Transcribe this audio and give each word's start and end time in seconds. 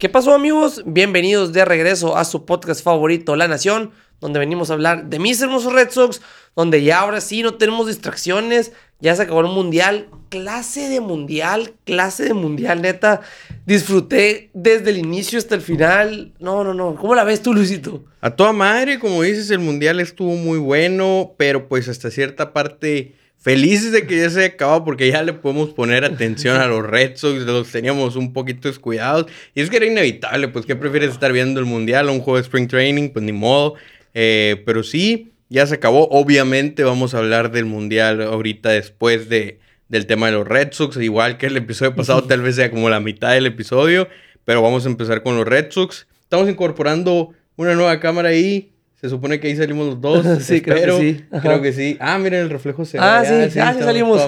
¿Qué 0.00 0.08
pasó 0.08 0.32
amigos? 0.32 0.82
Bienvenidos 0.86 1.52
de 1.52 1.62
regreso 1.66 2.16
a 2.16 2.24
su 2.24 2.46
podcast 2.46 2.82
favorito, 2.82 3.36
La 3.36 3.48
Nación, 3.48 3.90
donde 4.18 4.38
venimos 4.38 4.70
a 4.70 4.72
hablar 4.72 5.10
de 5.10 5.18
mis 5.18 5.42
hermosos 5.42 5.74
Red 5.74 5.90
Sox, 5.90 6.22
donde 6.56 6.82
ya 6.82 7.00
ahora 7.00 7.20
sí 7.20 7.42
no 7.42 7.56
tenemos 7.56 7.86
distracciones, 7.86 8.72
ya 9.00 9.14
se 9.14 9.20
acabó 9.20 9.42
el 9.42 9.48
mundial, 9.48 10.08
clase 10.30 10.88
de 10.88 11.00
mundial, 11.00 11.74
clase 11.84 12.24
de 12.24 12.32
mundial, 12.32 12.80
neta. 12.80 13.20
Disfruté 13.66 14.48
desde 14.54 14.88
el 14.88 14.96
inicio 14.96 15.38
hasta 15.38 15.54
el 15.54 15.60
final. 15.60 16.32
No, 16.38 16.64
no, 16.64 16.72
no. 16.72 16.94
¿Cómo 16.94 17.14
la 17.14 17.24
ves 17.24 17.42
tú, 17.42 17.52
Luisito? 17.52 18.02
A 18.22 18.30
toda 18.30 18.54
madre, 18.54 18.98
como 19.00 19.20
dices, 19.20 19.50
el 19.50 19.58
mundial 19.58 20.00
estuvo 20.00 20.34
muy 20.34 20.56
bueno, 20.56 21.34
pero 21.36 21.68
pues 21.68 21.88
hasta 21.88 22.10
cierta 22.10 22.54
parte 22.54 23.16
felices 23.40 23.90
de 23.90 24.06
que 24.06 24.18
ya 24.18 24.30
se 24.30 24.44
acabó 24.44 24.84
porque 24.84 25.08
ya 25.08 25.22
le 25.22 25.32
podemos 25.32 25.70
poner 25.70 26.04
atención 26.04 26.60
a 26.60 26.66
los 26.66 26.86
Red 26.86 27.16
Sox, 27.16 27.40
los 27.40 27.70
teníamos 27.72 28.16
un 28.16 28.32
poquito 28.32 28.68
descuidados. 28.68 29.26
Y 29.54 29.62
es 29.62 29.70
que 29.70 29.78
era 29.78 29.86
inevitable, 29.86 30.48
pues, 30.48 30.66
¿qué 30.66 30.76
prefieres 30.76 31.10
estar 31.10 31.32
viendo 31.32 31.58
el 31.58 31.66
mundial 31.66 32.08
o 32.08 32.12
un 32.12 32.20
juego 32.20 32.36
de 32.36 32.42
Spring 32.42 32.68
Training? 32.68 33.08
Pues 33.08 33.24
ni 33.24 33.32
modo. 33.32 33.74
Eh, 34.12 34.62
pero 34.66 34.82
sí, 34.82 35.32
ya 35.48 35.66
se 35.66 35.76
acabó. 35.76 36.08
Obviamente 36.10 36.84
vamos 36.84 37.14
a 37.14 37.18
hablar 37.18 37.50
del 37.50 37.64
mundial 37.64 38.22
ahorita 38.22 38.70
después 38.70 39.28
de, 39.28 39.58
del 39.88 40.06
tema 40.06 40.26
de 40.26 40.32
los 40.32 40.46
Red 40.46 40.72
Sox. 40.72 40.96
Igual 40.98 41.38
que 41.38 41.46
el 41.46 41.56
episodio 41.56 41.94
pasado, 41.94 42.24
tal 42.24 42.42
vez 42.42 42.56
sea 42.56 42.70
como 42.70 42.90
la 42.90 43.00
mitad 43.00 43.32
del 43.32 43.46
episodio. 43.46 44.08
Pero 44.44 44.62
vamos 44.62 44.84
a 44.84 44.88
empezar 44.88 45.22
con 45.22 45.36
los 45.36 45.46
Red 45.46 45.70
Sox. 45.70 46.06
Estamos 46.22 46.48
incorporando 46.48 47.30
una 47.56 47.74
nueva 47.74 48.00
cámara 48.00 48.30
ahí. 48.30 48.72
Se 49.00 49.08
supone 49.08 49.40
que 49.40 49.48
ahí 49.48 49.56
salimos 49.56 49.86
los 49.86 50.00
dos. 50.00 50.26
sí, 50.42 50.60
creo 50.60 50.98
que 50.98 51.16
sí. 51.16 51.24
Creo 51.40 51.62
que 51.62 51.72
sí. 51.72 51.96
Ah, 52.00 52.18
miren, 52.18 52.40
el 52.40 52.50
reflejo 52.50 52.84
se 52.84 52.98
Ah, 52.98 53.22
sí, 53.24 53.50
sí, 53.50 53.58
ah, 53.58 53.72
sí 53.78 53.82
salimos. 53.82 54.20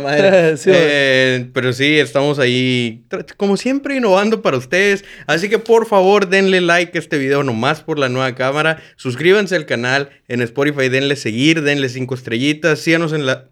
Eh, 0.64 1.50
pero 1.52 1.74
sí, 1.74 1.98
estamos 1.98 2.38
ahí, 2.38 3.04
como 3.36 3.58
siempre, 3.58 3.96
innovando 3.96 4.40
para 4.40 4.56
ustedes. 4.56 5.04
Así 5.26 5.50
que 5.50 5.58
por 5.58 5.86
favor, 5.86 6.26
denle 6.26 6.62
like 6.62 6.96
a 6.96 7.00
este 7.00 7.18
video 7.18 7.42
nomás 7.42 7.82
por 7.82 7.98
la 7.98 8.08
nueva 8.08 8.34
cámara. 8.34 8.82
Suscríbanse 8.96 9.56
al 9.56 9.66
canal 9.66 10.09
en 10.26 10.40
Spotify, 10.40 10.88
denle 10.88 11.16
seguir, 11.16 11.60
denle 11.60 11.90
cinco 11.90 12.14
estrellitas. 12.14 12.79
Síganos 12.79 13.12
en 13.12 13.26
la. 13.26 13.51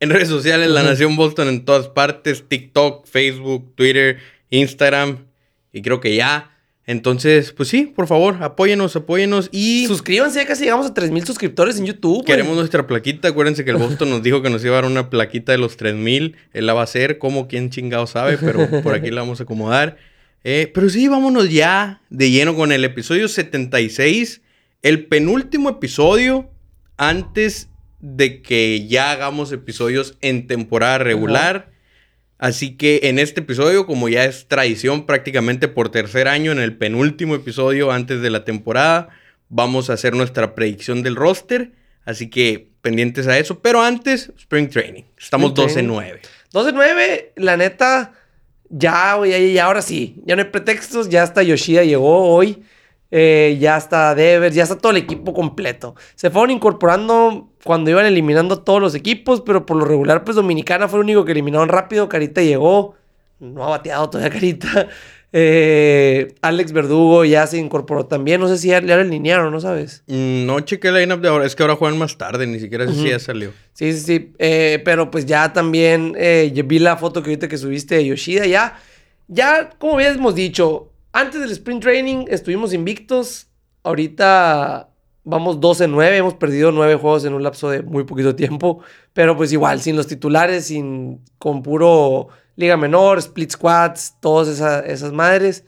En 0.00 0.08
redes 0.08 0.28
sociales, 0.28 0.70
La 0.70 0.82
Nación 0.82 1.16
Boston 1.16 1.48
en 1.48 1.66
todas 1.66 1.88
partes: 1.88 2.44
TikTok, 2.48 3.06
Facebook, 3.06 3.74
Twitter, 3.74 4.16
Instagram. 4.48 5.26
Y 5.74 5.82
creo 5.82 6.00
que 6.00 6.16
ya. 6.16 6.55
Entonces, 6.88 7.52
pues 7.52 7.68
sí, 7.68 7.92
por 7.94 8.06
favor, 8.06 8.36
apóyenos, 8.40 8.94
apóyenos 8.94 9.48
y... 9.50 9.86
Suscríbanse, 9.86 10.38
ya 10.38 10.46
casi 10.46 10.64
llegamos 10.64 10.86
a 10.86 10.94
3.000 10.94 11.24
suscriptores 11.26 11.78
en 11.78 11.86
YouTube. 11.86 12.24
Queremos 12.24 12.56
nuestra 12.56 12.86
plaquita. 12.86 13.26
Acuérdense 13.28 13.64
que 13.64 13.72
el 13.72 13.76
Boston 13.76 14.08
nos 14.08 14.22
dijo 14.22 14.40
que 14.40 14.50
nos 14.50 14.64
iba 14.64 14.78
a 14.78 14.82
dar 14.82 14.90
una 14.90 15.10
plaquita 15.10 15.50
de 15.50 15.58
los 15.58 15.76
3.000. 15.76 16.36
Él 16.52 16.66
la 16.66 16.74
va 16.74 16.82
a 16.82 16.84
hacer, 16.84 17.18
como 17.18 17.48
quien 17.48 17.70
chingado 17.70 18.06
sabe, 18.06 18.38
pero 18.38 18.82
por 18.82 18.94
aquí 18.94 19.10
la 19.10 19.22
vamos 19.22 19.40
a 19.40 19.42
acomodar. 19.42 19.96
Eh, 20.44 20.70
pero 20.72 20.88
sí, 20.88 21.08
vámonos 21.08 21.50
ya 21.50 22.02
de 22.08 22.30
lleno 22.30 22.54
con 22.54 22.70
el 22.70 22.84
episodio 22.84 23.26
76. 23.26 24.42
El 24.82 25.06
penúltimo 25.06 25.70
episodio 25.70 26.50
antes 26.96 27.68
de 27.98 28.42
que 28.42 28.86
ya 28.86 29.10
hagamos 29.10 29.50
episodios 29.50 30.16
en 30.20 30.46
temporada 30.46 30.98
regular. 30.98 31.72
Así 32.38 32.76
que 32.76 33.00
en 33.04 33.18
este 33.18 33.40
episodio, 33.40 33.86
como 33.86 34.08
ya 34.08 34.24
es 34.24 34.46
tradición 34.46 35.06
prácticamente 35.06 35.68
por 35.68 35.90
tercer 35.90 36.28
año, 36.28 36.52
en 36.52 36.58
el 36.58 36.76
penúltimo 36.76 37.34
episodio 37.34 37.90
antes 37.90 38.20
de 38.20 38.30
la 38.30 38.44
temporada, 38.44 39.08
vamos 39.48 39.88
a 39.88 39.94
hacer 39.94 40.14
nuestra 40.14 40.54
predicción 40.54 41.02
del 41.02 41.16
roster. 41.16 41.72
Así 42.04 42.28
que 42.28 42.70
pendientes 42.82 43.26
a 43.26 43.38
eso. 43.38 43.60
Pero 43.60 43.82
antes, 43.82 44.32
Spring 44.38 44.68
Training. 44.68 45.02
Estamos 45.18 45.54
12-9. 45.54 46.20
12-9, 46.52 47.32
la 47.36 47.56
neta, 47.56 48.12
ya, 48.68 49.18
ya, 49.26 49.64
ahora 49.64 49.82
sí. 49.82 50.22
Ya 50.24 50.36
no 50.36 50.42
hay 50.42 50.48
pretextos. 50.48 51.08
Ya 51.08 51.22
hasta 51.22 51.42
Yoshida 51.42 51.84
llegó 51.84 52.32
hoy. 52.32 52.62
Eh, 53.10 53.56
ya 53.60 53.76
está 53.76 54.14
Devers, 54.14 54.54
ya 54.54 54.64
está 54.64 54.76
todo 54.78 54.90
el 54.92 54.98
equipo 54.98 55.32
completo. 55.32 55.94
Se 56.14 56.30
fueron 56.30 56.50
incorporando 56.50 57.50
cuando 57.64 57.90
iban 57.90 58.06
eliminando 58.06 58.60
todos 58.60 58.80
los 58.80 58.94
equipos, 58.94 59.40
pero 59.42 59.64
por 59.64 59.76
lo 59.76 59.84
regular, 59.84 60.24
pues 60.24 60.36
Dominicana 60.36 60.88
fue 60.88 60.98
el 60.98 61.04
único 61.04 61.24
que 61.24 61.32
eliminaron 61.32 61.68
rápido. 61.68 62.08
Carita 62.08 62.42
llegó, 62.42 62.94
no 63.38 63.64
ha 63.64 63.70
bateado 63.70 64.10
todavía 64.10 64.32
Carita. 64.32 64.88
Eh, 65.38 66.34
Alex 66.40 66.72
Verdugo 66.72 67.26
ya 67.26 67.46
se 67.46 67.58
incorporó 67.58 68.06
también. 68.06 68.40
No 68.40 68.48
sé 68.48 68.56
si 68.56 68.68
ya, 68.68 68.80
le 68.80 68.94
alinearon, 68.94 69.52
¿no 69.52 69.60
sabes? 69.60 70.02
Mm, 70.06 70.46
no 70.46 70.60
chequé 70.60 70.90
la 70.90 71.00
lineup 71.00 71.20
de 71.20 71.28
ahora. 71.28 71.44
Es 71.44 71.54
que 71.54 71.62
ahora 71.62 71.76
juegan 71.76 71.98
más 71.98 72.16
tarde, 72.16 72.46
ni 72.46 72.58
siquiera 72.58 72.86
sé 72.86 72.94
si 72.94 73.10
ya 73.10 73.18
salió. 73.18 73.52
Sí, 73.74 73.92
sí, 73.92 74.00
sí. 74.00 74.32
Eh, 74.38 74.80
pero 74.82 75.10
pues 75.10 75.26
ya 75.26 75.52
también 75.52 76.14
vi 76.14 76.78
la 76.78 76.96
foto 76.96 77.22
que 77.22 77.30
ahorita 77.30 77.48
que 77.48 77.58
subiste 77.58 77.96
de 77.96 78.06
Yoshida. 78.06 78.46
Ya, 78.46 78.78
ya, 79.28 79.68
como 79.78 79.94
habíamos 79.96 80.36
dicho, 80.36 80.92
antes 81.16 81.40
del 81.40 81.50
sprint 81.50 81.82
training 81.82 82.24
estuvimos 82.28 82.74
invictos. 82.74 83.48
Ahorita 83.82 84.90
vamos 85.24 85.58
12-9. 85.60 86.12
Hemos 86.12 86.34
perdido 86.34 86.72
9 86.72 86.96
juegos 86.96 87.24
en 87.24 87.32
un 87.32 87.42
lapso 87.42 87.70
de 87.70 87.82
muy 87.82 88.04
poquito 88.04 88.36
tiempo. 88.36 88.80
Pero 89.14 89.34
pues 89.34 89.50
igual, 89.52 89.80
sin 89.80 89.96
los 89.96 90.06
titulares, 90.06 90.66
sin, 90.66 91.24
con 91.38 91.62
puro 91.62 92.28
liga 92.56 92.76
menor, 92.76 93.18
split 93.18 93.50
squads, 93.50 94.16
todas 94.20 94.60
esas 94.86 95.12
madres. 95.12 95.64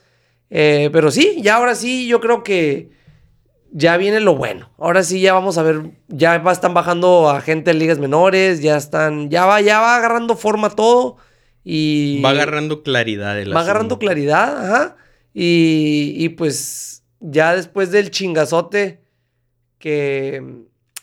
Eh, 0.50 0.90
pero 0.92 1.10
sí, 1.10 1.40
ya 1.42 1.56
ahora 1.56 1.74
sí, 1.74 2.06
yo 2.06 2.20
creo 2.20 2.42
que 2.42 2.90
ya 3.70 3.96
viene 3.96 4.20
lo 4.20 4.36
bueno. 4.36 4.70
Ahora 4.78 5.02
sí, 5.02 5.20
ya 5.20 5.32
vamos 5.32 5.56
a 5.56 5.62
ver, 5.62 5.92
ya 6.08 6.36
están 6.50 6.74
bajando 6.74 7.30
a 7.30 7.40
gente 7.40 7.70
en 7.70 7.78
ligas 7.78 7.98
menores, 7.98 8.60
ya 8.60 8.76
están, 8.76 9.30
ya 9.30 9.46
va, 9.46 9.62
ya 9.62 9.80
va 9.80 9.96
agarrando 9.96 10.36
forma 10.36 10.70
todo. 10.70 11.16
Y 11.64 12.20
va 12.22 12.30
agarrando 12.30 12.82
claridad. 12.82 13.38
El 13.38 13.54
va 13.54 13.60
agarrando 13.60 13.98
claridad, 13.98 14.66
ajá. 14.66 14.96
Y, 15.40 16.30
pues 16.30 17.04
ya 17.20 17.54
después 17.54 17.92
del 17.92 18.10
chingazote 18.10 19.00
que, 19.78 20.42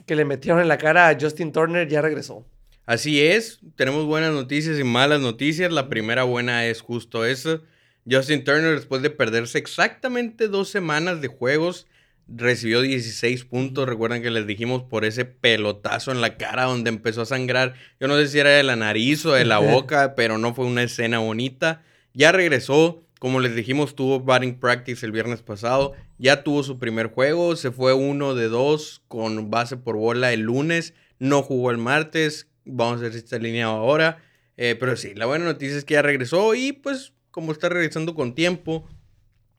que 0.06 0.16
le 0.16 0.26
metieron 0.26 0.62
en 0.62 0.68
la 0.68 0.78
cara 0.78 1.08
a 1.08 1.18
Justin 1.18 1.54
Turner, 1.54 1.88
ya 1.88 2.02
regresó. 2.02 2.46
Así 2.86 3.22
es, 3.22 3.62
tenemos 3.78 4.06
buenas 4.06 4.34
noticias 4.34 4.78
y 4.78 4.84
malas 4.84 5.22
noticias. 5.22 5.72
La 5.72 5.88
primera 5.88 6.24
buena 6.24 6.66
es 6.66 6.82
justo 6.82 7.24
eso. 7.24 7.62
Justin 8.10 8.44
Turner, 8.44 8.76
después 8.76 9.02
de 9.02 9.10
perderse 9.10 9.58
exactamente 9.58 10.50
dos 10.50 10.68
semanas 10.68 11.22
de 11.22 11.30
juegos, 11.30 11.88
recibió 12.28 12.82
16 12.82 13.46
puntos. 13.46 13.88
Recuerden 13.88 14.22
que 14.22 14.32
les 14.32 14.46
dijimos 14.46 14.84
por 14.84 15.06
ese 15.06 15.24
pelotazo 15.24 16.12
en 16.12 16.20
la 16.20 16.36
cara 16.36 16.66
donde 16.66 16.90
empezó 16.90 17.22
a 17.22 17.26
sangrar. 17.26 17.76
Yo 18.02 18.10
no 18.10 18.18
sé 18.18 18.28
si 18.28 18.40
era 18.40 18.50
de 18.50 18.64
la 18.64 18.76
nariz 18.76 19.26
o 19.26 19.32
de 19.32 19.46
la 19.46 19.60
boca, 19.60 20.14
pero 20.14 20.38
no 20.38 20.54
fue 20.54 20.66
una 20.66 20.84
escena 20.84 21.20
bonita. 21.20 21.84
Ya 22.14 22.34
regresó, 22.34 23.05
como 23.26 23.40
les 23.40 23.56
dijimos, 23.56 23.96
tuvo 23.96 24.20
batting 24.20 24.60
practice 24.60 25.04
el 25.04 25.12
viernes 25.12 25.42
pasado. 25.42 25.94
Ya 26.20 26.44
tuvo 26.44 26.62
su 26.62 26.78
primer 26.78 27.08
juego. 27.08 27.56
Se 27.56 27.72
fue 27.72 27.92
uno 27.92 28.36
de 28.36 28.50
dos 28.50 29.02
con 29.08 29.50
base 29.50 29.78
por 29.78 29.98
bola 29.98 30.32
el 30.32 30.42
lunes. 30.42 30.94
No 31.18 31.42
jugó 31.42 31.72
el 31.72 31.80
martes. 31.80 32.48
Vamos 32.66 33.00
a 33.00 33.02
ver 33.06 33.14
si 33.14 33.18
está 33.18 33.38
alineado 33.38 33.72
ahora. 33.72 34.20
Eh, 34.58 34.78
pero 34.80 34.96
sí, 34.96 35.16
la 35.16 35.26
buena 35.26 35.44
noticia 35.44 35.76
es 35.76 35.86
que 35.86 35.96
ya 35.96 36.04
regresó 36.04 36.54
y 36.54 36.72
pues 36.72 37.14
como 37.32 37.52
está 37.52 37.68
regresando 37.68 38.14
con 38.14 38.36
tiempo, 38.36 38.88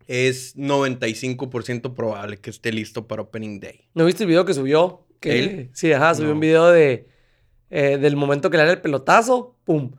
es 0.07 0.57
95% 0.57 1.93
probable 1.93 2.37
que 2.37 2.51
esté 2.51 2.71
listo 2.71 3.09
para 3.09 3.23
Opening 3.23 3.59
Day. 3.59 3.89
¿No 3.95 4.05
viste 4.05 4.23
el 4.23 4.29
video 4.29 4.45
que 4.45 4.55
subió? 4.55 5.09
Que, 5.19 5.71
Sí, 5.73 5.93
ajá, 5.93 6.15
subió 6.15 6.35
un 6.35 6.39
video 6.39 6.69
de, 6.69 7.09
eh, 7.71 7.99
del 7.99 8.15
momento 8.15 8.49
que 8.49 8.59
le 8.59 8.65
da 8.65 8.71
el 8.71 8.81
pelotazo, 8.81 9.57
¡pum! 9.65 9.91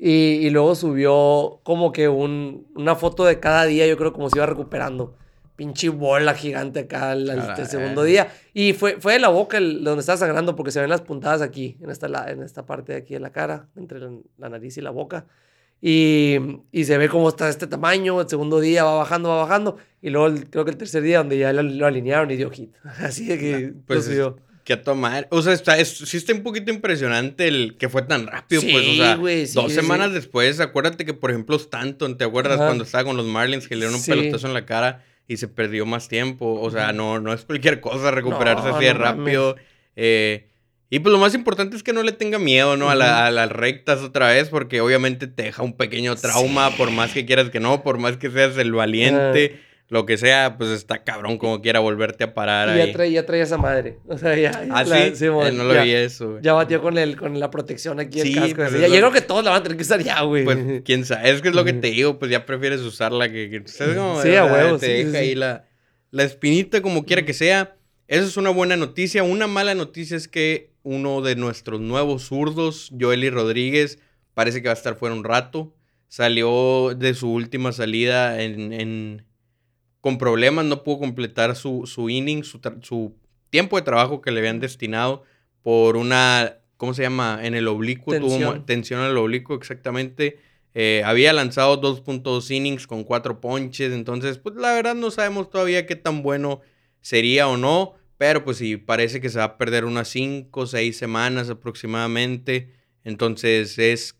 Y, 0.00 0.48
luego 0.50 0.76
subió 0.76 1.60
como 1.64 1.90
que 1.90 2.08
un, 2.08 2.68
una 2.76 2.94
foto 2.94 3.24
de 3.24 3.40
cada 3.40 3.64
día, 3.66 3.84
yo 3.86 3.96
creo 3.96 4.12
como 4.12 4.30
se 4.30 4.38
iba 4.38 4.46
recuperando. 4.46 5.16
Pinche 5.56 5.88
bola 5.88 6.34
gigante 6.34 6.80
acá 6.80 7.12
el, 7.14 7.66
segundo 7.66 8.04
día. 8.04 8.28
Y 8.54 8.74
fue, 8.74 9.00
fue 9.00 9.14
de 9.14 9.18
la 9.18 9.28
boca 9.28 9.58
el, 9.58 9.82
donde 9.82 10.00
estaba 10.00 10.16
sangrando 10.16 10.54
porque 10.54 10.70
se 10.70 10.80
ven 10.80 10.88
las 10.88 11.02
puntadas 11.02 11.42
aquí, 11.42 11.76
en 11.80 11.90
esta, 11.90 12.30
en 12.30 12.44
esta 12.44 12.64
parte 12.64 12.92
de 12.92 12.98
aquí 12.98 13.14
de 13.14 13.20
la 13.20 13.32
cara, 13.32 13.68
entre 13.74 13.98
la, 14.38 14.48
nariz 14.48 14.76
y 14.76 14.82
la 14.82 14.90
boca. 14.90 15.26
Y, 15.80 16.36
y, 16.70 16.84
se 16.84 16.96
ve 16.96 17.08
cómo 17.08 17.28
está 17.28 17.48
este 17.48 17.66
tamaño. 17.66 18.20
El 18.20 18.28
segundo 18.28 18.60
día 18.60 18.84
va 18.84 18.94
bajando, 18.98 19.30
va 19.30 19.42
bajando. 19.42 19.78
Y 20.00 20.10
luego 20.10 20.32
creo 20.48 20.64
que 20.64 20.70
el 20.70 20.76
tercer 20.76 21.02
día 21.02 21.18
donde 21.18 21.38
ya 21.38 21.52
lo, 21.52 21.86
alinearon 21.86 22.30
y 22.30 22.36
dio 22.36 22.50
hit. 22.50 22.72
Así 23.02 23.26
de 23.26 23.38
que 23.38 23.74
pues 23.84 24.04
subió 24.04 24.36
que 24.68 24.74
a 24.74 24.82
tomar. 24.82 25.26
O 25.30 25.40
sea, 25.40 25.54
está, 25.54 25.82
sí 25.82 26.18
está 26.18 26.34
un 26.34 26.42
poquito 26.42 26.70
impresionante 26.70 27.48
el 27.48 27.78
que 27.78 27.88
fue 27.88 28.02
tan 28.02 28.26
rápido, 28.26 28.60
pues. 28.60 28.86
O 28.86 28.94
sea, 28.96 29.62
dos 29.62 29.72
semanas 29.72 30.12
después, 30.12 30.60
acuérdate 30.60 31.06
que, 31.06 31.14
por 31.14 31.30
ejemplo, 31.30 31.56
Stanton, 31.56 32.18
¿te 32.18 32.24
acuerdas 32.24 32.58
cuando 32.58 32.84
estaba 32.84 33.04
con 33.04 33.16
los 33.16 33.24
Marlins 33.24 33.66
que 33.66 33.76
le 33.76 33.86
dieron 33.86 33.98
un 33.98 34.04
pelotazo 34.04 34.46
en 34.46 34.52
la 34.52 34.66
cara 34.66 35.06
y 35.26 35.38
se 35.38 35.48
perdió 35.48 35.86
más 35.86 36.08
tiempo? 36.08 36.60
O 36.60 36.70
sea, 36.70 36.92
no, 36.92 37.18
no 37.18 37.32
es 37.32 37.46
cualquier 37.46 37.80
cosa 37.80 38.10
recuperarse 38.10 38.68
así 38.68 38.84
de 38.84 38.92
rápido. 38.92 39.56
Eh, 39.96 40.48
y 40.90 40.98
pues 40.98 41.14
lo 41.14 41.18
más 41.18 41.34
importante 41.34 41.74
es 41.74 41.82
que 41.82 41.94
no 41.94 42.02
le 42.02 42.12
tenga 42.12 42.38
miedo, 42.38 42.76
¿no? 42.76 42.90
a, 42.90 42.94
las 42.94 43.48
rectas 43.50 44.00
otra 44.02 44.28
vez, 44.28 44.50
porque 44.50 44.82
obviamente 44.82 45.28
te 45.28 45.44
deja 45.44 45.62
un 45.62 45.78
pequeño 45.78 46.14
trauma, 46.16 46.76
por 46.76 46.90
más 46.90 47.12
que 47.12 47.24
quieras 47.24 47.48
que 47.48 47.58
no, 47.58 47.82
por 47.82 47.96
más 47.96 48.18
que 48.18 48.30
seas 48.30 48.58
el 48.58 48.72
valiente. 48.72 49.62
Lo 49.88 50.04
que 50.04 50.18
sea, 50.18 50.56
pues 50.58 50.70
está 50.70 51.02
cabrón 51.02 51.38
como 51.38 51.62
quiera 51.62 51.80
volverte 51.80 52.22
a 52.24 52.34
parar 52.34 52.68
Y 52.68 52.80
ahí. 52.80 52.86
ya 52.88 52.92
trae, 52.92 53.10
ya 53.10 53.24
trae 53.26 53.40
esa 53.40 53.56
madre. 53.56 53.98
O 54.06 54.18
sea, 54.18 54.36
ya. 54.36 54.52
ya 54.52 54.66
Ah, 54.70 54.84
la- 54.84 55.14
sí, 55.14 55.28
mon, 55.30 55.46
Eh, 55.46 55.52
no 55.52 55.64
lo 55.64 55.72
ya, 55.74 55.82
vi 55.82 55.92
eso, 55.92 56.30
güey. 56.32 56.42
Ya 56.42 56.52
batió 56.52 56.82
con, 56.82 56.98
el, 56.98 57.16
con 57.16 57.40
la 57.40 57.50
protección 57.50 57.98
aquí 57.98 58.20
Sí, 58.20 58.28
el 58.34 58.34
casco. 58.34 58.56
pues 58.56 58.72
Ya, 58.72 58.80
lo- 58.88 58.94
yo 58.94 59.00
creo 59.00 59.12
que 59.12 59.20
todos 59.22 59.44
la 59.44 59.50
van 59.52 59.60
a 59.60 59.62
tener 59.62 59.78
que 59.78 59.84
usar 59.84 60.02
ya, 60.02 60.20
güey. 60.22 60.44
Pues 60.44 60.82
quién 60.84 61.04
sabe, 61.06 61.30
es 61.30 61.40
que 61.40 61.48
es 61.48 61.54
lo 61.54 61.64
que 61.64 61.72
te 61.72 61.88
digo, 61.90 62.18
pues 62.18 62.30
ya 62.30 62.44
prefieres 62.44 62.80
usarla 62.82 63.30
que... 63.32 63.48
que 63.48 63.62
¿sabes 63.66 63.96
cómo? 63.96 64.20
Sí, 64.22 64.34
a 64.36 64.44
huevo, 64.44 64.76
Te 64.78 64.88
deja 65.04 65.18
ahí 65.18 65.34
la, 65.34 65.64
la 66.10 66.22
espinita 66.24 66.82
como 66.82 67.04
quiera 67.06 67.24
que 67.24 67.32
sea. 67.32 67.74
Eso 68.08 68.26
es 68.26 68.36
una 68.36 68.50
buena 68.50 68.76
noticia. 68.76 69.22
Una 69.22 69.46
mala 69.46 69.74
noticia 69.74 70.16
es 70.18 70.28
que 70.28 70.70
uno 70.82 71.20
de 71.22 71.34
nuestros 71.36 71.80
nuevos 71.80 72.24
zurdos, 72.24 72.90
Joely 72.98 73.30
Rodríguez, 73.30 73.98
parece 74.34 74.60
que 74.62 74.68
va 74.68 74.72
a 74.74 74.76
estar 74.76 74.96
fuera 74.96 75.14
un 75.14 75.24
rato. 75.24 75.74
Salió 76.08 76.94
de 76.96 77.12
su 77.14 77.30
última 77.32 77.72
salida 77.72 78.42
en, 78.42 78.72
en- 78.72 79.24
con 80.00 80.18
problemas, 80.18 80.64
no 80.64 80.82
pudo 80.84 81.00
completar 81.00 81.56
su, 81.56 81.86
su 81.86 82.08
inning, 82.08 82.44
su, 82.44 82.60
su 82.82 83.14
tiempo 83.50 83.76
de 83.76 83.82
trabajo 83.82 84.20
que 84.20 84.30
le 84.30 84.40
habían 84.40 84.60
destinado 84.60 85.24
por 85.62 85.96
una, 85.96 86.58
¿cómo 86.76 86.94
se 86.94 87.02
llama? 87.02 87.40
En 87.42 87.54
el 87.54 87.66
oblicuo, 87.68 88.14
tuvo 88.18 88.28
Tensión. 88.30 88.56
mo- 88.58 88.64
tensión 88.64 89.00
en 89.00 89.06
el 89.10 89.16
oblicuo, 89.16 89.56
exactamente. 89.56 90.38
Eh, 90.74 91.02
había 91.04 91.32
lanzado 91.32 91.76
2.2 91.80 92.50
innings 92.50 92.86
con 92.86 93.02
cuatro 93.02 93.40
ponches, 93.40 93.92
entonces, 93.92 94.38
pues 94.38 94.54
la 94.54 94.72
verdad 94.74 94.94
no 94.94 95.10
sabemos 95.10 95.50
todavía 95.50 95.86
qué 95.86 95.96
tan 95.96 96.22
bueno 96.22 96.60
sería 97.00 97.48
o 97.48 97.56
no, 97.56 97.94
pero 98.18 98.44
pues 98.44 98.58
sí, 98.58 98.76
parece 98.76 99.20
que 99.20 99.28
se 99.30 99.38
va 99.38 99.44
a 99.44 99.58
perder 99.58 99.84
unas 99.84 100.08
5 100.08 100.60
o 100.60 100.66
6 100.66 100.96
semanas 100.96 101.48
aproximadamente, 101.50 102.72
entonces 103.04 103.78
es 103.78 104.16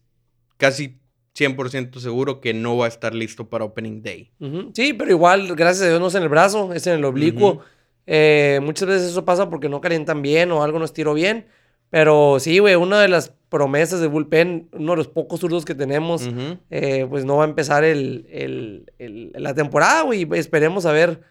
casi 0.56 0.97
100% 1.38 1.98
seguro 2.00 2.40
que 2.40 2.52
no 2.54 2.76
va 2.76 2.86
a 2.86 2.88
estar 2.88 3.14
listo 3.14 3.48
para 3.48 3.64
Opening 3.64 4.02
Day. 4.02 4.30
Ujú. 4.40 4.70
Sí, 4.74 4.92
pero 4.92 5.10
igual, 5.10 5.54
gracias 5.54 5.86
a 5.86 5.88
Dios, 5.90 6.00
no 6.00 6.08
es 6.08 6.14
en 6.14 6.22
el 6.24 6.28
brazo, 6.28 6.72
es 6.74 6.86
en 6.86 6.94
el 6.94 7.04
oblicuo. 7.04 7.50
Ujú. 7.52 7.60
Eh, 8.06 8.60
muchas 8.62 8.88
veces 8.88 9.10
eso 9.10 9.24
pasa 9.24 9.50
porque 9.50 9.68
no 9.68 9.80
calientan 9.80 10.22
bien 10.22 10.50
o 10.52 10.62
algo 10.62 10.78
no 10.78 10.84
estiró 10.84 11.14
bien. 11.14 11.46
Pero 11.90 12.36
sí, 12.38 12.58
güey, 12.58 12.74
una 12.74 13.00
de 13.00 13.08
las 13.08 13.32
promesas 13.48 14.00
de 14.00 14.08
bullpen, 14.08 14.68
uno 14.72 14.92
de 14.92 14.96
los 14.98 15.08
pocos 15.08 15.40
zurdos 15.40 15.64
que 15.64 15.74
tenemos, 15.74 16.26
Ujú. 16.26 16.58
eh, 16.70 17.06
pues 17.08 17.24
no 17.24 17.36
va 17.36 17.44
a 17.44 17.48
empezar 17.48 17.82
el, 17.84 18.26
el- 18.30 18.92
el- 18.98 19.32
la 19.34 19.54
temporada, 19.54 20.02
güey. 20.02 20.26
Esperemos 20.34 20.84
a 20.84 20.92
ver 20.92 21.22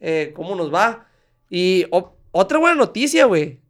eh, 0.00 0.32
cómo 0.34 0.54
nos 0.54 0.72
va. 0.74 1.06
Y 1.48 1.86
otra 2.32 2.58
buena 2.58 2.76
noticia, 2.76 3.24
güey, 3.26 3.60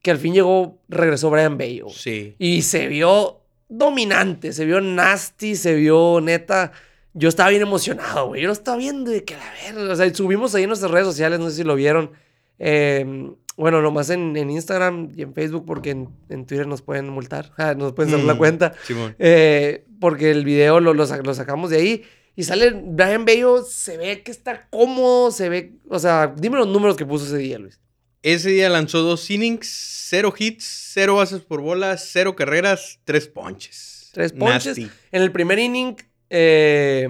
que 0.00 0.10
al 0.10 0.18
fin 0.18 0.34
llegó, 0.34 0.78
regresó 0.88 1.30
Brian 1.30 1.56
Bello. 1.58 1.88
Sí. 1.90 2.34
Y 2.38 2.62
se 2.62 2.88
vio 2.88 3.41
dominante, 3.72 4.52
se 4.52 4.64
vio 4.64 4.80
nasty, 4.80 5.56
se 5.56 5.74
vio 5.74 6.20
neta. 6.20 6.72
Yo 7.14 7.28
estaba 7.28 7.50
bien 7.50 7.62
emocionado, 7.62 8.28
güey. 8.28 8.42
Yo 8.42 8.46
lo 8.46 8.52
estaba 8.52 8.76
viendo 8.76 9.10
de 9.10 9.24
que 9.24 9.34
la 9.34 9.52
verga. 9.64 9.92
O 9.92 9.96
sea, 9.96 10.14
subimos 10.14 10.54
ahí 10.54 10.62
en 10.64 10.68
nuestras 10.68 10.90
redes 10.90 11.06
sociales, 11.06 11.38
no 11.40 11.50
sé 11.50 11.56
si 11.56 11.64
lo 11.64 11.74
vieron. 11.74 12.12
Eh, 12.58 13.34
bueno, 13.56 13.82
nomás 13.82 14.08
en, 14.10 14.36
en 14.36 14.50
Instagram 14.50 15.10
y 15.14 15.22
en 15.22 15.34
Facebook, 15.34 15.64
porque 15.66 15.90
en, 15.90 16.08
en 16.28 16.46
Twitter 16.46 16.66
nos 16.66 16.82
pueden 16.82 17.08
multar. 17.08 17.50
Nos 17.76 17.92
pueden 17.92 18.10
cerrar 18.10 18.26
la 18.26 18.34
Mm, 18.34 18.38
cuenta. 18.38 18.72
Simón. 18.84 19.14
Eh, 19.18 19.84
porque 20.00 20.30
el 20.30 20.44
video 20.44 20.80
lo, 20.80 20.94
lo 20.94 21.06
sacamos 21.06 21.70
de 21.70 21.76
ahí. 21.76 22.02
Y 22.34 22.44
sale 22.44 22.70
Brian 22.70 23.26
Bello, 23.26 23.62
se 23.62 23.98
ve 23.98 24.22
que 24.22 24.30
está 24.30 24.66
cómodo, 24.70 25.30
se 25.30 25.48
ve. 25.50 25.74
O 25.88 25.98
sea, 25.98 26.32
dime 26.34 26.56
los 26.56 26.68
números 26.68 26.96
que 26.96 27.04
puso 27.04 27.26
ese 27.26 27.36
día, 27.36 27.58
Luis. 27.58 27.78
Ese 28.22 28.50
día 28.50 28.68
lanzó 28.68 29.02
dos 29.02 29.28
innings, 29.30 29.66
cero 30.08 30.32
hits, 30.36 30.64
cero 30.92 31.16
bases 31.16 31.40
por 31.42 31.60
bola, 31.60 31.96
cero 31.96 32.36
carreras, 32.36 33.00
tres 33.04 33.26
ponches. 33.26 34.10
Tres 34.12 34.32
ponches. 34.32 34.78
Nasty. 34.78 34.90
En 35.10 35.22
el 35.22 35.32
primer 35.32 35.58
inning, 35.58 35.96
eh, 36.30 37.08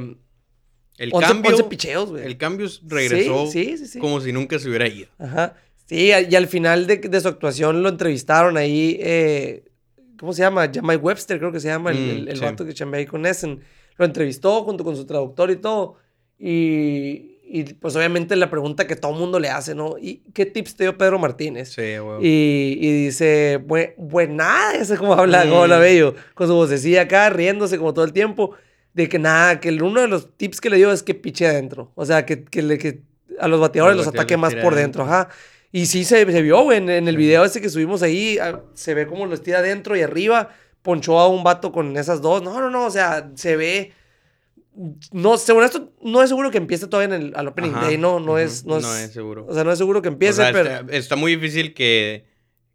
El 0.96 1.10
11, 1.12 1.26
cambio, 1.28 1.50
11 1.50 1.64
picheos, 1.64 2.10
güey. 2.10 2.24
el 2.24 2.36
cambio 2.38 2.68
regresó 2.86 3.46
Sí, 3.46 3.64
sí, 3.64 3.78
sí, 3.78 3.86
sí. 3.88 3.98
como 3.98 4.20
si 4.20 4.32
nunca 4.32 4.58
se 4.58 4.68
hubiera 4.68 4.88
ido. 4.88 5.08
Ajá. 5.18 5.56
Sí, 5.86 6.06
y 6.30 6.34
al 6.34 6.46
final 6.46 6.86
de, 6.86 6.96
de 6.98 7.20
su 7.20 7.28
actuación 7.28 7.82
lo 7.82 7.88
entrevistaron 7.90 8.56
ahí. 8.56 8.96
eh, 9.00 9.64
¿Cómo 10.18 10.32
se 10.32 10.42
llama? 10.42 10.70
Jamai 10.72 10.96
Webster, 10.96 11.38
creo 11.38 11.50
que 11.50 11.58
se 11.60 11.66
llama, 11.68 11.90
el, 11.90 12.24
Mm, 12.24 12.28
el, 12.28 12.40
vato 12.40 12.64
que 12.64 12.72
chambea 12.72 13.00
ahí 13.00 13.06
con 13.06 13.26
Essen. 13.26 13.60
Lo 13.96 14.04
entrevistó 14.04 14.62
junto 14.62 14.84
con 14.84 14.94
su 14.96 15.04
traductor 15.04 15.50
y 15.50 15.56
todo. 15.56 15.96
Y, 16.38 17.31
y, 17.44 17.64
pues 17.74 17.94
obviamente 17.96 18.34
la 18.36 18.48
pregunta 18.48 18.86
que 18.86 18.96
todo 18.96 19.12
mundo 19.12 19.38
le 19.38 19.50
hace, 19.50 19.74
¿no? 19.74 19.96
¿Y 20.00 20.22
qué 20.32 20.46
tips 20.46 20.76
te 20.76 20.84
dio 20.84 20.96
Pedro 20.96 21.18
Martínez? 21.18 21.72
Sí, 21.72 21.98
güey. 21.98 22.26
Y, 22.26 22.78
y 22.80 23.04
dice, 23.04 23.60
buen, 23.64 23.92
buena, 23.98 24.72
ese 24.74 24.96
como 24.96 25.14
habla, 25.14 25.42
como 25.42 25.62
habla 25.62 25.76
Mm. 25.78 25.80
bello, 25.80 26.14
con 26.34 26.46
su 26.46 26.54
vocecilla 26.54 27.02
acá, 27.02 27.28
riéndose 27.30 27.76
como 27.78 27.92
todo 27.92 28.04
el 28.04 28.12
tiempo, 28.12 28.54
de 28.94 29.08
que 29.08 29.18
nada, 29.18 29.60
que 29.60 29.70
uno 29.70 30.00
de 30.00 30.08
los 30.08 30.36
tips 30.36 30.60
que 30.60 30.70
le 30.70 30.76
dio 30.76 30.92
es 30.92 31.02
que 31.02 31.14
piche 31.14 31.46
adentro. 31.46 31.92
O 31.94 32.06
sea, 32.06 32.24
que, 32.24 32.44
que, 32.44 32.62
le, 32.62 32.78
que 32.78 33.02
a 33.38 33.48
los 33.48 33.60
bateadores 33.60 33.96
los 33.96 34.06
los 34.06 34.14
ataque 34.14 34.36
más 34.36 34.54
por 34.54 34.74
dentro, 34.74 35.04
ajá. 35.04 35.28
Y 35.72 35.86
sí 35.86 36.04
se, 36.04 36.30
se 36.30 36.42
vio, 36.42 36.62
güey, 36.62 36.78
en, 36.78 36.90
en 36.90 37.08
el 37.08 37.16
video 37.16 37.44
ese 37.44 37.60
que 37.60 37.68
subimos 37.70 38.02
ahí, 38.02 38.38
ah, 38.38 38.60
se 38.74 38.94
ve 38.94 39.06
como 39.06 39.26
los 39.26 39.42
tira 39.42 39.58
adentro 39.58 39.96
y 39.96 40.02
arriba, 40.02 40.50
ponchó 40.82 41.18
a 41.18 41.28
un 41.28 41.42
vato 41.44 41.72
con 41.72 41.96
esas 41.96 42.20
dos. 42.20 42.42
No, 42.42 42.60
no, 42.60 42.70
no, 42.70 42.86
o 42.86 42.90
sea, 42.90 43.30
se 43.34 43.56
ve... 43.56 43.92
No, 45.12 45.36
según 45.36 45.64
esto, 45.64 45.92
no 46.02 46.22
es 46.22 46.28
seguro 46.30 46.50
que 46.50 46.58
empiece 46.58 46.86
todavía 46.86 47.14
en 47.16 47.22
el 47.22 47.32
al 47.36 47.48
opening 47.48 47.72
Ajá, 47.72 47.86
day, 47.86 47.98
no, 47.98 48.20
no 48.20 48.38
es, 48.38 48.64
no 48.64 48.78
es, 48.78 48.82
no 48.82 48.96
es 48.96 49.12
seguro. 49.12 49.46
O 49.46 49.52
sea, 49.54 49.64
no 49.64 49.72
es 49.72 49.78
seguro 49.78 50.00
que 50.00 50.08
empiece, 50.08 50.40
O 50.40 50.44
sea, 50.44 50.52
pero... 50.52 50.70
está, 50.70 50.96
está 50.96 51.16
muy 51.16 51.34
difícil 51.36 51.74
que 51.74 52.24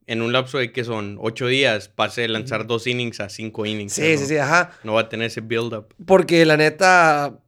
en 0.06 0.22
un 0.22 0.32
lapso 0.32 0.58
de 0.60 0.72
que 0.72 0.84
son 0.84 1.18
ocho 1.20 1.48
días 1.48 1.90
pase 1.90 2.22
de 2.22 2.28
lanzar 2.30 2.68
dos 2.68 2.88
innings 2.88 3.20
a 3.20 3.30
cinco 3.30 3.66
innings. 3.66 3.94
Sí, 3.94 4.14
¿no? 4.14 4.20
sí, 4.20 4.26
sí, 4.28 4.38
ajá. 4.38 4.72
No 4.84 4.94
va 4.94 5.02
a 5.02 5.10
tener 5.10 5.28
ese 5.28 5.42
build-up. 5.42 5.94
Porque 6.06 6.46
la 6.46 6.56
neta, 6.56 7.40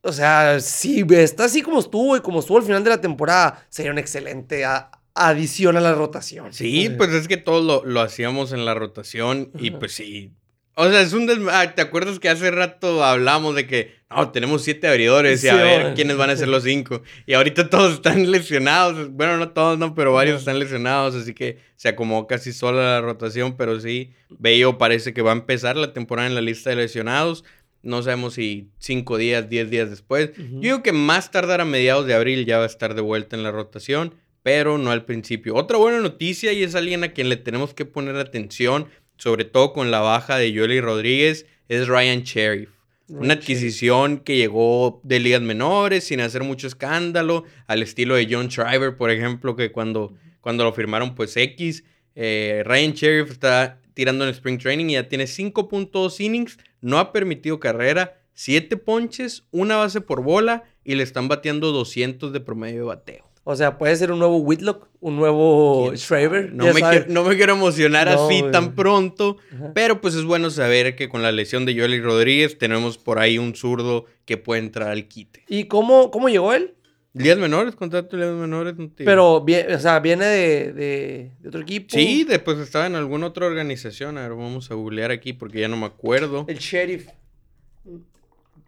o 0.00 0.12
sea, 0.12 0.58
si 0.60 1.04
está 1.10 1.44
así 1.44 1.62
como 1.62 1.78
estuvo 1.78 2.16
y 2.16 2.20
como 2.20 2.40
estuvo 2.40 2.56
al 2.58 2.64
final 2.64 2.82
de 2.82 2.90
la 2.90 3.00
temporada, 3.00 3.66
sería 3.68 3.92
una 3.92 4.00
excelente 4.00 4.64
a- 4.64 4.90
adición 5.14 5.76
a 5.76 5.80
la 5.80 5.94
rotación. 5.94 6.52
Sí, 6.52 6.86
Eh, 6.86 6.90
pues 6.90 7.10
es 7.10 7.28
que 7.28 7.36
todos 7.36 7.64
lo, 7.64 7.84
lo 7.84 8.00
hacíamos 8.00 8.52
en 8.52 8.64
la 8.64 8.74
rotación 8.74 9.50
y 9.58 9.70
pues 9.72 9.92
sí. 9.92 10.32
O 10.74 10.88
sea, 10.88 11.00
es 11.00 11.12
un 11.12 11.26
desma- 11.28 11.50
ah, 11.52 11.74
¿Te 11.74 11.82
acuerdas 11.82 12.18
que 12.20 12.28
hace 12.28 12.50
rato 12.52 13.04
hablamos 13.04 13.54
de 13.56 13.66
que 13.66 13.97
no, 14.10 14.30
tenemos 14.30 14.62
siete 14.62 14.88
abridores 14.88 15.44
y 15.44 15.48
a 15.48 15.56
ver 15.56 15.94
quiénes 15.94 16.16
van 16.16 16.30
a 16.30 16.36
ser 16.36 16.48
los 16.48 16.62
cinco? 16.62 17.02
Y 17.26 17.34
ahorita 17.34 17.68
todos 17.68 17.94
están 17.94 18.30
lesionados. 18.30 19.10
Bueno, 19.12 19.36
no 19.36 19.50
todos, 19.50 19.78
no, 19.78 19.94
pero 19.94 20.14
varios 20.14 20.38
están 20.40 20.58
lesionados, 20.58 21.14
así 21.14 21.34
que 21.34 21.58
se 21.76 21.88
acomodó 21.88 22.26
casi 22.26 22.52
sola 22.52 22.80
la 22.80 23.00
rotación, 23.02 23.56
pero 23.56 23.78
sí, 23.80 24.12
Bello 24.30 24.78
parece 24.78 25.12
que 25.12 25.20
va 25.20 25.32
a 25.32 25.34
empezar 25.34 25.76
la 25.76 25.92
temporada 25.92 26.26
en 26.26 26.34
la 26.34 26.40
lista 26.40 26.70
de 26.70 26.76
lesionados. 26.76 27.44
No 27.82 28.02
sabemos 28.02 28.34
si 28.34 28.70
cinco 28.78 29.18
días, 29.18 29.48
diez 29.50 29.70
días 29.70 29.90
después. 29.90 30.30
Yo 30.36 30.60
digo 30.60 30.82
que 30.82 30.92
más 30.92 31.30
tardar 31.30 31.60
a 31.60 31.64
mediados 31.64 32.06
de 32.06 32.14
abril 32.14 32.44
ya 32.46 32.58
va 32.58 32.64
a 32.64 32.66
estar 32.66 32.94
de 32.94 33.02
vuelta 33.02 33.36
en 33.36 33.42
la 33.42 33.52
rotación, 33.52 34.14
pero 34.42 34.78
no 34.78 34.90
al 34.90 35.04
principio. 35.04 35.54
Otra 35.54 35.76
buena 35.76 36.00
noticia 36.00 36.52
y 36.52 36.62
es 36.62 36.74
alguien 36.74 37.04
a 37.04 37.12
quien 37.12 37.28
le 37.28 37.36
tenemos 37.36 37.74
que 37.74 37.84
poner 37.84 38.16
atención, 38.16 38.88
sobre 39.16 39.44
todo 39.44 39.74
con 39.74 39.90
la 39.90 40.00
baja 40.00 40.38
de 40.38 40.50
Yoli 40.50 40.80
Rodríguez, 40.80 41.46
es 41.68 41.86
Ryan 41.86 42.22
Sheriff. 42.22 42.77
Una 43.08 43.34
adquisición 43.34 44.18
que 44.18 44.36
llegó 44.36 45.00
de 45.02 45.18
ligas 45.18 45.40
menores 45.40 46.04
sin 46.04 46.20
hacer 46.20 46.44
mucho 46.44 46.66
escándalo, 46.66 47.44
al 47.66 47.82
estilo 47.82 48.14
de 48.14 48.28
John 48.30 48.48
Shriver, 48.48 48.96
por 48.96 49.10
ejemplo, 49.10 49.56
que 49.56 49.72
cuando, 49.72 50.14
cuando 50.40 50.64
lo 50.64 50.72
firmaron, 50.72 51.14
pues 51.14 51.36
X. 51.36 51.84
Eh, 52.14 52.62
Ryan 52.66 52.92
Sheriff 52.92 53.30
está 53.30 53.80
tirando 53.94 54.24
en 54.24 54.30
Spring 54.30 54.58
Training 54.58 54.90
y 54.90 54.92
ya 54.94 55.08
tiene 55.08 55.24
5.2 55.24 56.20
innings, 56.20 56.58
no 56.80 56.98
ha 56.98 57.12
permitido 57.12 57.60
carrera, 57.60 58.20
7 58.34 58.76
ponches, 58.76 59.44
una 59.50 59.76
base 59.76 60.00
por 60.00 60.22
bola 60.22 60.64
y 60.84 60.94
le 60.94 61.02
están 61.02 61.28
bateando 61.28 61.72
200 61.72 62.32
de 62.32 62.40
promedio 62.40 62.80
de 62.80 62.86
bateo. 62.86 63.30
O 63.44 63.56
sea, 63.56 63.78
puede 63.78 63.96
ser 63.96 64.12
un 64.12 64.18
nuevo 64.18 64.36
Whitlock, 64.36 64.87
un 65.00 65.16
nuevo 65.16 65.84
¿Quién 65.86 65.96
Shraver. 65.96 66.52
No 66.52 66.64
me, 66.72 66.80
quiero, 66.80 67.04
no 67.08 67.24
me 67.24 67.36
quiero 67.36 67.52
emocionar 67.54 68.08
No, 68.08 68.26
así 68.26 68.42
tan 68.50 68.74
pronto, 68.74 69.36
Ajá. 69.54 69.72
pero 69.74 70.00
pues 70.00 70.14
es 70.14 70.24
bueno 70.24 70.50
saber 70.50 70.96
que 70.96 71.08
con 71.08 71.22
la 71.22 71.30
lesión 71.32 71.64
de 71.66 71.74
Joely 71.76 72.00
Rodríguez 72.00 72.58
tenemos 72.58 72.98
por 72.98 73.18
ahí 73.18 73.38
un 73.38 73.54
zurdo 73.54 74.06
que 74.24 74.36
puede 74.36 74.60
entrar 74.60 74.88
al 74.90 75.06
quite. 75.08 75.44
¿Y 75.48 75.64
cómo, 75.64 76.10
cómo 76.10 76.28
llegó 76.28 76.52
él? 76.52 76.74
Ligas 77.14 77.38
menores, 77.38 77.74
contrato 77.74 78.16
de 78.16 78.22
ligas 78.24 78.38
menores. 78.38 78.76
no. 78.76 78.90
Pero, 78.96 79.36
o 79.36 79.78
sea, 79.80 79.98
viene 79.98 80.26
de, 80.26 80.72
de, 80.72 81.30
de 81.40 81.48
otro 81.48 81.62
equipo. 81.62 81.86
Sí, 81.90 82.24
después 82.24 82.58
estaba 82.58 82.86
en 82.86 82.94
alguna 82.94 83.26
otra 83.26 83.46
organización. 83.46 84.18
A 84.18 84.22
ver, 84.22 84.30
vamos 84.36 84.70
a 84.70 84.74
googlear 84.74 85.10
aquí 85.10 85.32
porque 85.32 85.60
ya 85.60 85.68
no 85.68 85.76
me 85.76 85.86
acuerdo. 85.86 86.44
El 86.48 86.58
Sheriff. 86.58 87.08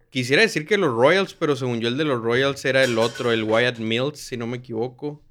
Quisiera 0.09 0.41
decir 0.41 0.65
que 0.65 0.77
los 0.77 0.93
Royals, 0.93 1.33
pero 1.33 1.55
según 1.55 1.79
yo 1.79 1.87
el 1.87 1.97
de 1.97 2.03
los 2.03 2.21
Royals 2.21 2.65
era 2.65 2.83
el 2.83 2.97
otro, 2.97 3.31
el 3.31 3.43
Wyatt 3.43 3.77
Mills, 3.79 4.19
si 4.19 4.35
no 4.35 4.47
me 4.47 4.57
equivoco. 4.57 5.21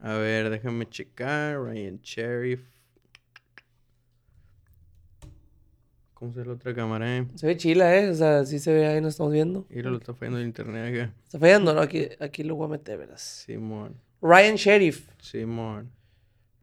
A 0.00 0.14
ver, 0.14 0.50
déjame 0.50 0.88
checar. 0.88 1.60
Ryan 1.60 1.98
Sheriff. 2.02 2.60
¿Cómo 6.14 6.32
se 6.32 6.40
ve 6.40 6.46
la 6.46 6.52
otra 6.54 6.74
cámara, 6.74 7.18
eh? 7.18 7.26
Se 7.36 7.46
ve 7.46 7.56
chila, 7.56 7.94
¿eh? 7.96 8.08
O 8.10 8.14
sea, 8.14 8.44
sí 8.44 8.58
se 8.58 8.72
ve 8.72 8.86
ahí, 8.86 9.00
nos 9.00 9.14
estamos 9.14 9.32
viendo. 9.32 9.66
Mira, 9.68 9.88
lo 9.90 9.98
está 9.98 10.12
fallando 10.14 10.40
el 10.40 10.46
internet 10.46 10.92
acá. 10.94 11.14
Está 11.24 11.38
fallando, 11.38 11.74
¿no? 11.74 11.80
Aquí, 11.80 12.08
aquí 12.18 12.42
lo 12.42 12.56
voy 12.56 12.66
a 12.66 12.70
meter, 12.70 12.98
verás. 12.98 13.44
Simón, 13.46 13.94
Ryan 14.20 14.56
Sheriff. 14.56 15.08
Simón. 15.20 15.90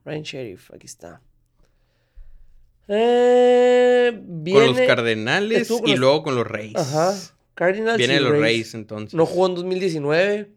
Ryan 0.03 0.23
Sheriff, 0.23 0.71
aquí 0.73 0.87
está. 0.87 1.21
Eh, 2.89 4.11
viene... 4.23 4.59
Con 4.59 4.75
los 4.77 4.87
Cardenales 4.87 5.67
con 5.69 5.87
y 5.87 5.91
los- 5.91 5.99
luego 5.99 6.23
con 6.23 6.35
los 6.35 6.45
Reyes. 6.45 6.75
Ajá. 6.75 7.13
Cardinals 7.53 7.97
Viene 7.97 8.13
y 8.15 8.17
de 8.17 8.21
los 8.23 8.31
Rays. 8.33 8.41
Reyes 8.43 8.73
entonces. 8.75 9.13
No 9.13 9.25
jugó 9.25 9.47
en 9.47 9.55
2019. 9.55 10.51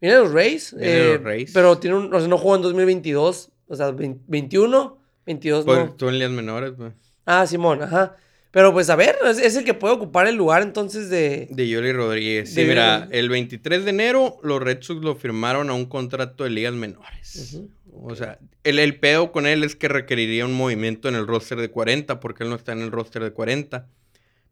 Viene 0.00 0.16
de 0.16 0.22
los 0.22 0.32
Rays. 0.32 0.74
Eh, 0.78 1.18
Rays. 1.22 1.50
Pero 1.52 1.78
tiene 1.78 1.96
un, 1.96 2.12
o 2.14 2.18
sea, 2.18 2.28
no 2.28 2.38
jugó 2.38 2.56
en 2.56 2.62
2022. 2.62 3.50
O 3.68 3.76
sea, 3.76 3.90
20 3.90 4.24
21, 4.28 4.98
22 5.26 5.64
Pues 5.64 5.78
no. 5.78 5.92
tú 5.94 6.08
en 6.08 6.18
ligas 6.18 6.30
menores, 6.30 6.72
pues. 6.76 6.92
Ah, 7.24 7.46
Simón, 7.46 7.82
ajá. 7.82 8.16
Pero 8.52 8.72
pues 8.72 8.88
a 8.88 8.96
ver, 8.96 9.16
es, 9.28 9.38
es 9.38 9.56
el 9.56 9.64
que 9.64 9.74
puede 9.74 9.94
ocupar 9.94 10.26
el 10.28 10.36
lugar 10.36 10.62
entonces 10.62 11.10
de... 11.10 11.48
De 11.50 11.68
Yoli 11.68 11.92
Rodríguez. 11.92 12.48
Sí, 12.54 12.62
De- 12.62 12.68
mira, 12.68 13.06
el 13.10 13.28
23 13.28 13.84
de 13.84 13.90
enero 13.90 14.38
los 14.42 14.62
Red 14.62 14.78
Sox 14.82 15.02
lo 15.04 15.14
firmaron 15.16 15.68
a 15.68 15.74
un 15.74 15.86
contrato 15.86 16.44
de 16.44 16.50
ligas 16.50 16.72
menores. 16.72 17.60
O 17.92 18.14
sea, 18.14 18.38
el, 18.64 18.78
el 18.78 18.98
pedo 18.98 19.32
con 19.32 19.46
él 19.46 19.62
es 19.64 19.76
que 19.76 19.88
requeriría 19.88 20.46
un 20.46 20.54
movimiento 20.54 21.08
en 21.08 21.16
el 21.16 21.26
roster 21.26 21.58
de 21.60 21.70
40, 21.70 22.20
porque 22.20 22.44
él 22.44 22.50
no 22.50 22.56
está 22.56 22.72
en 22.72 22.80
el 22.82 22.92
roster 22.92 23.22
de 23.24 23.32
40. 23.32 23.88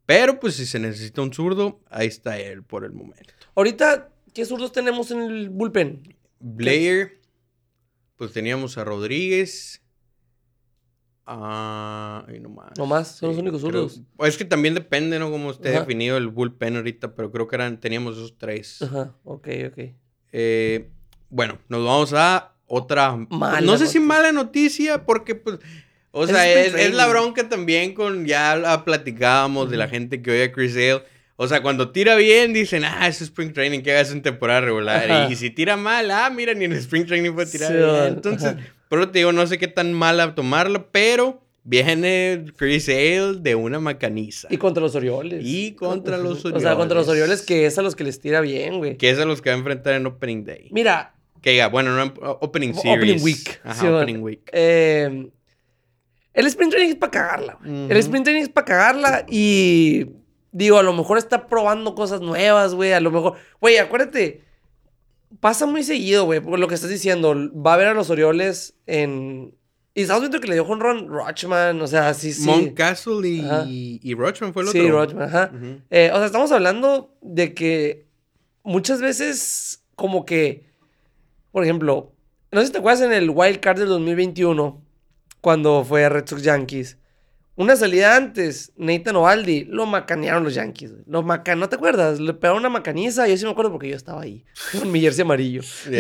Pero 0.06 0.38
pues 0.38 0.54
si 0.56 0.66
se 0.66 0.78
necesita 0.80 1.22
un 1.22 1.32
zurdo, 1.32 1.80
ahí 1.88 2.08
está 2.08 2.38
él 2.38 2.62
por 2.62 2.84
el 2.84 2.92
momento. 2.92 3.32
Ahorita, 3.54 4.10
¿qué 4.34 4.44
zurdos 4.44 4.72
tenemos 4.72 5.10
en 5.10 5.20
el 5.22 5.48
bullpen? 5.50 6.14
Blair, 6.40 7.20
pues 8.16 8.32
teníamos 8.32 8.76
a 8.76 8.84
Rodríguez. 8.84 9.80
Ah, 11.26 12.26
y 12.34 12.38
no 12.38 12.50
más. 12.50 12.72
No 12.76 12.84
más, 12.86 13.16
son 13.16 13.30
los 13.30 13.38
únicos 13.38 13.60
creo- 13.62 13.88
zurdos. 13.88 14.02
Es 14.28 14.36
que 14.36 14.44
también 14.44 14.74
depende, 14.74 15.18
¿no? 15.18 15.30
Cómo 15.30 15.50
esté 15.52 15.70
Ajá. 15.70 15.80
definido 15.80 16.18
el 16.18 16.28
bullpen 16.28 16.76
ahorita, 16.76 17.14
pero 17.14 17.30
creo 17.32 17.48
que 17.48 17.56
eran, 17.56 17.80
teníamos 17.80 18.16
esos 18.16 18.36
tres. 18.36 18.82
Ajá, 18.82 19.14
ok, 19.24 19.48
ok. 19.68 19.78
Eh, 20.32 20.90
bueno, 21.30 21.58
nos 21.68 21.82
vamos 21.84 22.12
a 22.12 22.52
otra. 22.66 23.16
Mala 23.30 23.60
no 23.62 23.78
sé 23.78 23.86
si 23.86 24.00
mala 24.00 24.32
noticia, 24.32 25.06
porque 25.06 25.34
pues. 25.34 25.58
O 26.16 26.24
Es 26.24 26.30
sea, 26.30 26.48
es, 26.48 26.74
es 26.74 26.94
la 26.94 27.06
bronca 27.06 27.48
también 27.48 27.94
con. 27.94 28.26
Ya 28.26 28.54
la 28.56 28.84
platicábamos 28.84 29.70
de 29.70 29.78
la 29.78 29.88
gente 29.88 30.20
que 30.20 30.30
oye 30.30 30.44
a 30.44 30.52
Chris 30.52 30.72
Sale. 30.74 31.02
O 31.36 31.48
sea, 31.48 31.62
cuando 31.62 31.90
tira 31.90 32.14
bien, 32.14 32.52
dicen, 32.52 32.84
ah, 32.84 33.08
es 33.08 33.20
spring 33.20 33.52
training, 33.52 33.80
que 33.80 33.90
hagas 33.92 34.12
en 34.12 34.22
temporada 34.22 34.60
regular. 34.60 35.10
Ajá. 35.10 35.28
Y 35.32 35.34
si 35.36 35.50
tira 35.50 35.76
mal, 35.76 36.10
ah, 36.12 36.30
mira, 36.30 36.54
ni 36.54 36.64
en 36.64 36.72
spring 36.74 37.06
training 37.06 37.32
puede 37.32 37.50
tirar 37.50 37.70
Sí, 37.72 37.76
bien. 37.76 37.88
ajá. 37.88 38.06
Entonces, 38.08 38.54
por 38.88 39.00
eso 39.00 39.10
te 39.10 39.18
digo, 39.18 39.32
no 39.32 39.44
sé 39.46 39.58
qué 39.58 39.66
tan 39.66 39.92
mala 39.92 40.34
tomarla, 40.36 40.86
pero 40.92 41.42
viene 41.64 42.44
Chris 42.56 42.84
Sale 42.84 43.34
de 43.40 43.54
una 43.56 43.80
macaniza. 43.80 44.46
Y 44.50 44.58
contra 44.58 44.80
los 44.82 44.94
Orioles. 44.94 45.40
Y 45.44 45.72
contra 45.72 46.18
los 46.18 46.44
O 46.44 46.60
sea, 46.60 46.76
contra 46.76 46.96
los 46.98 47.08
Orioles. 47.08 47.30
Orioles, 47.40 47.42
que 47.42 47.66
es 47.66 47.76
a 47.78 47.82
los 47.82 47.96
que 47.96 48.04
les 48.04 48.20
tira 48.20 48.40
bien, 48.40 48.78
güey. 48.78 48.96
Que 48.96 49.10
es 49.10 49.18
a 49.18 49.24
los 49.24 49.42
que 49.42 49.50
va 49.50 49.56
a 49.56 49.58
enfrentar 49.58 49.94
en 49.94 50.06
Opening 50.06 50.44
Day. 50.44 50.68
Mira, 50.70 51.14
Que 51.42 51.50
diga, 51.50 51.66
bueno, 51.66 51.94
no 51.96 52.02
en- 52.04 52.12
Opening 52.40 52.70
Opening 52.76 53.18
Series. 53.18 53.22
Week. 53.24 53.60
Ajá, 53.64 53.80
Sí, 53.80 53.86
Opening 53.88 54.22
Week. 54.22 54.40
eh, 54.52 55.28
el 56.32 56.46
sprint 56.46 56.72
training 56.72 56.90
es 56.92 56.96
para 56.96 57.10
cagarla, 57.10 57.58
güey. 57.60 57.74
El 57.86 57.90
Ujú. 57.90 57.98
sprint 57.98 58.24
training 58.24 58.42
es 58.42 58.48
para 58.50 58.64
cagarla 58.64 59.26
y... 59.28 60.06
Digo, 60.56 60.78
a 60.78 60.84
lo 60.84 60.92
mejor 60.92 61.18
está 61.18 61.49
probando 61.49 61.96
cosas 61.96 62.20
nuevas, 62.20 62.75
güey. 62.75 62.92
A 62.92 63.00
lo 63.00 63.11
mejor... 63.11 63.34
Güey, 63.61 63.78
acuérdate. 63.78 64.44
Pasa 65.40 65.66
muy 65.66 65.82
seguido, 65.82 66.26
güey. 66.26 66.38
Por 66.38 66.61
lo 66.61 66.68
que 66.68 66.76
estás 66.76 66.90
diciendo. 66.90 67.34
Va 67.52 67.75
a 67.75 67.76
ver 67.76 67.88
a 67.88 67.94
los 67.94 68.08
Orioles 68.08 68.75
en... 68.87 69.52
Y 69.96 70.02
estamos 70.02 70.23
viendo 70.23 70.40
que 70.40 70.46
le 70.46 70.54
dio 70.54 70.64
un 70.64 70.78
run 70.78 71.08
Rochman. 71.08 71.80
O 71.80 71.88
sea, 71.88 72.14
sí, 72.14 72.32
sí. 72.32 72.46
Mountcastle 72.46 73.28
y, 73.28 73.40
Ajá. 73.44 73.64
y 73.66 74.14
Rochman 74.14 74.52
fue 74.54 74.62
el 74.62 74.68
Sí, 74.68 74.78
otro. 74.78 74.92
Rochman, 74.92 75.28
ajá. 75.28 75.50
Eh, 75.90 76.11
o 76.12 76.16
sea, 76.18 76.26
estamos 76.26 76.52
hablando 76.52 77.12
de 77.20 77.52
que 77.52 78.06
muchas 78.62 79.00
veces, 79.00 79.82
como 79.96 80.25
que, 80.25 80.66
por 81.50 81.64
ejemplo, 81.64 82.12
no 82.52 82.61
sé 82.61 82.66
si 82.66 82.73
te 82.73 82.78
acuerdas 82.78 83.02
en 83.02 83.12
el 83.12 83.30
Wild 83.30 83.58
Card 83.58 83.78
del 83.80 83.88
2021, 83.88 84.80
cuando 85.40 85.84
fue 85.84 86.04
a 86.04 86.08
Red 86.08 86.26
Sox 86.28 86.42
Yankees. 86.42 86.96
Una 87.56 87.76
salida 87.76 88.16
antes, 88.16 88.73
Nathan 88.76 89.14
Ovaldi, 89.14 89.64
lo 89.64 89.87
macanearon 89.87 90.42
los 90.42 90.54
Yankees. 90.54 90.90
güey. 90.92 91.04
Lo 91.06 91.23
macan 91.23 91.61
¿no 91.61 91.68
te 91.68 91.76
acuerdas? 91.76 92.18
Le 92.18 92.34
pegaron 92.34 92.58
una 92.58 92.68
macaniza, 92.68 93.28
yo 93.28 93.37
sí 93.37 93.44
me 93.44 93.52
acuerdo 93.52 93.70
porque 93.70 93.88
yo 93.88 93.96
estaba 93.96 94.23
ahí, 94.23 94.44
con 94.73 94.90
mi 94.90 95.00
jersey 95.00 95.23
amarillo. 95.23 95.62
Sí. 95.87 95.90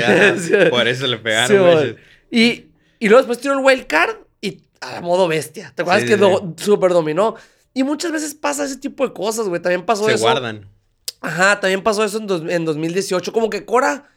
por 0.70 0.88
eso 0.88 1.06
le 1.06 1.16
Sí, 1.18 1.22
pegaron. 1.22 1.62
güey. 1.74 1.96
y, 2.30 2.66
y 2.98 3.08
luego 3.08 3.18
después 3.18 3.38
tiró 3.38 3.54
el 3.54 3.64
wild 3.64 3.86
card 3.86 4.16
y 4.40 4.62
a 4.80 5.00
modo 5.00 5.28
bestia. 5.28 5.72
¿Te 5.76 5.82
acuerdas 5.82 6.02
Sí, 6.02 6.08
que 6.08 6.14
sí, 6.14 6.20
do- 6.20 6.54
super 6.56 6.90
dominó? 6.90 7.36
Y 7.72 7.82
muchas 7.84 8.10
veces 8.10 8.34
pasa 8.34 8.64
ese 8.64 8.76
tipo 8.78 9.06
de 9.06 9.12
cosas, 9.12 9.48
güey. 9.48 9.60
También 9.62 9.84
pasó 9.84 10.06
Se 10.06 10.14
eso. 10.14 10.24
guardan. 10.24 10.68
Ajá, 11.20 11.58
también 11.60 11.82
pasó 11.82 12.04
eso 12.04 12.18
en, 12.18 12.26
dos- 12.26 12.42
en 12.48 12.64
2018. 12.64 13.32
Como 13.32 13.48
que 13.50 13.64
Cora, 13.64 14.08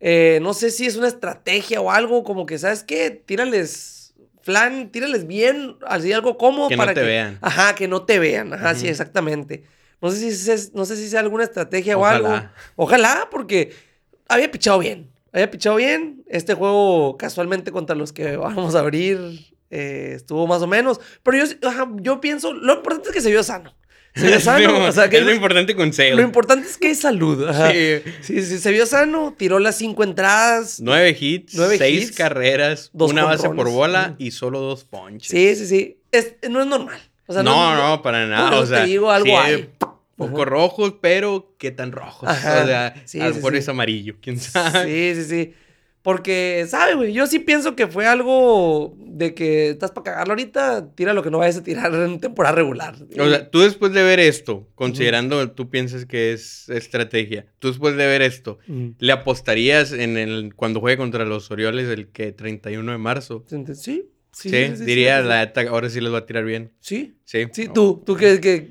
eh, 0.00 0.38
no 0.42 0.52
sé 0.54 0.70
si 0.70 0.86
es 0.86 0.96
una 0.96 1.08
estrategia 1.08 1.80
o 1.80 1.90
algo, 1.90 2.22
como 2.24 2.44
que, 2.46 2.58
¿sabes 2.58 2.82
qué? 2.84 3.10
Tírales 3.10 4.01
flan, 4.42 4.90
tírales 4.90 5.26
bien, 5.26 5.76
así 5.86 6.12
algo 6.12 6.36
cómodo 6.36 6.68
Que 6.68 6.76
no 6.76 6.82
para 6.82 6.94
te 6.94 7.00
que... 7.00 7.06
vean. 7.06 7.38
Ajá, 7.40 7.74
que 7.74 7.88
no 7.88 8.02
te 8.02 8.18
vean. 8.18 8.52
Ajá, 8.52 8.74
sí, 8.74 8.88
exactamente. 8.88 9.64
No 10.00 10.10
sé 10.10 10.32
si 10.32 10.50
es, 10.50 10.74
no 10.74 10.84
sé 10.84 10.96
si 10.96 11.08
sea 11.08 11.20
alguna 11.20 11.44
estrategia 11.44 11.96
o 11.96 12.04
algo. 12.04 12.28
Ojalá. 12.28 12.52
Ojalá, 12.76 13.28
porque 13.30 13.72
había 14.28 14.50
pichado 14.50 14.78
bien. 14.78 15.10
Había 15.32 15.50
pichado 15.50 15.76
bien. 15.76 16.24
Este 16.26 16.54
juego, 16.54 17.16
casualmente, 17.16 17.70
contra 17.70 17.94
los 17.94 18.12
que 18.12 18.36
vamos 18.36 18.74
a 18.74 18.80
abrir, 18.80 19.18
eh, 19.70 20.12
estuvo 20.16 20.46
más 20.46 20.60
o 20.62 20.66
menos. 20.66 21.00
Pero 21.22 21.44
yo, 21.44 21.68
ajá, 21.68 21.88
yo 22.00 22.20
pienso, 22.20 22.52
lo 22.52 22.74
importante 22.74 23.08
es 23.08 23.14
que 23.14 23.20
se 23.20 23.30
vio 23.30 23.42
sano. 23.42 23.74
Se 24.14 24.26
vio 24.26 24.40
sano. 24.40 24.84
o 24.86 24.92
sea, 24.92 25.08
que 25.08 25.18
es 25.18 25.24
lo 25.24 25.32
importante 25.32 25.74
con 25.74 25.92
Sale. 25.92 26.14
lo 26.16 26.22
importante 26.22 26.68
es 26.68 26.76
que 26.76 26.88
hay 26.88 26.94
salud. 26.94 27.48
ajá. 27.48 27.70
Sí. 27.72 28.02
Sí, 28.22 28.42
sí, 28.42 28.58
se 28.58 28.70
vio 28.72 28.86
sano, 28.86 29.34
tiró 29.38 29.58
las 29.58 29.76
cinco 29.76 30.04
entradas. 30.04 30.80
Nueve 30.80 31.16
hits, 31.18 31.54
Nueve 31.54 31.78
seis 31.78 32.08
hits, 32.08 32.16
carreras, 32.16 32.90
dos 32.92 33.10
una 33.10 33.24
base 33.24 33.48
por 33.50 33.70
bola 33.70 34.14
y 34.18 34.30
solo 34.32 34.60
dos 34.60 34.84
ponches. 34.84 35.30
Sí, 35.30 35.56
sí, 35.56 35.66
sí. 35.66 35.98
Es- 36.10 36.34
no 36.50 36.60
es 36.60 36.66
normal. 36.66 36.98
O 37.26 37.32
sea, 37.32 37.42
no, 37.42 37.74
no, 37.76 38.02
para 38.02 38.26
nada. 38.26 38.58
O 38.58 38.66
sea, 38.66 38.82
te 38.82 38.88
digo, 38.88 39.10
algo 39.10 39.38
hay. 39.38 39.70
Poco 40.16 40.44
rojos, 40.44 40.94
pero 41.00 41.54
qué 41.58 41.70
tan 41.70 41.90
rojos. 41.90 42.28
Ajá. 42.28 42.62
O 42.62 42.66
sea, 42.66 42.94
Sí, 43.06 43.18
a 43.20 43.28
lo 43.28 43.34
mejor 43.34 43.56
es 43.56 43.68
amarillo, 43.68 44.16
quién 44.20 44.38
sabe. 44.38 45.14
Sí, 45.14 45.22
sí, 45.22 45.28
sí. 45.28 45.54
Porque, 46.02 46.66
¿sabes, 46.68 46.96
güey? 46.96 47.12
Yo 47.12 47.26
sí 47.28 47.38
pienso 47.38 47.76
que 47.76 47.86
fue 47.86 48.06
algo 48.06 48.96
de 48.98 49.34
que 49.34 49.70
estás 49.70 49.92
para 49.92 50.04
cagarlo 50.04 50.32
ahorita, 50.32 50.94
tira 50.96 51.14
lo 51.14 51.22
que 51.22 51.30
no 51.30 51.38
vayas 51.38 51.58
a 51.58 51.62
tirar 51.62 51.94
en 51.94 52.18
temporada 52.18 52.56
regular. 52.56 52.96
O 53.18 53.28
sea, 53.28 53.48
tú 53.50 53.60
después 53.60 53.92
de 53.92 54.02
ver 54.02 54.18
esto, 54.18 54.68
considerando 54.74 55.52
tú 55.52 55.70
piensas 55.70 56.04
que 56.04 56.32
es 56.32 56.68
estrategia, 56.70 57.46
tú 57.60 57.68
después 57.68 57.96
de 57.96 58.06
ver 58.06 58.22
esto. 58.22 58.58
¿le 58.98 59.12
apostarías 59.12 59.92
en 59.92 60.16
el 60.16 60.54
cuando 60.56 60.80
juegue 60.80 60.96
contra 60.96 61.24
los 61.24 61.50
Orioles 61.50 61.88
el 61.88 62.08
que 62.08 62.32
31 62.32 62.90
de 62.92 62.98
marzo? 62.98 63.44
Sí, 63.48 63.56
sí. 63.74 63.74
Sí, 63.74 64.48
Sí, 64.48 64.76
sí, 64.76 64.84
diría 64.86 65.20
sí, 65.20 65.28
la 65.28 65.52
ahora 65.70 65.90
sí 65.90 66.00
les 66.00 66.10
va 66.12 66.18
a 66.18 66.26
tirar 66.26 66.44
bien. 66.44 66.72
Sí, 66.80 67.14
Sí. 67.24 67.46
sí, 67.52 67.68
tú, 67.68 68.02
tú 68.04 68.16
que, 68.16 68.40
que 68.40 68.70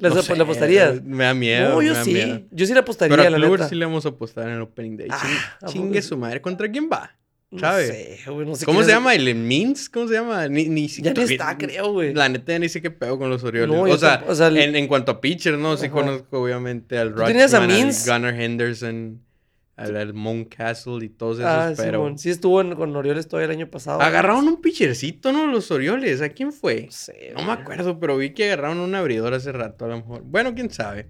les 0.00 0.14
No 0.14 0.22
sé, 0.22 0.34
le 0.36 0.42
apostarías. 0.42 1.02
Me 1.04 1.24
da 1.24 1.34
miedo. 1.34 1.68
no, 1.70 1.82
yo 1.82 1.92
me 1.92 1.98
da 1.98 2.04
sí. 2.04 2.12
miedo. 2.12 2.40
Yo 2.50 2.66
sí 2.66 2.72
le 2.72 2.80
apostaría, 2.80 3.16
Pero 3.16 3.26
a 3.28 3.30
la 3.30 3.36
Kluber 3.36 3.64
sí 3.68 3.74
le 3.74 3.84
vamos 3.84 4.04
a 4.06 4.08
apostar 4.10 4.48
en 4.48 4.54
el 4.54 4.60
Opening 4.62 4.96
Day. 4.96 5.08
Ah, 5.10 5.18
Ching- 5.22 5.36
¿a 5.38 5.58
poco 5.60 5.72
chingue 5.72 6.02
su 6.02 6.16
madre. 6.16 6.40
¿Contra 6.40 6.70
quién 6.70 6.88
va? 6.92 7.16
No 7.52 7.58
¿sabe? 7.58 7.86
sé, 7.88 8.18
güey, 8.30 8.46
no 8.46 8.54
sé 8.54 8.64
¿Cómo 8.64 8.78
quién 8.78 8.86
se 8.86 8.92
llama? 8.94 9.12
¿El 9.12 9.34
Mins? 9.34 9.90
¿Cómo 9.90 10.06
se 10.06 10.14
llama? 10.14 10.46
Ni, 10.46 10.68
ni 10.68 10.86
Ya 10.86 11.12
ni 11.12 11.22
está, 11.22 11.58
creo, 11.58 11.92
güey. 11.92 12.14
La 12.14 12.28
neta 12.28 12.52
ya 12.52 12.58
ni 12.60 12.68
sé 12.68 12.80
qué 12.80 12.92
pedo 12.92 13.18
con 13.18 13.28
los 13.28 13.42
Orioles. 13.42 13.74
No, 13.76 13.82
o, 13.82 13.98
sea, 13.98 14.20
tamp- 14.24 14.28
o 14.30 14.34
sea, 14.36 14.46
el- 14.46 14.58
en, 14.58 14.76
en 14.76 14.86
cuanto 14.86 15.10
a 15.10 15.20
pitcher, 15.20 15.58
¿no? 15.58 15.76
Sí 15.76 15.86
Ajá. 15.86 15.94
conozco 15.94 16.40
obviamente 16.42 16.96
al 16.96 17.12
¿Tú 17.12 17.24
tenías 17.24 17.52
a 17.54 17.60
Means? 17.60 18.06
Gunnar 18.06 18.40
Henderson, 18.40 19.20
al, 19.80 19.96
al 19.96 20.14
Mountcastle 20.14 21.04
y 21.04 21.08
todos 21.08 21.38
esos, 21.38 21.48
Ah, 21.50 21.72
pero... 21.76 21.98
Simón. 21.98 22.18
Sí 22.18 22.30
estuvo 22.30 22.60
en- 22.60 22.74
con 22.74 22.94
Orioles 22.96 23.26
todo 23.28 23.40
el 23.40 23.50
año 23.50 23.68
pasado. 23.68 24.00
Agarraron 24.00 24.46
un 24.48 24.60
pitchercito, 24.60 25.32
¿no? 25.32 25.46
Los 25.46 25.70
Orioles. 25.70 26.20
¿A 26.22 26.28
quién 26.30 26.52
fue? 26.52 26.82
No 26.86 26.92
sé, 26.92 27.32
No 27.36 27.44
me 27.44 27.52
acuerdo, 27.52 27.98
pero 27.98 28.16
vi 28.16 28.30
que 28.30 28.44
agarraron 28.52 28.78
un 28.78 28.94
abridor 28.94 29.34
hace 29.34 29.52
rato, 29.52 29.84
a 29.84 29.88
lo 29.88 29.96
mejor. 29.98 30.22
Bueno, 30.24 30.54
quién 30.54 30.70
sabe. 30.70 31.08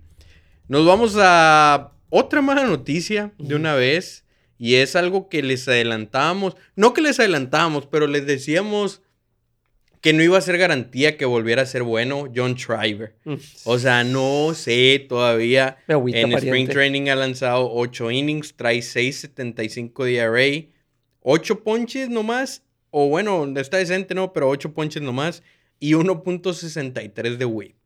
Nos 0.68 0.86
vamos 0.86 1.16
a 1.18 1.92
otra 2.10 2.40
mala 2.42 2.64
noticia 2.64 3.32
de 3.38 3.54
una 3.54 3.74
vez. 3.74 4.24
Y 4.62 4.74
es 4.74 4.94
algo 4.94 5.28
que 5.30 5.42
les 5.42 5.66
adelantábamos. 5.68 6.54
No 6.76 6.92
que 6.92 7.00
les 7.00 7.18
adelantábamos, 7.18 7.86
pero 7.86 8.06
les 8.06 8.26
decíamos 8.26 9.00
que 10.00 10.12
no 10.12 10.22
iba 10.22 10.38
a 10.38 10.40
ser 10.40 10.56
garantía 10.56 11.16
que 11.16 11.26
volviera 11.26 11.62
a 11.62 11.66
ser 11.66 11.82
bueno 11.82 12.26
John 12.34 12.56
Schreiber. 12.56 13.14
Mm. 13.24 13.34
O 13.64 13.78
sea, 13.78 14.04
no 14.04 14.54
sé 14.54 15.04
todavía. 15.08 15.78
Me 15.86 15.94
en 15.94 16.32
Spring. 16.32 16.68
Training 16.68 17.08
ha 17.08 17.16
lanzado 17.16 17.70
8 17.72 18.10
innings, 18.10 18.54
trae 18.54 18.78
6.75 18.78 20.04
de 20.04 20.16
ERA, 20.16 20.68
8 21.20 21.62
ponches 21.62 22.08
nomás, 22.08 22.62
o 22.90 23.08
bueno, 23.08 23.46
está 23.56 23.76
decente, 23.76 24.14
¿no? 24.14 24.32
Pero 24.32 24.48
8 24.48 24.72
ponches 24.72 25.02
nomás 25.02 25.42
y 25.78 25.92
1.63 25.92 27.36
de 27.36 27.44
whip. 27.44 27.76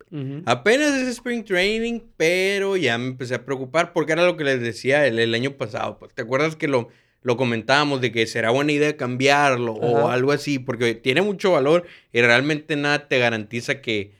Apenas 0.45 0.93
es 0.93 1.09
Spring 1.09 1.43
Training, 1.43 1.99
pero 2.15 2.77
ya 2.77 2.97
me 2.97 3.07
empecé 3.07 3.35
a 3.35 3.43
preocupar 3.43 3.91
porque 3.91 4.13
era 4.13 4.25
lo 4.25 4.37
que 4.37 4.45
les 4.45 4.61
decía 4.61 5.05
el, 5.07 5.19
el 5.19 5.33
año 5.33 5.57
pasado. 5.57 5.99
Pues, 5.99 6.13
¿Te 6.13 6.21
acuerdas 6.21 6.55
que 6.55 6.69
lo, 6.69 6.87
lo 7.25 7.37
comentábamos 7.37 8.01
de 8.01 8.11
que 8.11 8.27
será 8.27 8.51
buena 8.51 8.71
idea 8.71 8.97
cambiarlo 8.97 9.73
o 9.73 10.09
algo 10.09 10.31
así? 10.31 10.59
Porque 10.59 10.93
tiene 10.93 11.23
mucho 11.23 11.53
valor 11.53 11.83
y 12.13 12.21
realmente 12.21 12.75
nada 12.75 13.07
te 13.07 13.17
garantiza 13.17 13.81
que, 13.81 14.13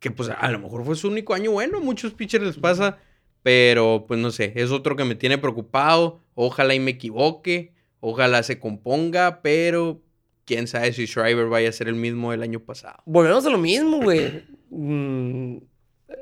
que 0.00 0.10
pues 0.10 0.28
a 0.28 0.50
lo 0.50 0.58
mejor 0.58 0.84
fue 0.84 0.96
su 0.96 1.06
único 1.06 1.34
año 1.34 1.52
bueno. 1.52 1.80
Muchos 1.80 2.14
pitchers 2.14 2.44
les 2.44 2.56
pasa, 2.56 2.98
pero 3.44 4.06
pues 4.08 4.18
no 4.18 4.32
sé, 4.32 4.52
es 4.56 4.72
otro 4.72 4.96
que 4.96 5.04
me 5.04 5.14
tiene 5.14 5.38
preocupado. 5.38 6.18
Ojalá 6.34 6.74
y 6.74 6.80
me 6.80 6.90
equivoque, 6.90 7.74
ojalá 8.00 8.42
se 8.42 8.58
componga, 8.58 9.40
pero 9.40 10.02
quién 10.44 10.66
sabe 10.66 10.92
si 10.92 11.06
Schreiber 11.06 11.46
vaya 11.46 11.68
a 11.68 11.72
ser 11.72 11.86
el 11.86 11.94
mismo 11.94 12.32
del 12.32 12.42
año 12.42 12.58
pasado. 12.58 12.96
Volvemos 13.04 13.46
a 13.46 13.50
lo 13.50 13.58
mismo, 13.58 14.02
güey. 14.02 14.42
Mm, 14.74 15.58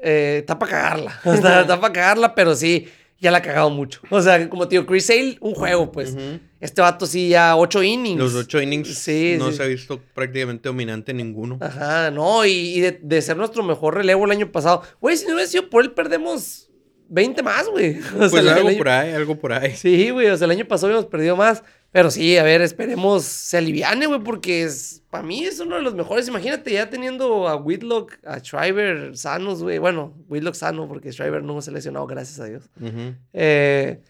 eh, 0.03 0.39
está 0.41 0.59
para 0.59 0.73
cagarla. 0.73 1.21
Está, 1.25 1.81
para 1.81 1.93
cagarla, 1.93 2.35
pero 2.35 2.57
sí. 2.57 2.89
Ya 3.21 3.31
la 3.31 3.39
ha 3.39 3.43
cagado 3.43 3.71
mucho. 3.71 4.01
O 4.11 4.21
sea, 4.23 4.49
como 4.49 4.67
te 4.67 4.77
digo, 4.77 4.87
Chris 4.87 5.07
Sale, 5.07 5.37
un 5.41 5.55
juego, 5.55 5.93
pues. 5.93 6.17
Este 6.59 6.81
vato 6.83 7.07
sí 7.07 7.29
ya 7.29 7.57
ocho 7.57 7.83
innings. 7.83 8.19
Los 8.19 8.35
ocho 8.35 8.61
innings 8.61 8.95
Sí, 8.99 9.37
no 9.39 9.51
sí. 9.51 9.57
se 9.59 9.63
ha 9.63 9.67
visto 9.67 10.01
prácticamente 10.15 10.69
dominante 10.69 11.13
ninguno. 11.15 11.59
Ajá, 11.61 12.11
no, 12.11 12.45
y, 12.45 12.51
y 12.51 12.81
de, 12.81 12.99
de 13.03 13.23
ser 13.23 13.37
nuestro 13.37 13.63
mejor 13.63 13.95
relevo 13.95 14.25
el 14.25 14.31
año 14.31 14.51
pasado. 14.53 14.83
Güey, 15.01 15.17
si 15.17 15.27
no 15.27 15.35
hubiera 15.35 15.49
sido 15.51 15.71
por 15.71 15.83
él, 15.85 15.93
perdemos 15.93 16.69
20 17.09 17.43
más, 17.43 17.67
güey. 17.69 17.99
O 18.15 18.19
Pues 18.31 18.35
algo 18.35 18.69
año- 18.69 18.79
por 18.79 18.89
ahí, 18.89 19.13
algo 19.13 19.39
por 19.39 19.53
ahí. 19.53 19.75
Sí, 19.77 20.11
güey, 20.11 20.29
o 20.29 20.37
sea, 20.37 20.45
el 20.47 20.51
año 20.53 20.67
pasado 20.67 20.89
habíamos 20.89 21.11
perdido 21.11 21.37
más. 21.37 21.63
Pero 21.93 22.11
sí, 22.11 22.37
a 22.37 22.45
ver, 22.45 22.63
esperemos 22.63 23.25
se 23.25 23.59
aliviane, 23.59 24.07
güey, 24.07 24.21
porque 24.21 24.63
es, 24.63 25.03
para 25.11 25.25
mí 25.25 25.45
es 25.45 25.59
uno 25.59 25.77
de 25.77 25.83
los 25.83 25.95
mejores. 25.95 26.29
Imagínate 26.29 26.73
ya 26.73 26.89
teniendo 26.89 27.49
a 27.49 27.57
Whitlock, 27.57 28.19
a 28.25 28.39
Shriver 28.39 29.17
sanos, 29.17 29.63
güey. 29.63 29.79
Bueno, 29.79 30.15
Whitlock 30.29 30.55
sano, 30.55 30.87
porque 30.87 31.11
Shriver 31.11 31.43
no 31.43 31.61
se 31.61 31.73
lesionado, 31.73 32.07
gracias 32.07 32.39
a 32.39 32.45
Dios. 32.45 32.71
Eh, 33.33 34.01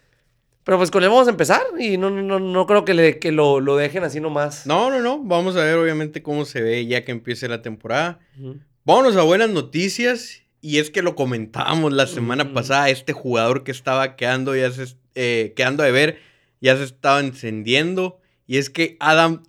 pero 0.63 0.77
pues 0.77 0.91
con 0.91 1.01
él 1.01 1.09
vamos 1.09 1.27
a 1.27 1.31
empezar 1.31 1.63
y 1.79 1.97
no, 1.97 2.11
no, 2.11 2.39
no 2.39 2.65
creo 2.67 2.85
que, 2.85 2.93
le, 2.93 3.17
que 3.17 3.31
lo, 3.31 3.59
lo 3.59 3.77
dejen 3.77 4.03
así 4.03 4.19
nomás. 4.19 4.67
No, 4.67 4.91
no, 4.91 4.99
no. 4.99 5.17
Vamos 5.23 5.55
a 5.55 5.63
ver 5.63 5.75
obviamente 5.77 6.21
cómo 6.21 6.45
se 6.45 6.61
ve 6.61 6.85
ya 6.85 7.03
que 7.03 7.11
empiece 7.11 7.47
la 7.47 7.63
temporada. 7.63 8.19
Ujú. 8.39 8.59
Vámonos 8.85 9.15
a 9.15 9.23
buenas 9.23 9.49
noticias. 9.49 10.43
Y 10.63 10.77
es 10.77 10.91
que 10.91 11.01
lo 11.01 11.15
comentábamos 11.15 11.91
la 11.91 12.05
semana 12.05 12.53
pasada. 12.53 12.89
Este 12.89 13.13
jugador 13.13 13.63
que 13.63 13.71
estaba 13.71 14.15
quedando, 14.15 14.55
ya 14.55 14.69
se, 14.69 14.85
eh, 15.15 15.53
quedando 15.55 15.81
de 15.81 15.91
ver, 15.91 16.19
ya 16.61 16.77
se 16.77 16.83
estaba 16.83 17.19
encendiendo. 17.19 18.19
Y 18.47 18.57
es 18.57 18.69
que 18.69 18.97
Adam 18.99 19.43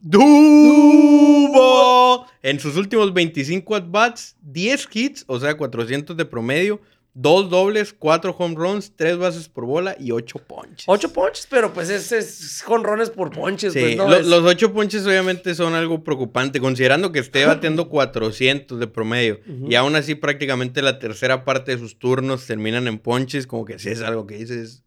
Duvo, 1.13 2.27
en 2.43 2.61
sus 2.61 2.77
últimos 2.77 3.13
25 3.13 3.75
at-bats, 3.77 4.37
10 4.43 4.89
hits, 4.93 5.25
o 5.27 5.39
sea, 5.41 5.57
400 5.57 6.17
de 6.17 6.25
promedio, 6.25 6.81
2 7.15 7.51
dobles, 7.51 7.93
4 7.99 8.35
home 8.39 8.55
runs, 8.55 8.93
3 8.97 9.19
bases 9.19 9.49
por 9.49 9.67
bola 9.67 9.95
y 9.99 10.13
8 10.13 10.39
ponches. 10.47 10.85
Ocho 10.87 11.13
ponches, 11.13 11.47
pero 11.51 11.73
pues 11.75 11.91
es, 11.91 12.11
es 12.13 12.63
jonrones 12.65 13.11
por 13.11 13.31
ponches, 13.31 13.75
Sí, 13.75 13.81
pues, 13.81 13.97
¿no? 13.97 14.09
lo- 14.09 14.17
Es- 14.17 14.27
los 14.27 14.45
8 14.45 14.73
ponches 14.73 15.05
obviamente 15.07 15.55
son 15.55 15.75
algo 15.75 16.03
preocupante, 16.05 16.59
considerando 16.61 17.13
que 17.13 17.19
esté 17.19 17.45
bateando 17.45 17.89
400 17.91 18.79
de 18.81 18.87
promedio. 18.87 19.41
Y 19.69 19.75
aún 19.75 19.95
así 19.97 20.15
prácticamente 20.15 20.81
la 20.81 20.99
tercera 20.99 21.45
parte 21.45 21.73
de 21.73 21.79
sus 21.79 21.99
turnos 21.99 22.47
terminan 22.47 22.87
en 22.89 22.99
ponches, 22.99 23.47
como 23.47 23.65
que 23.67 23.79
sí 23.79 23.91
es 23.91 24.01
algo 24.01 24.27
que 24.27 24.37
dices. 24.39 24.83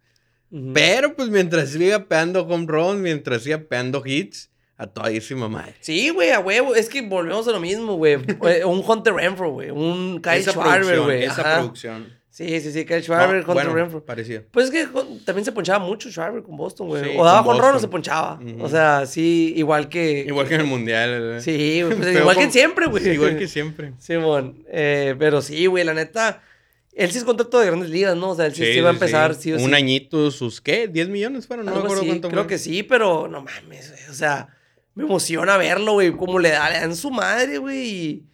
Pero 0.73 1.15
pues 1.15 1.29
mientras 1.29 1.69
siga 1.69 2.05
pegando 2.05 2.43
home 2.43 2.65
runs, 2.67 2.99
mientras 3.01 3.43
siga 3.43 3.59
pegando 3.59 4.01
hits, 4.05 4.49
a 4.77 4.87
todísima 4.87 5.47
madre. 5.49 5.75
Sí, 5.79 6.09
güey, 6.09 6.31
a 6.31 6.39
huevo. 6.39 6.75
Es 6.75 6.89
que 6.89 7.01
volvemos 7.01 7.47
a 7.47 7.51
lo 7.51 7.59
mismo, 7.59 7.95
güey. 7.95 8.17
Eh, 8.47 8.65
un 8.65 8.83
Hunter 8.85 9.13
Renfro, 9.13 9.51
güey. 9.51 9.69
Un 9.71 10.21
Kyle 10.21 10.33
esa 10.35 10.51
Schwarber, 10.51 10.99
güey. 11.01 11.23
esa 11.23 11.41
Ajá. 11.41 11.57
producción. 11.59 12.13
Sí, 12.29 12.59
sí, 12.59 12.73
sí. 12.73 12.83
Kyle 12.85 13.01
Schwarber, 13.01 13.45
No, 13.45 13.51
Hunter 13.53 13.53
bueno, 13.53 13.73
Renfro. 13.73 14.03
parecido. 14.03 14.43
Pues 14.51 14.65
es 14.65 14.71
que 14.71 14.87
también 15.23 15.45
se 15.45 15.53
ponchaba 15.53 15.79
mucho 15.79 16.09
Schwarber 16.11 16.43
con 16.43 16.57
Boston, 16.57 16.87
güey. 16.89 17.03
Sí, 17.05 17.09
o 17.17 17.23
daba 17.23 17.43
con 17.45 17.57
con 17.57 17.75
o 17.75 17.79
se 17.79 17.87
ponchaba. 17.87 18.37
O 18.59 18.67
sea, 18.67 19.05
sí, 19.05 19.53
igual 19.55 19.87
que... 19.87 20.25
Igual 20.27 20.45
que 20.47 20.55
en 20.55 20.61
el 20.61 20.67
mundial. 20.67 21.37
Sí, 21.41 21.81
güey, 21.85 21.95
pues, 21.95 22.07
Pero 22.09 22.19
igual 22.19 22.35
que 22.35 22.43
con- 22.43 22.51
siempre, 22.51 22.85
güey. 22.87 23.07
Igual 23.09 23.37
que 23.37 23.47
siempre. 23.47 23.93
Simón. 23.99 24.65
Eh, 24.69 25.15
pero 25.17 25.41
sí, 25.41 25.65
güey, 25.67 25.85
la 25.85 25.93
neta... 25.93 26.41
Él 26.95 27.11
sí 27.11 27.17
es 27.17 27.23
contrato 27.25 27.59
de 27.59 27.65
grandes 27.67 27.89
ligas, 27.89 28.15
¿no? 28.15 28.29
O 28.31 28.35
sea, 28.35 28.45
él 28.45 28.55
sí, 28.55 28.63
sí 28.65 28.73
Sí, 28.75 28.79
va 28.81 28.89
a 28.89 28.93
empezar, 28.93 29.35
sí. 29.35 29.51
o 29.51 29.57
Un 29.61 29.73
añito, 29.73 30.31
sus 30.31 30.61
qué, 30.61 30.87
10 30.87 31.09
millones 31.09 31.45
fueron, 31.45 31.65
no 31.65 31.73
me 31.75 31.79
acuerdo 31.81 32.05
cuánto 32.05 32.29
Creo 32.29 32.43
fue. 32.43 32.49
que 32.49 32.57
sí, 32.57 32.83
pero 32.83 33.27
no 33.27 33.41
mames. 33.41 33.93
O 34.09 34.13
sea, 34.13 34.47
me 34.93 35.03
emociona 35.03 35.57
verlo, 35.57 35.93
güey. 35.93 36.11
Cómo 36.15 36.39
le, 36.39 36.49
da, 36.51 36.69
le 36.69 36.79
dan 36.79 36.95
su 36.95 37.11
madre, 37.11 37.57
güey. 37.57 37.87
Y, 37.89 38.25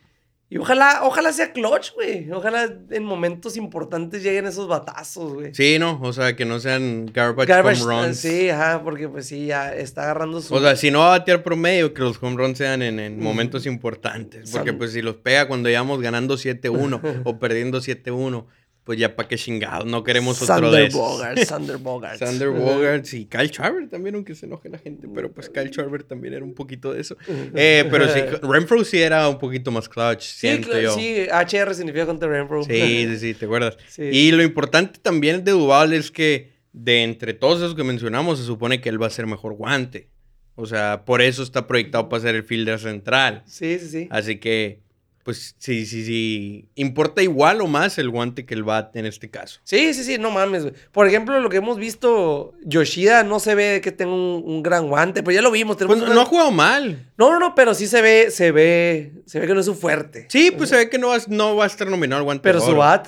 y 0.54 0.58
ojalá, 0.58 1.00
ojalá 1.04 1.32
sea 1.32 1.54
clutch, 1.54 1.94
güey. 1.96 2.30
Ojalá 2.30 2.70
en 2.90 3.04
momentos 3.06 3.56
importantes 3.56 4.22
lleguen 4.22 4.46
esos 4.48 4.68
batazos, 4.68 5.34
güey. 5.34 5.56
Sí, 5.56 5.80
no, 5.80 5.98
o 6.02 6.12
sea, 6.12 6.36
que 6.36 6.44
no 6.44 6.60
sean 6.60 7.06
garbage, 7.06 7.48
Garbage, 7.48 7.82
home 7.84 8.04
runs. 8.08 8.18
Sí, 8.18 8.50
ajá, 8.50 8.84
porque 8.84 9.08
pues 9.08 9.28
sí, 9.28 9.46
ya 9.46 9.74
está 9.74 10.04
agarrando 10.04 10.42
su. 10.42 10.54
O 10.54 10.60
sea, 10.60 10.76
si 10.76 10.92
no 10.92 11.00
va 11.00 11.16
a 11.16 11.20
batear 11.20 11.42
promedio, 11.42 11.94
que 11.94 12.02
los 12.02 12.22
home 12.22 12.36
runs 12.36 12.58
sean 12.58 12.82
en, 12.82 13.00
en 13.00 13.18
momentos 13.18 13.66
importantes. 13.66 14.52
Porque 14.52 14.72
San- 14.72 14.78
pues 14.78 14.92
si 14.92 15.02
los 15.02 15.16
pega 15.16 15.48
cuando 15.48 15.70
íbamos 15.70 16.02
ganando 16.02 16.36
7-1 16.36 17.22
o 17.24 17.40
perdiendo 17.40 17.80
7-1, 17.80 18.46
pues 18.84 18.98
ya 18.98 19.16
pa' 19.16 19.28
qué 19.28 19.38
chingados, 19.38 19.86
no 19.86 20.04
queremos 20.04 20.42
otro 20.42 20.72
de 20.72 20.86
esos. 20.88 21.00
Bogarts, 21.00 21.48
Sander 21.48 21.78
Bogarts. 21.78 22.20
Sander 22.26 22.50
Bogarts 22.50 23.14
y 23.14 23.26
Kyle 23.26 23.50
Schwarber 23.50 23.88
también, 23.90 24.16
aunque 24.16 24.34
se 24.34 24.48
enoje 24.48 24.70
la 24.70 24.80
gente, 24.80 25.08
pero 25.14 25.32
pues 25.32 25.50
Kyle 25.50 25.70
Schwarber 25.70 26.04
también 26.04 26.34
era 26.34 26.44
un 26.44 26.54
poquito 26.54 26.94
de 26.94 27.02
eso. 27.02 27.16
Eh, 27.54 27.88
pero 27.92 28.08
sí, 28.08 28.20
Renfro 28.42 28.84
sí 28.84 29.00
era 29.02 29.28
un 29.28 29.38
poquito 29.38 29.72
más 29.72 29.88
clutch, 29.88 30.22
Sí, 30.22 30.40
siento 30.48 30.80
yo. 30.80 30.96
sí, 30.96 31.28
HR 31.32 31.76
significa 31.76 32.06
Hunter 32.10 32.30
Renfro. 32.30 32.64
Sí, 32.64 33.06
sí, 33.08 33.18
sí, 33.18 33.34
¿te 33.34 33.46
acuerdas? 33.46 33.78
Sí. 33.88 34.04
Y 34.04 34.32
lo 34.32 34.42
importante 34.42 35.00
también 35.02 35.44
de 35.44 35.52
Duval 35.52 35.94
es 35.94 36.12
que 36.12 36.52
de 36.74 37.04
entre 37.04 37.34
todos 37.34 37.58
esos 37.60 37.76
que 37.76 37.84
mencionamos, 37.84 38.40
se 38.40 38.46
supone 38.46 38.80
que 38.82 38.90
él 38.90 39.02
va 39.02 39.08
a 39.08 39.10
ser 39.12 39.28
mejor 39.28 39.54
guante. 39.54 40.08
O 40.56 40.66
sea, 40.66 41.06
por 41.06 41.22
eso 41.22 41.44
está 41.44 41.68
proyectado 41.68 42.10
para 42.10 42.22
ser 42.22 42.36
el 42.36 42.44
fielder 42.44 42.80
central. 42.80 43.44
Sí, 43.46 43.78
sí, 43.80 43.88
sí. 43.88 44.08
Así 44.12 44.38
que, 44.38 44.80
pues 45.24 45.56
sí, 45.58 45.86
sí, 45.86 46.06
sí. 46.06 46.70
Importa 46.76 47.22
igual 47.22 47.62
o 47.62 47.68
más 47.68 47.98
el 47.98 48.10
guante 48.10 48.46
que 48.46 48.54
el 48.54 48.64
bat 48.64 48.96
en 48.96 49.06
este 49.06 49.30
caso. 49.30 49.60
Sí, 49.64 49.94
sí, 49.94 50.04
sí, 50.04 50.18
no 50.18 50.32
mames, 50.32 50.64
güey. 50.64 50.74
Por 50.92 51.08
ejemplo, 51.08 51.40
lo 51.40 51.50
que 51.50 51.58
hemos 51.58 51.78
visto, 51.78 52.54
Yoshida 52.64 53.24
no 53.24 53.40
se 53.40 53.56
ve 53.56 53.82
que 53.84 53.92
tenga 53.92 54.14
un, 54.14 54.44
un 54.46 54.64
gran 54.64 54.88
guante, 54.88 55.24
pero 55.24 55.36
ya 55.36 55.42
lo 55.42 55.52
vimos. 55.52 55.78
Pues 55.78 56.02
una- 56.02 56.14
no 56.14 56.22
ha 56.22 56.26
jugado 56.26 56.52
mal. 56.52 57.12
no, 57.18 57.30
no, 57.32 57.40
no, 57.40 57.56
pero 57.56 57.74
sí 57.74 57.88
se 57.88 58.02
ve, 58.02 58.32
se 58.32 58.52
ve, 58.52 59.12
se 59.26 59.40
ve 59.40 59.48
que 59.48 59.54
no 59.54 59.60
es 59.60 59.66
su 59.66 59.76
fuerte. 59.76 60.28
Sí, 60.30 60.52
pues 60.52 60.70
se 60.70 60.76
ve 60.78 60.90
que 60.90 60.98
no 60.98 61.10
va, 61.10 61.18
no 61.28 61.56
va 61.56 61.64
a 61.66 61.68
estar 61.68 61.88
nominado 61.88 62.20
al 62.20 62.24
guante. 62.26 62.44
Pero 62.44 62.60
de 62.60 62.66
su 62.66 62.72
oro. 62.72 62.80
bat. 62.80 63.08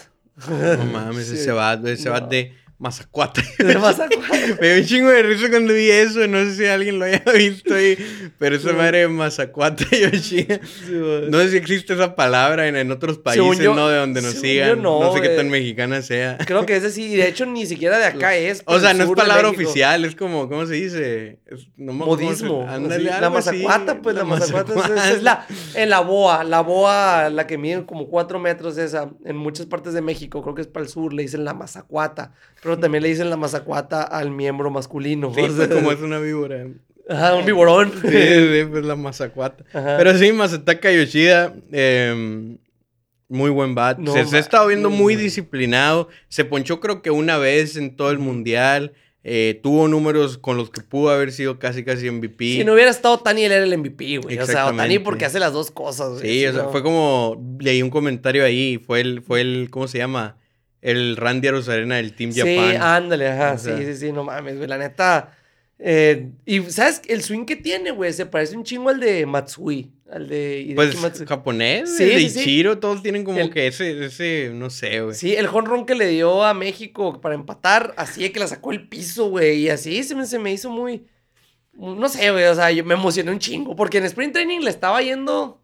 No 0.50 0.86
mames, 0.86 1.28
Sí. 1.30 1.36
ese 1.36 1.52
bat, 1.52 1.86
ese 1.86 2.10
bat 2.10 2.24
No. 2.24 2.30
de 2.30 2.54
Mazacuata. 2.84 3.42
De 3.60 3.78
Mazacuata. 3.78 4.38
Me 4.62 4.68
dio 4.74 4.82
un 4.82 4.86
chingo 4.86 5.10
de 5.10 5.24
risa 5.24 5.50
cuando 5.50 5.74
vi 5.74 5.90
eso. 5.90 6.28
No 6.28 6.40
sé 6.44 6.56
si 6.56 6.66
alguien 6.66 7.00
lo 7.00 7.06
haya 7.06 7.24
visto 7.34 7.74
ahí. 7.74 7.98
Pero 8.38 8.58
esa 8.58 8.74
madre 8.74 9.00
de 9.00 9.08
Mazacuata 9.08 9.86
Yoshida. 9.90 10.60
No 11.30 11.40
sé 11.40 11.52
si 11.52 11.58
existe 11.58 11.94
esa 11.94 12.16
palabra 12.16 12.68
en, 12.68 12.76
en 12.76 12.92
otros 12.92 13.18
países, 13.18 13.60
yo- 13.64 13.74
¿no? 13.74 13.88
De 13.88 13.98
donde 13.98 14.22
nos 14.22 14.34
sigan. 14.34 14.70
yo 14.70 14.76
No, 14.76 15.00
no, 15.00 15.14
sé 15.14 15.22
qué 15.22 15.30
tan 15.30 15.50
mexicana 15.50 16.02
sea. 16.02 16.38
Creo 16.46 16.66
que 16.66 16.76
es 16.76 16.98
y 16.98 17.16
de 17.16 17.28
hecho 17.30 17.46
ni 17.46 17.66
siquiera 17.66 17.98
de 17.98 18.06
acá 18.06 18.36
es. 18.36 18.62
O 18.66 18.78
sea, 18.80 18.94
no 18.94 19.06
es 19.06 19.12
palabra 19.12 19.48
oficial, 19.50 20.04
es 20.04 20.16
como, 20.16 20.50
¿cómo 20.50 20.66
se 20.66 20.74
dice? 20.74 21.40
Es- 21.46 21.68
no 21.78 21.98
cómo 21.98 22.18
se- 22.18 22.24
Modismo. 22.26 22.68
Ándale, 22.70 23.10
así. 23.10 23.22
La 23.22 23.28
así. 23.28 23.34
mazacuata, 23.34 24.02
pues 24.02 24.16
la, 24.16 24.26
mazacuata, 24.26 25.10
es 25.12 25.24
la, 25.24 25.48
en 25.76 25.90
la 25.90 26.02
boa, 26.02 26.44
la 26.44 26.60
boa, 26.62 27.30
la 27.30 27.48
que 27.48 27.58
mide 27.58 27.86
como 27.86 28.08
cuatro 28.08 28.40
metros 28.40 28.78
esa, 28.78 29.10
en 29.24 29.38
muchas 29.38 29.66
partes 29.68 29.94
de 29.94 30.02
México, 30.02 30.42
creo 30.42 30.54
que 30.56 30.62
es 30.62 30.68
para 30.68 30.84
el 30.84 30.90
sur, 30.90 31.14
le 31.14 31.22
dicen 31.24 31.46
la 31.46 31.54
mazacuata, 31.54 32.34
pero 32.62 32.73
también 32.80 33.04
le 33.04 33.10
dicen 33.10 33.30
la 33.30 33.38
mazacuata 33.38 34.04
al 34.04 34.32
miembro 34.32 34.70
masculino. 34.70 35.34
Sí, 35.34 35.42
o 35.42 35.56
pues 35.56 35.68
como 35.68 35.92
es 35.92 36.02
una 36.02 36.20
víbora. 36.20 36.66
Ajá, 37.10 37.36
un 37.36 37.46
viborón. 37.46 37.92
Sí, 38.02 38.10
sí, 38.10 38.66
pues 38.70 38.86
la 38.86 38.96
mazacuata. 38.96 39.64
Ajá. 39.74 39.98
Pero 39.98 40.18
sí, 40.18 40.32
Masataka 40.32 40.92
Yoshida, 40.92 41.54
eh, 41.72 42.58
muy 43.28 43.50
buen 43.50 43.76
bat. 43.76 43.98
No 43.98 44.14
se, 44.14 44.26
se 44.26 44.38
ha 44.38 44.40
estado 44.40 44.68
viendo 44.68 44.90
muy 44.90 45.16
disciplinado. 45.16 46.08
Se 46.30 46.46
ponchó 46.46 46.80
creo 46.80 47.02
que 47.02 47.12
una 47.12 47.38
vez 47.38 47.76
en 47.76 47.96
todo 47.96 48.12
el 48.12 48.20
mundial. 48.20 48.94
Eh, 49.26 49.62
tuvo 49.64 49.88
números 49.88 50.38
con 50.38 50.58
los 50.58 50.70
que 50.70 50.82
pudo 50.82 51.10
haber 51.10 51.32
sido 51.32 51.58
casi 51.58 51.86
casi 51.86 52.12
MVP. 52.12 52.58
Si 52.58 52.64
no 52.66 52.74
hubiera 52.74 52.92
estado 52.92 53.20
Tani, 53.20 53.46
él 53.46 53.54
era 53.54 53.64
el 53.64 53.78
MVP, 53.78 54.18
güey. 54.18 54.38
O 54.38 54.46
sea, 54.46 54.66
Tani 54.66 54.70
Exactamente. 54.70 55.00
porque 55.00 55.24
hace 55.26 55.40
las 55.40 55.54
dos 55.54 55.72
cosas, 55.72 56.20
güey. 56.20 56.22
sí, 56.22 56.40
si 56.40 56.46
o 56.48 56.54
sea, 56.54 56.66
fue 56.66 56.84
como, 56.84 57.42
leí 57.60 57.82
un 57.82 57.90
comentario 57.90 58.44
ahí, 58.44 58.82
fue 58.86 59.00
el, 59.00 59.22
fue 59.22 59.40
el, 59.40 59.70
¿cómo 59.70 59.88
se 59.88 59.98
llama? 59.98 60.36
El 60.84 61.16
Randy 61.18 61.48
Arozarena 61.48 61.96
del 61.96 62.14
Team 62.14 62.32
Sí, 62.34 62.40
Japan. 62.42 62.82
ándale, 62.82 63.30
ajá. 63.30 63.54
O 63.54 63.58
sea. 63.58 63.78
Sí, 63.78 63.86
sí, 63.86 63.96
sí, 63.96 64.12
no 64.12 64.24
mames, 64.24 64.58
güey. 64.58 64.68
La 64.68 64.78
neta. 64.78 65.36
eh, 65.80 66.30
y, 66.46 66.62
¿sabes? 66.70 67.02
El 67.08 67.22
swing 67.24 67.46
que 67.46 67.56
tiene, 67.56 67.92
güey, 67.92 68.14
se 68.14 68.26
parece 68.26 68.56
un 68.56 68.64
chingo 68.64 68.90
al 68.90 69.00
de 69.00 69.26
Matsui. 69.26 69.92
Al 70.12 70.28
de 70.30 70.60
Hideki 70.60 70.76
pues 70.76 71.02
Matsui. 71.02 71.26
japonés, 71.26 71.98
Sí, 71.98 72.04
de 72.06 72.20
sí, 72.20 72.30
sí. 72.30 72.40
Ichiro, 72.42 72.78
todos 72.78 73.02
tienen 73.02 73.24
como 73.24 73.40
El- 73.40 73.50
que 73.50 73.66
ese, 73.68 74.06
ese, 74.06 74.52
no 74.54 74.70
sé, 74.70 75.02
güey. 75.02 75.16
Sí, 75.16 75.34
el 75.36 75.48
jonrón 75.48 75.86
que 75.88 75.96
le 75.96 76.08
dio 76.10 76.44
a 76.44 76.54
México 76.54 77.20
para 77.20 77.34
empatar, 77.34 77.94
así 77.98 78.22
de 78.22 78.32
que 78.32 78.40
la 78.40 78.48
sacó 78.48 78.72
el 78.72 78.88
piso, 78.88 79.30
güey. 79.30 79.62
Y 79.62 79.70
así 79.70 80.04
se 80.04 80.14
me, 80.16 80.26
se 80.28 80.38
me 80.38 80.52
hizo 80.54 80.70
muy. 80.70 81.06
No 81.74 82.08
sé, 82.10 82.30
güey. 82.30 82.44
O 82.46 82.54
sea, 82.56 82.70
yo 82.72 82.86
me 82.86 82.94
emocioné 82.94 83.32
un 83.32 83.40
chingo. 83.40 83.76
Porque 83.76 83.98
en 83.98 84.04
Sprint 84.04 84.34
Training 84.34 84.60
le 84.60 84.70
estaba 84.70 85.02
yendo. 85.02 85.60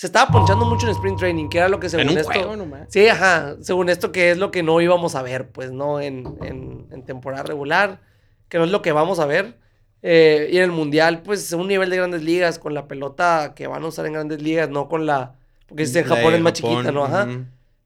Se 0.00 0.06
estaba 0.06 0.30
ponchando 0.30 0.64
mucho 0.64 0.86
en 0.86 0.92
Sprint 0.92 1.18
Training, 1.18 1.48
que 1.50 1.58
era 1.58 1.68
lo 1.68 1.78
que 1.78 1.90
según 1.90 2.06
en 2.06 2.12
un 2.12 2.18
esto. 2.20 2.32
juego 2.32 2.56
nomás. 2.56 2.86
Sí, 2.88 3.06
ajá. 3.06 3.56
Según 3.60 3.90
esto, 3.90 4.12
que 4.12 4.30
es 4.30 4.38
lo 4.38 4.50
que 4.50 4.62
no 4.62 4.80
íbamos 4.80 5.14
a 5.14 5.20
ver, 5.20 5.50
pues, 5.50 5.72
¿no? 5.72 6.00
En, 6.00 6.24
en- 6.42 6.86
en 6.90 7.04
temporada 7.04 7.42
regular. 7.42 8.00
Que 8.48 8.56
no 8.56 8.64
es 8.64 8.70
lo 8.70 8.80
que 8.80 8.92
vamos 8.92 9.18
a 9.18 9.26
ver. 9.26 9.58
Eh, 10.00 10.48
y 10.52 10.56
en 10.56 10.62
el 10.62 10.70
mundial, 10.70 11.20
pues, 11.22 11.52
un 11.52 11.68
nivel 11.68 11.90
de 11.90 11.98
grandes 11.98 12.22
ligas, 12.22 12.58
con 12.58 12.72
la 12.72 12.88
pelota 12.88 13.52
que 13.54 13.66
van 13.66 13.82
a 13.84 13.88
usar 13.88 14.06
en 14.06 14.14
grandes 14.14 14.40
ligas, 14.40 14.70
no 14.70 14.88
con 14.88 15.04
la. 15.04 15.34
Porque 15.68 15.82
en 15.82 16.04
Japón 16.04 16.32
es 16.32 16.40
más 16.40 16.54
Japón, 16.58 16.70
chiquita, 16.76 16.92
¿no? 16.92 17.04
Ajá. 17.04 17.28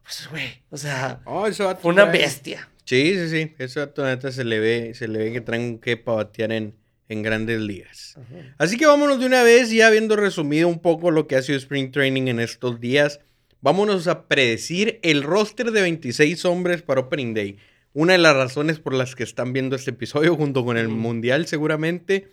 Pues, 0.05 0.29
güey, 0.31 0.63
o 0.71 0.77
sea, 0.77 1.21
Oh, 1.25 1.49
fue 1.51 1.91
una 1.91 2.05
bestia. 2.05 2.69
Sí, 2.85 3.15
sí, 3.19 3.29
sí. 3.29 3.55
Ese 3.59 3.81
vato 3.81 4.05
neta 4.05 4.31
se 4.31 4.45
le 4.45 4.61
ve, 4.61 4.93
se 4.95 5.09
le 5.09 5.19
ve 5.19 5.33
que 5.33 5.41
traen 5.41 5.81
que 5.81 5.97
para 5.97 6.19
batear 6.19 6.53
en, 6.53 6.77
en 7.09 7.23
grandes 7.23 7.61
ligas. 7.61 8.19
Así 8.59 8.77
que 8.77 8.87
vámonos 8.87 9.21
de 9.21 9.27
una 9.27 9.43
vez, 9.43 9.71
ya 9.71 9.89
habiendo 9.89 10.17
resumido 10.17 10.69
un 10.69 10.81
poco 10.81 11.11
lo 11.11 11.27
que 11.27 11.37
ha 11.37 11.43
sido 11.43 11.59
Spring 11.59 11.91
Training 11.91 12.29
en 12.29 12.41
estos 12.41 12.81
días, 12.81 13.21
vámonos 13.61 14.09
a 14.09 14.27
predecir 14.27 15.01
el 15.03 15.23
roster 15.23 15.71
de 15.71 15.83
26 15.83 16.45
hombres 16.45 16.83
para 16.83 17.03
Opening 17.03 17.35
Day. 17.35 17.59
una 17.93 18.15
de 18.15 18.19
las 18.19 18.35
razones 18.35 18.81
por 18.81 18.93
las 18.93 19.15
que 19.15 19.23
están 19.23 19.53
viendo 19.53 19.77
este 19.77 19.91
episodio 19.91 20.37
junto 20.37 20.65
con 20.65 20.77
el 20.77 20.89
Mundial 20.89 21.47
seguramente. 21.47 22.29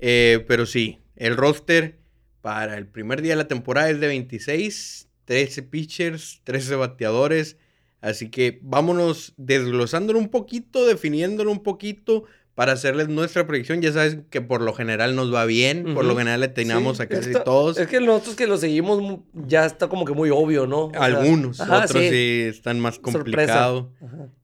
Eh, 0.00 0.44
pero 0.46 0.66
sí, 0.66 0.98
el 1.16 1.36
roster 1.36 1.98
para 2.40 2.76
el 2.76 2.86
primer 2.86 3.22
día 3.22 3.32
de 3.32 3.36
la 3.36 3.48
temporada 3.48 3.90
es 3.90 4.00
de 4.00 4.06
26, 4.06 5.08
13 5.24 5.62
pitchers, 5.64 6.40
13 6.44 6.76
bateadores. 6.76 7.56
Así 8.00 8.30
que 8.30 8.60
vámonos 8.62 9.34
desglosándolo 9.36 10.18
un 10.18 10.28
poquito, 10.28 10.86
definiéndolo 10.86 11.50
un 11.50 11.62
poquito 11.62 12.24
para 12.58 12.72
hacerles 12.72 13.06
nuestra 13.08 13.46
predicción. 13.46 13.80
Ya 13.82 13.92
sabes 13.92 14.18
que 14.30 14.40
por 14.40 14.62
lo 14.62 14.74
general 14.74 15.14
nos 15.14 15.32
va 15.32 15.44
bien, 15.44 15.94
por 15.94 16.04
lo 16.04 16.16
general 16.16 16.40
le 16.40 16.48
tenemos 16.48 16.98
a 16.98 17.06
casi 17.06 17.32
todos. 17.44 17.78
Es 17.78 17.86
que 17.86 18.00
nosotros 18.00 18.34
que 18.34 18.48
lo 18.48 18.58
seguimos 18.58 19.20
ya 19.32 19.64
está 19.64 19.86
como 19.86 20.04
que 20.04 20.12
muy 20.12 20.30
obvio, 20.30 20.66
¿no? 20.66 20.90
Algunos, 20.96 21.60
otros 21.60 21.92
sí. 21.92 22.46
están 22.48 22.80
más 22.80 22.98
complicados. 22.98 23.86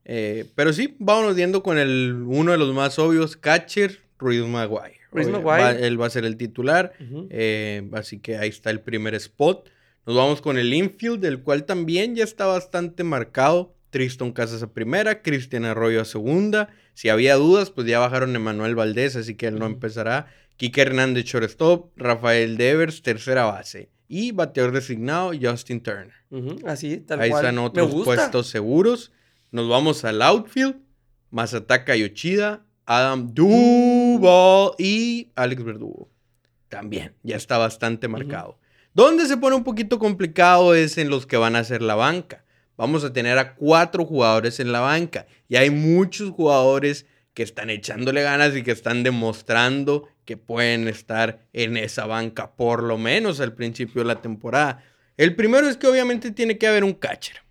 Eh, 0.05 0.44
pero 0.55 0.72
sí, 0.72 0.94
vámonos 1.00 1.35
viendo 1.35 1.64
con 1.64 1.77
el 1.77 2.22
uno 2.24 2.53
de 2.53 2.59
los 2.59 2.72
más 2.72 3.00
obvios, 3.00 3.37
catcher, 3.37 3.98
Ruiz 4.16 4.46
Maguire. 4.46 5.00
Ruiz 5.11 5.27
Maguire. 5.27 5.85
él 5.85 6.00
va 6.00 6.07
a 6.07 6.11
ser 6.11 6.24
el 6.24 6.37
titular, 6.37 6.92
eh, 7.31 7.83
así 7.94 8.20
que 8.20 8.37
ahí 8.37 8.48
está 8.48 8.70
el 8.70 8.79
primer 8.79 9.16
spot. 9.16 9.68
Nos 10.07 10.14
vamos 10.14 10.40
con 10.40 10.57
el 10.57 10.72
infield, 10.72 11.18
del 11.18 11.42
cual 11.42 11.64
también 11.64 12.14
ya 12.14 12.22
está 12.22 12.46
bastante 12.46 13.03
marcado. 13.03 13.74
Tristan 13.90 14.31
Casas 14.31 14.62
a 14.62 14.72
primera, 14.72 15.20
Cristian 15.20 15.64
Arroyo 15.64 16.00
a 16.00 16.05
segunda. 16.05 16.68
Si 16.94 17.09
había 17.09 17.35
dudas, 17.35 17.70
pues 17.70 17.87
ya 17.87 17.98
bajaron 17.98 18.35
Emanuel 18.35 18.74
Valdés, 18.74 19.16
así 19.16 19.35
que 19.35 19.48
él 19.48 19.59
no 19.59 19.66
empezará. 19.66 20.28
Quique 20.57 20.83
Hernández 20.83 21.24
shortstop, 21.24 21.90
Rafael 21.96 22.57
Devers 22.57 23.02
tercera 23.02 23.44
base 23.44 23.90
y 24.07 24.30
bateador 24.30 24.72
designado 24.72 25.33
Justin 25.40 25.83
Turner. 25.83 26.14
Así, 26.66 26.98
tal 26.98 27.20
Ahí 27.20 27.30
están 27.30 27.59
otros 27.59 27.92
puestos 28.04 28.46
seguros. 28.46 29.12
Nos 29.50 29.68
vamos 29.68 30.04
al 30.04 30.22
outfield. 30.22 30.76
Masataka 31.30 31.96
Yoshida, 31.96 32.64
Adam 32.87 33.35
Duval 33.35 34.72
y 34.78 35.33
Alex 35.35 35.64
Verdugo. 35.64 36.09
También, 36.68 37.14
ya 37.24 37.37
está 37.37 37.59
bastante 37.59 38.07
marcado. 38.07 38.59
Donde 38.94 39.26
se 39.26 39.37
pone 39.37 39.57
un 39.57 39.64
poquito 39.64 39.98
complicado 39.98 40.76
es 40.76 40.96
en 40.96 41.11
los 41.11 41.26
que 41.26 41.37
van 41.37 41.57
a 41.57 41.61
hacer 41.61 41.83
la 41.83 41.96
banca 41.96 42.43
vamos 42.76 43.04
a 43.04 43.12
tener 43.12 43.38
a 43.38 43.54
cuatro 43.54 44.04
jugadores 44.04 44.60
en 44.60 44.72
la 44.72 44.80
banca. 44.80 45.26
Y 45.48 45.56
hay 45.56 45.70
muchos 45.70 46.30
jugadores 46.30 47.06
que 47.34 47.42
están 47.42 47.70
echándole 47.70 48.22
ganas 48.22 48.56
y 48.56 48.62
que 48.62 48.70
están 48.70 49.02
demostrando 49.02 50.08
que 50.24 50.37
pueden 50.37 50.88
estar 50.88 51.46
en 51.52 51.76
esa 51.76 52.06
banca, 52.06 52.54
por 52.54 52.82
lo 52.82 52.96
menos 52.96 53.40
al 53.40 53.54
principio 53.54 54.02
de 54.02 54.08
la 54.08 54.22
temporada. 54.22 54.82
El 55.16 55.37
primero 55.37 55.68
es 55.68 55.76
que 55.76 55.87
obviamente 55.87 56.30
tiene 56.30 56.58
que 56.58 56.66
haber 56.66 56.84
un 56.84 56.94
catcher. 56.94 57.42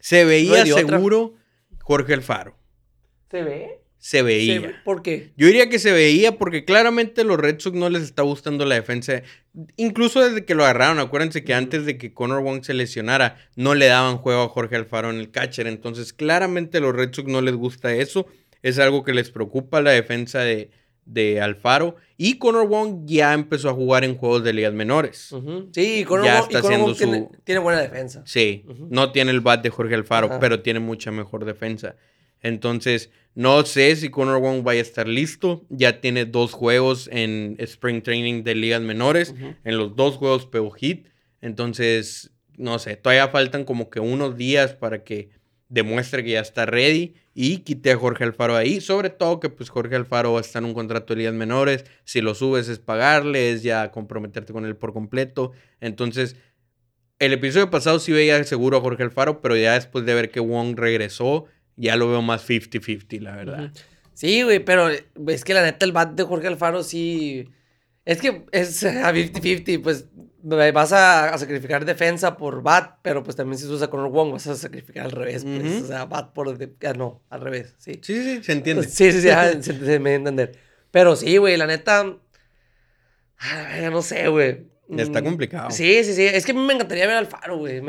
Se 0.00 0.24
veía 0.24 0.64
seguro 0.64 1.34
Jorge 1.82 2.14
Alfaro. 2.14 2.56
¿Se 3.30 3.42
ve? 3.42 3.79
Se 4.00 4.22
veía. 4.22 4.80
¿Por 4.82 5.02
qué? 5.02 5.30
Yo 5.36 5.46
diría 5.46 5.68
que 5.68 5.78
se 5.78 5.92
veía 5.92 6.38
porque 6.38 6.64
claramente 6.64 7.22
los 7.22 7.38
Red 7.38 7.60
Sox 7.60 7.76
no 7.76 7.90
les 7.90 8.02
está 8.02 8.22
gustando 8.22 8.64
la 8.64 8.74
defensa. 8.74 9.22
Incluso 9.76 10.26
desde 10.26 10.46
que 10.46 10.54
lo 10.54 10.64
agarraron, 10.64 10.98
acuérdense 10.98 11.44
que 11.44 11.52
antes 11.52 11.84
de 11.84 11.98
que 11.98 12.14
Connor 12.14 12.42
Wong 12.42 12.64
se 12.64 12.72
lesionara, 12.72 13.36
no 13.56 13.74
le 13.74 13.86
daban 13.86 14.16
juego 14.16 14.40
a 14.42 14.48
Jorge 14.48 14.76
Alfaro 14.76 15.10
en 15.10 15.18
el 15.18 15.30
catcher. 15.30 15.66
Entonces, 15.66 16.14
claramente 16.14 16.80
los 16.80 16.96
Red 16.96 17.12
Sox 17.12 17.28
no 17.28 17.42
les 17.42 17.54
gusta 17.54 17.94
eso. 17.94 18.26
Es 18.62 18.78
algo 18.78 19.04
que 19.04 19.12
les 19.12 19.30
preocupa 19.30 19.82
la 19.82 19.90
defensa 19.90 20.40
de, 20.40 20.70
de 21.04 21.42
Alfaro. 21.42 21.96
Y 22.16 22.38
Connor 22.38 22.68
Wong 22.68 23.02
ya 23.04 23.34
empezó 23.34 23.68
a 23.68 23.74
jugar 23.74 24.04
en 24.04 24.16
juegos 24.16 24.42
de 24.44 24.54
ligas 24.54 24.72
menores. 24.72 25.34
Sí, 25.72 26.04
Connor 26.06 26.24
ya 26.24 26.38
está 26.38 26.60
haciendo 26.60 26.94
su... 26.94 27.30
tiene, 27.44 27.60
buena 27.60 27.82
defensa. 27.82 28.22
Sí, 28.24 28.64
no 28.88 29.12
tiene 29.12 29.30
el 29.30 29.42
bat 29.42 29.62
de 29.62 29.68
Jorge 29.68 29.94
Alfaro, 29.94 30.38
pero 30.40 30.62
tiene 30.62 30.80
mucha 30.80 31.10
mejor 31.10 31.44
defensa. 31.44 31.96
Entonces, 32.42 33.10
no 33.34 33.64
sé 33.64 33.94
si 33.96 34.10
Conor 34.10 34.40
Wong 34.40 34.62
vaya 34.62 34.80
a 34.80 34.82
estar 34.82 35.06
listo. 35.08 35.64
Ya 35.68 36.00
tiene 36.00 36.24
dos 36.24 36.52
juegos 36.52 37.08
en 37.12 37.56
Spring 37.58 38.02
Training 38.02 38.42
de 38.42 38.54
ligas 38.54 38.82
menores. 38.82 39.34
En 39.64 39.78
los 39.78 39.96
dos 39.96 40.16
juegos 40.16 40.46
pegó 40.46 40.70
hit. 40.70 41.08
Entonces, 41.40 42.32
no 42.56 42.78
sé, 42.78 42.96
todavía 42.96 43.28
faltan 43.28 43.64
como 43.64 43.88
que 43.88 44.00
unos 44.00 44.36
días 44.36 44.74
para 44.74 45.04
que 45.04 45.30
demuestre 45.68 46.24
que 46.24 46.32
ya 46.32 46.40
está 46.40 46.66
ready 46.66 47.14
y 47.32 47.58
quite 47.58 47.92
a 47.92 47.96
Jorge 47.96 48.24
Alfaro 48.24 48.56
ahí. 48.56 48.80
Sobre 48.80 49.10
todo 49.10 49.40
que 49.40 49.48
pues 49.48 49.70
Jorge 49.70 49.96
Alfaro 49.96 50.38
está 50.38 50.58
en 50.58 50.66
un 50.66 50.74
contrato 50.74 51.14
de 51.14 51.18
ligas 51.20 51.34
menores. 51.34 51.84
Si 52.04 52.20
lo 52.20 52.34
subes 52.34 52.68
es 52.68 52.78
pagarle, 52.78 53.52
es 53.52 53.62
ya 53.62 53.90
comprometerte 53.90 54.52
con 54.52 54.66
él 54.66 54.76
por 54.76 54.92
completo. 54.92 55.52
Entonces, 55.80 56.36
el 57.20 57.32
episodio 57.32 57.70
pasado 57.70 57.98
sí 58.00 58.12
veía 58.12 58.42
seguro 58.44 58.78
a 58.78 58.80
Jorge 58.80 59.04
Alfaro, 59.04 59.40
pero 59.40 59.56
ya 59.56 59.74
después 59.74 60.04
de 60.04 60.14
ver 60.14 60.30
que 60.30 60.40
Wong 60.40 60.76
regresó 60.76 61.44
ya 61.80 61.96
lo 61.96 62.08
veo 62.08 62.22
más 62.22 62.48
50-50, 62.48 63.20
la 63.20 63.36
verdad. 63.36 63.72
Sí, 64.12 64.42
güey, 64.42 64.58
pero 64.60 64.88
es 64.90 65.44
que 65.44 65.54
la 65.54 65.62
neta 65.62 65.86
el 65.86 65.92
bat 65.92 66.12
de 66.12 66.22
Jorge 66.24 66.46
Alfaro 66.46 66.82
sí... 66.82 67.48
Es 68.04 68.20
que 68.20 68.44
es 68.52 68.84
a 68.84 69.12
50-50, 69.12 69.82
pues 69.82 70.08
vas 70.42 70.92
a, 70.92 71.36
sacrificar 71.38 71.84
defensa 71.84 72.36
por 72.36 72.62
bat, 72.62 72.98
pero 73.02 73.22
pues 73.22 73.36
también 73.36 73.58
si 73.58 73.66
se 73.66 73.72
usa 73.72 73.88
con 73.88 74.10
Wong 74.10 74.32
vas 74.32 74.46
a 74.46 74.56
sacrificar 74.56 75.06
al 75.06 75.12
revés, 75.12 75.44
pues, 75.44 75.82
o 75.82 75.86
sea, 75.86 76.06
bat 76.06 76.32
por... 76.32 76.48
Ah, 76.86 76.92
no, 76.92 77.22
al 77.30 77.40
revés, 77.40 77.74
sí. 77.78 78.00
Sí, 78.02 78.22
sí, 78.22 78.42
se 78.42 78.52
entiende. 78.52 78.82
Sí, 78.88 79.12
sí, 79.12 79.20
sí, 79.22 79.28
se, 79.60 79.84
se, 79.84 79.98
me 79.98 80.14
entender. 80.14 80.58
Pero 80.90 81.16
sí, 81.16 81.36
güey, 81.36 81.56
la 81.56 81.66
neta... 81.66 82.16
No 83.90 84.02
sé, 84.02 84.28
güey. 84.28 84.69
Está 84.96 85.20
mm, 85.20 85.24
complicado. 85.24 85.70
Sí, 85.70 86.02
sí, 86.04 86.14
sí. 86.14 86.24
Es 86.24 86.44
que 86.44 86.52
a 86.52 86.54
mí 86.54 86.60
me 86.60 86.74
encantaría 86.74 87.06
ver 87.06 87.16
al 87.16 87.26
Faro, 87.26 87.58
güey. 87.58 87.80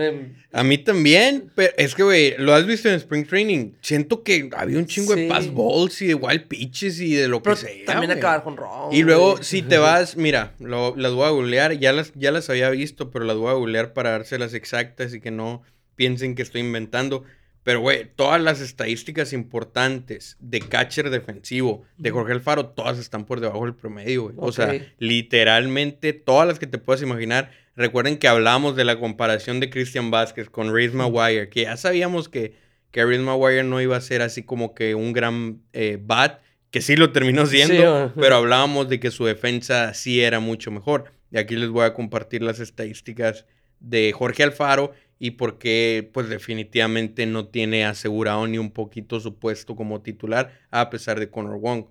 A 0.51 0.63
mí 0.63 0.77
también, 0.77 1.51
pero 1.55 1.73
es 1.77 1.95
que, 1.95 2.03
güey, 2.03 2.35
lo 2.37 2.53
has 2.53 2.65
visto 2.65 2.89
en 2.89 2.95
Spring 2.95 3.25
Training. 3.25 3.71
Siento 3.81 4.23
que 4.23 4.49
había 4.55 4.77
un 4.77 4.85
chingo 4.85 5.15
de 5.15 5.27
pass 5.27 5.53
balls 5.53 6.01
y 6.01 6.07
de 6.07 6.15
wild 6.15 6.47
pitches 6.47 6.99
y 6.99 7.15
de 7.15 7.27
lo 7.27 7.41
que 7.41 7.55
sea. 7.55 7.85
También 7.85 8.11
acabar 8.11 8.43
con 8.43 8.57
Ron. 8.57 8.93
Y 8.93 9.03
luego, 9.03 9.41
si 9.41 9.61
te 9.61 9.77
vas, 9.77 10.15
mira, 10.15 10.53
las 10.59 11.13
voy 11.13 11.25
a 11.25 11.29
googlear. 11.29 11.77
Ya 11.79 11.93
las, 11.93 12.11
ya 12.15 12.31
las 12.31 12.49
había 12.49 12.69
visto, 12.69 13.11
pero 13.11 13.25
las 13.25 13.37
voy 13.37 13.49
a 13.49 13.53
googlear 13.53 13.93
para 13.93 14.11
dárselas 14.11 14.53
exactas 14.53 15.13
y 15.13 15.21
que 15.21 15.31
no 15.31 15.63
piensen 15.95 16.35
que 16.35 16.41
estoy 16.41 16.61
inventando. 16.61 17.23
Pero, 17.63 17.79
güey, 17.79 18.09
todas 18.15 18.41
las 18.41 18.59
estadísticas 18.59 19.33
importantes 19.33 20.35
de 20.39 20.61
catcher 20.61 21.11
defensivo 21.11 21.83
de 21.97 22.09
Jorge 22.09 22.33
Alfaro, 22.33 22.67
todas 22.67 22.97
están 22.97 23.25
por 23.25 23.39
debajo 23.39 23.65
del 23.65 23.75
promedio, 23.75 24.23
güey. 24.23 24.35
O 24.39 24.51
sea, 24.51 24.73
literalmente 24.97 26.13
todas 26.13 26.47
las 26.47 26.57
que 26.57 26.65
te 26.65 26.79
puedas 26.79 27.03
imaginar. 27.03 27.51
Recuerden 27.75 28.17
que 28.17 28.27
hablamos 28.27 28.75
de 28.75 28.83
la 28.83 28.99
comparación 28.99 29.59
de 29.59 29.69
Christian 29.69 30.09
Vázquez 30.09 30.49
con 30.49 30.73
Reese 30.73 30.95
Maguire, 30.95 31.49
que 31.49 31.63
ya 31.63 31.77
sabíamos 31.77 32.29
que, 32.29 32.55
que 32.89 33.05
Reese 33.05 33.23
Maguire 33.23 33.63
no 33.63 33.79
iba 33.79 33.95
a 33.95 34.01
ser 34.01 34.23
así 34.23 34.41
como 34.41 34.73
que 34.73 34.95
un 34.95 35.13
gran 35.13 35.61
eh, 35.73 35.99
bat, 36.01 36.41
que 36.71 36.81
sí 36.81 36.95
lo 36.95 37.11
terminó 37.11 37.45
siendo, 37.45 38.11
pero 38.15 38.37
hablábamos 38.37 38.89
de 38.89 38.99
que 38.99 39.11
su 39.11 39.25
defensa 39.25 39.93
sí 39.93 40.21
era 40.21 40.39
mucho 40.39 40.71
mejor. 40.71 41.11
Y 41.31 41.37
aquí 41.37 41.55
les 41.55 41.69
voy 41.69 41.85
a 41.85 41.93
compartir 41.93 42.41
las 42.41 42.59
estadísticas 42.59 43.45
de 43.79 44.11
Jorge 44.13 44.43
Alfaro 44.43 44.93
y 45.23 45.31
porque 45.31 46.09
pues 46.13 46.29
definitivamente 46.29 47.27
no 47.27 47.45
tiene 47.45 47.85
asegurado 47.85 48.47
ni 48.47 48.57
un 48.57 48.71
poquito 48.71 49.19
su 49.19 49.37
puesto 49.37 49.75
como 49.75 50.01
titular 50.01 50.59
a 50.71 50.89
pesar 50.89 51.19
de 51.19 51.29
Conor 51.29 51.59
Wong. 51.59 51.85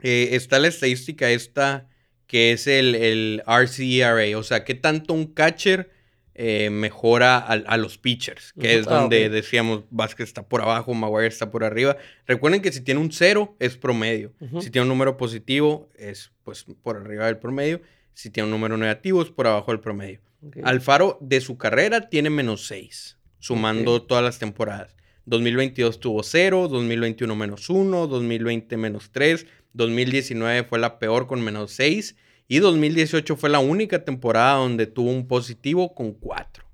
Eh, 0.00 0.28
está 0.32 0.58
la 0.58 0.68
estadística 0.68 1.30
esta 1.30 1.88
que 2.26 2.52
es 2.52 2.66
el, 2.66 2.94
el 2.96 3.42
RCERA, 3.46 4.36
o 4.36 4.42
sea, 4.42 4.64
qué 4.64 4.74
tanto 4.74 5.14
un 5.14 5.32
catcher 5.32 5.90
eh, 6.34 6.68
mejora 6.68 7.38
a, 7.38 7.76
los 7.78 7.96
pitchers, 7.96 8.52
que 8.52 8.78
es 8.78 8.86
ah, 8.88 9.00
donde 9.00 9.30
decíamos 9.30 9.84
Vázquez 9.88 10.28
está 10.28 10.46
por 10.46 10.60
abajo, 10.60 10.92
Maguire 10.92 11.28
está 11.28 11.50
por 11.50 11.64
arriba. 11.64 11.96
Recuerden 12.26 12.60
que 12.60 12.72
si 12.72 12.82
tiene 12.82 13.00
un 13.00 13.10
cero 13.10 13.56
es 13.58 13.78
promedio, 13.78 14.34
si 14.60 14.70
tiene 14.70 14.82
un 14.82 14.90
número 14.90 15.16
positivo 15.16 15.88
es 15.96 16.30
pues 16.44 16.66
por 16.82 16.98
arriba 16.98 17.24
del 17.24 17.38
promedio, 17.38 17.80
si 18.12 18.28
tiene 18.28 18.44
un 18.44 18.50
número 18.50 18.76
negativo 18.76 19.22
es 19.22 19.30
por 19.30 19.46
abajo 19.46 19.72
del 19.72 19.80
promedio. 19.80 20.20
Alfaro 20.62 21.18
de 21.20 21.40
su 21.40 21.58
carrera 21.58 22.08
tiene 22.08 22.30
menos 22.30 22.66
6, 22.66 23.18
sumando 23.38 24.02
todas 24.02 24.24
las 24.24 24.38
temporadas. 24.38 24.96
2022 25.26 26.00
tuvo 26.00 26.22
0, 26.22 26.68
2021 26.68 27.36
menos 27.36 27.70
1, 27.70 28.06
2020 28.06 28.76
menos 28.76 29.10
3, 29.12 29.46
2019 29.72 30.64
fue 30.64 30.78
la 30.78 30.98
peor 30.98 31.26
con 31.26 31.40
menos 31.42 31.72
6 31.72 32.16
y 32.48 32.58
2018 32.58 33.36
fue 33.36 33.48
la 33.48 33.60
única 33.60 34.04
temporada 34.04 34.54
donde 34.56 34.86
tuvo 34.86 35.10
un 35.10 35.28
positivo 35.28 35.94
con 35.94 36.12
4. 36.14 36.64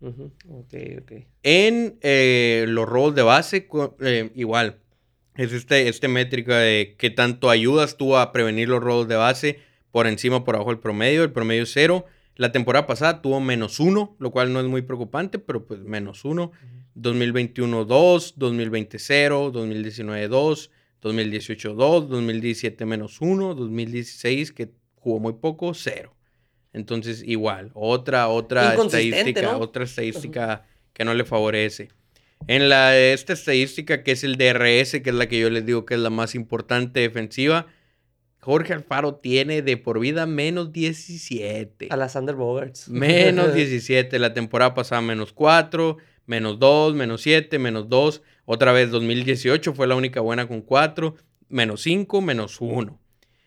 En 1.43 1.99
eh, 2.01 2.65
los 2.69 2.89
robos 2.89 3.15
de 3.15 3.23
base, 3.23 3.69
eh, 4.01 4.31
igual, 4.35 4.79
es 5.35 5.53
este, 5.53 5.89
este 5.89 6.09
métrica 6.09 6.59
de 6.59 6.95
qué 6.97 7.11
tanto 7.11 7.51
ayudas 7.51 7.99
tú 7.99 8.17
a 8.17 8.33
prevenir 8.33 8.71
los 8.71 8.83
robos 8.83 9.07
de 9.07 9.17
base 9.17 9.59
por 9.91 10.07
encima, 10.07 10.45
por 10.45 10.55
abajo 10.55 10.71
del 10.71 10.79
promedio, 10.79 11.25
el 11.25 11.33
promedio 11.33 11.65
es 11.65 11.73
0. 11.75 12.07
La 12.37 12.53
temporada 12.53 12.87
pasada 12.87 13.23
tuvo 13.23 13.41
menos 13.41 13.81
uno, 13.81 14.15
lo 14.19 14.31
cual 14.31 14.53
no 14.53 14.61
es 14.61 14.67
muy 14.67 14.83
preocupante, 14.83 15.39
pero 15.39 15.67
pues 15.67 15.81
menos 15.81 16.25
uno. 16.25 16.53
2021 16.95 17.85
2, 17.87 18.35
2020 18.37 18.99
0, 18.99 19.51
2019 19.53 20.29
2, 20.29 20.71
2018 21.01 21.75
2, 21.75 22.09
2017 22.09 22.87
menos 22.87 23.21
1, 23.21 23.55
2016 23.55 24.53
que 24.53 24.71
jugó 24.97 25.19
muy 25.19 25.35
poco, 25.35 25.73
0. 25.73 26.15
Entonces 26.73 27.23
igual, 27.27 27.71
otra, 27.73 28.29
otra 28.29 28.75
estadística, 28.75 29.57
otra 29.57 29.85
estadística 29.85 30.67
que 30.93 31.05
no 31.05 31.15
le 31.15 31.25
favorece. 31.25 31.89
En 32.49 32.69
la, 32.69 32.99
esta 32.99 33.33
estadística 33.33 34.03
que 34.03 34.13
es 34.13 34.25
el 34.25 34.37
DRS, 34.37 35.01
que 35.01 35.11
es 35.11 35.15
la 35.15 35.27
que 35.27 35.41
yo 35.41 35.49
les 35.49 35.65
digo 35.65 35.87
que 35.87 35.95
es 35.95 36.01
la 36.01 36.11
más 36.11 36.35
importante 36.35 37.01
defensiva, 37.01 37.67
Jorge 38.47 38.75
Alfaro 38.75 39.17
tiene 39.17 39.61
de 39.61 39.77
por 39.77 39.99
vida 39.99 40.25
menos 40.25 40.71
17. 40.71 41.89
A 41.91 41.97
la 41.97 42.09
Sander 42.09 42.37
Bogarts. 42.37 42.89
Menos 42.89 43.53
17. 43.57 44.21
La 44.21 44.35
temporada 44.35 44.73
pasada 44.73 45.01
menos 45.01 45.33
4, 45.33 45.97
menos 46.27 46.61
2, 46.61 46.95
menos 46.95 47.23
7, 47.23 47.59
menos 47.59 47.89
2. 47.89 48.23
Otra 48.45 48.71
vez 48.71 48.93
2018 48.93 49.75
fue 49.75 49.89
la 49.89 49.97
única 49.97 50.21
buena 50.21 50.47
con 50.47 50.63
4, 50.63 51.17
menos 51.49 51.83
5, 51.83 52.21
menos 52.21 52.61
1. 52.61 52.97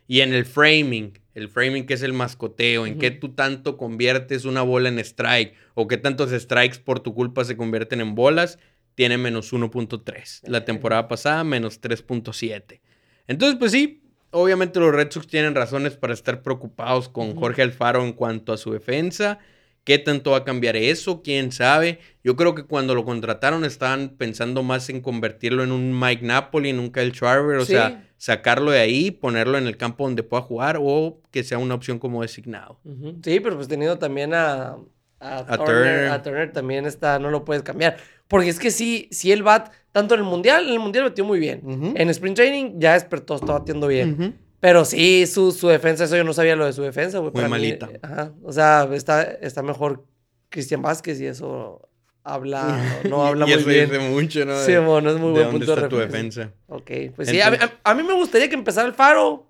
Y 0.06 0.20
en 0.20 0.34
el 0.34 0.44
framing, 0.44 1.18
el 1.34 1.48
framing 1.48 1.86
que 1.86 1.94
es 1.94 2.04
el 2.04 2.12
mascoteo, 2.12 2.86
en 2.86 3.00
qué 3.00 3.10
tú 3.10 3.30
tanto 3.30 3.78
conviertes 3.78 4.44
una 4.44 4.64
bola 4.64 4.90
en 4.90 5.00
strike 5.00 5.54
o 5.76 5.88
qué 5.88 5.96
tantos 5.96 6.32
strikes 6.32 6.80
por 6.80 7.00
tu 7.00 7.14
culpa 7.14 7.46
se 7.46 7.56
convierten 7.56 8.02
en 8.02 8.16
bolas, 8.16 8.60
tiene 8.96 9.18
menos 9.18 9.54
1.3. 9.54 10.42
La 10.50 10.66
temporada 10.66 11.08
pasada 11.08 11.46
menos 11.46 11.80
3.7. 11.80 12.82
Entonces, 13.28 13.58
pues 13.58 13.72
sí, 13.72 13.99
obviamente 14.32 14.80
los 14.80 14.94
Red 14.94 15.12
Sox 15.12 15.28
tienen 15.28 15.56
razones 15.56 15.96
para 15.96 16.14
estar 16.14 16.42
preocupados 16.42 17.10
con 17.10 17.36
Jorge 17.36 17.62
Alfaro 17.62 18.04
en 18.04 18.14
cuanto 18.14 18.54
a 18.54 18.58
su 18.58 18.72
defensa. 18.72 19.40
¿Qué 19.84 19.98
tanto 19.98 20.32
va 20.32 20.38
a 20.38 20.44
cambiar 20.44 20.76
eso? 20.76 21.24
¿Quién 21.24 21.52
sabe? 21.52 22.00
Yo 22.24 22.36
creo 22.36 22.54
que 22.54 22.64
cuando 22.64 22.94
lo 22.94 23.06
contrataron 23.06 23.66
estaban 23.66 24.10
pensando 24.10 24.62
más 24.62 24.90
en 24.90 25.02
convertirlo 25.02 25.64
en 25.64 25.72
un 25.72 26.00
Mike 26.00 26.24
Napoli, 26.24 26.70
en 26.70 26.80
un 26.80 26.92
Kyle 26.92 27.12
Schwarber, 27.12 27.58
o 27.58 27.66
sea, 27.66 28.08
sacarlo 28.18 28.72
de 28.72 28.82
ahí, 28.82 29.10
ponerlo 29.10 29.58
en 29.58 29.66
el 29.66 29.78
campo 29.78 30.04
donde 30.04 30.22
pueda 30.22 30.44
jugar 30.44 30.78
o 30.80 31.22
que 31.32 31.44
sea 31.44 31.58
una 31.58 31.74
opción 31.74 31.98
como 31.98 32.22
designado. 32.22 32.80
Sí, 33.24 33.40
pero 33.40 33.56
pues 33.56 33.68
teniendo 33.68 33.98
también 33.98 34.34
a, 34.36 34.78
a, 35.20 35.58
Turner, 35.58 36.10
a 36.10 36.22
Turner 36.22 36.52
también 36.52 36.86
está, 36.86 37.18
no 37.18 37.32
lo 37.32 37.44
puedes 37.44 37.64
cambiar. 37.64 37.98
Porque 38.28 38.50
es 38.50 38.60
que 38.60 38.70
sí, 38.70 39.08
sí 39.12 39.32
el 39.32 39.42
bat, 39.42 39.72
tanto 39.92 40.14
en 40.16 40.22
el 40.22 40.26
Mundial, 40.26 40.68
en 40.68 40.74
el 40.74 40.80
Mundial 40.80 41.06
metió 41.06 41.26
muy 41.26 41.40
bien. 41.40 41.94
En 41.96 42.10
Sprint 42.10 42.36
Training 42.36 42.80
ya 42.80 42.94
despertó, 42.94 43.36
está 43.36 43.54
batiendo 43.54 43.88
bien. 43.88 44.38
Pero 44.60 44.84
sí, 44.84 45.26
su, 45.26 45.52
su, 45.54 45.70
defensa, 45.70 46.04
eso 46.04 46.18
yo 46.18 46.24
no 46.26 46.34
sabía 46.34 46.56
lo 46.56 46.66
de 46.66 46.74
su 46.74 46.82
defensa, 46.82 47.22
Muy 47.22 47.32
malita. 47.48 47.90
ajá. 48.02 48.34
O 48.44 48.52
sea, 48.52 48.90
está, 48.94 49.24
está 49.24 49.64
mejor 49.64 50.06
Cristian 50.50 50.82
Vázquez 50.82 51.22
y 51.22 51.28
eso 51.28 51.90
habla, 52.24 53.02
no 53.10 53.26
habla 53.26 53.46
y 53.46 53.52
muy 53.52 53.60
eso 53.60 53.70
bien. 53.70 53.90
dice 53.90 54.00
mucho, 54.00 54.46
¿no? 54.46 54.60
sí, 54.60 54.76
bueno, 54.78 55.12
es 55.12 55.18
muy 55.18 55.32
buen 55.32 55.50
punto 55.52 55.72
está 55.72 55.84
de 55.84 55.90
tu 55.90 55.98
defensa. 55.98 56.52
Ok, 56.68 56.92
pues 57.16 57.30
sí, 57.30 57.40
a, 57.40 57.80
a, 57.84 57.96
mí 57.96 58.04
me 58.04 58.14
gustaría 58.14 58.50
que 58.50 58.56
empezara 58.56 58.88
el 58.88 58.94
faro, 58.94 59.48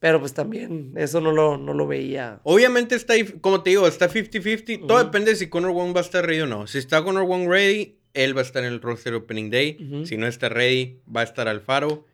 pero 0.00 0.18
pues 0.18 0.34
también 0.34 0.92
eso 0.96 1.20
no 1.20 1.30
lo, 1.30 1.56
no 1.56 1.72
lo 1.72 1.86
veía. 1.86 2.40
Obviamente 2.42 2.96
está, 2.96 3.14
como 3.40 3.62
te 3.62 3.70
digo, 3.70 3.86
está 3.86 4.10
50-50. 4.10 4.86
Todo 4.88 4.98
depende 4.98 5.30
de 5.30 5.36
si 5.36 5.48
Conor 5.48 5.70
Wong 5.70 5.94
va 5.94 6.00
a 6.00 6.02
estar 6.02 6.26
ready 6.26 6.40
o 6.40 6.46
no. 6.46 6.66
Si 6.66 6.78
está 6.78 7.04
Conor 7.04 7.24
Wong 7.24 7.48
ready, 7.48 8.00
él 8.14 8.36
va 8.36 8.40
a 8.40 8.44
estar 8.44 8.64
en 8.64 8.72
el 8.72 8.80
roster 8.80 9.14
opening 9.14 9.50
day. 9.50 10.04
Si 10.04 10.16
no 10.16 10.26
está 10.26 10.48
ready, 10.48 10.98
va 11.14 11.20
a 11.20 11.24
estar 11.24 11.48
Alfaro. 11.48 12.06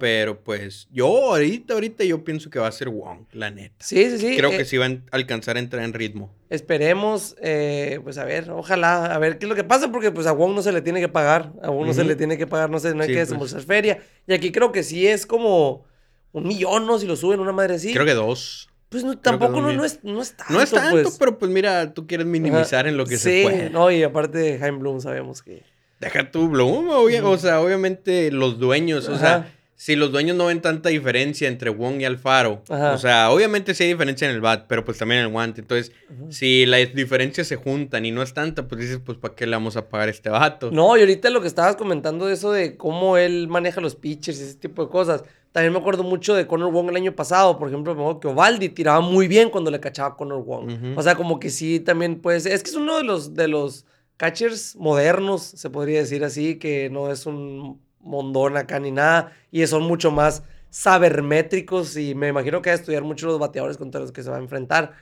Pero 0.00 0.42
pues 0.42 0.88
yo 0.90 1.06
ahorita, 1.06 1.74
ahorita 1.74 2.02
yo 2.04 2.24
pienso 2.24 2.48
que 2.48 2.58
va 2.58 2.66
a 2.66 2.72
ser 2.72 2.88
Wong, 2.88 3.26
la 3.32 3.50
neta. 3.50 3.74
Sí, 3.80 4.10
sí, 4.10 4.18
sí. 4.18 4.36
Creo 4.36 4.50
que 4.50 4.64
sí 4.64 4.78
va 4.78 4.86
a 4.86 4.98
alcanzar 5.10 5.56
a 5.56 5.58
entrar 5.58 5.84
en 5.84 5.92
ritmo. 5.92 6.34
Esperemos, 6.48 7.36
eh, 7.42 8.00
pues 8.02 8.16
a 8.16 8.24
ver, 8.24 8.50
ojalá, 8.50 9.14
a 9.14 9.18
ver 9.18 9.38
qué 9.38 9.44
es 9.44 9.50
lo 9.50 9.54
que 9.54 9.64
pasa, 9.64 9.92
porque 9.92 10.10
pues 10.10 10.26
a 10.26 10.32
Wong 10.32 10.54
no 10.54 10.62
se 10.62 10.72
le 10.72 10.80
tiene 10.80 11.00
que 11.00 11.08
pagar, 11.08 11.52
a 11.62 11.68
Wong 11.68 11.88
no 11.88 11.92
se 11.92 12.04
le 12.04 12.16
tiene 12.16 12.38
que 12.38 12.46
pagar, 12.46 12.70
no 12.70 12.78
sé, 12.78 12.94
no 12.94 13.02
hay 13.02 13.08
que 13.08 13.16
pues. 13.16 13.28
desembolsar 13.28 13.62
feria. 13.62 13.98
Y 14.26 14.32
aquí 14.32 14.50
creo 14.50 14.72
que 14.72 14.82
sí 14.82 15.06
es 15.06 15.26
como 15.26 15.84
un 16.32 16.48
millón, 16.48 16.86
¿no? 16.86 16.98
Si 16.98 17.06
lo 17.06 17.14
suben 17.16 17.40
una 17.40 17.52
madre 17.52 17.74
así. 17.74 17.92
Creo 17.92 18.06
que 18.06 18.14
dos. 18.14 18.70
Pues 18.88 19.04
tampoco 19.20 19.60
no, 19.60 19.84
es, 19.84 20.00
no 20.04 20.22
es 20.22 20.36
tanto. 20.36 20.54
No 20.54 20.62
es 20.62 20.70
tanto, 20.70 21.02
pues. 21.02 21.16
pero 21.18 21.38
pues 21.38 21.50
mira, 21.50 21.92
tú 21.92 22.06
quieres 22.06 22.26
minimizar 22.26 22.86
en 22.86 22.96
lo 22.96 23.04
que 23.04 23.18
se 23.18 23.42
puede. 23.42 23.66
Sí, 23.66 23.72
no, 23.72 23.90
y 23.90 24.02
aparte 24.02 24.38
de 24.38 24.58
Jaime 24.58 24.78
Bloom 24.78 25.00
sabemos 25.00 25.42
que... 25.42 25.64
Deja 25.98 26.30
tu 26.30 26.48
Bloom, 26.48 26.88
o 26.90 27.38
sea, 27.38 27.60
obviamente 27.60 28.30
los 28.30 28.58
dueños, 28.58 29.08
o 29.08 29.18
sea 29.18 29.50
si 29.76 29.94
los 29.94 30.10
dueños 30.10 30.36
no 30.36 30.46
ven 30.46 30.62
tanta 30.62 30.88
diferencia 30.88 31.48
entre 31.48 31.68
Wong 31.68 32.00
y 32.00 32.06
Alfaro, 32.06 32.62
o 32.68 32.98
sea, 32.98 33.30
obviamente 33.30 33.74
sí 33.74 33.84
hay 33.84 33.90
diferencia 33.90 34.28
en 34.28 34.34
el 34.34 34.40
bat, 34.40 34.64
pero 34.66 34.84
pues 34.84 34.96
también 34.96 35.20
en 35.20 35.26
el 35.26 35.32
guante. 35.32 35.60
Entonces, 35.60 35.92
si 36.30 36.64
las 36.64 36.94
diferencias 36.94 37.46
se 37.46 37.56
juntan 37.56 38.06
y 38.06 38.10
no 38.10 38.22
es 38.22 38.32
tanta, 38.32 38.66
pues 38.66 38.80
dices, 38.80 39.00
pues 39.04 39.18
¿para 39.18 39.34
qué 39.34 39.46
le 39.46 39.52
vamos 39.52 39.76
a 39.76 39.88
pagar 39.88 40.08
a 40.08 40.10
este 40.10 40.30
vato? 40.30 40.70
No, 40.70 40.96
y 40.96 41.00
ahorita 41.00 41.28
lo 41.28 41.42
que 41.42 41.46
estabas 41.46 41.76
comentando 41.76 42.26
de 42.26 42.34
eso 42.34 42.52
de 42.52 42.78
cómo 42.78 43.18
él 43.18 43.48
maneja 43.48 43.82
los 43.82 43.96
pitchers 43.96 44.40
y 44.40 44.44
ese 44.44 44.54
tipo 44.54 44.82
de 44.82 44.90
cosas. 44.90 45.24
También 45.56 45.72
me 45.72 45.78
acuerdo 45.78 46.02
mucho 46.02 46.34
de 46.34 46.46
Conor 46.46 46.70
Wong 46.70 46.90
el 46.90 46.96
año 46.96 47.16
pasado, 47.16 47.58
por 47.58 47.68
ejemplo, 47.68 47.94
me 47.94 48.02
acuerdo 48.02 48.20
que 48.20 48.28
Ovaldi 48.28 48.68
tiraba 48.68 49.00
muy 49.00 49.26
bien 49.26 49.48
cuando 49.48 49.70
le 49.70 49.80
cachaba 49.80 50.10
a 50.10 50.14
Conor 50.14 50.44
Wong. 50.44 50.98
O 50.98 51.02
sea, 51.02 51.14
como 51.14 51.40
que 51.40 51.48
sí 51.48 51.80
también 51.80 52.20
puede 52.20 52.40
ser. 52.40 52.52
Es 52.52 52.62
que 52.62 52.68
es 52.68 52.76
uno 52.76 52.98
de 52.98 53.04
los, 53.04 53.32
de 53.32 53.48
los 53.48 53.86
catchers 54.18 54.76
modernos, 54.76 55.40
se 55.42 55.70
podría 55.70 56.00
decir 56.00 56.24
así, 56.24 56.56
que 56.56 56.90
no 56.90 57.10
es 57.10 57.24
un 57.24 57.80
mondón 58.00 58.58
acá 58.58 58.78
ni 58.80 58.90
nada. 58.90 59.32
Y 59.50 59.66
son 59.66 59.84
mucho 59.84 60.10
más 60.10 60.42
sabermétricos 60.68 61.96
y 61.96 62.14
me 62.14 62.28
imagino 62.28 62.60
que 62.60 62.68
va 62.68 62.74
a 62.74 62.78
estudiar 62.78 63.04
mucho 63.04 63.26
los 63.26 63.38
bateadores 63.38 63.78
contra 63.78 64.02
los 64.02 64.12
que 64.12 64.22
se 64.22 64.28
va 64.28 64.36
a 64.36 64.40
enfrentar. 64.40 64.92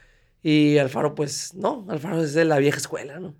Y 0.40 0.78
Alfaro, 0.78 1.16
pues 1.16 1.52
no, 1.54 1.84
Alfaro 1.88 2.22
es 2.22 2.32
de 2.32 2.44
la 2.44 2.58
vieja 2.58 2.78
escuela, 2.78 3.18
¿no? 3.18 3.34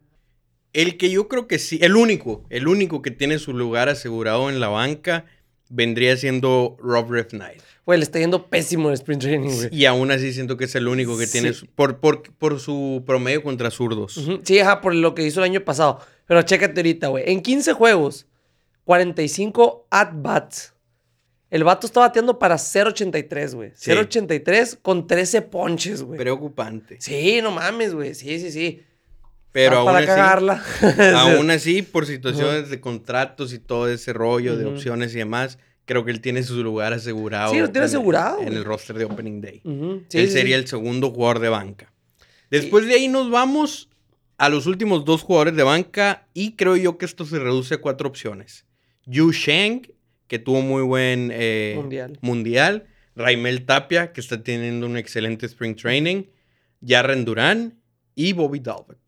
El 0.72 0.96
que 0.96 1.11
yo 1.11 1.29
creo 1.29 1.46
que 1.46 1.61
sí, 1.61 1.79
el 1.81 1.94
único, 1.94 2.42
el 2.50 2.66
único 2.66 3.03
que 3.03 3.12
tiene 3.12 3.38
su 3.38 3.53
lugar 3.53 3.88
asegurado 3.88 4.50
en 4.50 4.59
la 4.59 4.66
banca 4.66 5.27
vendría 5.68 6.16
siendo 6.16 6.77
Rob 6.81 7.11
Refnight. 7.11 7.62
Güey, 7.87 7.98
le 7.98 8.05
está 8.05 8.18
yendo 8.18 8.48
pésimo 8.48 8.88
en 8.88 8.94
Sprint 8.94 9.22
Training, 9.22 9.50
güey. 9.50 9.68
Y 9.70 9.85
aún 9.85 10.11
así 10.11 10.33
siento 10.33 10.57
que 10.57 10.64
es 10.64 10.74
el 10.74 10.88
único 10.88 11.18
que 11.18 11.27
tiene 11.27 11.53
por, 11.74 12.00
por, 12.00 12.22
por, 12.35 12.59
su 12.59 13.03
promedio 13.07 13.42
contra 13.42 13.70
zurdos. 13.70 14.18
Sí, 14.42 14.59
ajá, 14.59 14.81
por 14.81 14.94
lo 14.94 15.14
que 15.14 15.27
hizo 15.27 15.40
el 15.40 15.50
año 15.50 15.64
pasado. 15.64 16.00
Pero 16.27 16.40
chécate 16.42 16.81
ahorita, 16.81 17.09
güey. 17.09 17.24
En 17.27 17.42
15 17.42 17.74
juegos, 17.74 18.27
45 18.85 19.88
at-bats. 19.90 20.74
El 21.50 21.62
vato 21.62 21.87
está 21.87 22.00
bateando 22.00 22.38
para 22.38 22.57
0.83, 22.57 23.55
güey. 23.55 23.70
0.83 23.72 24.79
con 24.81 25.07
13 25.07 25.42
ponches, 25.42 26.03
güey. 26.03 26.18
Preocupante. 26.18 26.96
Sí, 27.00 27.40
no 27.42 27.50
mames, 27.50 27.94
güey. 27.94 28.14
Sí, 28.14 28.40
sí, 28.40 28.50
sí. 28.50 28.83
Pero 29.55 29.77
aún 29.77 29.87
para 29.87 29.99
así, 29.99 30.07
cagarla. 30.09 30.64
aún 31.17 31.49
así, 31.53 31.83
por 31.83 32.07
situaciones 32.07 32.71
de 32.71 32.81
contratos 32.81 33.53
y 33.53 33.61
todo 33.61 33.88
ese 33.88 34.12
rollo 34.12 34.57
de 34.57 34.64
opciones 34.64 35.14
y 35.14 35.19
demás, 35.19 35.61
creo 35.85 36.05
que 36.05 36.11
él 36.11 36.21
tiene 36.21 36.43
su 36.43 36.61
lugar 36.61 36.93
asegurado. 36.93 37.53
Sí, 37.53 37.61
lo 37.61 37.71
tiene 37.71 37.87
asegurado. 37.87 38.40
En 38.40 38.53
el 38.53 38.64
roster 38.64 38.99
de 38.99 39.05
Opening 39.05 39.40
Day. 39.40 39.62
él 39.64 40.31
sería 40.31 40.57
el 40.57 40.67
segundo 40.67 41.12
jugador 41.12 41.38
de 41.38 41.51
banca. 41.51 41.93
Después 42.51 42.87
de 42.87 42.95
ahí 42.95 43.07
nos 43.07 43.31
vamos 43.31 43.88
a 44.38 44.49
los 44.49 44.67
últimos 44.67 45.05
dos 45.05 45.23
jugadores 45.23 45.55
de 45.55 45.62
banca 45.62 46.27
y 46.35 46.57
creo 46.57 46.77
yo 46.77 46.99
que 46.99 47.05
esto 47.05 47.25
se 47.25 47.38
reduce 47.38 47.75
a 47.75 47.79
cuatro 47.79 48.09
opciones. 48.09 48.67
Yu 49.07 49.31
Sheng, 49.31 49.83
que 50.27 50.40
tuvo 50.40 50.62
muy 50.62 50.83
buen 50.83 51.31
eh, 51.33 51.75
mundial. 51.77 52.19
mundial. 52.23 52.87
Raimel 53.14 53.64
Tapia, 53.67 54.12
que 54.12 54.21
está 54.21 54.43
teniendo 54.43 54.87
un 54.87 54.97
excelente 54.97 55.47
spring 55.47 55.77
training. 55.77 56.25
Jarren 56.85 57.25
Durán 57.25 57.84
y 58.14 58.33
Bobby 58.33 58.61
Dalbeck. 58.61 58.98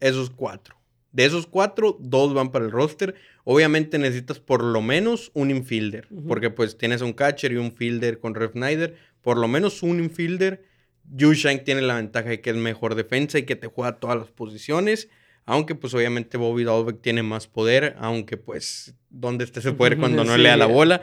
Esos 0.00 0.30
cuatro. 0.30 0.76
De 1.12 1.24
esos 1.24 1.46
cuatro, 1.46 1.96
dos 2.00 2.34
van 2.34 2.52
para 2.52 2.64
el 2.64 2.70
roster. 2.70 3.14
Obviamente 3.44 3.98
necesitas 3.98 4.38
por 4.38 4.62
lo 4.62 4.80
menos 4.80 5.30
un 5.34 5.50
infielder. 5.50 6.08
Porque 6.28 6.50
pues 6.50 6.78
tienes 6.78 7.02
un 7.02 7.12
catcher 7.12 7.52
y 7.52 7.56
un 7.56 7.72
fielder 7.72 8.20
con 8.20 8.34
Ref 8.34 8.52
Snyder. 8.52 8.96
Por 9.20 9.36
lo 9.36 9.48
menos 9.48 9.82
un 9.82 9.98
infielder. 9.98 10.64
Yu 11.12 11.32
Sheng 11.32 11.64
tiene 11.64 11.82
la 11.82 11.96
ventaja 11.96 12.28
de 12.28 12.40
que 12.40 12.50
es 12.50 12.56
mejor 12.56 12.94
defensa 12.94 13.38
y 13.38 13.42
que 13.42 13.56
te 13.56 13.66
juega 13.66 13.98
todas 13.98 14.16
las 14.18 14.30
posiciones. 14.30 15.08
Aunque 15.46 15.74
pues 15.74 15.94
obviamente 15.94 16.36
Bobby 16.36 16.62
Dalbeck 16.62 17.00
tiene 17.00 17.24
más 17.24 17.48
poder, 17.48 17.96
aunque 17.98 18.36
pues 18.36 18.94
¿dónde 19.08 19.44
está 19.44 19.58
ese 19.58 19.72
poder 19.72 19.96
cuando 19.98 20.24
no 20.24 20.36
le 20.36 20.48
da 20.48 20.56
la 20.56 20.66
bola? 20.66 21.02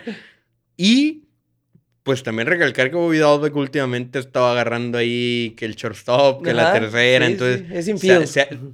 Y 0.78 1.27
pues 2.08 2.24
también 2.24 2.48
recalcar 2.48 2.90
que 2.90 2.96
Bobby 2.96 3.20
Dalbeck 3.20 3.54
últimamente 3.54 4.18
estaba 4.18 4.54
agarrando 4.54 4.98
ahí 4.98 5.54
que 5.58 5.66
el 5.66 5.76
shortstop, 5.76 6.42
que 6.42 6.54
la 6.54 6.72
tercera, 6.72 7.26
entonces 7.26 7.66
es 7.70 7.90
infiel. 7.90 8.26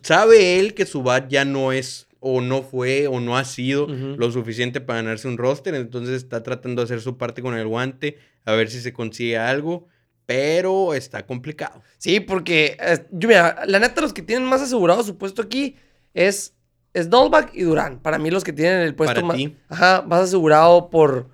sabe 0.04 0.60
él 0.60 0.76
que 0.76 0.86
su 0.86 1.02
bat 1.02 1.28
ya 1.28 1.44
no 1.44 1.72
es 1.72 2.06
o 2.20 2.42
no 2.42 2.62
fue 2.62 3.08
o 3.08 3.20
no 3.20 3.36
ha 3.36 3.44
sido 3.44 3.88
lo 3.88 4.32
suficiente 4.32 4.82
para 4.82 5.02
ganarse 5.02 5.28
un 5.28 5.40
roster, 5.40 5.74
entonces 5.74 6.18
está 6.18 6.44
tratando 6.44 6.84
de 6.84 6.86
hacer 6.86 7.02
su 7.02 7.18
parte 7.18 7.42
con 7.42 7.58
el 7.58 7.66
guante, 7.66 8.20
a 8.46 8.54
ver 8.54 8.70
si 8.70 8.80
se 8.80 8.94
consigue 8.94 9.36
algo 9.36 9.88
pero 10.26 10.94
está 10.94 11.26
complicado. 11.26 11.82
Sí, 11.98 12.20
porque, 12.20 12.78
yo 13.12 13.28
mira, 13.28 13.64
la 13.66 13.80
neta, 13.80 14.02
los 14.02 14.14
que 14.14 14.22
tienen 14.22 14.48
más 14.48 14.62
asegurado 14.62 15.04
su 15.04 15.18
puesto 15.18 15.42
aquí 15.42 15.76
es, 16.14 16.54
es 16.94 17.10
Dolbach 17.10 17.50
y 17.54 17.64
Durán. 17.64 18.00
Para 18.00 18.20
mí, 18.20 18.30
los 18.32 18.44
que 18.44 18.54
tienen 18.54 18.80
el 18.80 18.96
puesto 18.96 19.22
más, 19.26 19.38
Ajá, 19.68 20.04
más 20.08 20.22
asegurado 20.22 20.90
por. 20.90 21.33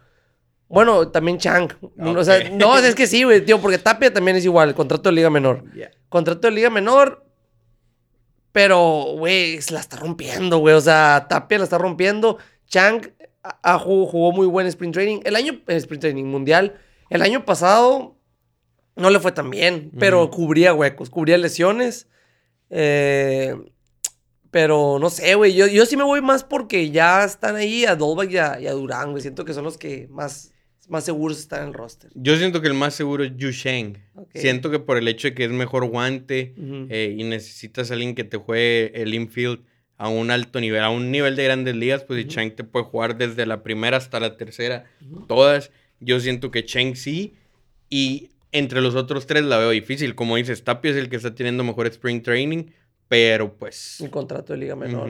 Bueno, 0.69 1.10
también 1.10 1.39
Chang. 1.39 1.69
O 1.97 2.23
sea, 2.23 2.49
no, 2.51 2.77
es 2.77 2.95
que 2.95 3.08
sí, 3.08 3.23
güey, 3.23 3.43
tío, 3.43 3.60
porque 3.60 3.79
Tapia 3.79 4.13
también 4.13 4.38
es 4.38 4.45
igual, 4.45 4.73
contrato 4.75 5.10
de 5.10 5.15
Liga 5.15 5.29
Menor. 5.29 5.63
Contrato 6.08 6.47
de 6.47 6.51
Liga 6.51 6.69
Menor, 6.69 7.25
pero, 8.51 9.15
güey, 9.17 9.62
se 9.62 9.73
la 9.73 9.79
está 9.79 9.97
rompiendo, 9.97 10.60
güey. 10.60 10.75
O 10.75 10.82
sea, 10.82 11.25
Tapia 11.29 11.58
la 11.58 11.63
está 11.63 11.77
rompiendo. 11.77 12.38
Chang 12.67 13.12
jugó, 13.79 14.32
muy 14.32 14.47
buen 14.47 14.67
sprint 14.67 14.93
training. 14.93 15.19
El 15.23 15.36
año, 15.36 15.60
sprint 15.67 16.01
training 16.01 16.25
mundial, 16.25 16.79
el 17.10 17.21
año 17.21 17.45
pasado 17.45 18.17
no 18.95 19.10
le 19.10 19.19
fue 19.19 19.32
tan 19.32 19.49
bien, 19.49 19.91
pero 19.97 20.29
cubría 20.29 20.73
huecos, 20.73 21.10
cubría 21.10 21.38
lesiones. 21.38 22.08
Eh, 22.69 23.55
Pero 24.51 24.97
no 24.99 25.10
sé, 25.10 25.36
güey. 25.36 25.53
Yo, 25.53 25.67
yo 25.67 25.86
sí 25.86 25.95
me 25.95 26.03
voy 26.03 26.21
más 26.21 26.43
porque 26.43 26.89
ya 26.89 27.23
están 27.23 27.55
ahí 27.55 27.86
a 27.86 27.95
Dolbach 27.95 28.29
y 28.32 28.38
a, 28.38 28.60
y 28.60 28.67
a 28.67 28.73
Durán, 28.73 29.12
güey. 29.12 29.21
Siento 29.21 29.45
que 29.45 29.53
son 29.53 29.63
los 29.63 29.77
que 29.77 30.08
más, 30.10 30.51
más 30.89 31.06
seguros 31.06 31.39
están 31.39 31.62
en 31.62 31.67
el 31.69 31.73
roster. 31.73 32.12
Yo 32.15 32.36
siento 32.38 32.62
que 32.62 32.67
el 32.67 32.73
más 32.73 32.93
seguro 32.95 33.23
es 33.23 33.32
Yu 33.38 33.52
Sheng. 33.52 33.97
Ok. 34.15 34.32
Siento 34.36 34.71
que 34.71 34.80
por 34.80 34.97
el 34.97 35.08
hecho 35.08 35.30
de 35.30 35.36
que 35.36 35.45
es 35.45 35.52
mejor 35.52 35.86
guante 35.88 36.54
eh, 36.89 37.15
y 37.17 37.23
necesitas 37.23 37.91
a 37.91 37.93
alguien 37.93 38.15
que 38.15 38.23
te 38.23 38.38
juegue 38.38 38.91
el 39.02 39.13
infield 39.13 39.62
a 39.97 40.08
un 40.08 40.32
alto 40.32 40.60
nivel, 40.60 40.82
a 40.82 40.89
un 40.89 41.12
nivel 41.12 41.36
de 41.36 41.43
grandes 41.43 41.75
ligas, 41.75 42.04
pues. 42.04 42.25
Chang 42.28 42.56
te 42.56 42.63
puede 42.63 42.86
jugar 42.86 43.17
desde 43.17 43.45
la 43.45 43.63
primera 43.63 43.97
hasta 43.97 44.19
la 44.19 44.38
tercera, 44.38 44.86
todas. 45.28 45.71
Yo 45.99 46.19
siento 46.19 46.52
que 46.52 46.65
Chang 46.65 46.95
sí. 46.95 47.34
Y 47.89 48.30
entre 48.52 48.82
los 48.82 48.95
otros 48.95 49.28
tres 49.28 49.43
la 49.43 49.58
veo 49.58 49.71
difícil. 49.71 50.15
Como 50.15 50.38
dices, 50.38 50.63
Tapia 50.63 50.91
es 50.91 50.97
el 50.97 51.10
que 51.10 51.17
está 51.17 51.36
teniendo 51.36 51.63
mejor 51.63 51.88
spring 51.88 52.21
training, 52.21 52.65
pero 53.08 53.54
pues... 53.58 53.97
Un 53.99 54.10
contrato 54.10 54.54
de 54.54 54.60
liga 54.60 54.75
menor. 54.75 55.10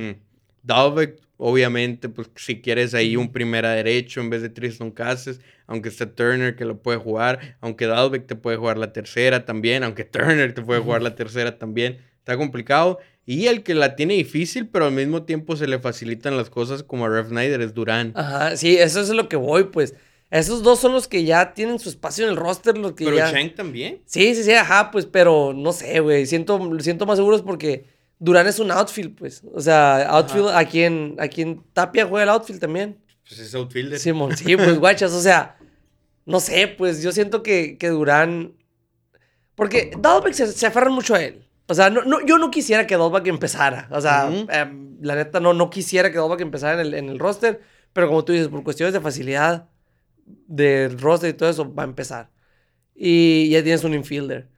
Dalbeck, 0.69 1.19
obviamente, 1.37 2.09
pues 2.09 2.29
si 2.35 2.61
quieres 2.61 2.93
ahí 2.93 3.15
un 3.15 3.31
primera 3.31 3.71
derecho 3.71 4.21
en 4.21 4.29
vez 4.29 4.41
de 4.41 4.49
Tristan 4.49 4.91
Casas, 4.91 5.39
aunque 5.65 5.89
está 5.89 6.13
Turner 6.13 6.55
que 6.55 6.63
lo 6.63 6.81
puede 6.81 6.99
jugar, 6.99 7.57
aunque 7.59 7.87
Dalbeck 7.87 8.27
te 8.27 8.35
puede 8.35 8.57
jugar 8.57 8.77
la 8.77 8.93
tercera 8.93 9.45
también, 9.45 9.83
aunque 9.83 10.03
Turner 10.05 10.53
te 10.53 10.61
puede 10.61 10.79
jugar 10.79 11.01
la 11.01 11.15
tercera 11.15 11.57
también, 11.57 11.97
está 12.19 12.37
complicado. 12.37 12.99
Y 13.25 13.47
el 13.47 13.63
que 13.63 13.75
la 13.75 13.95
tiene 13.95 14.13
difícil, 14.15 14.67
pero 14.67 14.85
al 14.85 14.91
mismo 14.91 15.23
tiempo 15.23 15.55
se 15.55 15.67
le 15.67 15.79
facilitan 15.79 16.37
las 16.37 16.49
cosas 16.49 16.83
como 16.83 17.05
a 17.05 17.09
Rev 17.09 17.29
Snyder 17.29 17.61
es 17.61 17.73
Durán. 17.73 18.11
Ajá, 18.15 18.55
sí, 18.55 18.77
eso 18.77 19.01
es 19.01 19.09
lo 19.09 19.27
que 19.27 19.35
voy, 19.35 19.65
pues. 19.65 19.95
Esos 20.31 20.61
dos 20.61 20.79
son 20.79 20.93
los 20.93 21.07
que 21.07 21.23
ya 21.23 21.53
tienen 21.55 21.79
su 21.79 21.89
espacio 21.89 22.25
en 22.25 22.31
el 22.31 22.37
roster, 22.37 22.77
los 22.77 22.93
que 22.93 23.05
Pero 23.05 23.17
ya... 23.17 23.31
Shank 23.31 23.55
también. 23.55 24.01
Sí, 24.05 24.35
sí, 24.35 24.43
sí, 24.43 24.51
ajá, 24.51 24.91
pues, 24.91 25.07
pero 25.07 25.53
no 25.53 25.73
sé, 25.73 25.99
güey. 25.99 26.27
Siento, 26.27 26.59
siento 26.79 27.07
más 27.07 27.17
seguros 27.17 27.41
porque 27.41 27.85
Durán 28.19 28.47
es 28.47 28.59
un 28.59 28.69
outfield, 28.69 29.15
pues. 29.15 29.43
O 29.53 29.61
sea, 29.61 30.07
outfield, 30.09 30.49
a 30.49 30.65
quien, 30.65 31.15
a 31.19 31.27
quien 31.27 31.63
Tapia 31.73 32.05
juega 32.05 32.23
el 32.23 32.29
outfield 32.29 32.59
también. 32.59 32.99
Pues 33.27 33.39
es 33.39 33.55
outfielder. 33.55 33.97
Simón, 33.97 34.35
sí, 34.35 34.55
pues, 34.57 34.77
guachas, 34.77 35.13
o 35.13 35.21
sea, 35.21 35.57
no 36.25 36.39
sé, 36.39 36.67
pues 36.67 37.01
yo 37.01 37.11
siento 37.11 37.41
que, 37.41 37.77
que 37.77 37.89
Durán. 37.89 38.53
Porque 39.55 39.91
Dalbeck 39.97 40.33
se, 40.33 40.47
se 40.47 40.67
aferran 40.67 40.93
mucho 40.93 41.15
a 41.15 41.23
él. 41.23 41.45
O 41.67 41.73
sea, 41.73 41.89
no, 41.89 42.03
no, 42.03 42.25
yo 42.25 42.37
no 42.37 42.49
quisiera 42.49 42.87
que 42.87 42.97
Dalbeck 42.97 43.27
empezara. 43.27 43.87
O 43.91 44.01
sea, 44.01 44.27
em, 44.27 44.97
la 45.01 45.15
neta, 45.15 45.39
no, 45.39 45.53
no 45.53 45.69
quisiera 45.69 46.11
que 46.11 46.17
Dalbeck 46.17 46.41
empezara 46.41 46.81
en 46.81 46.87
el, 46.87 46.93
en 46.95 47.09
el 47.09 47.19
roster. 47.19 47.61
Pero 47.93 48.07
como 48.07 48.25
tú 48.25 48.33
dices, 48.33 48.47
por 48.47 48.63
cuestiones 48.63 48.93
de 48.93 48.99
facilidad 48.99 49.69
del 50.25 50.99
roster 50.99 51.29
y 51.29 51.33
todo 51.33 51.49
eso, 51.49 51.73
va 51.73 51.83
a 51.83 51.85
empezar. 51.85 52.31
Y 52.95 53.49
ya 53.49 53.63
tienes 53.63 53.83
un 53.83 53.93
infielder. 53.93 54.49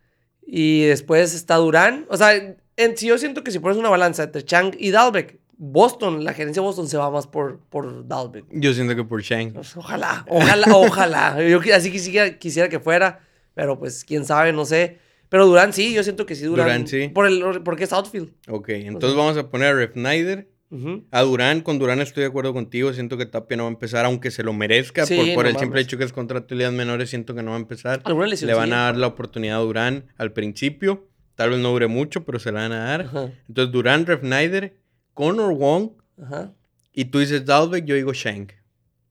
Y 0.41 0.85
después 0.85 1.33
está 1.33 1.55
Durán. 1.55 2.05
O 2.09 2.17
sea, 2.17 2.55
en, 2.83 2.97
si 2.97 3.07
yo 3.07 3.17
siento 3.17 3.43
que 3.43 3.51
si 3.51 3.59
pones 3.59 3.77
una 3.77 3.89
balanza 3.89 4.23
entre 4.23 4.43
Chang 4.43 4.75
y 4.77 4.91
Dalbeck, 4.91 5.39
Boston, 5.63 6.23
la 6.23 6.33
gerencia 6.33 6.61
de 6.61 6.65
Boston 6.65 6.87
se 6.87 6.97
va 6.97 7.11
más 7.11 7.27
por, 7.27 7.59
por 7.69 8.07
Dalbeck. 8.07 8.45
Yo 8.51 8.73
siento 8.73 8.95
que 8.95 9.03
por 9.03 9.21
Shank. 9.21 9.53
Pues, 9.53 9.77
ojalá, 9.77 10.25
ojalá, 10.27 10.67
ojalá. 10.75 11.47
Yo 11.47 11.59
así 11.75 11.91
quisiera, 11.91 12.37
quisiera 12.39 12.67
que 12.67 12.79
fuera, 12.79 13.19
pero 13.53 13.77
pues 13.77 14.03
quién 14.03 14.25
sabe, 14.25 14.53
no 14.53 14.65
sé. 14.65 14.97
Pero 15.29 15.45
Durán 15.45 15.71
sí, 15.71 15.93
yo 15.93 16.03
siento 16.03 16.25
que 16.25 16.35
sí, 16.35 16.45
Durán. 16.45 16.65
Durán, 16.65 16.87
sí. 16.87 17.09
Por 17.09 17.27
el, 17.27 17.61
porque 17.63 17.83
es 17.83 17.93
outfield. 17.93 18.31
Ok, 18.49 18.69
entonces 18.69 19.15
vamos 19.15 19.37
a 19.37 19.49
poner 19.49 19.77
a 19.77 19.91
Snyder. 19.93 20.49
Ujú. 20.71 21.05
A 21.11 21.21
Durán, 21.21 21.61
con 21.61 21.79
Durán 21.79 21.99
estoy 22.01 22.21
de 22.21 22.27
acuerdo 22.29 22.53
contigo. 22.53 22.91
Siento 22.93 23.17
que 23.17 23.25
Tapia 23.25 23.55
no 23.55 23.63
va 23.63 23.69
a 23.69 23.73
empezar, 23.73 24.05
aunque 24.05 24.31
se 24.31 24.41
lo 24.41 24.53
merezca. 24.53 25.05
Sí, 25.05 25.15
por 25.15 25.35
por 25.35 25.43
no 25.43 25.49
el 25.51 25.57
simple 25.57 25.81
hecho 25.81 25.97
que 25.97 26.05
es 26.05 26.13
contrato 26.13 26.55
de 26.55 26.71
menores, 26.71 27.09
siento 27.11 27.35
que 27.35 27.43
no 27.43 27.51
va 27.51 27.57
a 27.57 27.59
empezar. 27.59 28.01
Le 28.07 28.53
van 28.53 28.73
a 28.73 28.85
dar 28.85 28.97
la 28.97 29.07
oportunidad 29.07 29.57
a 29.57 29.61
Durán 29.61 30.05
al 30.17 30.33
principio. 30.33 31.07
Tal 31.41 31.49
vez 31.49 31.59
no 31.59 31.71
dure 31.71 31.87
mucho, 31.87 32.23
pero 32.23 32.37
se 32.37 32.51
la 32.51 32.59
van 32.61 32.71
a 32.71 32.85
dar. 32.85 33.01
Ajá, 33.01 33.31
Entonces, 33.47 33.71
Durán, 33.73 34.05
Rev 34.05 34.19
Snyder, 34.19 34.77
Connor 35.15 35.55
Wong. 35.55 35.89
ajá. 36.21 36.53
Y 36.93 37.05
tú 37.05 37.17
dices 37.17 37.45
Dalbeck, 37.45 37.85
yo 37.85 37.95
digo 37.95 38.13
Shank. 38.13 38.51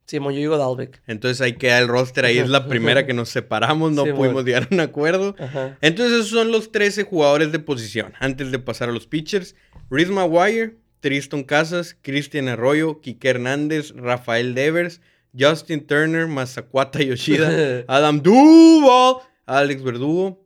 Simón, 0.07 0.33
yo 0.35 0.38
digo 0.38 0.57
Dalbeck. 0.59 1.03
Entonces 1.09 1.40
ahí 1.40 1.55
queda 1.55 1.79
el 1.81 1.88
roster. 1.88 2.25
Ahí 2.25 2.38
es 2.38 2.49
la 2.49 2.69
primera 2.69 3.05
que 3.05 3.14
nos 3.14 3.31
separamos. 3.31 3.90
No 3.90 4.05
Sí, 4.05 4.12
pudimos 4.12 4.45
llegar 4.45 4.69
a 4.71 4.75
un 4.75 4.79
acuerdo. 4.81 5.35
Ajá. 5.40 5.77
Entonces 5.81 6.19
esos 6.21 6.29
son 6.31 6.53
los 6.53 6.71
13 6.71 7.03
jugadores 7.03 7.51
de 7.51 7.59
posición. 7.59 8.12
Antes 8.21 8.53
de 8.53 8.59
pasar 8.61 8.90
a 8.90 8.93
los 8.93 9.09
pitchers, 9.09 9.57
Rhys 9.90 10.09
Maguire, 10.09 10.77
Tristan 11.01 11.43
Casas, 11.43 11.97
Cristian 12.01 12.47
Arroyo, 12.47 13.01
Kike 13.01 13.29
Hernández, 13.31 13.93
Rafael 13.97 14.55
Devers, 14.55 15.01
Justin 15.37 15.87
Turner, 15.87 16.27
Masakuata 16.27 17.03
Yoshida, 17.03 17.85
Adam 17.88 18.21
Duval, 18.23 19.23
Alex 19.47 19.83
Verdugo, 19.83 20.45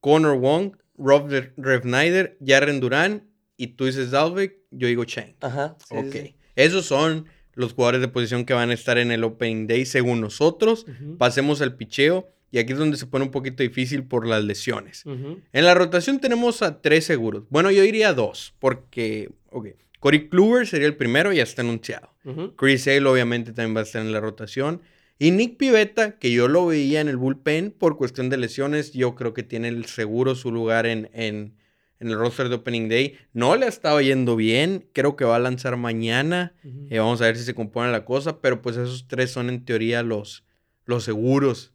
Connor 0.00 0.36
Wong, 0.38 0.76
Rob 0.96 1.28
Re- 1.30 1.52
Rev 1.56 1.82
Snyder, 1.82 2.36
Jaren 2.44 2.80
Durán 2.80 3.28
y 3.56 3.68
tú 3.68 3.86
dices 3.86 4.10
Dalbeck, 4.10 4.56
yo 4.70 4.88
digo 4.88 5.04
Chang. 5.04 5.34
Ajá. 5.40 5.76
sí, 5.88 5.94
ok. 5.96 6.12
sí. 6.12 6.36
Esos 6.56 6.86
son 6.86 7.26
los 7.54 7.72
jugadores 7.72 8.00
de 8.00 8.08
posición 8.08 8.44
que 8.44 8.54
van 8.54 8.70
a 8.70 8.74
estar 8.74 8.98
en 8.98 9.10
el 9.12 9.22
Opening 9.24 9.66
Day 9.66 9.86
según 9.86 10.20
nosotros. 10.20 10.86
Pasemos 11.18 11.60
al 11.62 11.76
picheo 11.76 12.28
y 12.50 12.58
aquí 12.58 12.72
es 12.72 12.78
donde 12.78 12.96
se 12.96 13.06
pone 13.06 13.24
un 13.24 13.30
poquito 13.30 13.62
difícil 13.62 14.04
por 14.04 14.26
las 14.26 14.42
lesiones. 14.44 15.04
En 15.04 15.64
la 15.64 15.74
rotación 15.74 16.20
tenemos 16.20 16.62
a 16.62 16.80
tres 16.80 17.04
seguros. 17.04 17.44
Bueno, 17.50 17.70
yo 17.70 17.82
diría 17.82 18.12
dos, 18.12 18.54
porque, 18.58 19.30
ok, 19.50 19.68
Corey 20.00 20.28
Kluber 20.28 20.66
sería 20.66 20.86
el 20.86 20.96
primero, 20.96 21.32
ya 21.32 21.42
está 21.42 21.62
anunciado. 21.62 22.10
Ujú. 22.24 22.54
Chris 22.56 22.84
Sale 22.84 23.04
obviamente 23.06 23.52
también 23.52 23.74
va 23.76 23.80
a 23.80 23.84
estar 23.84 24.02
en 24.02 24.12
la 24.12 24.20
rotación. 24.20 24.82
Y 25.18 25.30
Nick 25.30 25.56
Pivetta, 25.56 26.18
que 26.18 26.32
yo 26.32 26.48
lo 26.48 26.66
veía 26.66 27.00
en 27.00 27.08
el 27.08 27.16
bullpen 27.16 27.70
por 27.70 27.96
cuestión 27.96 28.30
de 28.30 28.36
lesiones, 28.36 28.92
yo 28.92 29.14
creo 29.14 29.32
que 29.32 29.42
tiene 29.42 29.68
el 29.68 29.84
seguro 29.86 30.34
su 30.34 30.50
lugar 30.50 30.86
en, 30.86 31.08
en, 31.14 31.54
en 32.00 32.08
el 32.08 32.16
roster 32.18 32.48
de 32.48 32.56
Opening 32.56 32.88
Day. 32.88 33.16
No 33.32 33.54
le 33.56 33.66
ha 33.66 33.68
estado 33.68 34.00
yendo 34.00 34.34
bien, 34.34 34.88
creo 34.92 35.14
que 35.16 35.24
va 35.24 35.36
a 35.36 35.40
lanzar 35.40 35.76
mañana. 35.76 36.54
Eh, 36.90 36.98
vamos 36.98 37.22
a 37.22 37.26
ver 37.26 37.36
si 37.36 37.44
se 37.44 37.54
compone 37.54 37.92
la 37.92 38.04
cosa, 38.04 38.40
pero 38.40 38.60
pues 38.60 38.76
esos 38.76 39.06
tres 39.06 39.30
son 39.30 39.48
en 39.50 39.64
teoría 39.64 40.02
los, 40.02 40.44
los 40.84 41.04
seguros. 41.04 41.72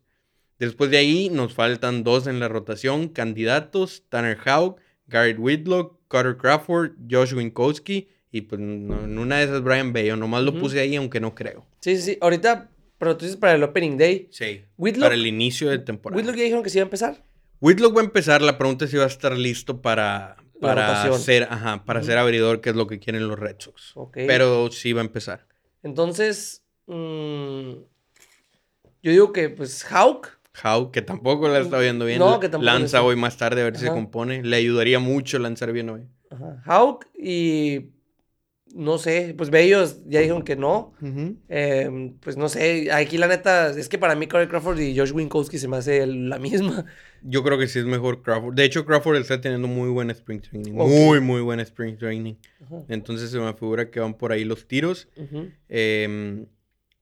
Después 0.59 0.91
de 0.91 0.97
ahí 0.97 1.29
nos 1.29 1.53
faltan 1.53 2.03
dos 2.03 2.27
en 2.27 2.41
la 2.41 2.49
rotación, 2.49 3.07
candidatos, 3.07 4.03
Tanner 4.09 4.37
Houck, 4.37 4.81
Garrett 5.07 5.39
Whitlock, 5.39 5.97
Carter 6.09 6.35
Crawford, 6.35 6.91
Josh 7.09 7.33
Winkowski 7.33 8.09
y 8.31 8.41
pues 8.41 8.59
no- 8.59 9.05
en 9.05 9.17
una 9.17 9.37
de 9.37 9.45
esas 9.45 9.63
Brian 9.63 9.93
Bello, 9.93 10.17
nomás 10.17 10.43
lo 10.43 10.59
puse 10.59 10.81
ahí 10.81 10.97
aunque 10.97 11.21
no 11.21 11.33
creo. 11.33 11.65
Sí, 11.79 11.95
sí, 11.95 12.01
sí. 12.01 12.17
Ahorita, 12.19 12.69
pero 12.99 13.17
tú 13.17 13.25
dices 13.25 13.39
para 13.39 13.53
el 13.55 13.63
opening 13.63 13.97
day. 13.97 14.27
Sí. 14.29 14.65
Whitlock, 14.77 15.05
Para 15.05 15.15
el 15.15 15.25
inicio 15.25 15.69
de 15.69 15.79
temporada. 15.79 16.19
Whitlock 16.19 16.35
ya 16.35 16.43
dijeron 16.43 16.63
que 16.63 16.69
sí 16.69 16.77
iba 16.77 16.83
a 16.83 16.87
empezar. 16.87 17.23
Whitlock 17.61 17.95
va 17.97 18.01
a 18.01 18.03
empezar, 18.03 18.41
la 18.41 18.57
pregunta 18.57 18.85
es 18.85 18.91
si 18.91 18.97
va 18.97 19.05
a 19.05 19.07
estar 19.07 19.35
listo 19.37 19.81
para, 19.81 20.37
para 20.61 21.11
ser, 21.17 21.43
ajá, 21.49 21.83
para 21.85 22.03
ser 22.03 22.17
abridor, 22.17 22.61
que 22.61 22.69
es 22.69 22.75
lo 22.75 22.87
que 22.87 22.99
quieren 22.99 23.27
los 23.27 23.39
Red 23.39 23.55
Sox. 23.59 23.93
Ok. 23.95 24.17
Pero 24.27 24.69
sí 24.71 24.93
va 24.93 25.01
a 25.01 25.05
empezar. 25.05 25.47
Entonces, 25.81 26.63
mm, 26.87 27.71
yo 29.01 29.11
digo 29.11 29.33
que, 29.33 29.49
pues, 29.49 29.83
Hawk. 29.85 30.37
How, 30.61 30.91
que 30.91 31.01
tampoco 31.01 31.47
la 31.47 31.59
está 31.59 31.79
viendo 31.79 32.03
bien. 32.03 32.19
No, 32.19 32.39
que 32.39 32.49
tampoco 32.49 32.65
Lanza 32.65 33.01
hoy 33.01 33.15
más 33.15 33.37
tarde 33.37 33.61
a 33.61 33.65
ver 33.65 33.77
si 33.77 33.85
se 33.85 33.91
compone. 33.91 34.43
Le 34.43 34.57
ayudaría 34.57 34.99
mucho 34.99 35.39
lanzar 35.39 35.71
bien 35.71 35.89
hoy. 35.89 36.01
Ajá. 36.29 36.61
Hawk 36.65 37.07
y. 37.17 37.91
No 38.79 38.97
sé, 38.97 39.33
pues 39.37 39.49
Bellos 39.49 39.97
ya 40.07 40.21
dijeron 40.21 40.43
que 40.43 40.55
no. 40.55 40.93
Em, 41.49 42.13
pues 42.13 42.37
no 42.37 42.47
sé, 42.47 42.93
aquí 42.93 43.17
la 43.17 43.27
neta, 43.27 43.71
es 43.71 43.89
que 43.89 43.97
para 43.97 44.15
mí 44.15 44.25
Corey 44.25 44.47
Crawford 44.47 44.79
y 44.79 44.97
Josh 44.97 45.11
Winkowski 45.11 45.57
se 45.57 45.67
me 45.67 45.75
hace 45.75 46.07
la 46.07 46.39
misma. 46.39 46.85
Yo 47.21 47.43
creo 47.43 47.57
que 47.57 47.67
sí 47.67 47.79
es 47.79 47.83
mejor 47.83 48.21
Crawford. 48.21 48.55
De 48.55 48.63
hecho, 48.63 48.85
Crawford 48.85 49.17
está 49.17 49.41
teniendo 49.41 49.67
muy 49.67 49.89
buen 49.89 50.09
spring 50.11 50.39
training. 50.39 50.71
Muy, 50.71 51.19
muy 51.19 51.41
buen 51.41 51.59
spring 51.59 51.97
training. 51.97 52.35
Entonces 52.87 53.31
se 53.31 53.37
me 53.37 53.53
figura 53.53 53.91
que 53.91 53.99
van 53.99 54.13
por 54.13 54.31
ahí 54.31 54.45
los 54.45 54.65
tiros. 54.65 55.09
Em, 55.67 56.45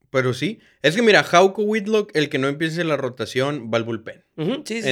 pero 0.10 0.34
sí. 0.34 0.58
Es 0.82 0.96
que 0.96 1.04
mira, 1.04 1.24
Hauko 1.32 1.62
Whitlock, 1.62 2.10
el 2.16 2.30
que 2.30 2.40
no 2.40 2.48
empiece 2.48 2.84
la 2.86 2.98
rotación, 2.98 3.70
va 3.72 3.78
al 3.78 3.84
bullpen. 3.84 4.24
Sí, 4.66 4.82
sí, 4.82 4.82
sí. 4.82 4.88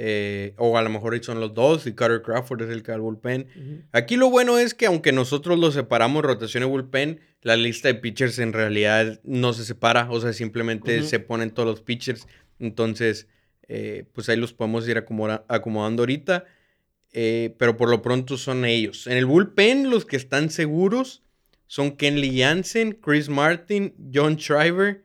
Eh, 0.00 0.54
o 0.58 0.78
a 0.78 0.82
lo 0.82 0.90
mejor 0.90 1.20
son 1.24 1.40
los 1.40 1.54
dos 1.54 1.86
y 1.88 1.92
Carter 1.92 2.22
Crawford 2.22 2.62
es 2.62 2.70
el 2.70 2.84
que 2.84 2.92
va 2.92 2.94
al 2.96 3.00
bullpen. 3.00 3.86
Aquí 3.90 4.16
lo 4.16 4.30
bueno 4.30 4.56
es 4.56 4.72
que 4.72 4.86
aunque 4.86 5.10
nosotros 5.10 5.58
lo 5.58 5.72
separamos 5.72 6.22
rotación 6.22 6.62
y 6.62 6.66
bullpen, 6.66 7.18
la 7.42 7.56
lista 7.56 7.88
de 7.88 7.94
pitchers 7.96 8.38
en 8.38 8.52
realidad 8.52 9.20
no 9.24 9.52
se 9.52 9.64
separa, 9.64 10.08
o 10.10 10.20
sea, 10.20 10.32
simplemente 10.32 11.02
se 11.02 11.18
ponen 11.18 11.50
todos 11.50 11.68
los 11.68 11.80
pitchers. 11.82 12.28
Entonces, 12.60 13.26
eh, 13.66 14.04
pues 14.12 14.28
ahí 14.28 14.36
los 14.36 14.52
podemos 14.52 14.86
ir 14.88 14.96
acomoda- 14.98 15.44
acomodando 15.48 16.02
ahorita. 16.02 16.44
Eh, 17.12 17.54
pero 17.58 17.76
por 17.76 17.88
lo 17.88 18.02
pronto 18.02 18.36
son 18.36 18.64
ellos. 18.66 19.06
En 19.06 19.16
el 19.16 19.24
bullpen, 19.26 19.88
los 19.90 20.04
que 20.04 20.16
están 20.16 20.50
seguros 20.50 21.22
son 21.66 21.96
Kenley 21.96 22.38
Jansen, 22.40 22.92
Chris 22.92 23.28
Martin, 23.30 23.94
John 24.14 24.36
Shriver 24.36 25.04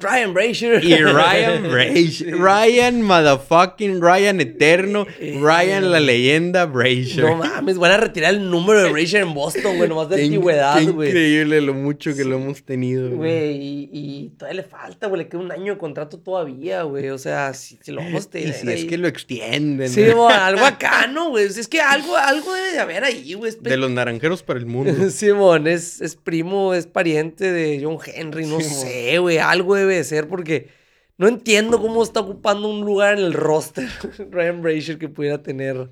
Ryan 0.00 0.34
Brazier. 0.34 0.84
Y 0.84 0.96
Ryan 0.96 1.62
Brazier. 1.70 2.38
Ryan 2.38 3.02
motherfucking 3.02 4.00
Ryan 4.00 4.40
Eterno. 4.40 5.06
Ryan 5.18 5.90
la 5.90 6.00
leyenda 6.00 6.66
Brazier. 6.66 7.24
No 7.24 7.36
mames, 7.36 7.78
van 7.78 7.92
a 7.92 7.96
retirar 7.96 8.34
el 8.34 8.50
número 8.50 8.82
de 8.82 8.90
Brazier 8.90 9.22
en 9.22 9.34
Boston, 9.34 9.76
güey, 9.76 9.88
nomás 9.88 10.08
de 10.08 10.22
antigüedad, 10.22 10.82
güey. 10.92 11.08
Increíble 11.08 11.60
lo 11.60 11.74
mucho 11.74 12.14
que 12.14 12.24
lo 12.24 12.36
hemos 12.36 12.62
tenido, 12.62 13.10
güey. 13.10 13.56
Y, 13.56 13.90
y, 13.92 14.28
todavía 14.36 14.62
le 14.62 14.68
falta, 14.68 15.06
güey, 15.06 15.22
le 15.22 15.28
queda 15.28 15.40
un 15.40 15.52
año 15.52 15.74
de 15.74 15.78
contrato 15.78 16.18
todavía, 16.18 16.82
güey. 16.82 17.10
O 17.10 17.18
sea, 17.18 17.54
si, 17.54 17.78
si 17.82 17.92
lo 17.92 18.02
vamos 18.02 18.28
a. 18.32 18.38
Y 18.38 18.52
si 18.52 18.70
es 18.70 18.84
que 18.84 18.98
lo 18.98 19.08
extienden. 19.08 19.88
Sí, 19.88 20.02
güey, 20.02 20.34
algo 20.34 20.64
acá, 20.64 21.06
¿no, 21.06 21.30
güey? 21.30 21.46
Es 21.46 21.68
que 21.68 21.80
algo, 21.80 22.16
algo 22.16 22.52
debe 22.52 22.72
de 22.72 22.78
haber 22.78 23.04
ahí, 23.04 23.34
güey. 23.34 23.52
De 23.60 23.76
los 23.76 23.90
naranjeros 23.90 24.42
para 24.42 24.58
el 24.58 24.66
mundo. 24.66 25.10
Simón, 25.10 25.66
es, 25.66 26.00
es 26.00 26.16
primo, 26.16 26.74
es 26.74 26.86
pariente 26.86 27.50
de 27.50 27.80
John 27.82 27.98
Henry, 28.04 28.46
no 28.46 28.60
sé, 28.60 29.18
güey. 29.18 29.38
Algo 29.38 29.74
debe 29.74 29.87
de 29.96 30.04
ser 30.04 30.28
porque 30.28 30.68
no 31.16 31.28
entiendo 31.28 31.80
cómo 31.80 32.02
está 32.02 32.20
ocupando 32.20 32.68
un 32.68 32.84
lugar 32.84 33.18
en 33.18 33.24
el 33.24 33.32
roster 33.32 33.88
Ryan 34.30 34.62
Brazier 34.62 34.98
que 34.98 35.08
pudiera 35.08 35.42
tener 35.42 35.90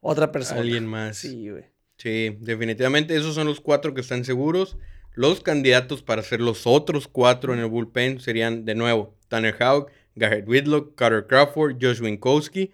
otra 0.00 0.30
persona. 0.30 0.60
Alguien 0.60 0.86
más. 0.86 1.18
Sí, 1.18 1.50
güey. 1.50 1.64
Sí, 1.96 2.36
definitivamente 2.40 3.16
esos 3.16 3.34
son 3.34 3.48
los 3.48 3.60
cuatro 3.60 3.92
que 3.92 4.00
están 4.00 4.24
seguros. 4.24 4.76
Los 5.14 5.40
candidatos 5.40 6.02
para 6.02 6.22
ser 6.22 6.40
los 6.40 6.64
otros 6.64 7.08
cuatro 7.08 7.52
en 7.52 7.58
el 7.58 7.66
bullpen 7.66 8.20
serían, 8.20 8.64
de 8.64 8.76
nuevo, 8.76 9.16
Tanner 9.26 9.56
Houck, 9.56 9.90
Garrett 10.14 10.48
Whitlock, 10.48 10.94
Carter 10.94 11.26
Crawford, 11.26 11.76
Josh 11.80 12.00
Winkowski 12.00 12.70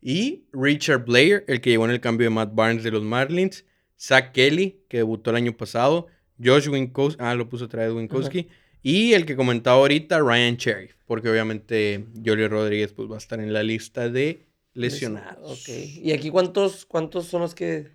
y 0.00 0.44
Richard 0.52 1.04
Blair, 1.04 1.44
el 1.48 1.60
que 1.60 1.70
llegó 1.70 1.86
en 1.86 1.90
el 1.90 2.00
cambio 2.00 2.26
de 2.26 2.30
Matt 2.30 2.54
Barnes 2.54 2.84
de 2.84 2.92
los 2.92 3.02
Marlins, 3.02 3.64
Zach 3.98 4.30
Kelly, 4.30 4.84
que 4.88 4.98
debutó 4.98 5.30
el 5.30 5.36
año 5.36 5.56
pasado, 5.56 6.06
Josh 6.42 6.68
Winkowski, 6.68 7.20
ah, 7.20 7.34
lo 7.34 7.48
puso 7.48 7.64
otra 7.64 7.84
vez 7.84 7.92
Winkowski, 7.92 8.48
y 8.82 9.14
el 9.14 9.26
que 9.26 9.36
comentaba 9.36 9.76
ahorita, 9.78 10.18
Ryan 10.20 10.56
Cherry, 10.56 10.90
porque 11.06 11.28
obviamente 11.28 12.06
Jolio 12.24 12.48
Rodríguez 12.48 12.92
pues, 12.92 13.10
va 13.10 13.16
a 13.16 13.18
estar 13.18 13.40
en 13.40 13.52
la 13.52 13.62
lista 13.62 14.08
de 14.08 14.46
lesionados. 14.74 15.60
Ok. 15.60 15.68
¿Y 15.68 16.12
aquí 16.12 16.30
cuántos, 16.30 16.86
cuántos 16.86 17.26
son 17.26 17.42
los 17.42 17.54
que...? 17.54 17.90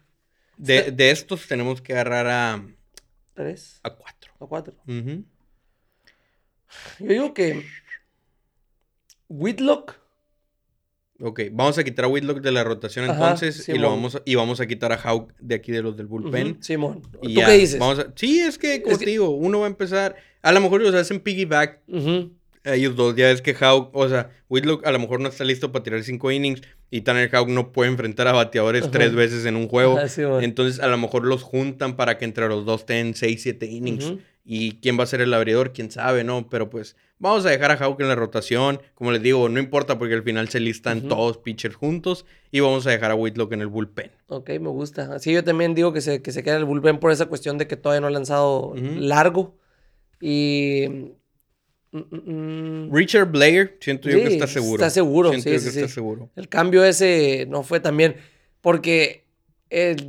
De, 0.58 0.94
estos 1.10 1.48
tenemos 1.48 1.82
que 1.82 1.94
agarrar 1.94 2.28
a... 2.28 2.66
¿Tres? 3.34 3.80
A 3.84 3.90
cuatro. 3.90 4.34
A 4.40 4.46
cuatro. 4.46 4.76
Yo 4.86 5.24
digo 7.00 7.34
que... 7.34 7.66
Whitlock 9.30 10.04
Ok, 11.26 11.42
vamos 11.52 11.78
a 11.78 11.84
quitar 11.84 12.06
a 12.06 12.08
Whitlock 12.08 12.42
de 12.42 12.52
la 12.52 12.64
rotación 12.64 13.10
entonces 13.10 13.70
y, 13.70 13.78
lo 13.78 13.90
vamos 13.90 14.16
a, 14.16 14.22
y 14.26 14.36
vamos 14.36 14.60
a 14.60 14.66
quitar 14.66 14.92
a 14.92 14.96
Hawk 14.96 15.32
de 15.40 15.56
aquí 15.56 15.72
de 15.72 15.82
los 15.82 15.96
del 15.96 16.08
bullpen. 16.08 16.62
Simón, 16.62 17.02
¿tú 17.02 17.20
qué 17.22 17.52
dices? 17.52 17.80
sí, 18.16 18.40
es 18.40 18.58
que, 18.58 18.82
como 18.82 18.98
te 18.98 19.06
digo, 19.06 19.30
uno 19.30 19.60
va 19.60 19.68
a 19.68 19.70
empezar, 19.70 20.16
a 20.44 20.52
lo 20.52 20.62
mejor 20.62 20.82
los 20.82 20.94
hacen 20.94 21.20
piggyback 21.20 21.80
ellos 22.66 22.96
dos, 22.96 23.16
ya 23.16 23.30
es 23.30 23.42
que 23.42 23.54
Hawk, 23.54 23.90
o 23.94 24.08
sea, 24.08 24.30
Whitlock 24.50 24.86
a 24.86 24.92
lo 24.92 25.00
mejor 25.00 25.20
no 25.20 25.30
está 25.30 25.44
listo 25.44 25.72
para 25.72 25.84
tirar 25.84 26.04
cinco 26.04 26.32
innings 26.32 26.62
y 26.90 27.02
Tanner 27.02 27.30
Hawk 27.36 27.50
no 27.50 27.72
puede 27.72 27.92
enfrentar 27.92 28.28
a 28.28 28.32
bateadores 28.32 28.90
tres 28.90 29.14
veces 29.14 29.46
en 29.46 29.56
un 29.56 29.68
juego. 29.68 30.00
entonces 30.42 30.80
a 30.80 30.88
lo 30.88 30.98
mejor 30.98 31.26
los 31.26 31.44
juntan 31.44 31.96
para 31.96 32.18
que 32.18 32.26
entre 32.26 32.48
los 32.48 32.66
dos 32.66 32.86
tengan 32.86 33.16
seis, 33.16 33.42
siete 33.44 33.66
innings. 33.66 34.14
Y 34.46 34.74
quién 34.82 35.00
va 35.00 35.04
a 35.04 35.08
ser 35.08 35.22
el 35.22 35.34
abridor, 35.34 35.72
quién 35.72 35.90
sabe, 35.90 36.26
¿no? 36.26 36.50
Pero 36.50 36.70
pues 36.70 36.98
vamos 37.18 37.46
a 37.46 37.50
dejar 37.50 37.72
a 37.72 37.76
Hawk 37.76 38.02
en 38.02 38.10
la 38.10 38.16
rotación. 38.16 38.82
Como 38.94 39.14
les 39.14 39.22
digo, 39.22 39.48
no 39.48 39.58
importa 39.58 39.98
porque 39.98 40.16
al 40.16 40.24
final 40.24 40.50
se 40.50 40.60
listan 40.60 41.08
todos 41.08 41.38
pitchers 41.38 41.76
juntos. 41.76 42.26
Y 42.52 42.60
vamos 42.60 42.86
a 42.86 42.90
dejar 42.92 43.12
a 43.12 43.16
Whitlock 43.16 43.54
en 43.54 43.62
el 43.62 43.68
bullpen. 43.68 44.12
Ok, 44.28 44.50
me 44.60 44.68
gusta. 44.68 45.14
Así 45.16 45.32
yo 45.32 45.46
también 45.46 45.76
digo 45.76 45.94
que 45.94 46.02
se, 46.02 46.22
que 46.22 46.34
se 46.34 46.44
queda 46.44 46.56
en 46.56 46.60
el 46.60 46.66
bullpen 46.66 47.00
por 47.00 47.14
esa 47.14 47.28
cuestión 47.28 47.58
de 47.58 47.68
que 47.68 47.78
todavía 47.78 48.02
no 48.02 48.08
ha 48.08 48.12
lanzado 48.12 48.74
largo. 48.76 49.56
Y 50.26 50.88
mm, 51.92 51.98
mm, 51.98 52.86
mm. 52.88 52.96
Richard 52.96 53.30
Blair, 53.30 53.78
siento 53.82 54.10
yo 54.10 54.20
que 54.20 54.28
está 54.28 54.48
seguro. 54.48 54.76
Está 54.76 54.90
seguro, 54.90 55.34
sí, 55.34 55.42
sí, 55.42 55.50
está 55.50 55.90
seguro. 55.90 56.30
El 56.38 56.48
cambio 56.48 56.86
ese 56.86 57.46
no 57.50 57.64
fue 57.64 57.82
también. 57.82 58.16
Porque 58.62 59.26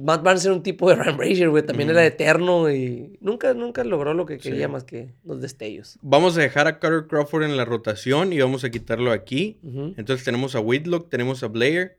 Matt 0.00 0.22
Barnes 0.22 0.44
era 0.44 0.54
un 0.54 0.62
tipo 0.62 0.88
de 0.88 0.94
Ryan 1.02 1.16
Brazier, 1.16 1.50
güey. 1.50 1.66
También 1.66 1.90
era 1.90 2.06
eterno 2.06 2.70
y 2.70 3.18
nunca, 3.20 3.54
nunca 3.54 3.82
logró 3.82 4.14
lo 4.14 4.24
que 4.24 4.38
quería 4.38 4.68
más 4.68 4.84
que 4.84 5.14
los 5.24 5.40
destellos. 5.40 5.98
Vamos 6.02 6.38
a 6.38 6.42
dejar 6.42 6.68
a 6.68 6.78
Carter 6.78 7.08
Crawford 7.08 7.42
en 7.42 7.56
la 7.56 7.64
rotación 7.64 8.32
y 8.32 8.38
vamos 8.38 8.62
a 8.62 8.70
quitarlo 8.70 9.10
aquí. 9.10 9.58
Entonces 9.96 10.24
tenemos 10.24 10.54
a 10.54 10.60
Whitlock, 10.60 11.10
tenemos 11.10 11.42
a 11.42 11.48
Blair. 11.48 11.98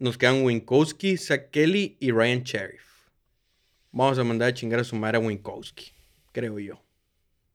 Nos 0.00 0.18
quedan 0.18 0.42
Winkowski, 0.42 1.16
Zach 1.16 1.50
Kelly 1.50 1.96
y 2.00 2.10
Ryan 2.10 2.42
Sheriff. 2.42 2.82
Vamos 3.92 4.18
a 4.18 4.24
mandar 4.24 4.48
a 4.48 4.54
chingar 4.54 4.80
a 4.80 4.84
su 4.84 4.96
madre 4.96 5.18
a 5.18 5.20
Winkowski, 5.20 5.92
creo 6.32 6.58
yo. 6.58 6.80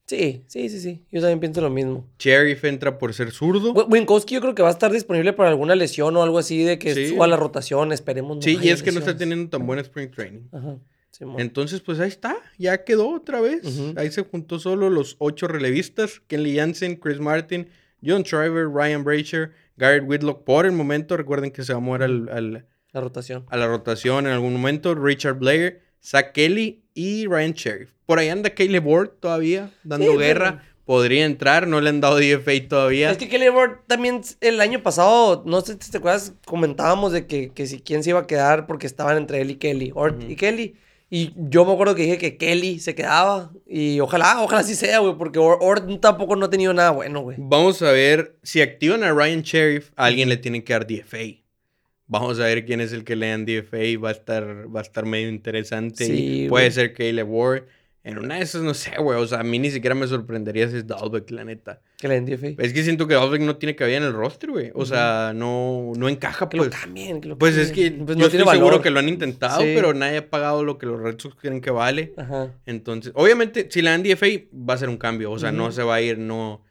Sí, 0.06 0.44
sí, 0.48 0.70
sí, 0.70 0.80
sí. 0.80 1.04
Yo 1.12 1.20
también 1.20 1.40
pienso 1.40 1.62
lo 1.62 1.70
mismo. 1.72 2.08
Sheriff 2.20 2.64
entra 2.64 2.98
por 3.00 3.14
ser 3.14 3.32
zurdo. 3.32 3.74
Winkowski 3.74 4.36
yo 4.36 4.42
creo 4.42 4.54
que 4.54 4.62
va 4.62 4.70
a 4.70 4.72
estar 4.72 4.92
disponible 4.92 5.34
para 5.34 5.50
alguna 5.50 5.76
lesión 5.76 6.16
o 6.16 6.22
algo 6.22 6.38
así 6.38 6.64
de 6.64 6.78
que 6.78 7.10
suba 7.10 7.26
la 7.28 7.38
rotación, 7.38 7.92
esperemos. 7.92 8.38
No 8.38 8.42
sí, 8.42 8.60
y 8.62 8.70
es 8.70 8.84
que 8.84 8.92
no 8.92 9.00
está 9.00 9.18
teniendo 9.18 9.50
tan 9.50 9.66
buen 9.66 9.80
spring 9.80 10.12
training. 10.12 10.44
Ajá. 10.52 10.78
Entonces, 11.38 11.82
pues 11.82 12.00
ahí 12.00 12.10
está, 12.10 12.36
ya 12.58 12.84
quedó 12.84 13.10
otra 13.10 13.40
vez. 13.40 13.62
Ahí 13.96 14.12
se 14.12 14.22
juntó 14.24 14.60
solo 14.60 14.90
los 14.90 15.16
ocho 15.20 15.48
relevistas: 15.48 16.22
Kenley 16.28 16.58
Jansen, 16.58 16.96
Chris 16.98 17.20
Martin, 17.20 17.70
John 18.04 18.24
Shriver, 18.24 18.68
Ryan 18.68 19.04
Brazier, 19.04 19.52
Garrett 19.78 20.04
Whitlock. 20.08 20.44
Por 20.44 20.66
el 20.66 20.74
momento, 20.74 21.18
recuerden 21.18 21.52
que 21.52 21.64
se 21.64 21.74
va 21.74 21.78
a 21.78 21.82
mover 21.82 22.04
al, 22.04 22.66
la 22.92 23.02
rotación. 23.02 23.46
A 23.50 23.58
la 23.58 23.68
rotación 23.68 24.28
en 24.28 24.34
algún 24.34 24.54
momento. 24.54 24.94
Richard 24.94 25.40
Blair, 25.40 25.82
Zach 26.04 26.32
Kelly 26.34 26.85
y 26.96 27.28
Ryan 27.28 27.52
Sheriff. 27.52 27.92
Por 28.08 28.18
ahí 28.18 28.30
anda 28.30 28.50
Caleb 28.50 28.88
Ward 28.88 29.10
todavía, 29.20 29.72
dando 29.84 30.18
guerra. 30.18 30.64
Podría 30.86 31.26
entrar, 31.26 31.68
no 31.68 31.82
le 31.82 31.90
han 31.90 32.00
dado 32.00 32.20
DFA 32.20 32.68
todavía. 32.70 33.10
Es 33.10 33.18
que 33.18 33.28
Caleb 33.28 33.56
Ward 33.56 33.72
también 33.88 34.22
el 34.40 34.62
año 34.62 34.84
pasado, 34.84 35.44
no 35.46 35.62
sé 35.62 35.78
si 35.80 35.92
te 35.92 35.98
acuerdas, 35.98 36.34
comentábamos 36.46 37.12
de 37.12 37.26
que, 37.26 37.50
que 37.50 37.66
si 37.66 37.80
quién 37.80 38.04
se 38.04 38.12
iba 38.12 38.20
a 38.20 38.28
quedar 38.28 38.68
porque 38.68 38.86
estaban 38.86 39.18
entre 39.18 39.42
él 39.42 39.50
y 39.50 39.56
Kelly. 39.56 39.92
Ort 39.96 40.24
y 40.30 40.36
Kelly. 40.36 40.76
Y 41.10 41.34
yo 41.36 41.66
me 41.66 41.74
acuerdo 41.74 41.96
que 41.96 42.04
dije 42.04 42.18
que 42.18 42.38
Kelly 42.38 42.80
se 42.80 42.94
quedaba. 42.94 43.52
Y 43.68 44.00
ojalá, 44.00 44.42
ojalá 44.42 44.64
sí 44.64 44.76
sea, 44.76 45.00
güey, 45.00 45.16
porque 45.18 45.40
Ort 45.40 46.00
tampoco 46.02 46.36
no 46.36 46.46
ha 46.46 46.50
tenido 46.50 46.74
nada 46.74 46.92
bueno, 46.92 47.22
güey. 47.22 47.38
Vamos 47.40 47.82
a 47.82 47.92
ver, 47.92 48.38
si 48.44 48.62
activan 48.62 49.04
a 49.04 49.12
Ryan 49.12 49.42
Sheriff, 49.42 49.90
a 49.96 50.06
alguien 50.06 50.30
le 50.30 50.38
tienen 50.38 50.62
que 50.62 50.74
dar 50.74 50.86
DFA. 50.86 51.45
Vamos 52.08 52.40
a 52.40 52.44
ver 52.44 52.66
quién 52.66 52.82
es 52.82 52.94
el 52.94 53.04
que 53.04 53.16
lean 53.16 53.46
DFA. 53.46 54.00
Va 54.04 54.10
a 54.10 54.12
estar, 54.12 54.74
va 54.74 54.80
a 54.80 54.84
estar 54.84 55.06
medio 55.06 55.30
interesante. 55.30 56.48
Puede 56.50 56.72
ser 56.72 56.94
Caleb 56.94 57.30
Ward. 57.30 57.64
En 58.04 58.20
una 58.20 58.36
de 58.36 58.44
esas, 58.44 58.62
no 58.62 58.76
sé, 58.76 58.92
güey. 59.00 59.20
O 59.20 59.26
sea, 59.26 59.40
a 59.40 59.44
mí 59.44 59.58
ni 59.58 59.72
siquiera 59.72 59.96
me 59.96 60.06
sorprendería 60.06 60.70
si 60.70 60.78
es 60.78 60.86
Dalbeck, 60.86 61.32
la 61.32 61.44
neta. 61.44 61.82
Que 61.98 62.08
lean 62.08 62.24
DFA. 62.24 62.50
Es 62.60 62.72
que 62.72 62.84
siento 62.84 63.08
que 63.08 63.16
Dalbeck 63.16 63.42
no 63.42 63.56
tiene 63.56 63.76
cabida 63.76 63.98
en 63.98 64.04
el 64.04 64.14
roster, 64.14 64.52
güey. 64.52 64.70
O 64.76 64.86
sea, 64.86 65.34
no, 65.36 65.92
no 65.98 66.08
encaja, 66.08 66.48
que 66.48 66.58
pues. 66.58 66.70
Lo 66.70 66.80
cambien, 66.80 67.20
que 67.20 67.30
lo 67.30 67.38
pues 67.40 67.58
es 67.58 67.72
que 67.72 67.90
pues 67.90 68.16
yo 68.16 68.28
estoy 68.28 68.46
seguro 68.46 68.80
que 68.84 68.92
lo 68.92 69.00
han 69.00 69.10
intentado, 69.10 69.62
pero 69.62 69.96
nadie 69.96 70.18
ha 70.18 70.30
pagado 70.30 70.64
lo 70.64 70.78
que 70.78 70.86
los 70.86 71.02
Red 71.02 71.20
Sox 71.20 71.36
quieren 71.36 71.62
que 71.62 71.72
vale. 71.72 72.14
Ajá. 72.16 72.54
Entonces, 72.68 73.12
obviamente, 73.16 73.70
si 73.72 73.82
le 73.82 73.90
dan 73.90 74.04
DFA, 74.04 74.28
va 74.54 74.76
a 74.76 74.78
ser 74.78 74.90
un 74.90 74.98
cambio. 74.98 75.32
O 75.32 75.40
sea, 75.40 75.52
no 75.52 75.72
se 75.72 75.82
va 75.82 75.96
a 75.96 76.02
ir, 76.02 76.20
no 76.20 76.62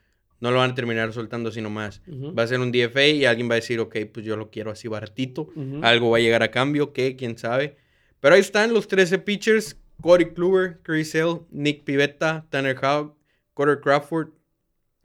no 0.44 0.50
lo 0.50 0.58
van 0.58 0.72
a 0.72 0.74
terminar 0.74 1.10
soltando 1.14 1.48
así 1.48 1.62
nomás. 1.62 2.02
Va 2.06 2.42
a 2.42 2.46
ser 2.46 2.60
un 2.60 2.70
DFA 2.70 3.06
y 3.06 3.24
alguien 3.24 3.48
va 3.48 3.54
a 3.54 3.56
decir, 3.56 3.80
ok, 3.80 3.96
pues 4.12 4.26
yo 4.26 4.36
lo 4.36 4.50
quiero 4.50 4.70
así 4.70 4.88
baratito. 4.88 5.48
Algo 5.80 6.10
va 6.10 6.18
a 6.18 6.20
llegar 6.20 6.42
a 6.42 6.50
cambio, 6.50 6.92
¿qué? 6.92 7.16
¿Quién 7.16 7.38
sabe? 7.38 7.78
Pero 8.20 8.34
ahí 8.34 8.42
están 8.42 8.74
los 8.74 8.86
13 8.86 9.20
pitchers. 9.20 9.76
Corey 10.02 10.34
Kluber, 10.34 10.80
Chris 10.82 11.14
Hill, 11.14 11.46
Nick 11.50 11.84
Pivetta, 11.84 12.44
Tanner 12.50 12.76
Houck, 12.76 13.16
Carter 13.56 13.80
Crawford, 13.80 14.32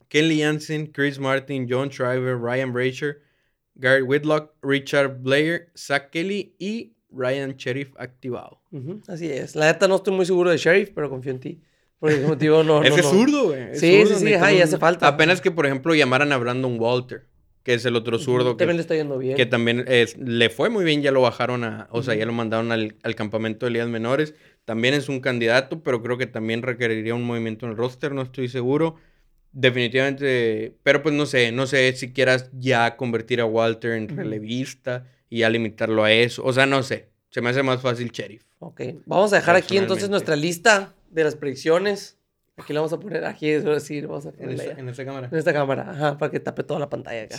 Kenley 0.08 0.40
Jansen, 0.40 0.88
Chris 0.88 1.18
Martin, 1.18 1.66
John 1.70 1.88
Shriver, 1.88 2.36
Ryan 2.36 2.72
Brazier, 2.72 3.22
Garrett 3.76 4.06
Whitlock, 4.06 4.52
Richard 4.62 5.22
Blair, 5.22 5.70
Zach 5.74 6.10
Kelly 6.10 6.54
y 6.58 6.92
Ryan 7.10 7.54
Sheriff 7.56 7.94
activado. 7.96 8.60
Así 9.08 9.30
es. 9.30 9.56
La 9.56 9.72
neta 9.72 9.88
no 9.88 9.96
estoy 9.96 10.12
muy 10.12 10.26
seguro 10.26 10.50
de 10.50 10.58
Sheriff, 10.58 10.90
pero 10.94 11.08
confío 11.08 11.32
en 11.32 11.40
ti. 11.40 11.60
Por 12.00 12.10
ese 12.10 12.26
motivo 12.26 12.62
no. 12.64 12.82
es 12.82 12.94
que 12.94 13.00
es 13.00 13.06
zurdo, 13.06 13.48
güey. 13.48 13.74
Sí, 13.74 14.04
sí, 14.06 14.14
sí, 14.14 14.34
ajá, 14.34 14.52
y 14.52 14.62
hace 14.62 14.78
falta. 14.78 15.06
Apenas 15.06 15.42
que, 15.42 15.50
por 15.50 15.66
ejemplo, 15.66 15.94
llamaran 15.94 16.32
a 16.32 16.38
Brandon 16.38 16.80
Walter, 16.80 17.26
que 17.62 17.74
es 17.74 17.84
el 17.84 17.94
otro 17.94 18.18
zurdo. 18.18 18.56
También 18.56 18.78
le 18.78 18.80
está 18.80 18.96
yendo 18.96 19.18
bien. 19.18 19.36
Que 19.36 19.44
también 19.44 19.84
es, 19.86 20.16
le 20.16 20.48
fue 20.48 20.70
muy 20.70 20.82
bien, 20.82 21.02
ya 21.02 21.12
lo 21.12 21.20
bajaron 21.20 21.62
a. 21.62 21.88
O 21.90 22.02
sea, 22.02 22.14
ya 22.14 22.24
lo 22.24 22.32
mandaron 22.32 22.72
al, 22.72 23.14
campamento 23.14 23.66
de 23.66 23.72
ligas 23.72 23.88
menores. 23.88 24.34
También 24.64 24.94
es 24.94 25.10
un 25.10 25.20
candidato, 25.20 25.82
pero 25.82 26.02
creo 26.02 26.16
que 26.16 26.26
también 26.26 26.62
requeriría 26.62 27.14
un 27.14 27.24
movimiento 27.24 27.66
en 27.66 27.72
el 27.72 27.76
roster, 27.76 28.12
no 28.12 28.22
estoy 28.22 28.48
seguro. 28.48 28.96
Definitivamente, 29.52 30.76
pero 30.82 31.02
pues 31.02 31.14
no 31.14 31.26
sé, 31.26 31.52
no 31.52 31.66
sé 31.66 31.92
si 31.96 32.12
quieras 32.12 32.50
ya 32.54 32.96
convertir 32.96 33.42
a 33.42 33.44
Walter 33.44 33.92
en 33.92 34.08
relevista 34.08 35.06
y 35.28 35.40
ya 35.40 35.50
limitarlo 35.50 36.02
a 36.02 36.12
eso. 36.12 36.42
O 36.44 36.52
sea, 36.52 36.64
no 36.64 36.82
sé. 36.82 37.10
Se 37.28 37.42
me 37.42 37.50
hace 37.50 37.62
más 37.62 37.82
fácil 37.82 38.10
Sheriff. 38.10 38.44
Ok, 38.58 38.80
vamos 39.06 39.32
a 39.32 39.36
dejar 39.36 39.56
aquí 39.56 39.76
entonces 39.76 40.08
nuestra 40.08 40.36
lista 40.36 40.94
de 41.10 41.24
las 41.24 41.36
predicciones. 41.36 42.16
Aquí 42.56 42.74
la 42.74 42.80
vamos 42.80 42.92
a 42.92 43.00
poner, 43.00 43.24
aquí 43.24 43.48
es 43.48 43.64
decir, 43.64 44.06
vamos 44.06 44.26
a 44.26 44.32
ponerla 44.32 44.64
en, 44.76 44.88
esta, 44.88 45.04
cámara. 45.04 45.28
En 45.32 45.38
esta 45.38 45.52
cámara, 45.52 45.90
ajá, 45.90 46.18
para 46.18 46.30
que 46.30 46.40
tape 46.40 46.62
toda 46.62 46.78
la 46.78 46.90
pantalla 46.90 47.22
acá. 47.22 47.38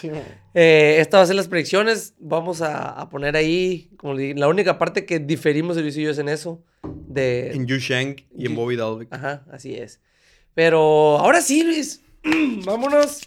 eh, 0.55 0.97
esta 0.99 1.17
va 1.17 1.23
a 1.23 1.25
ser 1.27 1.35
las 1.35 1.47
predicciones. 1.47 2.15
Vamos 2.19 2.63
a, 2.63 2.89
a 2.89 3.09
poner 3.09 3.35
ahí, 3.35 3.91
como 3.97 4.15
le 4.15 4.33
la 4.33 4.47
única 4.47 4.79
parte 4.79 5.05
que 5.05 5.19
diferimos 5.19 5.77
Luis 5.77 5.95
y 5.97 6.03
yo 6.03 6.09
es 6.09 6.17
en 6.17 6.27
eso. 6.27 6.63
De, 7.07 7.51
en 7.51 7.67
Yu 7.67 7.77
Shang 7.77 8.15
y 8.35 8.47
en 8.47 8.55
Bobby 8.55 8.75
Dalvik. 8.75 9.13
Ajá, 9.13 9.45
así 9.51 9.75
es. 9.75 10.01
Pero 10.55 11.19
ahora 11.19 11.41
sí, 11.41 11.63
Luis. 11.63 12.01
vámonos 12.65 13.21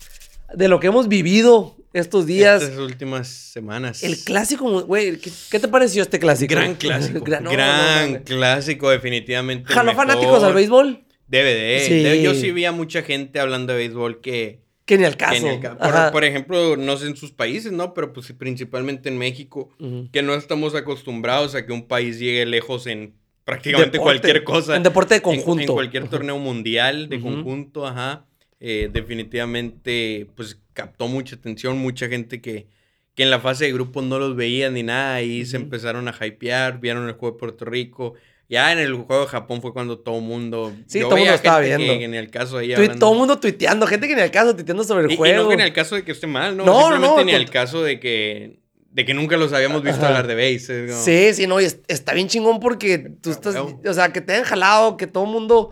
de 0.55 0.68
lo 0.68 0.80
que 0.80 0.88
hemos 0.88 1.09
vivido 1.09 1.76
estos 1.95 2.26
días. 2.26 2.62
Estas 2.62 2.78
últimas 2.78 3.28
semanas. 3.28 4.03
El 4.03 4.18
clásico, 4.18 4.82
güey, 4.82 5.16
¿qué, 5.18 5.30
qué 5.51 5.59
te 5.61 5.68
pareció 5.68 6.03
este 6.03 6.18
clásico? 6.18 6.55
Gran 6.55 6.74
clásico. 6.76 7.20
Gran, 7.24 7.45
Gran, 7.45 8.07
no, 8.07 8.12
no, 8.12 8.18
no. 8.18 8.24
clásico, 8.24 8.90
definitivamente. 8.90 9.72
¿Jaló 9.72 9.95
fanáticos 9.95 10.42
al 10.42 10.53
béisbol? 10.53 11.05
Debe 11.26 11.55
de. 11.55 11.80
Sí. 12.16 12.22
Yo 12.22 12.34
sí 12.34 12.51
vi 12.53 12.66
a 12.66 12.72
mucha 12.72 13.03
gente 13.03 13.40
hablando 13.40 13.72
de 13.72 13.78
béisbol 13.78 14.20
que. 14.20 14.62
Que 14.84 14.99
ni 14.99 15.05
al 15.05 15.16
caso. 15.16 15.47
ca- 15.62 15.78
por, 15.78 16.12
por 16.12 16.24
ejemplo, 16.24 16.76
no 16.76 16.99
sé 16.99 17.07
en 17.07 17.16
sus 17.16 17.32
países, 17.32 17.72
¿no? 17.72 17.95
Pero 17.95 18.12
pues 18.12 18.30
principalmente 18.36 19.09
en 19.09 19.16
México, 19.16 19.70
que 20.12 20.20
no 20.20 20.34
estamos 20.34 20.74
acostumbrados 20.74 21.55
a 21.55 21.64
que 21.64 21.72
un 21.72 21.88
país 21.88 22.18
llegue 22.18 22.45
lejos 22.45 22.86
en 22.86 23.14
prácticamente 23.45 23.92
Deporte. 23.92 24.20
cualquier 24.20 24.45
cosa. 24.45 24.76
En 24.76 24.82
deporte 24.82 25.14
de 25.14 25.22
conjunto. 25.22 25.62
En, 25.62 25.68
cualquier 25.68 26.09
torneo 26.09 26.38
mundial 26.38 27.09
de 27.09 27.18
conjunto, 27.20 27.86
ajá. 27.86 28.26
Eh, 28.61 28.90
definitivamente, 28.92 30.28
pues 30.36 30.59
captó 30.74 31.08
mucha 31.08 31.36
atención, 31.36 31.78
mucha 31.78 32.08
gente 32.08 32.40
que, 32.42 32.66
que 33.14 33.22
en 33.22 33.30
la 33.30 33.40
fase 33.40 33.64
de 33.64 33.72
grupos 33.72 34.04
no 34.04 34.18
los 34.18 34.36
veía 34.36 34.68
ni 34.70 34.82
nada 34.82 35.22
y 35.22 35.46
se 35.46 35.56
empezaron 35.56 36.06
a 36.08 36.14
hypear, 36.26 36.80
vieron 36.80 37.06
el 37.08 37.14
juego 37.14 37.34
de 37.34 37.38
Puerto 37.38 37.64
Rico. 37.64 38.14
Ya 38.46 38.70
en 38.72 38.78
el 38.78 38.92
juego 38.92 39.22
de 39.22 39.28
Japón 39.28 39.62
fue 39.62 39.72
cuando 39.72 39.98
todo 39.98 40.16
el 40.18 40.22
mundo. 40.22 40.70
Sí, 40.86 40.98
yo 41.00 41.06
todo 41.06 41.16
el 41.16 41.22
mundo 41.22 41.34
estaba 41.34 41.60
viendo. 41.60 41.94
Que, 41.98 42.04
en 42.04 42.14
el 42.14 42.30
caso 42.30 42.58
ahí 42.58 42.68
Tui- 42.68 42.74
hablando- 42.74 42.98
todo 42.98 43.12
el 43.12 43.18
mundo 43.18 43.40
tuiteando, 43.40 43.86
gente 43.86 44.06
que 44.06 44.14
ni 44.14 44.20
al 44.20 44.30
caso 44.30 44.54
tuiteando 44.54 44.84
sobre 44.84 45.06
el 45.06 45.10
y, 45.12 45.14
y 45.14 45.16
juego. 45.16 45.42
no 45.44 45.48
que 45.48 45.54
en 45.54 45.60
el 45.60 45.72
caso 45.72 45.94
de 45.94 46.04
que 46.04 46.12
esté 46.12 46.26
mal, 46.26 46.54
¿no? 46.56 46.64
No, 46.66 46.72
no, 46.72 46.80
Simplemente 46.90 47.16
no, 47.16 47.24
ni 47.24 47.32
el 47.32 47.46
cont- 47.46 47.52
caso 47.52 47.82
de 47.82 47.98
que, 48.00 48.58
de 48.90 49.04
que 49.06 49.14
nunca 49.14 49.38
los 49.38 49.52
habíamos 49.54 49.82
visto 49.82 49.98
Ajá. 50.00 50.08
hablar 50.08 50.26
de 50.26 50.34
base. 50.34 50.86
como- 50.88 51.00
Sí, 51.02 51.32
sí, 51.32 51.46
no, 51.46 51.58
y 51.60 51.64
es- 51.64 51.80
está 51.88 52.12
bien 52.12 52.28
chingón 52.28 52.60
porque 52.60 52.98
tú 52.98 53.30
estás, 53.30 53.56
o 53.56 53.94
sea, 53.94 54.12
que 54.12 54.20
te 54.20 54.32
hayan 54.34 54.44
jalado, 54.44 54.98
que 54.98 55.06
todo 55.06 55.24
el 55.24 55.30
mundo, 55.30 55.70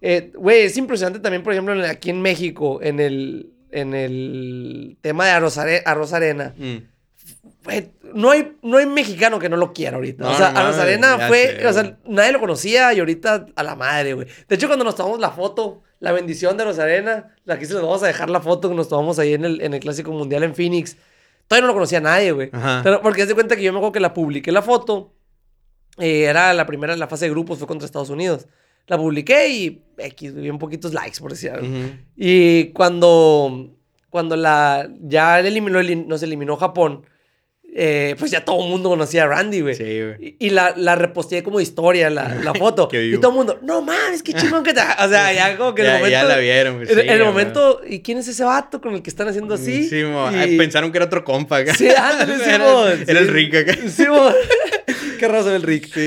eh, 0.00 0.32
güey, 0.36 0.62
es 0.62 0.76
impresionante 0.78 1.20
también, 1.20 1.42
por 1.42 1.52
ejemplo, 1.52 1.74
en- 1.74 1.82
aquí 1.90 2.08
en 2.10 2.22
México, 2.22 2.80
en 2.82 2.98
el, 2.98 3.50
en 3.80 3.94
el 3.94 4.96
tema 5.00 5.26
de 5.26 5.30
Arroz, 5.32 5.58
Are- 5.58 5.82
Arroz 5.84 6.12
Arena, 6.12 6.54
Mm. 6.56 6.76
no 8.14 8.30
hay, 8.30 8.56
no 8.62 8.76
hay 8.78 8.86
mexicano 8.86 9.38
que 9.38 9.48
no 9.48 9.56
lo 9.56 9.72
quiera 9.72 9.96
ahorita. 9.96 10.24
No, 10.24 10.30
o 10.30 10.36
sea, 10.36 10.52
no 10.52 10.58
Arena 10.82 11.18
fue, 11.28 11.56
sé, 11.58 11.66
o 11.66 11.72
sea, 11.72 11.98
nadie 12.06 12.32
lo 12.32 12.40
conocía 12.40 12.92
y 12.94 13.00
ahorita 13.00 13.46
a 13.56 13.62
la 13.62 13.74
madre, 13.74 14.14
güey. 14.14 14.28
De 14.48 14.54
hecho, 14.54 14.66
cuando 14.68 14.84
nos 14.84 14.94
tomamos 14.94 15.18
la 15.20 15.30
foto, 15.30 15.82
la 15.98 16.12
bendición 16.12 16.56
de 16.56 16.62
Arroz 16.62 16.78
Arena, 16.78 17.34
aquí 17.48 17.64
se 17.66 17.72
les 17.74 17.82
vamos 17.82 18.02
a 18.02 18.06
dejar 18.06 18.30
la 18.30 18.40
foto 18.40 18.68
que 18.68 18.74
nos 18.74 18.88
tomamos 18.88 19.18
ahí 19.18 19.34
en 19.34 19.44
el, 19.44 19.60
en 19.60 19.74
el 19.74 19.80
Clásico 19.80 20.12
Mundial 20.12 20.44
en 20.44 20.54
Phoenix. 20.54 20.96
Todavía 21.48 21.62
no 21.62 21.68
lo 21.68 21.74
conocía 21.74 22.00
nadie, 22.00 22.32
güey. 22.32 22.50
Pero 22.82 23.02
porque 23.02 23.22
haz 23.22 23.28
de 23.28 23.34
cuenta 23.34 23.56
que 23.56 23.62
yo 23.62 23.72
me 23.72 23.78
acuerdo 23.78 23.92
que 23.92 24.00
la 24.00 24.14
publiqué 24.14 24.52
la 24.52 24.62
foto. 24.62 25.12
eh, 25.98 26.24
era 26.24 26.52
la 26.52 26.66
primera, 26.66 26.94
la 26.96 27.06
fase 27.08 27.24
de 27.24 27.30
grupos, 27.30 27.56
fue 27.58 27.66
contra 27.66 27.86
Estados 27.86 28.10
Unidos. 28.10 28.46
La 28.88 28.96
publiqué 28.98 29.48
y 29.48 29.82
X, 29.98 30.34
bien 30.34 30.58
poquitos 30.58 30.92
likes, 30.94 31.18
por 31.20 31.30
decir 31.32 31.50
algo. 31.50 31.66
Ujú. 31.66 31.90
Y 32.16 32.66
cuando, 32.66 33.74
cuando 34.10 34.36
la, 34.36 34.88
ya 35.00 35.40
eliminó, 35.40 35.80
eli- 35.80 36.06
nos 36.06 36.22
eliminó 36.22 36.56
Japón, 36.56 37.04
eh, 37.78 38.14
pues 38.18 38.30
ya 38.30 38.42
todo 38.42 38.62
el 38.64 38.70
mundo 38.70 38.88
conocía 38.88 39.24
a 39.24 39.26
Randy, 39.26 39.60
güey. 39.60 39.74
Sí, 39.74 39.82
güey. 40.00 40.36
Y, 40.38 40.46
y 40.46 40.50
la, 40.50 40.72
la 40.76 40.94
reposteé 40.94 41.42
como 41.42 41.60
historia, 41.60 42.08
la, 42.08 42.34
la 42.36 42.54
foto. 42.58 42.88
Y 42.92 43.16
todo 43.18 43.32
el 43.32 43.36
mundo, 43.36 43.58
no 43.62 43.82
mames, 43.82 44.22
qué 44.22 44.32
chingón 44.32 44.62
que 44.62 44.72
te. 44.72 44.80
O 44.80 45.08
sea, 45.10 45.30
ya 45.34 45.56
como 45.58 45.74
que 45.74 45.82
en 45.82 45.88
el 45.88 45.92
momento. 45.94 46.10
ya 46.10 46.24
la 46.24 46.36
vieron. 46.38 46.76
pues, 46.78 46.88
en, 46.90 46.94
sí, 46.94 47.00
el 47.02 47.18
güey. 47.18 47.24
momento, 47.28 47.80
¿y 47.86 48.00
quién 48.00 48.16
es 48.18 48.28
ese 48.28 48.44
vato 48.44 48.80
con 48.80 48.94
el 48.94 49.02
que 49.02 49.10
están 49.10 49.28
haciendo 49.28 49.54
así? 49.54 49.88
Sí, 49.90 49.96
Y- 50.00 50.04
ay, 50.04 50.56
pensaron 50.56 50.90
que 50.92 50.96
era 50.98 51.04
otro 51.06 51.22
compa 51.24 51.58
acá. 51.58 51.74
Sí, 51.74 51.88
ándale, 51.88 52.36
sí, 52.36 52.44
era, 52.50 52.92
era 52.92 53.18
el 53.20 53.26
sí. 53.26 53.30
Rick 53.32 53.54
acá. 53.56 53.76
Sí. 53.88 54.04
Qué 55.20 55.28
raza 55.28 55.54
el 55.54 55.62
Rick. 55.62 55.86
Sí. 55.92 56.00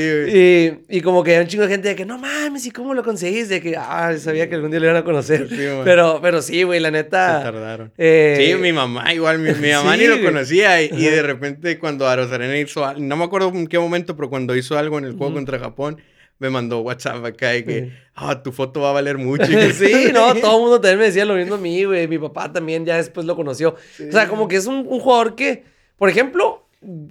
Y, 0.89 0.97
y 0.97 1.01
como 1.01 1.23
que 1.23 1.35
hay 1.35 1.41
un 1.41 1.47
chingo 1.47 1.63
de 1.63 1.69
gente 1.69 1.87
de 1.89 1.95
que, 1.95 2.05
no 2.05 2.17
mames, 2.17 2.65
¿y 2.65 2.71
cómo 2.71 2.93
lo 2.93 3.03
conseguís? 3.03 3.49
De 3.49 3.61
que, 3.61 3.75
ah, 3.77 4.13
sabía 4.17 4.47
que 4.49 4.55
algún 4.55 4.71
día 4.71 4.79
lo 4.79 4.85
iban 4.87 4.97
a 4.97 5.03
conocer. 5.03 5.47
Sí, 5.49 5.67
pero, 5.83 6.19
pero 6.21 6.41
sí, 6.41 6.63
güey, 6.63 6.79
la 6.79 6.89
Se 6.89 6.93
neta. 6.93 7.41
tardaron. 7.43 7.91
eh, 7.97 8.35
Sí, 8.53 8.55
mi 8.61 8.73
mamá 8.73 9.13
igual, 9.13 9.39
mi, 9.39 9.51
mi 9.53 9.71
mamá 9.71 9.95
Sí, 9.95 10.01
ni 10.01 10.07
lo 10.07 10.21
conocía 10.23 10.81
y, 10.81 10.89
y 10.93 11.05
de 11.05 11.21
repente 11.21 11.77
cuando 11.79 12.07
Arozarena 12.07 12.57
hizo 12.57 12.93
no 12.95 13.15
me 13.17 13.23
acuerdo 13.23 13.49
en 13.49 13.67
qué 13.67 13.79
momento, 13.79 14.15
pero 14.15 14.29
cuando 14.29 14.55
hizo 14.55 14.77
algo 14.77 14.97
en 14.97 15.05
el 15.05 15.11
juego 15.11 15.27
Ujú. 15.27 15.35
contra 15.35 15.59
Japón, 15.59 16.01
me 16.39 16.49
mandó 16.49 16.79
WhatsApp 16.79 17.25
acá 17.25 17.55
y 17.57 17.63
que, 17.63 17.91
ah, 18.15 18.41
tu 18.41 18.53
foto 18.53 18.79
va 18.79 18.91
a 18.91 18.93
valer 18.93 19.17
mucho. 19.17 19.45
que- 19.45 19.73
sí, 19.73 20.09
no, 20.13 20.33
todo 20.41 20.55
el 20.55 20.61
mundo 20.61 20.79
también 20.79 20.99
me 20.99 21.05
decía 21.05 21.25
lo 21.25 21.35
mismo 21.35 21.55
a 21.55 21.57
mí, 21.57 21.83
güey. 21.83 22.07
Mi 22.07 22.17
papá 22.17 22.51
también 22.51 22.85
ya 22.85 22.95
después 22.95 23.25
lo 23.25 23.35
conoció. 23.35 23.75
O 24.07 24.11
sea, 24.11 24.27
como 24.29 24.47
que 24.47 24.55
es 24.55 24.65
un, 24.65 24.85
un 24.87 24.99
jugador 25.01 25.35
que, 25.35 25.63
por 25.97 26.09
ejemplo, 26.09 26.58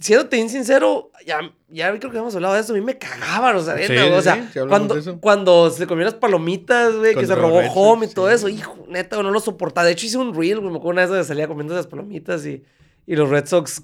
siéndote 0.01 0.37
bien 0.37 0.49
sincero, 0.49 1.11
ya, 1.27 1.41
ya 1.69 1.99
creo 1.99 2.11
que 2.11 2.19
hemos 2.19 2.35
hablado 2.35 2.55
de 2.55 2.61
eso, 2.61 2.73
a 2.73 2.77
mí 2.77 2.81
me 2.81 2.97
cagaba 2.97 3.53
Rosarena, 3.53 3.87
Sí, 3.87 3.95
güey. 3.95 4.13
O 4.13 4.17
sí, 4.17 4.23
sea, 4.23 4.37
sí, 4.37 4.49
sí 4.55 4.61
cuando, 4.67 5.21
cuando 5.21 5.71
se 5.71 5.87
comió 5.87 6.05
las 6.05 6.15
palomitas, 6.15 6.97
güey, 6.97 7.15
que 7.15 7.27
se 7.27 7.35
robó 7.35 7.61
los 7.61 7.71
home 7.75 8.07
y 8.07 8.09
todo 8.09 8.29
sí. 8.29 8.35
eso, 8.35 8.49
hijo, 8.49 8.77
neta, 8.89 9.17
güey, 9.17 9.27
no 9.27 9.33
lo 9.33 9.41
soportaba. 9.41 9.87
De 9.87 9.93
hecho, 9.93 10.07
hice 10.07 10.19
un 10.19 10.35
reel, 10.35 10.61
güey, 10.61 10.71
me 10.71 10.79
acuerdo 10.79 10.93
una 10.93 11.03
vez 11.03 11.11
de 11.11 11.25
salía 11.25 11.49
comiendo 11.49 11.75
esas 11.75 11.87
palomitas 11.87 12.47
y, 12.47 12.65
y 13.07 13.17
los 13.17 13.29
Red 13.29 13.47
Sox 13.47 13.83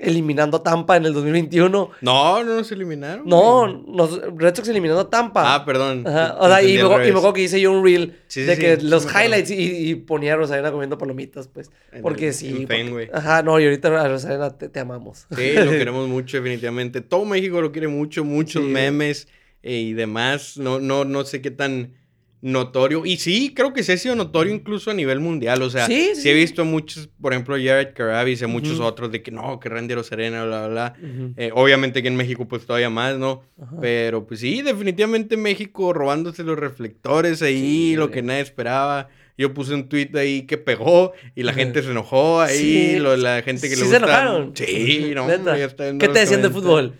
eliminando 0.00 0.56
a 0.56 0.62
Tampa 0.62 0.96
en 0.96 1.06
el 1.06 1.12
2021. 1.14 1.90
No, 2.00 2.44
no 2.44 2.54
nos 2.56 2.72
eliminaron. 2.72 3.26
No, 3.26 3.66
los 3.66 4.20
Red 4.36 4.54
Sox 4.56 4.68
eliminando 4.68 5.02
a 5.02 5.10
Tampa. 5.10 5.54
Ah, 5.54 5.64
perdón. 5.64 6.04
Ajá, 6.06 6.36
o 6.40 6.48
sea, 6.48 6.62
y 6.62 6.74
me, 6.74 6.82
acuerdo- 6.82 7.32
que 7.32 7.42
hice 7.42 7.60
yo 7.60 7.70
un 7.72 7.84
reel 7.84 8.18
Sí, 8.26 8.40
sí, 8.40 8.46
de 8.46 8.58
que 8.58 8.76
sí 8.80 8.86
los 8.86 9.06
highlights 9.06 9.50
y, 9.50 9.90
y 9.90 9.94
ponía 9.94 10.34
a 10.34 10.36
Rosarena 10.36 10.72
comiendo 10.72 10.98
palomitas, 10.98 11.48
pues. 11.48 11.70
En 11.92 12.02
Porque 12.02 12.28
el- 12.28 12.34
sí. 12.34 12.66
en 12.68 12.90
porque-. 12.90 13.10
Ajá, 13.12 13.42
no, 13.42 13.58
y 13.60 13.64
ahorita 13.64 13.88
a 14.02 14.08
Rosarena 14.08 14.50
te, 14.56 14.68
te 14.68 14.80
amamos. 14.80 15.26
Sí, 15.36 15.52
lo 15.54 15.70
queremos 15.70 16.08
mucho, 16.08 16.36
definitivamente. 16.38 17.00
Todo 17.00 17.24
México 17.24 17.60
lo 17.60 17.70
quiere 17.72 17.88
mucho, 17.88 18.24
muchos 18.24 18.62
memes 18.64 19.28
eh, 19.62 19.76
y 19.78 19.92
demás. 19.92 20.56
No, 20.56 20.80
no, 20.80 21.04
no 21.04 21.24
sé 21.24 21.40
qué 21.40 21.50
tan 21.50 21.94
notorio. 22.44 23.06
Y 23.06 23.16
sí, 23.16 23.52
creo 23.56 23.72
que 23.72 23.82
sí 23.82 23.92
ha 23.92 23.96
sido 23.96 24.14
notorio 24.14 24.54
incluso 24.54 24.90
a 24.90 24.94
nivel 24.94 25.18
mundial. 25.18 25.62
O 25.62 25.70
sea, 25.70 25.86
Sí, 25.86 26.10
sí, 26.14 26.20
sí. 26.20 26.28
he 26.30 26.34
visto 26.34 26.64
muchos, 26.66 27.08
por 27.20 27.32
ejemplo, 27.32 27.56
Jared 27.56 27.94
Carabis 27.94 28.42
y 28.42 28.44
a 28.44 28.48
muchos 28.48 28.80
otros 28.80 29.10
de 29.10 29.22
que 29.22 29.30
no, 29.30 29.58
que 29.58 29.70
Randy 29.70 29.94
Serena, 30.04 30.44
bla, 30.44 30.68
bla. 30.68 30.94
Eh, 31.36 31.50
obviamente 31.54 32.02
que 32.02 32.08
en 32.08 32.16
México 32.16 32.46
pues 32.46 32.66
todavía 32.66 32.90
más, 32.90 33.16
¿no? 33.16 33.42
Pero 33.80 34.26
pues 34.26 34.40
sí, 34.40 34.60
definitivamente 34.60 35.36
México 35.38 35.92
robándose 35.94 36.44
los 36.44 36.58
reflectores 36.58 37.40
ahí, 37.40 37.54
Sí, 37.92 37.96
lo 37.96 38.10
que 38.10 38.20
nadie 38.22 38.40
esperaba. 38.42 39.08
Yo 39.38 39.52
puse 39.54 39.74
un 39.74 39.88
tweet 39.88 40.10
ahí 40.14 40.42
que 40.42 40.58
pegó 40.58 41.12
y 41.34 41.42
la 41.44 41.52
gente 41.54 41.82
se 41.82 41.90
enojó 41.90 42.40
ahí, 42.42 42.98
lo- 43.00 43.16
la 43.16 43.42
gente 43.42 43.68
que 43.68 43.74
¿Sí 43.74 43.82
le 43.82 43.88
se 43.88 43.96
enojaron? 43.96 44.52
Sí, 44.54 45.10
no, 45.14 45.26
Neta. 45.26 45.38
hombre, 45.38 45.58
ya 45.58 45.64
está 45.64 45.84
viendo 45.84 46.06
¿Qué 46.06 46.12
te 46.12 46.20
decían 46.20 46.42
de 46.42 46.50
fútbol? 46.50 46.94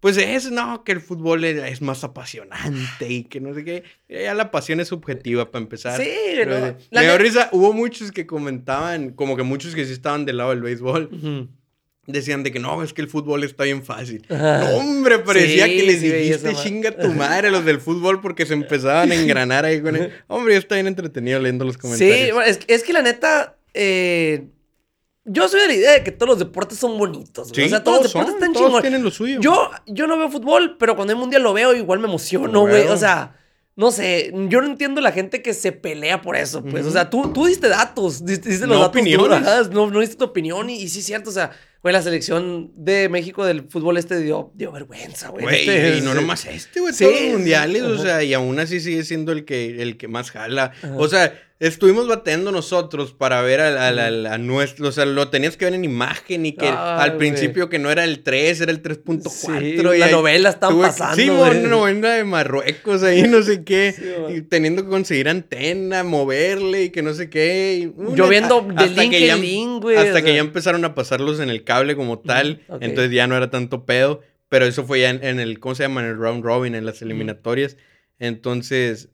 Pues 0.00 0.16
es, 0.16 0.50
no, 0.52 0.84
que 0.84 0.92
el 0.92 1.00
fútbol 1.00 1.44
es, 1.44 1.82
más 1.82 2.04
apasionante 2.04 3.08
y 3.08 3.24
que 3.24 3.40
no 3.40 3.52
sé 3.52 3.64
qué. 3.64 3.82
Ya 4.08 4.32
la 4.34 4.50
pasión 4.52 4.78
es 4.78 4.88
subjetiva 4.88 5.50
para 5.50 5.62
empezar. 5.62 6.00
Sí, 6.00 6.08
Pero, 6.36 6.60
no, 6.60 6.76
la 6.90 7.00
me 7.00 7.06
dio 7.06 7.18
risa, 7.18 7.48
hubo 7.52 7.72
muchos 7.72 8.12
que 8.12 8.24
comentaban, 8.26 9.10
como 9.10 9.36
que 9.36 9.42
muchos 9.42 9.74
que 9.74 9.84
sí 9.84 9.92
estaban 9.92 10.24
del 10.24 10.36
lado 10.36 10.50
del 10.50 10.62
béisbol, 10.62 11.10
Ujú. 11.12 11.48
decían 12.06 12.44
de 12.44 12.52
que 12.52 12.60
no, 12.60 12.80
es 12.84 12.92
que 12.92 13.02
el 13.02 13.08
fútbol 13.08 13.42
está 13.42 13.64
bien 13.64 13.84
fácil. 13.84 14.24
Ajá. 14.30 14.60
No, 14.60 14.76
hombre, 14.76 15.18
parecía 15.18 15.66
Sí, 15.66 15.76
que 15.76 15.82
les 15.82 16.00
sí, 16.00 16.08
dijiste 16.12 16.54
chinga 16.54 16.92
tu 16.96 17.08
madre 17.08 17.48
a 17.48 17.50
los 17.50 17.64
del 17.64 17.80
fútbol 17.80 18.20
porque 18.20 18.46
se 18.46 18.54
empezaban 18.54 19.10
a 19.10 19.16
engranar 19.16 19.64
ahí 19.64 19.80
con 19.80 19.96
él. 19.96 20.12
Hombre, 20.28 20.54
yo 20.54 20.60
está 20.60 20.76
bien 20.76 20.86
entretenido 20.86 21.40
leyendo 21.40 21.64
los 21.64 21.76
comentarios. 21.76 22.16
Sí, 22.26 22.32
bueno, 22.32 22.48
es, 22.48 22.60
es 22.68 22.84
que 22.84 22.92
la 22.92 23.02
neta, 23.02 23.56
eh, 23.74 24.46
yo 25.28 25.48
soy 25.48 25.60
de 25.60 25.66
la 25.68 25.74
idea 25.74 25.92
de 25.92 26.04
que 26.04 26.10
todos 26.12 26.28
los 26.30 26.38
deportes 26.38 26.78
son 26.78 26.98
bonitos. 26.98 27.48
güey. 27.52 27.62
Sí, 27.62 27.66
o 27.66 27.68
sea, 27.68 27.84
todos 27.84 28.02
los 28.02 28.10
son, 28.12 28.20
deportes 28.22 28.34
están 28.34 28.52
todos 28.52 28.66
chingones. 28.66 28.82
tienen 28.82 29.02
lo 29.04 29.10
suyo. 29.10 29.40
Yo, 29.40 29.70
yo 29.86 30.06
no 30.06 30.16
veo 30.18 30.30
fútbol, 30.30 30.76
pero 30.78 30.96
cuando 30.96 31.12
hay 31.14 31.18
mundial 31.18 31.42
lo 31.42 31.52
veo, 31.52 31.74
igual 31.74 31.98
me 32.00 32.08
emociono, 32.08 32.60
güey. 32.62 32.86
O 32.88 32.96
sea, 32.96 33.36
no 33.76 33.92
sé, 33.92 34.32
yo 34.48 34.60
no 34.60 34.66
entiendo 34.66 35.00
la 35.00 35.12
gente 35.12 35.40
que 35.42 35.54
se 35.54 35.70
pelea 35.72 36.20
por 36.22 36.34
eso, 36.36 36.64
pues. 36.64 36.84
O 36.86 36.90
sea, 36.90 37.10
tú, 37.10 37.32
tú 37.32 37.46
diste 37.46 37.68
datos, 37.68 38.24
diste, 38.24 38.48
diste 38.48 38.66
los 38.66 38.76
No 38.76 38.82
datos. 38.82 38.92
tú, 38.94 38.98
opiniones. 39.00 39.46
ajá, 39.46 39.62
no, 39.70 39.88
no 39.90 40.00
diste 40.00 40.16
tu 40.16 40.24
opinión 40.24 40.68
y, 40.70 40.74
y 40.82 40.88
sí 40.88 40.98
es 41.00 41.06
cierto, 41.06 41.30
o 41.30 41.32
sea, 41.32 41.52
güey, 41.82 41.92
la 41.92 42.02
selección 42.02 42.72
de 42.76 43.08
México 43.08 43.44
del 43.44 43.62
fútbol 43.68 43.96
este 43.98 44.20
dio, 44.20 44.50
dio 44.54 44.72
vergüenza, 44.72 45.28
güey. 45.28 45.44
Güey, 45.44 45.60
Este, 45.68 45.98
y 45.98 46.00
no 46.00 46.14
nomás 46.14 46.44
este, 46.46 46.80
güey, 46.80 46.92
Sí, 46.92 47.04
todos 47.04 47.14
los 47.20 47.22
sí, 47.30 47.32
mundiales, 47.36 47.82
o 47.82 47.98
sea, 47.98 48.22
y 48.24 48.34
aún 48.34 48.58
así 48.58 48.80
sigue 48.80 49.04
siendo 49.04 49.32
el 49.32 49.44
que, 49.44 49.80
el 49.82 49.96
que 49.96 50.08
más 50.08 50.30
jala. 50.30 50.72
Ajá. 50.82 50.94
O 50.96 51.08
sea, 51.08 51.32
estuvimos 51.60 52.06
bateando 52.06 52.52
nosotros 52.52 53.12
para 53.12 53.42
ver 53.42 53.60
al- 53.60 53.98
al- 53.98 54.26
a 54.26 54.38
nuestro, 54.38 54.86
o 54.88 54.92
sea, 54.92 55.04
lo 55.06 55.28
tenías 55.28 55.56
que 55.56 55.64
ver 55.64 55.74
en 55.74 55.82
imagen 55.84 56.46
y 56.46 56.52
que 56.52 56.68
al 56.68 57.10
güey. 57.10 57.18
principio 57.18 57.68
que 57.68 57.80
no 57.80 57.90
era 57.90 58.04
el 58.04 58.22
3, 58.22 58.60
era 58.60 58.70
el 58.70 58.80
3.4. 58.80 59.60
Sí, 59.60 59.98
la 59.98 60.08
novela 60.08 60.50
estaban 60.50 60.76
tuve 60.76 60.86
pasando, 60.86 61.16
Sí, 61.16 61.28
güey. 61.28 61.58
una 61.58 61.68
novela 61.68 62.10
de 62.14 62.22
Marruecos 62.22 63.02
ahí, 63.02 63.22
no 63.22 63.42
sé 63.42 63.64
qué, 63.64 63.92
y 64.28 64.42
teniendo 64.42 64.84
que 64.84 64.88
conseguir 64.88 65.28
antena, 65.28 66.04
moverle 66.04 66.84
y 66.84 66.90
que 66.90 67.02
no 67.02 67.12
sé 67.12 67.28
qué. 67.28 67.80
y 67.82 67.86
una- 67.86 68.14
Yo 68.14 68.28
viendo 68.28 68.64
a- 68.76 68.84
de 68.84 68.90
link 68.90 69.10
que 69.10 69.26
ya- 69.26 69.34
en 69.34 69.40
link, 69.42 69.82
güey. 69.82 69.96
Hasta 69.96 70.20
o 70.20 70.22
que 70.22 70.34
ya 70.34 70.40
empezaron 70.40 70.84
a 70.84 70.94
pasarlos 70.94 71.40
en 71.40 71.50
el 71.50 71.64
cable 71.68 71.94
como 71.94 72.18
tal. 72.18 72.62
ok. 72.68 72.78
Entonces 72.82 73.12
ya 73.12 73.26
no 73.26 73.36
era 73.36 73.50
tanto 73.50 73.84
pedo. 73.84 74.22
Pero 74.48 74.64
eso 74.64 74.84
fue 74.84 75.00
ya 75.00 75.10
en, 75.10 75.22
en 75.22 75.40
el, 75.40 75.60
¿cómo 75.60 75.74
se 75.74 75.82
llama? 75.82 76.00
En 76.00 76.06
el 76.08 76.16
round 76.16 76.42
robin, 76.42 76.74
en 76.74 76.86
las 76.86 77.02
eliminatorias. 77.02 77.76
Entonces, 78.18 79.10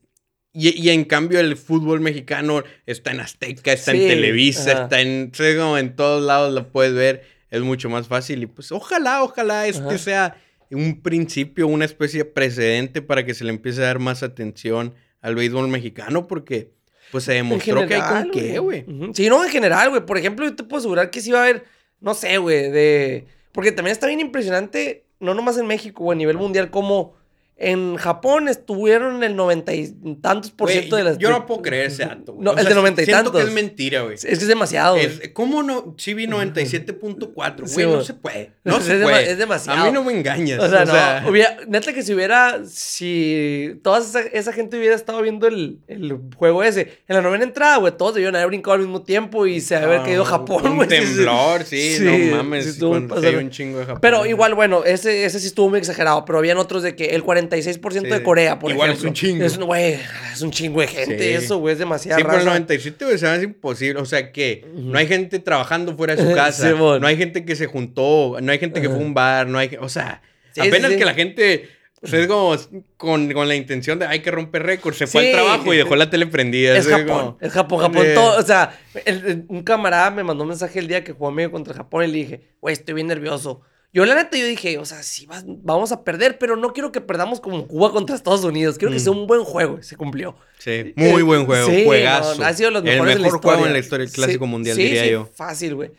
y, 0.52 0.70
y 0.80 0.90
en 0.90 1.05
cambio 1.05 1.40
el 1.40 1.57
fútbol 1.57 2.00
mexicano 2.00 2.62
está 2.86 3.11
en 3.11 3.20
Azteca, 3.20 3.72
está 3.72 3.92
Sí, 3.92 4.02
en 4.02 4.09
Televisa, 4.09 4.70
ajá. 4.72 4.82
está 4.84 5.00
en, 5.00 5.32
como 5.59 5.78
en 5.78 5.96
todos 5.96 6.22
lados 6.22 6.52
lo 6.55 6.68
puedes 6.70 6.94
ver. 6.94 7.22
Es 7.50 7.61
mucho 7.62 7.88
más 7.90 8.09
fácil. 8.09 8.42
Y 8.42 8.46
pues 8.46 8.72
ojalá, 8.72 9.22
ojalá 9.22 9.66
este 9.66 9.82
Ajá. 9.82 9.98
sea 9.98 10.36
un 10.70 11.02
principio, 11.02 11.68
una 11.68 11.84
especie 11.84 12.18
de 12.20 12.24
precedente 12.24 13.00
para 13.02 13.24
que 13.24 13.34
se 13.34 13.44
le 13.44 13.50
empiece 13.50 13.80
a 13.82 13.86
dar 13.86 13.98
más 14.00 14.22
atención 14.22 14.94
al 15.20 15.34
béisbol 15.36 15.68
mexicano 15.68 16.26
porque... 16.26 16.72
pues 17.12 17.24
se 17.24 17.32
demostró 17.34 17.86
que 17.86 17.94
hay 17.94 18.00
con 18.22 18.30
qué, 18.32 18.59
güey. 18.59 18.84
Sí, 19.14 19.28
no, 19.28 19.44
en 19.44 19.50
general, 19.50 19.90
güey. 19.90 20.05
Por 20.05 20.18
ejemplo, 20.18 20.44
yo 20.46 20.55
te 20.57 20.64
puedo 20.64 20.78
asegurar 20.78 21.11
que 21.11 21.20
sí 21.20 21.30
va 21.30 21.40
a 21.40 21.42
haber, 21.44 21.64
no 22.05 22.14
sé, 22.14 22.36
güey, 22.38 22.70
de... 22.70 23.26
Porque 23.50 23.72
también 23.72 23.92
está 23.92 24.07
bien 24.07 24.20
impresionante, 24.20 25.07
no 25.20 25.32
nomás 25.32 25.57
en 25.57 25.66
México, 25.66 26.05
güey, 26.05 26.16
a 26.16 26.18
nivel 26.18 26.36
mundial, 26.36 26.70
como 26.70 27.14
en 27.57 27.96
Japón 27.96 28.48
estuvieron 28.48 29.22
el 29.22 29.36
noventa 29.36 29.72
y 29.72 29.88
tantos 30.20 30.50
por 30.50 30.70
ciento 30.70 30.96
de 30.96 31.05
las. 31.05 31.18
Yo 31.18 31.30
no 31.30 31.46
puedo 31.46 31.62
creer 31.62 31.86
ese 31.86 32.05
dato. 32.05 32.36
No, 32.38 32.57
es 32.57 32.68
de 32.68 32.74
noventa 32.74 33.00
y 33.00 33.05
siento 33.05 33.24
tantos. 33.24 33.40
que 33.42 33.46
es 33.46 33.55
mentira, 33.55 34.02
güey. 34.02 34.14
Es 34.14 34.24
que 34.24 34.32
es 34.32 34.48
demasiado. 34.48 34.96
Es, 34.96 35.30
¿Cómo 35.32 35.62
no? 35.62 35.94
Sí 35.96 36.14
vi 36.14 36.26
97.4. 36.26 37.72
Güey, 37.72 37.86
no 37.86 38.02
se 38.02 38.14
puede. 38.14 38.52
No 38.64 38.80
se 38.80 38.96
es 38.96 39.02
puede. 39.02 39.30
es 39.30 39.38
demasiado. 39.38 39.82
A 39.82 39.86
mí 39.86 39.92
no 39.92 40.02
me 40.02 40.12
engañas. 40.12 40.61
O 40.61 40.68
sea, 40.68 40.84
no. 40.84 41.30
Hubiera, 41.30 41.59
neta 41.68 41.92
que 41.92 42.02
si 42.02 42.12
hubiera. 42.12 42.64
Si 42.66 43.78
toda 43.84 44.00
esa, 44.00 44.20
esa 44.20 44.52
gente 44.52 44.76
hubiera 44.76 44.96
estado 44.96 45.22
viendo 45.22 45.46
el, 45.46 45.78
el, 45.86 46.18
juego 46.36 46.64
ese. 46.64 47.02
En 47.07 47.14
la 47.14 47.22
novena 47.22 47.44
entrada, 47.44 47.76
güey, 47.76 47.96
todos 47.96 48.14
debían 48.14 48.34
haber 48.34 48.48
brincado 48.48 48.74
al 48.74 48.80
mismo 48.80 49.02
tiempo 49.02 49.46
y 49.46 49.61
se 49.61 49.76
haber 49.76 50.02
caído 50.02 50.24
Japón, 50.24 50.66
Un 50.66 50.88
temblor, 50.88 51.62
sí, 51.62 51.98
sí, 51.98 52.05
no 52.05 52.36
mames. 52.36 52.74
Sí, 52.74 52.84
un 52.84 53.50
chingo 53.50 53.78
de 53.78 53.86
Japón. 53.86 54.00
Pero 54.00 54.26
igual, 54.26 54.55
bueno, 54.55 54.82
ese, 54.84 55.24
ese 55.24 55.38
sí 55.38 55.46
estuvo 55.46 55.68
muy 55.68 55.78
exagerado. 55.78 56.24
Pero 56.24 56.38
habían 56.38 56.59
otros 56.59 56.82
de 56.82 56.96
que 56.96 57.14
el 57.14 57.22
46% 57.49 58.03
de 58.09 58.22
Corea, 58.22 58.59
por 58.59 58.70
Igual 58.70 58.90
ejemplo. 58.90 59.09
es 59.09 59.11
un 59.11 59.14
chingo. 59.14 59.45
Es, 59.45 59.59
wey, 59.59 60.01
es 60.32 60.42
un 60.42 60.51
chingo 60.51 60.80
de 60.80 60.86
gente, 60.88 61.18
Sí. 61.38 61.45
eso, 61.45 61.59
güey, 61.59 61.72
es 61.72 61.78
demasiado. 61.78 62.18
Sí, 62.18 62.24
pero 62.24 62.38
el 62.38 62.45
97, 62.45 63.05
güey, 63.05 63.18
se 63.18 63.26
hace 63.26 63.45
imposible. 63.45 64.01
O 64.01 64.05
sea, 64.07 64.32
que 64.32 64.66
no 64.74 64.99
hay 64.99 65.07
gente 65.07 65.38
trabajando 65.38 65.97
fuera 65.97 66.16
de 66.16 66.22
su 66.22 66.32
casa. 66.34 66.70
No 66.70 67.07
hay 67.07 67.16
gente 67.16 67.45
que 67.45 67.57
se 67.57 67.66
juntó. 67.66 68.36
No 68.42 68.53
hay 68.53 68.59
gente 68.59 68.80
que 68.80 68.88
fue 68.88 68.99
a 68.99 69.01
un 69.01 69.14
bar. 69.14 69.47
No 69.47 69.59
hay... 69.59 69.76
O 69.80 69.88
sea, 69.88 70.22
Sí, 70.53 70.61
apenas 70.61 70.88
sí, 70.88 70.92
sí. 70.95 70.99
que 70.99 71.05
la 71.05 71.14
gente... 71.14 71.68
O 72.01 72.07
sea, 72.07 72.20
es 72.20 72.26
como 72.26 72.55
con, 72.99 73.32
con 73.32 73.49
la 73.49 73.55
intención 73.55 73.99
de 73.99 74.07
hay 74.07 74.20
que 74.20 74.30
romper 74.30 74.62
récords. 74.62 74.99
Se 74.99 75.07
fue 75.07 75.22
Sí. 75.22 75.26
al 75.28 75.32
trabajo 75.32 75.72
y 75.72 75.78
dejó 75.78 75.97
la 75.97 76.11
tele 76.11 76.26
prendida. 76.26 76.76
Es 76.76 76.86
Japón, 76.86 77.07
como- 77.09 77.38
es 77.40 77.51
Japón, 77.53 77.78
Japón. 77.80 78.07
Eh. 78.07 78.12
Todo, 78.14 78.38
o 78.38 78.42
sea, 78.42 78.78
el- 79.07 79.24
el- 79.26 79.45
un 79.49 79.62
camarada 79.62 80.11
me 80.11 80.22
mandó 80.22 80.42
un 80.42 80.51
mensaje 80.51 80.78
el 80.80 80.86
día 80.86 81.03
que 81.03 81.12
jugó 81.12 81.30
medio 81.30 81.51
contra 81.51 81.72
Japón 81.72 82.05
y 82.05 82.09
le 82.09 82.12
dije, 82.18 82.40
güey, 82.61 82.74
estoy 82.74 82.95
bien 82.95 83.07
nervioso. 83.07 83.62
Yo, 83.95 84.05
la 84.05 84.14
neta, 84.16 84.36
yo 84.36 84.45
dije, 84.45 84.76
o 84.78 84.84
sea, 84.84 85.03
sí, 85.03 85.24
vas- 85.24 85.45
vamos 85.47 85.92
a 85.92 86.03
perder, 86.05 86.36
pero 86.38 86.57
no 86.57 86.72
quiero 86.72 86.90
que 86.92 87.01
perdamos 87.01 87.40
como 87.40 87.66
Cuba 87.66 87.92
contra 87.92 88.14
Estados 88.16 88.45
Unidos. 88.45 88.76
Quiero 88.76 88.90
que 88.92 88.99
Mm. 88.99 89.03
sea 89.03 89.12
un 89.12 89.26
buen 89.26 89.45
juego. 89.45 89.80
Se 89.82 89.97
cumplió. 89.97 90.36
Sí, 90.59 90.92
muy 90.97 91.22
buen 91.22 91.47
juego. 91.47 91.66
Sí, 91.70 91.84
juegazo. 91.86 92.34
no, 92.40 92.45
ha 92.45 92.53
sido 92.53 92.70
los 92.72 92.80
el 92.84 92.90
mejores 92.90 93.16
mejor 93.20 93.26
en 93.28 93.32
la 93.32 93.38
juego 93.53 93.66
en 93.66 93.72
la 93.72 93.78
historia 93.78 94.05
del 94.05 94.12
Clásico 94.14 94.45
Sí, 94.45 94.51
Mundial, 94.51 94.76
sí, 94.76 94.82
diría 94.82 95.05
sí, 95.05 95.11
yo. 95.11 95.26
Fácil, 95.32 95.74
güey. 95.76 95.90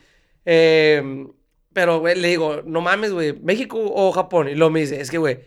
Eh, 0.44 1.26
pero, 1.72 2.00
güey, 2.00 2.16
le 2.18 2.28
digo, 2.28 2.62
no 2.64 2.80
mames, 2.80 3.12
güey, 3.12 3.32
México 3.40 3.78
o 3.82 4.12
Japón. 4.12 4.48
Y 4.48 4.54
luego 4.54 4.70
me 4.70 4.80
dice, 4.80 5.00
es 5.00 5.10
que, 5.10 5.18
güey, 5.18 5.40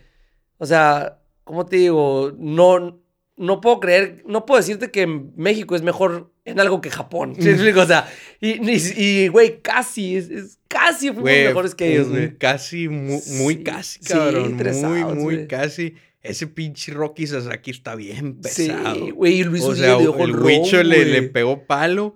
o 0.58 0.66
sea, 0.66 1.18
¿cómo 1.44 1.66
te 1.66 1.76
digo? 1.76 2.32
No, 2.38 3.00
no 3.36 3.60
puedo 3.60 3.80
creer, 3.80 4.22
no 4.26 4.46
puedo 4.46 4.60
decirte 4.60 4.90
que 4.90 5.06
México 5.06 5.74
es 5.74 5.82
mejor 5.82 6.32
en 6.44 6.60
algo 6.60 6.80
que 6.80 6.90
Japón. 6.90 7.34
¿Sí 7.38 7.48
explico? 7.48 7.80
O 7.80 7.86
sea, 7.86 8.08
y, 8.40 8.50
y- 8.70 8.92
y, 8.96 9.28
güey, 9.28 9.60
casi, 9.60 10.16
es, 10.16 10.30
es- 10.30 10.59
casi 10.70 11.06
fuimos 11.08 11.22
Güey, 11.22 11.44
mejores 11.48 11.74
que 11.74 11.92
ellos, 11.92 12.08
güey. 12.08 12.38
Casi, 12.38 12.88
muy, 12.88 13.20
muy 13.26 13.54
Sí, 13.56 13.62
casi, 13.64 13.98
sí, 14.00 14.08
cabrón. 14.12 14.56
tres 14.56 14.76
muy, 14.76 15.00
outs, 15.00 15.14
muy 15.16 15.34
güey. 15.34 15.48
casi. 15.48 15.94
Ese 16.22 16.46
pinche 16.46 16.92
Rocky 16.92 17.26
Sasaki 17.26 17.70
está 17.70 17.94
bien 17.94 18.38
Sí, 18.44 18.68
pesado. 18.68 19.14
güey, 19.14 19.40
y 19.40 19.44
Luis 19.44 19.62
o 19.64 19.74
sea, 19.74 19.96
el 19.98 20.36
Huicho 20.36 20.82
le, 20.82 21.04
le 21.06 21.18
güey. 21.20 21.32
pegó 21.32 21.66
palo, 21.66 22.14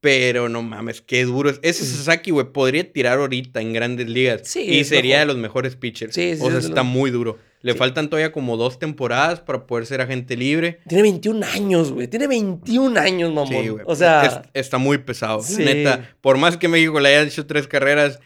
pero 0.00 0.48
no 0.48 0.62
mames, 0.62 1.00
qué 1.02 1.24
duro. 1.24 1.50
es. 1.50 1.58
Ese 1.62 1.84
Sasaki, 1.84 2.30
güey, 2.30 2.52
podría 2.52 2.90
tirar 2.92 3.18
ahorita 3.18 3.60
en 3.60 3.72
grandes 3.72 4.08
ligas. 4.08 4.42
Sí, 4.44 4.60
y 4.60 4.84
sería 4.84 5.16
mejor. 5.16 5.20
de 5.28 5.32
los 5.34 5.42
mejores 5.42 5.76
pitchers. 5.76 6.14
Sí, 6.14 6.36
sí, 6.36 6.42
o 6.42 6.50
sea, 6.50 6.58
está 6.60 6.82
muy 6.82 7.10
duro. 7.10 7.38
Le 7.62 7.72
Sí. 7.72 7.78
faltan 7.78 8.08
todavía 8.08 8.32
como 8.32 8.56
dos 8.56 8.78
temporadas 8.78 9.40
para 9.40 9.66
poder 9.66 9.84
ser 9.86 10.00
agente 10.00 10.36
libre. 10.36 10.80
Tiene 10.88 11.02
21 11.02 11.42
años, 11.44 11.92
güey. 11.92 12.08
Tiene 12.08 12.26
21 12.26 12.96
años, 12.96 13.30
mamón. 13.34 13.48
Sí, 13.62 13.68
güey. 13.68 13.84
O 13.86 13.94
sea, 13.94 14.24
Es- 14.24 14.40
está 14.62 14.78
muy 14.78 14.98
pesado. 14.98 15.42
Sí. 15.42 15.62
Neta, 15.62 16.08
por 16.20 16.38
más 16.38 16.56
que 16.56 16.68
México 16.68 16.98
le 17.00 17.10
haya 17.10 17.22
hecho 17.22 17.46
tres 17.46 17.66
carreras, 17.66 18.18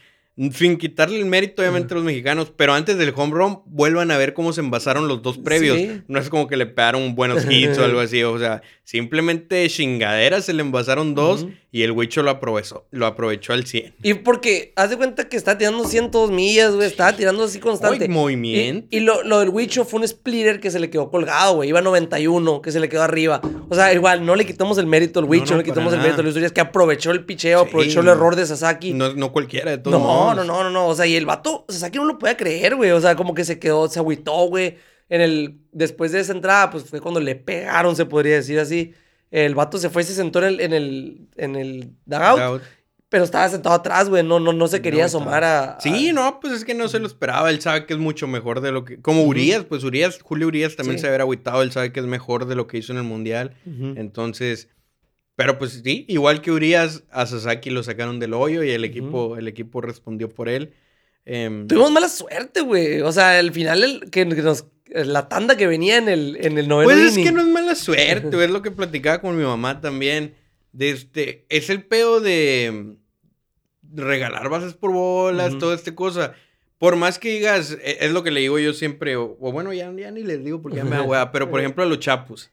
sin 0.51 0.77
quitarle 0.77 1.17
el 1.17 1.25
mérito, 1.25 1.61
obviamente, 1.61 1.93
a 1.93 1.95
los 1.95 2.03
mexicanos, 2.03 2.51
pero 2.55 2.73
antes 2.73 2.97
del 2.97 3.13
home 3.15 3.33
run, 3.33 3.59
vuelvan 3.65 4.11
a 4.11 4.17
ver 4.17 4.33
cómo 4.33 4.51
se 4.51 4.61
envasaron 4.61 5.07
los 5.07 5.21
dos 5.21 5.37
previos. 5.37 5.77
Sí. 5.77 6.01
No 6.07 6.19
es 6.19 6.29
como 6.29 6.47
que 6.47 6.57
le 6.57 6.65
pegaron 6.65 7.15
buenos 7.15 7.45
hits 7.49 7.77
o 7.77 7.85
algo 7.85 7.99
así. 8.01 8.21
O 8.23 8.37
sea, 8.37 8.61
simplemente 8.83 9.67
chingaderas 9.69 10.45
se 10.45 10.53
le 10.53 10.61
envasaron 10.61 11.15
dos 11.15 11.47
y 11.71 11.83
el 11.83 11.91
Huicho 11.91 12.23
lo 12.23 12.31
aprovechó, 12.31 12.85
lo 12.91 13.05
aprovechó 13.05 13.53
al 13.53 13.65
100. 13.65 13.95
y 14.03 14.13
porque 14.15 14.71
haz 14.75 14.89
de 14.89 14.97
cuenta 14.97 15.27
que 15.27 15.35
está 15.35 15.57
tirando 15.57 15.83
102 15.85 16.31
millas, 16.31 16.73
güey. 16.73 16.87
Estaba 16.87 17.13
tirando 17.15 17.43
así 17.43 17.59
constante. 17.59 18.07
Movimiento. 18.07 18.87
Y, 18.91 18.97
y 18.97 18.99
lo, 19.01 19.23
lo 19.23 19.39
del 19.39 19.49
Wicho 19.49 19.85
fue 19.85 19.99
un 19.99 20.07
splitter 20.07 20.59
que 20.59 20.71
se 20.71 20.79
le 20.79 20.89
quedó 20.89 21.09
colgado, 21.09 21.55
güey. 21.55 21.69
Iba 21.69 21.79
a 21.79 21.81
91, 21.81 22.61
que 22.61 22.71
se 22.71 22.79
le 22.79 22.89
quedó 22.89 23.03
arriba. 23.03 23.41
O 23.69 23.75
sea, 23.75 23.93
igual, 23.93 24.25
no 24.25 24.35
le 24.35 24.45
quitamos 24.45 24.77
el 24.77 24.85
mérito 24.85 25.19
al 25.19 25.25
Wicho, 25.25 25.45
no, 25.45 25.51
no, 25.51 25.57
le 25.57 25.63
quitamos 25.63 25.93
el 25.93 25.99
mérito 25.99 26.19
a 26.19 26.23
Luis 26.23 26.35
Urias, 26.35 26.51
que 26.51 26.61
aprovechó 26.61 27.11
el 27.11 27.25
picheo, 27.25 27.61
Sí, 27.63 27.67
aprovechó 27.67 27.99
el 28.01 28.07
error 28.07 28.35
de 28.35 28.45
Sasaki. 28.45 28.93
No, 28.93 29.13
no 29.13 29.31
cualquiera 29.31 29.71
de 29.71 29.77
todos 29.77 29.99
No, 29.99 30.24
no, 30.33 30.43
no, 30.45 30.63
no, 30.63 30.69
no. 30.71 30.87
O 30.87 30.95
sea, 30.95 31.05
y 31.05 31.15
el 31.15 31.25
vato, 31.25 31.65
Sasaki 31.69 31.97
no 31.97 32.05
lo 32.05 32.17
podía 32.17 32.37
creer, 32.37 32.75
güey. 32.75 32.91
O 32.91 32.99
sea, 33.01 33.15
como 33.15 33.33
que 33.35 33.43
se 33.45 33.59
quedó, 33.59 33.87
se 33.89 33.99
agüitó, 33.99 34.47
güey. 34.47 34.77
En 35.09 35.21
el, 35.21 35.59
después 35.71 36.11
de 36.11 36.21
esa 36.21 36.31
entrada, 36.31 36.71
pues 36.71 36.85
fue 36.85 36.99
cuando 37.01 37.19
le 37.19 37.35
pegaron, 37.35 37.95
se 37.95 38.05
podría 38.05 38.35
decir 38.37 38.59
así. 38.59 38.93
El 39.29 39.53
vato 39.53 39.77
se 39.77 39.89
fue 39.89 40.01
y 40.01 40.05
se 40.05 40.15
sentó 40.15 40.39
en 40.39 40.45
el, 40.45 40.61
en 40.61 40.73
el, 40.73 41.27
en 41.35 41.55
el 41.55 41.91
dugout, 42.05 42.39
Out. 42.39 42.61
pero 43.09 43.23
estaba 43.23 43.47
sentado 43.49 43.75
atrás, 43.75 44.09
güey. 44.09 44.23
No, 44.23 44.39
no, 44.39 44.53
no 44.53 44.67
se 44.67 44.81
quería 44.81 45.01
No, 45.01 45.05
asomar 45.07 45.43
a, 45.43 45.73
a- 45.75 45.81
Sí, 45.81 46.11
no, 46.13 46.39
pues 46.39 46.53
es 46.53 46.65
que 46.65 46.73
no 46.73 46.87
se 46.87 46.99
lo 46.99 47.05
esperaba. 47.07 47.49
Él 47.51 47.59
sabe 47.61 47.85
que 47.85 47.93
es 47.93 47.99
mucho 47.99 48.25
mejor 48.27 48.61
de 48.61 48.71
lo 48.71 48.85
que. 48.85 48.99
Como. 49.01 49.23
Urias, 49.23 49.65
pues 49.65 49.83
Urias, 49.83 50.19
Julio 50.23 50.47
Urias 50.47 50.75
también 50.75 50.97
Sí. 50.97 51.01
se 51.01 51.07
había 51.09 51.21
agüitado. 51.21 51.61
Él 51.61 51.71
sabe 51.71 51.91
que 51.91 51.99
es 51.99 52.05
mejor 52.07 52.45
de 52.47 52.55
lo 52.55 52.65
que 52.67 52.77
hizo 52.77 52.91
en 52.93 52.97
el 52.99 53.03
mundial. 53.03 53.55
Entonces. 53.65 54.69
Pero 55.35 55.57
pues 55.57 55.81
sí, 55.83 56.05
igual 56.07 56.41
que 56.41 56.51
Urias, 56.51 57.03
a 57.11 57.25
Sasaki 57.25 57.69
lo 57.69 57.83
sacaron 57.83 58.19
del 58.19 58.33
hoyo 58.33 58.63
y 58.63 58.71
el 58.71 58.85
equipo, 58.85 59.35
el 59.37 59.47
equipo 59.47 59.81
respondió 59.81 60.29
por 60.29 60.47
él. 60.47 60.73
Em, 61.25 61.67
Tuvimos 61.67 61.91
mala 61.91 62.07
suerte, 62.07 62.61
güey. 62.61 63.01
O 63.01 63.11
sea, 63.11 63.37
al 63.37 63.51
final, 63.51 63.83
el, 63.83 64.09
que, 64.11 64.27
que 64.29 64.41
nos, 64.41 64.65
la 64.87 65.27
tanda 65.27 65.57
que 65.57 65.67
venía 65.67 65.97
en 65.97 66.07
el, 66.07 66.37
en 66.39 66.57
el 66.57 66.67
noveno 66.67 66.89
pues 66.89 66.99
es 67.03 67.13
inning. 67.13 67.25
que 67.25 67.31
no 67.33 67.41
es 67.41 67.47
mala 67.47 67.75
suerte, 67.75 68.29
es 68.43 68.49
lo 68.49 68.61
que 68.61 68.71
platicaba 68.71 69.19
con 69.19 69.37
mi 69.37 69.43
mamá 69.43 69.81
también. 69.81 70.35
De 70.71 70.89
este, 70.89 71.45
es 71.49 71.69
el 71.69 71.83
pedo 71.83 72.19
de 72.21 72.71
mm, 72.71 73.95
regalar 73.97 74.49
bases 74.49 74.73
por 74.73 74.91
bolas, 74.91 75.51
Ujú. 75.51 75.59
toda 75.59 75.75
esta 75.75 75.93
cosa. 75.95 76.33
Por 76.77 76.95
más 76.97 77.17
que 77.19 77.29
digas, 77.33 77.77
e- 77.81 77.97
es 78.01 78.11
lo 78.11 78.23
que 78.23 78.31
le 78.31 78.41
digo 78.41 78.59
yo 78.59 78.73
siempre, 78.73 79.15
o, 79.15 79.37
o 79.39 79.51
bueno, 79.51 79.73
ya, 79.73 79.91
ya 79.93 80.11
ni 80.11 80.23
les 80.23 80.43
digo 80.43 80.61
porque 80.61 80.77
ya 80.77 80.83
me 80.85 80.97
da 80.97 81.31
pero 81.31 81.49
por 81.49 81.59
ejemplo 81.61 81.83
a 81.83 81.87
los 81.87 81.99
chapus. 81.99 82.49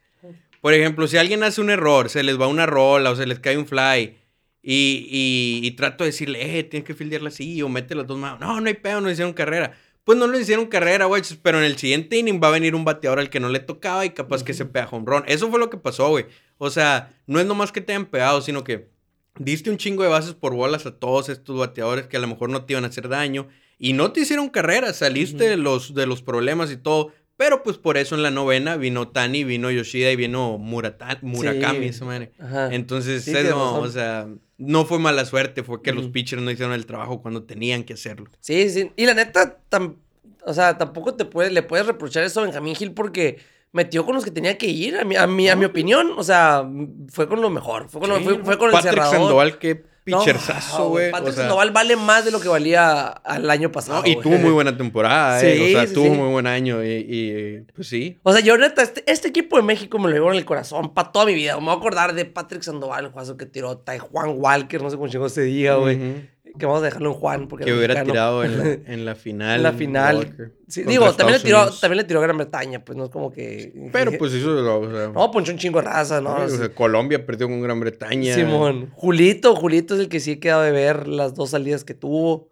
Por 0.63 0.75
ejemplo, 0.75 1.09
si 1.09 1.17
alguien 1.17 1.43
hace 1.43 1.61
un 1.61 1.71
error, 1.71 2.09
se 2.09 2.23
les 2.23 2.41
va 2.41 2.47
una 2.47 2.67
rola 2.67 3.11
o 3.11 3.17
se 3.17 3.27
les 3.27 3.41
cae 3.41 3.59
un 3.59 3.67
fly 3.67 4.17
y, 4.63 5.09
y, 5.11 5.67
y 5.67 5.71
trato 5.73 6.05
de 6.05 6.11
decirle, 6.11 6.59
eh, 6.59 6.63
tienes 6.63 6.87
que 6.87 6.95
fildearla 6.95 7.31
así 7.31 7.61
o 7.63 7.69
mete 7.69 7.97
las 7.97 8.07
dos 8.07 8.17
manos. 8.17 8.39
No, 8.39 8.61
no 8.61 8.69
hay 8.69 8.75
pedo, 8.75 9.01
no 9.01 9.11
hicieron 9.11 9.33
carrera. 9.33 9.77
Pues 10.05 10.17
no 10.17 10.29
lo 10.29 10.39
hicieron 10.39 10.67
carrera, 10.67 11.07
güey, 11.07 11.21
pero 11.43 11.59
en 11.59 11.65
el 11.65 11.79
siguiente 11.79 12.17
inning 12.17 12.41
va 12.41 12.47
a 12.47 12.53
venir 12.53 12.77
un 12.77 12.85
bateador 12.85 13.19
al 13.19 13.29
que 13.29 13.41
no 13.41 13.49
le 13.49 13.59
tocaba 13.59 14.07
y 14.07 14.11
capaz 14.11 14.45
que 14.45 14.55
se 14.55 14.65
pega 14.65 14.89
home 14.89 15.05
run. 15.05 15.25
Eso 15.27 15.51
fue 15.51 15.59
lo 15.59 15.69
que 15.69 15.79
pasó, 15.79 16.09
güey. 16.11 16.27
O 16.59 16.71
sea, 16.71 17.11
no 17.27 17.41
es 17.41 17.47
nomás 17.47 17.73
que 17.73 17.81
te 17.81 17.93
hayan 17.93 18.07
pegado, 18.07 18.41
sino 18.41 18.63
que 18.63 18.89
diste 19.37 19.69
un 19.69 19.79
chingo 19.79 20.05
de 20.05 20.11
bases 20.11 20.35
por 20.35 20.55
bolas 20.55 20.87
a 20.87 20.97
todos 20.97 21.29
estos 21.29 21.59
bateadores 21.59 22.07
que 22.07 22.17
a 22.17 22.21
lo 22.21 22.29
mejor 22.29 22.51
no 22.51 22.65
te 22.65 22.75
iban 22.75 22.85
a 22.85 22.89
hacer 22.89 23.09
daño 23.09 23.49
y 23.79 23.95
no 23.95 24.13
te 24.13 24.21
hicieron 24.21 24.49
carrera, 24.49 24.93
saliste 24.93 25.49
de, 25.49 25.57
los, 25.57 25.93
de 25.93 26.07
los 26.07 26.23
problemas 26.23 26.71
y 26.71 26.77
todo. 26.77 27.13
Pero 27.43 27.65
pues 27.65 27.77
por 27.77 27.97
eso 27.97 28.15
en 28.15 28.23
la 28.23 28.31
novena 28.31 28.77
vino 28.77 29.09
Tani, 29.09 29.43
vino 29.43 29.69
Yoshida 29.69 30.13
y 30.13 30.15
vino 30.17 30.59
Murata- 30.59 31.19
Murakami, 31.23 31.81
Sí. 31.81 31.87
esa 31.87 32.05
madre. 32.05 32.31
Ajá. 32.39 32.73
Entonces, 32.73 33.25
Sí, 33.25 33.31
es 33.31 33.35
tienes 33.37 33.53
como, 33.53 33.65
razón. 33.65 33.85
o 33.85 33.89
sea, 33.91 34.29
no 34.59 34.85
fue 34.85 35.01
mala 35.01 35.25
suerte, 35.25 35.65
fue 35.65 35.83
que 35.83 35.93
los 35.93 36.07
pitchers 36.07 36.41
no 36.41 36.53
hicieron 36.53 36.73
el 36.73 36.87
trabajo 36.87 37.21
cuando 37.21 37.43
tenían 37.43 37.83
que 37.83 37.95
hacerlo. 37.95 38.31
Sí, 38.39 38.71
sí. 38.71 38.93
Y 38.95 39.07
la 39.07 39.15
neta, 39.15 39.59
tam- 39.69 39.97
o 40.47 40.55
sea, 40.55 40.79
tampoco 40.79 41.15
te 41.15 41.25
puedes, 41.25 41.53
le 41.53 41.65
puedes 41.65 41.85
reprochar 41.85 42.23
eso 42.23 42.39
a 42.39 42.45
Benjamín 42.45 42.77
Gil 42.77 42.93
porque 42.93 43.39
metió 43.73 44.05
con 44.07 44.15
los 44.15 44.25
que 44.25 44.31
tenía 44.31 44.57
que 44.57 44.67
ir, 44.67 44.97
a 44.99 45.05
mi, 45.05 45.17
a 45.17 45.27
mi, 45.27 45.49
a 45.49 45.57
mi 45.57 45.65
opinión. 45.65 46.13
O 46.17 46.23
sea, 46.23 46.65
fue 47.09 47.27
con 47.27 47.41
lo 47.41 47.51
mejor. 47.51 47.89
Fue 47.89 48.01
con, 48.01 48.11
lo- 48.11 48.19
Sí, 48.19 48.23
fue, 48.25 48.39
fue 48.45 48.59
con 48.59 48.71
el 48.73 48.81
cerrador. 48.83 49.17
Sandoval, 49.17 49.59
qué 49.59 49.83
No, 50.05 50.19
pitcherzazo, 50.19 50.89
güey. 50.89 51.11
Patrick 51.13 51.31
o 51.31 51.33
sea, 51.33 51.43
Sandoval 51.45 51.71
vale 51.71 51.95
más 51.97 52.25
de 52.25 52.33
lo 52.33 52.41
que 52.41 52.49
valía 52.49 53.07
al 53.07 53.49
año 53.49 53.71
pasado. 53.71 54.03
no, 54.03 54.09
y 54.09 54.17
tuvo 54.17 54.37
muy 54.39 54.51
buena 54.51 54.77
temporada, 54.77 55.41
eh. 55.41 55.57
Sí, 55.57 55.63
O 55.63 55.79
sea, 55.79 55.87
sí, 55.87 55.95
tuvo 55.95 56.07
sí. 56.07 56.11
muy 56.11 56.29
buen 56.31 56.47
año 56.49 56.83
y, 56.83 56.89
y, 57.09 57.61
pues 57.75 57.89
sí. 57.89 58.19
O 58.25 58.33
sea, 58.33 58.41
yo 58.41 58.59
neta, 58.59 58.83
este, 58.83 59.05
este 59.11 59.29
equipo 59.29 59.57
de 59.57 59.63
México 59.63 59.99
me 59.99 60.09
lo 60.09 60.15
llevo 60.15 60.33
en 60.33 60.39
el 60.39 60.45
corazón 60.45 60.93
para 60.93 61.13
toda 61.13 61.27
mi 61.27 61.35
vida. 61.35 61.57
Me 61.59 61.67
voy 61.67 61.75
a 61.75 61.77
acordar 61.77 62.15
de 62.15 62.25
Patrick 62.25 62.63
Sandoval, 62.63 63.05
el 63.05 63.11
jugazo 63.13 63.37
que 63.37 63.47
tiró, 63.47 63.85
Juan 64.11 64.35
Walker, 64.37 64.83
no 64.83 64.91
sé 64.91 64.97
cómo 64.97 65.09
chingón 65.09 65.31
se 65.31 65.43
diga, 65.43 65.77
güey. 65.77 65.97
Ujú. 65.97 66.21
Que 66.59 66.67
vamos 66.67 66.83
a 66.83 66.85
dejarlo 66.85 67.11
en 67.11 67.15
Juan. 67.15 67.49
Porque 67.49 67.65
Que 67.65 67.73
hubiera 67.73 67.95
mexicano. 67.95 68.13
tirado 68.13 68.45
en 68.45 68.59
la, 68.59 68.65
en 68.93 69.05
la 69.05 69.15
final. 69.15 69.57
En 69.57 69.63
la 69.63 69.73
final. 69.73 70.53
Sí, 70.69 70.83
digo, 70.85 71.13
también 71.15 71.39
le, 71.39 71.45
tiró, 71.45 71.59
Unidos. 71.63 71.81
también 71.81 71.97
le 71.99 72.05
tiró 72.05 72.21
a 72.21 72.23
Gran 72.23 72.37
Bretaña, 72.39 72.85
pues 72.85 72.97
no 72.97 73.05
es 73.05 73.11
como 73.11 73.33
que. 73.33 73.73
Pero 73.93 74.13
pues 74.19 74.35
hizo, 74.35 74.53
o 74.81 74.91
sea, 74.91 75.09
No, 75.09 75.31
ponchó 75.31 75.53
un 75.53 75.59
chingo 75.59 75.81
de 75.81 75.87
raza, 75.87 76.21
¿no? 76.21 76.35
o 76.37 76.49
sea, 76.49 76.69
Colombia 76.75 77.25
perdió 77.27 77.49
con 77.49 77.61
Gran 77.63 77.81
Bretaña. 77.81 78.35
Simón. 78.35 78.91
Julito, 78.95 79.55
Julito 79.57 79.95
es 79.95 80.01
el 80.01 80.09
que 80.09 80.21
sí 80.21 80.33
he 80.33 80.41
quedado 80.41 80.63
de 80.63 80.73
ver 80.73 81.09
las 81.09 81.35
dos 81.35 81.51
salidas 81.51 81.85
que 81.85 81.95
tuvo. 81.95 82.52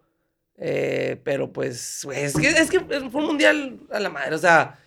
Eh, 0.63 1.19
pero 1.23 1.51
pues, 1.51 2.05
es 2.13 2.35
que, 2.35 2.47
es 2.47 2.69
que 2.69 2.79
fue 2.81 3.21
un 3.21 3.25
mundial 3.25 3.79
a 3.91 3.99
la 3.99 4.09
madre. 4.09 4.35
O 4.35 4.37
sea, 4.37 4.77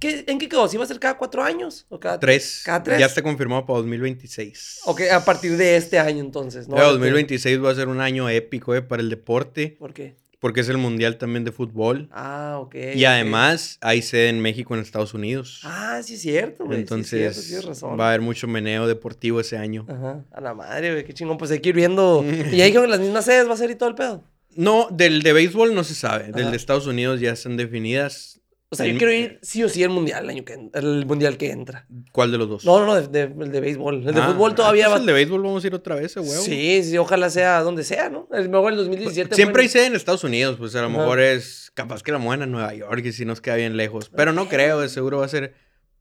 ¿qué- 0.00 0.24
¿en 0.26 0.38
qué 0.38 0.48
quedó? 0.48 0.66
¿Sí 0.68 0.78
va 0.78 0.84
a 0.84 0.86
ser 0.86 0.98
cada 0.98 1.18
cuatro 1.18 1.44
años? 1.44 1.84
¿O 1.90 2.00
cada 2.00 2.18
Tres. 2.18 2.62
¿Cada 2.64 2.82
tres? 2.82 2.98
Ya 2.98 3.04
está 3.06 3.20
confirmado 3.22 3.66
para 3.66 3.80
2026. 3.80 4.80
Ok, 4.86 5.02
a 5.12 5.22
partir 5.26 5.58
de 5.58 5.76
este 5.76 5.98
año 5.98 6.20
entonces, 6.20 6.66
¿no? 6.66 6.76
Pero 6.76 6.92
2026 6.92 7.62
va 7.62 7.70
a 7.70 7.74
ser 7.74 7.88
un 7.88 8.00
año 8.00 8.28
épico 8.30 8.74
eh, 8.74 8.80
para 8.80 9.02
el 9.02 9.10
deporte, 9.10 9.76
¿Por 9.78 9.92
qué? 9.92 10.16
porque 10.40 10.60
es 10.60 10.68
el 10.70 10.78
mundial 10.78 11.18
también 11.18 11.44
de 11.44 11.52
fútbol. 11.52 12.08
Ah, 12.10 12.56
ok. 12.62 12.76
y 12.94 13.04
ok. 13.04 13.08
además 13.10 13.76
hay 13.82 14.00
sede 14.00 14.30
en 14.30 14.40
México, 14.40 14.74
en 14.74 14.80
Estados 14.80 15.12
Unidos. 15.12 15.60
Ah, 15.64 16.00
sí 16.02 16.14
es 16.14 16.22
cierto, 16.22 16.64
güey. 16.64 16.78
Entonces 16.78 17.36
sí 17.36 17.42
cierto, 17.50 17.68
razón. 17.68 18.00
va 18.00 18.06
a 18.06 18.08
haber 18.08 18.22
mucho 18.22 18.46
meneo 18.48 18.86
deportivo 18.86 19.40
ese 19.40 19.58
año. 19.58 19.84
Ajá, 19.90 20.24
a 20.32 20.40
la 20.40 20.54
madre, 20.54 20.92
güey, 20.92 21.04
qué 21.04 21.12
chingón. 21.12 21.36
Pues 21.36 21.50
hay 21.50 21.58
que 21.60 21.68
ir 21.68 21.74
viendo. 21.74 22.24
y 22.24 22.32
dijeron 22.62 22.84
que 22.84 22.90
las 22.92 23.00
mismas 23.00 23.26
sedes 23.26 23.46
va 23.46 23.52
a 23.52 23.56
ser 23.58 23.70
y 23.70 23.74
todo 23.74 23.90
el 23.90 23.94
pedo. 23.94 24.24
No, 24.60 24.88
del 24.90 25.22
de 25.22 25.32
béisbol 25.32 25.72
no 25.72 25.84
se 25.84 25.94
sabe. 25.94 26.32
Del 26.32 26.50
de 26.50 26.56
Estados 26.56 26.86
Unidos 26.88 27.20
ya 27.20 27.30
están 27.30 27.56
definidas. 27.56 28.40
O 28.70 28.76
sea, 28.76 28.86
yo 28.86 28.98
quiero 28.98 29.12
ir 29.12 29.38
sí 29.40 29.62
o 29.62 29.68
sí 29.68 29.82
al 29.84 29.90
mundial 29.90 30.24
el 30.24 30.30
año 30.30 30.44
que 30.44 30.54
en- 30.54 30.70
el 30.74 31.06
mundial 31.06 31.36
que 31.38 31.52
entra. 31.52 31.86
¿Cuál 32.12 32.32
de 32.32 32.38
los 32.38 32.48
dos? 32.48 32.64
No, 32.64 32.80
no, 32.80 32.86
no, 32.86 33.00
de, 33.00 33.06
de- 33.06 33.44
el 33.44 33.52
de 33.52 33.60
béisbol. 33.60 34.06
El 34.08 34.14
de 34.14 34.20
Ah, 34.20 34.26
fútbol 34.32 34.50
ah, 34.52 34.54
todavía 34.56 34.86
pues 34.86 34.96
va. 34.96 35.00
El 35.00 35.06
de 35.06 35.12
béisbol 35.12 35.42
vamos 35.42 35.62
a 35.62 35.66
ir 35.68 35.74
otra 35.74 35.94
vez, 35.94 36.14
huevo. 36.16 36.30
Sí, 36.42 36.82
sí, 36.82 36.98
ojalá 36.98 37.30
sea 37.30 37.62
donde 37.62 37.84
sea, 37.84 38.10
¿no? 38.10 38.28
El 38.32 38.48
mejor 38.50 38.72
el 38.72 38.78
2017. 38.78 39.36
Siempre 39.36 39.62
hay 39.62 39.86
en- 39.86 39.94
Estados 39.94 40.24
Unidos, 40.24 40.56
pues 40.58 40.74
a 40.74 40.82
lo 40.82 40.88
Ajá. 40.88 40.98
mejor 40.98 41.20
es 41.20 41.70
capaz 41.74 42.02
que 42.02 42.10
la 42.12 42.18
muevan 42.18 42.42
a 42.42 42.46
Nueva 42.46 42.74
York 42.74 43.02
y 43.06 43.12
si 43.12 43.24
nos 43.24 43.40
queda 43.40 43.54
bien 43.54 43.76
lejos. 43.76 44.10
Pero 44.10 44.32
no 44.34 44.48
creo, 44.48 44.80
de 44.80 44.88
seguro 44.90 45.18
va 45.20 45.24
a 45.26 45.28
ser 45.28 45.54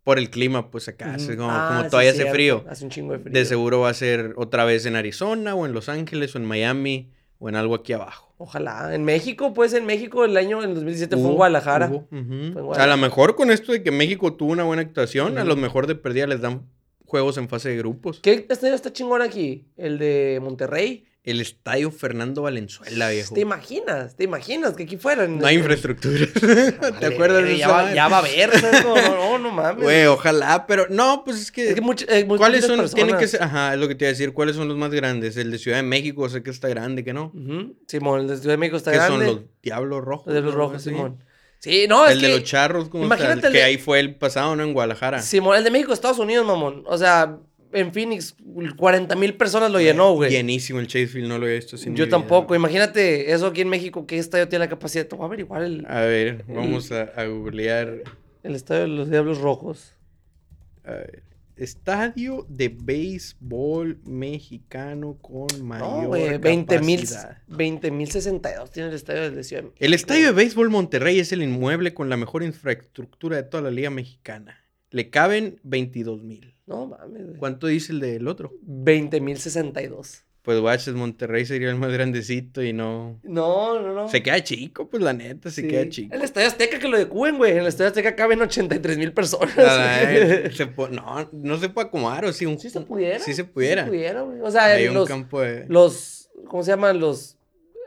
por 0.03 0.17
el 0.17 0.29
clima, 0.29 0.69
pues 0.71 0.87
acá. 0.89 1.13
Así 1.13 1.37
como, 1.37 1.51
Ah, 1.51 1.67
como 1.69 1.83
sí, 1.83 1.89
todavía 1.91 2.11
hace 2.11 2.29
frío. 2.31 2.65
Hace 2.67 2.83
un 2.83 2.89
chingo 2.89 3.13
de 3.13 3.19
frío. 3.19 3.33
De 3.33 3.45
seguro 3.45 3.79
va 3.81 3.89
a 3.91 3.93
ser 3.93 4.33
otra 4.35 4.65
vez 4.65 4.85
en 4.87 4.95
Arizona 4.97 5.53
o 5.55 5.65
en 5.65 5.73
Los 5.73 5.87
Ángeles 5.89 6.33
o 6.35 6.37
en 6.39 6.45
Miami 6.45 7.11
o 7.39 7.49
en 7.49 7.55
algo 7.55 7.75
aquí 7.75 7.93
abajo. 7.93 8.33
Ojalá. 8.37 8.93
En 8.93 9.03
México, 9.03 9.53
pues 9.53 9.73
en 9.73 9.85
México 9.85 10.23
el 10.25 10.37
año 10.37 10.63
en 10.63 10.73
2017 10.75 11.15
fue 11.15 11.21
en 11.21 11.27
Hubo, 11.29 11.35
Guadalajara. 11.37 11.87
hubo, 11.89 11.97
ujú. 11.97 12.09
Fue 12.11 12.35
en 12.35 12.57
A 12.57 12.61
Guadalajara. 12.61 12.95
lo 12.95 13.01
mejor 13.01 13.35
con 13.35 13.51
esto 13.51 13.71
de 13.71 13.81
que 13.83 13.91
México 13.91 14.33
tuvo 14.33 14.51
una 14.51 14.63
buena 14.63 14.81
actuación, 14.83 15.37
a 15.37 15.43
lo 15.43 15.55
mejor 15.55 15.87
de 15.87 15.95
perdida 15.95 16.27
les 16.27 16.41
dan 16.41 16.63
juegos 17.05 17.37
en 17.37 17.47
fase 17.49 17.69
de 17.69 17.77
grupos. 17.77 18.19
¿Qué 18.19 18.45
estadio 18.49 18.75
está 18.75 18.91
chingón 18.93 19.21
aquí? 19.21 19.65
El 19.77 19.97
de 19.97 20.39
Monterrey. 20.41 21.05
El 21.27 21.41
estadio 21.41 21.91
Fernando 21.91 22.43
Valenzuela, 22.43 23.09
viejo. 23.09 23.35
¿Te 23.35 23.41
imaginas? 23.41 24.15
¿Te 24.15 24.23
imaginas 24.23 24.75
que 24.75 24.83
aquí 24.83 24.95
fueran? 24.95 25.39
No 25.39 25.45
hay 25.45 25.57
infraestructura. 25.57 26.25
¿Te 27.01 27.05
acuerdas 27.05 27.43
de 27.43 27.57
ya 27.57 27.65
eso? 27.65 27.73
va, 27.73 27.93
ya 27.93 28.07
va 28.07 28.15
a 28.15 28.19
haber. 28.19 28.49
No, 28.83 28.95
no, 28.95 29.37
no, 29.37 29.51
mames. 29.51 29.83
Güey, 29.83 30.05
ojalá, 30.05 30.65
pero 30.65 30.87
no, 30.89 31.23
pues 31.25 31.41
es 31.41 31.51
que. 31.51 31.67
es 31.67 31.75
que 31.75 31.81
much- 31.81 32.05
eh, 32.07 32.25
¿Cuáles 32.25 32.65
son? 32.65 32.89
Tienen 32.91 33.17
que 33.17 33.27
ser. 33.27 33.43
Ajá, 33.43 33.73
es 33.73 33.79
lo 33.79 33.89
que 33.89 33.95
te 33.95 34.05
iba 34.05 34.09
a 34.09 34.13
decir. 34.13 34.31
¿Cuáles 34.31 34.55
son 34.55 34.69
los 34.69 34.77
más 34.77 34.89
grandes? 34.91 35.35
El 35.35 35.51
de 35.51 35.57
Ciudad 35.57 35.77
de 35.77 35.83
México, 35.83 36.29
sé 36.29 36.43
que 36.43 36.49
está 36.49 36.69
grande, 36.69 37.03
que 37.03 37.11
no. 37.11 37.25
Ujú. 37.35 37.75
Simón, 37.87 38.21
el 38.21 38.27
de 38.29 38.37
Ciudad 38.37 38.53
de 38.53 38.57
México 38.57 38.77
está 38.77 38.91
¿Qué 38.91 38.97
grande. 38.97 39.25
son 39.25 39.35
los 39.35 39.45
Diablos 39.61 40.03
Rojos? 40.05 40.27
Los 40.27 40.35
de 40.35 40.41
los 40.41 40.53
rojos. 40.53 40.81
Simón. 40.81 41.21
Sí, 41.59 41.87
no, 41.89 42.05
es 42.05 42.13
el 42.13 42.21
que... 42.21 42.27
de 42.27 42.33
los 42.39 42.43
charros, 42.43 42.87
¿cómo 42.87 43.03
está? 43.03 43.15
imagínate 43.17 43.47
El 43.47 43.53
que 43.53 43.63
ahí 43.63 43.77
fue 43.77 43.99
el 43.99 44.15
pasado, 44.15 44.55
¿no? 44.55 44.63
En 44.63 44.71
Guadalajara. 44.73 45.21
Simón, 45.21 45.57
el 45.57 45.63
de 45.65 45.71
México, 45.71 45.91
Estados 45.91 46.19
Unidos, 46.19 46.45
mamón. 46.45 46.83
O 46.85 46.97
sea, 46.97 47.39
en 47.73 47.93
Phoenix, 47.93 48.35
40 48.77 49.15
mil 49.15 49.35
personas 49.35 49.71
lo 49.71 49.79
llenó, 49.79 50.13
güey. 50.13 50.31
Llenísimo 50.31 50.79
el 50.79 50.87
Chase 50.87 51.07
Field, 51.07 51.27
no 51.27 51.37
lo 51.37 51.45
había 51.45 51.55
visto 51.55 51.77
sin 51.77 51.95
Yo 51.95 52.07
tampoco. 52.09 52.55
Imagínate 52.55 53.31
eso 53.31 53.47
aquí 53.47 53.61
en 53.61 53.69
México, 53.69 54.05
¿qué 54.07 54.17
estadio 54.17 54.47
tiene 54.47 54.65
la 54.65 54.69
capacidad? 54.69 55.05
Te 55.07 55.15
voy 55.15 55.23
a 55.23 55.27
averiguar 55.27 55.63
el, 55.63 55.85
A 55.87 56.01
ver, 56.01 56.43
vamos 56.47 56.91
a, 56.91 57.03
a 57.03 57.25
googlear. 57.25 58.03
el 58.43 58.55
estadio 58.55 58.81
de 58.81 58.87
los 58.87 59.09
Diablos 59.09 59.39
Rojos. 59.39 59.93
A 60.83 60.91
ver. 60.91 61.23
Estadio 61.57 62.45
de 62.49 62.69
béisbol 62.69 63.99
mexicano 64.05 65.17
con 65.19 65.47
mayor 65.63 66.03
No, 66.03 66.07
güey, 66.09 66.37
20 66.37 66.79
mil 66.81 66.99
capacidad. 66.99 67.41
62 68.11 68.69
tiene 68.71 68.89
el 68.89 68.95
estadio 68.95 69.31
de 69.31 69.43
Ciudad 69.43 69.63
de. 69.63 69.71
El 69.79 69.95
estadio 69.95 70.27
de 70.27 70.31
béisbol 70.33 70.69
Monterrey 70.69 71.19
es 71.19 71.31
el 71.31 71.41
inmueble 71.41 71.95
con 71.95 72.09
la 72.09 72.17
mejor 72.17 72.43
infraestructura 72.43 73.37
de 73.37 73.43
toda 73.43 73.63
la 73.63 73.71
liga 73.71 73.89
mexicana. 73.89 74.63
Le 74.91 75.09
caben 75.09 75.59
22 75.63 76.21
mil. 76.23 76.53
No 76.67 76.85
mames, 76.85 77.25
güey. 77.25 77.37
¿Cuánto 77.39 77.67
dice 77.67 77.91
el 77.93 77.99
del 77.99 78.27
otro? 78.27 78.53
20 78.61 79.19
mil 79.21 79.37
62. 79.39 80.23
Pues 80.43 80.61
Watches 80.61 80.93
Monterrey 80.93 81.45
sería 81.45 81.69
el 81.69 81.75
más 81.75 81.91
grandecito 81.91 82.63
y 82.63 82.71
no. 82.71 83.19
No, 83.23 83.81
no, 83.81 83.93
no. 83.93 84.07
Se 84.07 84.23
queda 84.23 84.41
chico, 84.43 84.87
pues 84.89 85.03
la 85.03 85.11
neta, 85.11 85.49
se 85.51 85.63
Sí. 85.63 85.67
queda 85.67 85.89
chico. 85.89 86.15
El 86.15 86.21
Estadio 86.21 86.47
Azteca 86.47 86.79
que 86.79 86.87
lo 86.87 86.97
decúen, 86.97 87.37
güey. 87.37 87.51
En 87.51 87.57
el 87.59 87.67
Estadio 87.67 87.89
Azteca 87.89 88.15
caben 88.15 88.41
83 88.41 88.97
mil 88.97 89.11
personas. 89.11 89.57
Nada, 89.57 90.49
se 90.51 90.67
po- 90.75 90.87
no, 90.87 91.29
no 91.33 91.57
se 91.57 91.67
puede 91.67 91.87
acomodar, 91.87 92.23
o 92.23 92.31
sí, 92.31 92.45
un, 92.45 92.57
Sí 92.59 92.69
se 92.69 92.79
pudiera. 92.79 93.19
Sí 93.19 93.33
se 93.33 93.43
pudiera. 93.43 93.81
Sí 93.83 93.87
se 93.87 93.91
pudiera, 93.91 94.21
güey. 94.21 94.39
O 94.41 94.49
sea, 94.49 94.65
Hay 94.67 94.87
un 94.87 94.93
los, 94.93 95.07
campo 95.09 95.41
de. 95.41 95.65
los, 95.67 96.29
¿cómo 96.47 96.63
se 96.63 96.71
llaman? 96.71 96.97
Los 96.99 97.36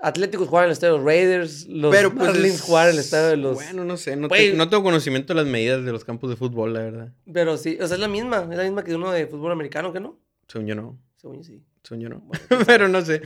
Atléticos 0.02 0.48
juegan 0.48 0.64
en 0.64 0.68
el 0.70 0.72
estadio 0.72 0.94
de 0.94 0.98
los 0.98 1.06
Raiders. 1.06 1.66
Los 1.66 1.94
Pero 1.94 2.14
pues. 2.14 2.26
Marlins 2.28 2.68
en 2.68 2.88
el 2.88 2.98
estadio 2.98 3.28
de 3.28 3.36
los... 3.36 3.54
Bueno, 3.54 3.84
no 3.84 3.96
sé, 3.96 4.16
no, 4.16 4.28
Güey. 4.28 4.50
te- 4.52 4.56
no 4.56 4.68
tengo 4.68 4.82
conocimiento 4.82 5.34
de 5.34 5.42
las 5.42 5.50
medidas 5.50 5.84
de 5.84 5.92
los 5.92 6.04
campos 6.04 6.30
de 6.30 6.36
fútbol, 6.36 6.72
la 6.72 6.80
verdad. 6.80 7.12
Pero 7.32 7.56
sí, 7.58 7.76
o 7.80 7.86
sea, 7.86 7.96
es 7.96 8.00
la 8.00 8.08
misma. 8.08 8.46
Es 8.50 8.56
la 8.56 8.62
misma 8.64 8.82
que 8.84 8.94
uno 8.94 9.10
de 9.12 9.26
fútbol 9.26 9.52
americano, 9.52 9.92
¿que 9.92 10.00
no? 10.00 10.18
Según 10.48 10.66
yo 10.66 10.74
no. 10.74 10.98
Según 11.16 11.36
yo 11.38 11.44
sí. 11.44 11.62
Según 11.82 12.02
yo 12.02 12.08
no. 12.08 12.20
Bueno, 12.20 12.64
pero 12.66 12.88
no 12.88 13.02
sé. 13.04 13.22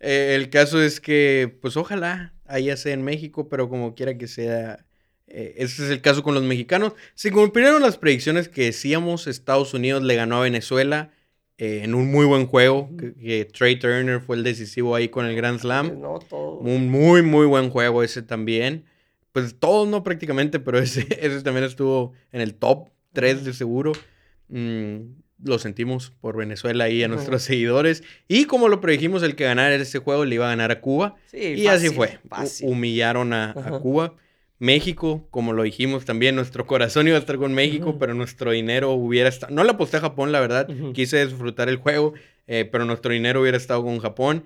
Eh, 0.00 0.34
el 0.34 0.50
caso 0.50 0.82
es 0.82 1.00
que, 1.00 1.56
pues 1.60 1.76
ojalá 1.76 2.34
haya 2.46 2.76
sea 2.76 2.92
en 2.94 3.02
México, 3.02 3.48
pero 3.48 3.68
como 3.68 3.94
quiera 3.94 4.18
que 4.18 4.28
sea, 4.28 4.84
eh, 5.26 5.54
ese 5.56 5.84
es 5.84 5.90
el 5.90 6.00
caso 6.02 6.22
con 6.22 6.34
los 6.34 6.42
mexicanos. 6.42 6.92
Se 7.14 7.30
cumplieron 7.32 7.80
las 7.82 7.96
predicciones 7.96 8.48
que 8.48 8.64
decíamos, 8.64 9.26
Estados 9.26 9.72
Unidos 9.72 10.02
le 10.02 10.14
ganó 10.16 10.36
a 10.38 10.42
Venezuela 10.42 11.10
eh, 11.58 11.82
en 11.84 11.94
un 11.94 12.10
muy 12.10 12.26
buen 12.26 12.46
juego, 12.46 12.90
que, 12.96 13.14
que 13.14 13.44
Trey 13.44 13.78
Turner 13.78 14.20
fue 14.20 14.36
el 14.36 14.42
decisivo 14.42 14.94
ahí 14.94 15.08
con 15.08 15.26
el 15.26 15.36
Grand 15.36 15.60
Slam. 15.60 16.00
No, 16.00 16.18
todo. 16.18 16.58
Un 16.58 16.90
muy, 16.90 17.22
muy 17.22 17.46
buen 17.46 17.70
juego 17.70 18.02
ese 18.02 18.22
también. 18.22 18.84
Pues 19.32 19.56
todos 19.58 19.88
no 19.88 20.02
prácticamente, 20.02 20.58
pero 20.60 20.78
ese, 20.78 21.06
ese 21.20 21.42
también 21.42 21.64
estuvo 21.64 22.12
en 22.32 22.40
el 22.40 22.54
top 22.54 22.88
3 23.12 23.44
de 23.44 23.52
seguro. 23.52 23.92
Mm, 24.48 25.00
lo 25.44 25.58
sentimos 25.58 26.12
por 26.20 26.36
Venezuela 26.36 26.88
y 26.88 27.02
a 27.02 27.08
nuestros 27.08 27.42
seguidores. 27.42 28.02
Y 28.28 28.46
como 28.46 28.68
lo 28.68 28.80
predijimos, 28.80 29.22
el 29.22 29.36
que 29.36 29.44
ganara 29.44 29.74
ese 29.74 29.98
juego 29.98 30.24
le 30.24 30.36
iba 30.36 30.46
a 30.46 30.50
ganar 30.50 30.70
a 30.70 30.80
Cuba. 30.80 31.16
Sí, 31.26 31.38
y 31.38 31.66
así 31.66 31.90
fue. 31.90 32.18
Fácil. 32.28 32.68
Humillaron 32.68 33.32
a, 33.32 33.50
a. 33.50 33.78
Cuba. 33.80 34.14
México, 34.58 35.26
como 35.30 35.52
lo 35.52 35.62
dijimos 35.62 36.04
también, 36.04 36.36
nuestro 36.36 36.66
corazón 36.66 37.08
iba 37.08 37.16
a 37.16 37.20
estar 37.20 37.36
con 37.36 37.54
México, 37.54 37.98
pero 37.98 38.14
nuestro 38.14 38.52
dinero 38.52 38.92
hubiera 38.92 39.28
estado... 39.28 39.52
No 39.54 39.64
le 39.64 39.70
aposté 39.70 39.96
a 39.96 40.00
Japón, 40.00 40.32
la 40.32 40.40
verdad. 40.40 40.68
Quise 40.92 41.24
disfrutar 41.26 41.68
el 41.68 41.76
juego, 41.76 42.14
eh, 42.46 42.64
pero 42.70 42.84
nuestro 42.84 43.12
dinero 43.12 43.40
hubiera 43.40 43.56
estado 43.56 43.82
con 43.82 43.98
Japón. 43.98 44.44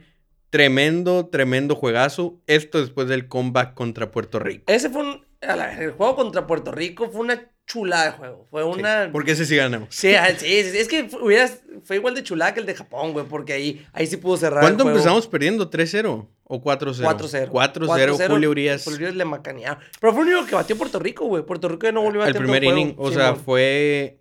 Tremendo, 0.51 1.27
tremendo 1.27 1.75
juegazo. 1.75 2.41
Esto 2.47 2.81
después 2.81 3.09
del 3.09 3.29
comeback 3.29 3.75
contra 3.75 4.11
Puerto 4.11 4.39
Rico. 4.39 4.65
Ese 4.67 4.89
fue 4.89 5.03
un... 5.03 5.27
la 5.41 5.79
el 5.79 5.93
juego 5.93 6.17
contra 6.17 6.47
Puerto 6.47 6.73
Rico 6.73 7.11
fue 7.11 7.21
una 7.21 7.51
chulada 7.69 8.07
de 8.07 8.11
juego. 8.13 8.47
Fue 8.51 8.63
Sí, 8.63 8.69
una... 8.81 9.11
porque 9.13 9.33
ese 9.33 9.45
sí 9.45 9.55
ganamos. 9.55 9.89
Sí, 9.91 10.15
ah, 10.15 10.29
sí, 10.37 10.47
sí, 10.65 10.71
sí, 10.73 10.79
es 10.79 10.89
que 10.89 11.05
fu- 11.05 11.19
hubiera, 11.19 11.49
fue 11.85 11.97
igual 11.97 12.15
de 12.15 12.23
chulada 12.25 12.55
que 12.55 12.61
el 12.61 12.67
de 12.67 12.75
Japón, 12.75 13.13
güey, 13.13 13.27
porque 13.27 13.53
ahí, 13.53 13.87
ahí 13.93 14.07
sí 14.07 14.17
pudo 14.17 14.37
cerrar. 14.39 14.61
¿Cuánto 14.63 14.79
el 14.83 14.91
juego. 14.91 14.97
empezamos 14.99 15.27
perdiendo? 15.29 15.71
¿3-0 15.71 16.27
o 16.45 16.63
4-0? 16.63 17.03
4-0. 17.05 17.51
4-0, 17.51 18.29
Julio 18.29 18.51
Urias. 18.51 18.83
Julio 18.85 18.97
Urias 18.99 19.15
le 19.15 19.25
macanearon. 19.27 19.79
Pero 20.01 20.13
fue 20.15 20.23
el 20.23 20.29
único 20.31 20.47
que 20.47 20.55
batió 20.55 20.77
Puerto 20.77 20.99
Rico, 20.99 21.27
güey. 21.27 21.45
Puerto 21.45 21.69
Rico 21.69 21.85
ya 21.87 21.93
no 21.93 22.01
volvió 22.03 22.23
a 22.23 22.27
El 22.27 22.33
batear 22.33 22.43
primer 22.45 22.65
el 22.65 22.71
inning, 22.71 22.95
juego. 22.97 23.11
o 23.11 23.13
sea, 23.13 23.27
Simón. 23.29 23.45
fue... 23.45 24.19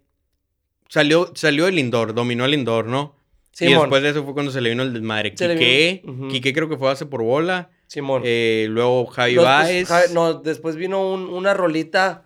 Salió, 0.89 1.31
salió 1.35 1.67
el 1.67 1.79
indoor, 1.79 2.13
dominó 2.13 2.45
el 2.45 2.53
indoor, 2.53 2.85
¿no? 2.85 3.15
Y 3.53 3.57
Simón, 3.67 3.81
después 3.83 4.03
de 4.03 4.09
eso 4.09 4.23
fue 4.23 4.33
cuando 4.33 4.51
se 4.51 4.61
le 4.61 4.69
vino 4.69 4.83
el 4.83 4.93
desmadre. 4.93 5.31
Quique, 5.33 6.01
vino- 6.03 6.13
Ujú. 6.13 6.27
Quique 6.29 6.53
creo 6.53 6.69
que 6.69 6.77
fue 6.77 6.87
base 6.87 7.05
por 7.05 7.23
bola. 7.23 7.69
Simón. 7.87 8.21
eh, 8.25 8.67
luego 8.69 9.05
Javi 9.07 9.37
Baez. 9.37 9.87
Ja- 9.87 10.01
no, 10.13 10.33
después 10.35 10.75
vino 10.75 11.09
un- 11.09 11.27
una 11.29 11.53
rolita 11.53 12.25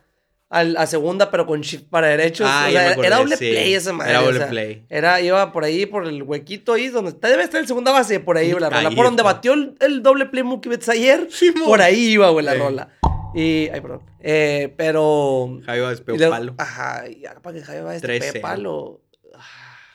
al- 0.52 0.78
a 0.78 0.86
segunda, 0.86 1.32
pero 1.32 1.45
con 1.47 1.62
shift 1.62 1.86
para 1.89 2.08
derechos. 2.08 2.45
Ah, 2.49 2.66
o 2.68 2.72
sea, 2.72 2.93
era 2.93 3.18
doble 3.18 3.38
sí. 3.38 3.49
play 3.49 3.74
esa 3.74 3.93
madre. 3.93 4.12
Era 4.12 4.22
o 4.22 4.26
doble 4.26 4.38
sea, 4.39 4.49
play. 4.49 4.86
Era, 4.89 5.20
iba 5.22 5.52
por 5.52 5.64
ahí, 5.64 5.86
por 5.88 6.06
el 6.08 6.22
huequito 6.24 6.74
ahí, 6.74 6.89
donde 6.89 7.12
está, 7.12 7.30
debe 7.30 7.43
estar 7.43 7.60
en 7.62 7.68
segunda 7.68 7.91
base, 7.91 8.20
por 8.20 8.38
ahí, 8.38 8.52
la 8.60 8.70
rola. 8.70 8.91
Por 8.91 9.06
donde 9.06 9.24
batió 9.24 9.54
el, 9.54 9.76
el 9.80 10.04
doble 10.04 10.28
play 10.28 10.43
Mookie 10.43 10.70
Betts 10.70 10.89
ayer, 10.89 11.28
Simón. 11.32 11.66
por 11.66 11.82
ahí 11.82 12.10
iba, 12.12 12.30
güey, 12.30 12.45
la 12.45 12.54
Sí. 12.54 12.58
rola. 12.60 12.89
Y, 13.34 13.70
ay, 13.70 13.80
perdón. 13.82 14.02
Eh, 14.20 14.74
pero... 14.76 15.60
Javi 15.66 15.80
Baez 15.80 16.02
pegó 16.02 16.30
palo. 16.30 16.54
Ajá, 16.58 17.06
y 17.10 17.24
para 17.41 17.56
que 17.58 17.64
Javi 17.64 17.80
Baez 17.82 18.02
te 18.02 18.08
3-0. 18.08 18.20
pegue 18.20 18.39
palo. 18.41 19.02
Ah, 19.34 19.39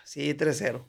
Sí, 0.04 0.32
3-0. 0.34 0.80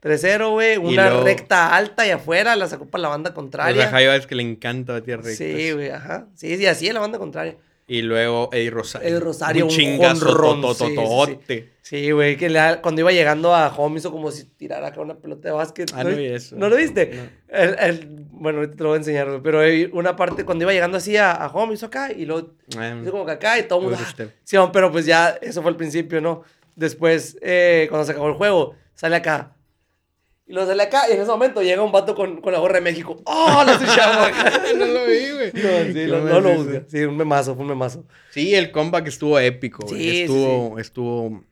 3-0, 0.00 0.50
güey. 0.52 0.76
Una 0.76 1.08
luego- 1.10 1.24
recta 1.24 1.74
alta 1.74 2.06
y 2.06 2.10
afuera, 2.10 2.54
la 2.54 2.68
sacó 2.68 2.86
para 2.86 3.02
la 3.02 3.08
banda 3.08 3.30
O 3.30 3.34
contraria. 3.34 3.82
sea, 3.82 3.90
Javi 3.90 4.06
Baez 4.06 4.26
que 4.28 4.36
le 4.36 4.44
encanta 4.44 4.92
batir 4.92 5.16
rectas. 5.16 5.36
Sí, 5.38 5.72
güey, 5.72 5.90
ajá. 5.90 6.26
Sí, 6.36 6.56
sí, 6.56 6.66
así 6.66 6.86
es 6.86 6.94
la 6.94 7.00
banda 7.00 7.18
contraria. 7.18 7.56
Y 7.90 8.02
luego 8.02 8.50
Eddie 8.52 8.70
Rosario. 8.70 9.08
Eddie 9.08 9.18
Rosario, 9.20 9.64
un 9.64 9.70
un 9.70 9.76
chingazo 9.76 10.26
jonrón, 10.26 10.60
totototote. 10.60 11.72
Sí, 11.80 12.10
güey, 12.10 12.36
que 12.36 12.50
le- 12.50 12.80
cuando 12.82 13.00
iba 13.00 13.10
llegando 13.12 13.54
a 13.54 13.68
home 13.74 13.98
hizo 13.98 14.12
como 14.12 14.30
si 14.30 14.44
tirara 14.44 14.88
acá 14.88 15.00
una 15.00 15.16
pelota 15.16 15.48
de 15.48 15.54
básquet. 15.54 15.90
Ah, 15.94 16.04
no 16.04 16.10
vi 16.10 16.26
eso. 16.26 16.54
¿No 16.56 16.68
lo 16.68 16.76
viste? 16.76 17.10
No. 17.14 17.56
El- 17.58 17.78
el- 17.78 18.08
bueno, 18.30 18.58
ahorita 18.58 18.76
te 18.76 18.82
lo 18.82 18.90
voy 18.90 18.96
a 18.96 18.98
enseñar, 18.98 19.26
güey, 19.28 19.40
pero 19.42 19.60
una 19.96 20.14
parte 20.14 20.44
cuando 20.44 20.64
iba 20.64 20.72
llegando 20.74 20.98
así 20.98 21.16
a, 21.16 21.32
a 21.32 21.46
home 21.48 21.72
hizo 21.72 21.86
acá 21.86 22.12
y 22.12 22.26
luego 22.26 22.50
Ah, 22.76 22.94
hizo 23.02 23.10
como 23.10 23.24
que 23.24 23.32
acá 23.32 23.58
y 23.58 23.62
todo 23.62 23.80
mundo... 23.80 23.96
Overstep. 23.96 24.30
"Ah". 24.34 24.40
Sí, 24.44 24.56
pero 24.70 24.92
pues 24.92 25.06
ya, 25.06 25.38
eso 25.40 25.62
fue 25.62 25.70
el 25.70 25.76
principio, 25.78 26.20
¿no? 26.20 26.42
Después, 26.76 27.38
eh, 27.40 27.86
cuando 27.88 28.04
se 28.04 28.12
acabó 28.12 28.28
el 28.28 28.34
juego, 28.34 28.74
sale 28.94 29.16
acá. 29.16 29.54
Y 30.48 30.54
lo 30.54 30.66
sale 30.66 30.82
acá, 30.82 31.02
y 31.10 31.12
en 31.12 31.20
ese 31.20 31.30
momento 31.30 31.62
llega 31.62 31.82
un 31.82 31.92
vato 31.92 32.14
con, 32.14 32.40
con 32.40 32.52
la 32.54 32.58
gorra 32.58 32.76
de 32.76 32.80
México. 32.80 33.20
¡Oh, 33.26 33.62
lo 33.66 33.72
escuchamos! 33.72 34.28
no 34.78 34.86
lo 34.86 35.06
vi, 35.06 35.30
güey. 35.30 35.52
No, 35.52 35.86
sí, 35.86 35.92
Qué 35.92 36.06
no, 36.06 36.40
lo 36.40 36.54
busca. 36.54 36.82
Sí, 36.88 36.98
un 37.04 37.16
memazo, 37.18 37.54
fue 37.54 37.62
un 37.64 37.68
memazo. 37.68 38.04
Sí, 38.30 38.54
el 38.54 38.70
comeback 38.70 39.08
estuvo 39.08 39.38
épico, 39.38 39.86
güey. 39.86 40.00
Sí, 40.00 40.10
sí, 40.10 40.20
estuvo, 40.22 40.78
estuvo 40.78 41.44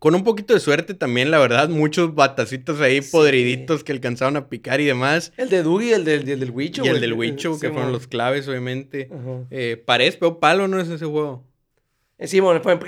con 0.00 0.14
un 0.16 0.24
poquito 0.24 0.52
de 0.52 0.60
suerte 0.60 0.94
también, 0.94 1.30
la 1.30 1.38
verdad. 1.38 1.68
Muchos 1.68 2.14
batacitos 2.14 2.80
ahí 2.80 3.00
Sí. 3.00 3.10
podriditos 3.12 3.84
que 3.84 3.92
alcanzaron 3.92 4.36
a 4.36 4.48
picar 4.48 4.80
y 4.80 4.84
demás. 4.84 5.32
El 5.36 5.48
de 5.48 5.62
Dougie 5.62 5.90
y 5.90 5.92
el 5.92 6.04
del, 6.04 6.28
el 6.28 6.40
del 6.40 6.50
Huicho, 6.50 6.82
y 6.84 6.88
el 6.88 6.94
güey. 6.94 7.00
del 7.00 7.12
Wicho, 7.14 7.52
que 7.58 7.68
Sí, 7.68 7.72
fueron 7.72 7.92
los 7.92 8.06
claves, 8.08 8.46
obviamente. 8.48 9.08
Eh, 9.50 9.82
Paredes 9.86 10.16
pegó 10.16 10.40
palo, 10.40 10.66
¿no 10.68 10.80
es 10.80 10.88
ese 10.88 11.06
juego? 11.06 11.44
Eh, 12.24 12.28
Simón, 12.28 12.60
fue 12.62 12.72
el, 12.72 12.78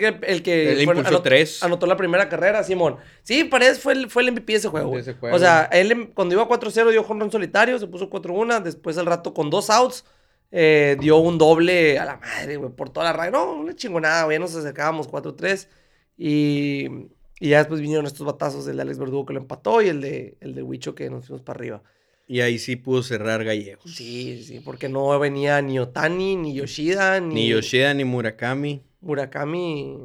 que 0.43 0.85
fue- 0.87 1.21
tres. 1.23 1.63
anotó 1.63 1.87
la 1.87 1.97
primera 1.97 2.29
carrera, 2.29 2.63
Simón. 2.65 2.97
Sí, 3.23 3.45
Paredes 3.45 3.79
fue 3.81 3.93
el, 3.93 4.11
fue 4.11 4.23
el 4.23 4.33
MVP 4.33 4.53
de 4.53 4.59
ese 4.59 4.69
juego. 4.69 4.87
De 4.87 4.91
güey. 4.91 5.01
ese 5.03 5.15
juego. 5.15 5.35
O 5.37 5.39
sea, 5.39 5.65
él 5.73 5.93
em- 5.93 6.07
cuando 6.13 6.35
iba 6.35 6.47
4-0 6.49 6.91
dio 6.91 7.03
jonrón 7.05 7.31
solitario, 7.31 7.79
se 7.79 7.87
puso 7.87 8.11
4-1, 8.11 8.61
después 8.63 8.99
al 8.99 9.07
rato 9.07 9.33
con 9.35 9.51
dos 9.51 9.71
outs 9.71 10.05
eh, 10.53 10.97
dio 11.01 11.17
un 11.19 11.39
doble 11.39 11.99
a 11.99 12.05
la 12.05 12.17
madre, 12.19 12.57
güey, 12.57 12.71
por 12.71 12.91
toda 12.91 13.05
la 13.07 13.13
raya. 13.13 13.31
No, 13.31 13.53
una 13.55 13.75
chingonada, 13.75 14.25
güey, 14.25 14.37
ya 14.37 14.41
nos 14.41 14.55
acercábamos 14.55 15.09
4-3 15.09 15.69
y, 16.17 16.87
y 17.41 17.49
ya 17.51 17.59
después 17.59 17.81
vinieron 17.81 18.07
estos 18.07 18.27
batazos, 18.27 18.67
el 18.69 18.77
de 18.77 18.83
Alex 18.83 18.99
Verdugo 18.99 19.27
que 19.27 19.35
lo 19.35 19.41
empató 19.41 19.83
y 19.83 19.89
el 19.89 20.01
de, 20.01 20.37
el 20.41 20.55
de 20.55 20.63
Huicho 20.63 20.95
que 20.95 21.11
nos 21.11 21.27
fuimos 21.27 21.43
para 21.43 21.59
arriba. 21.59 21.83
Y 22.29 22.41
ahí 22.41 22.59
sí 22.59 22.75
pudo 22.75 23.03
cerrar 23.05 23.45
Gallegos. 23.45 23.95
Sí, 23.95 24.43
sí, 24.45 24.61
porque 24.61 24.89
no 24.89 25.17
venía 25.19 25.63
ni 25.63 25.79
Otani, 25.79 26.35
ni 26.37 26.55
Yoshida, 26.55 27.21
ni, 27.21 27.35
Ni 27.35 27.49
Yoshida, 27.49 27.95
ni 27.95 28.05
Murakami, 28.05 28.83
Murakami. 29.01 29.99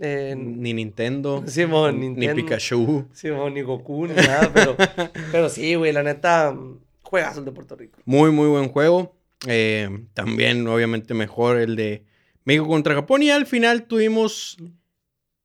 eh, 0.00 0.34
ni 0.36 0.74
Nintendo, 0.74 1.42
Simón, 1.46 1.98
ni 2.00 2.08
Nintendo. 2.08 2.34
Pikachu. 2.36 3.06
Simón, 3.12 3.54
ni 3.54 3.62
Goku, 3.62 4.06
ni 4.06 4.14
nada, 4.14 4.50
pero, 4.52 4.76
pero 5.32 5.48
sí, 5.48 5.74
güey, 5.74 5.92
la 5.92 6.02
neta, 6.02 6.56
juegazo 7.02 7.40
el 7.40 7.44
de 7.46 7.52
Puerto 7.52 7.76
Rico. 7.76 7.98
Muy, 8.04 8.30
muy 8.30 8.48
buen 8.48 8.68
juego. 8.68 9.14
Eh, 9.46 9.88
también, 10.14 10.66
obviamente, 10.66 11.14
mejor 11.14 11.58
el 11.58 11.76
de 11.76 12.04
México 12.44 12.66
contra 12.66 12.94
Japón. 12.94 13.22
Y 13.22 13.30
al 13.30 13.46
final 13.46 13.84
tuvimos 13.84 14.56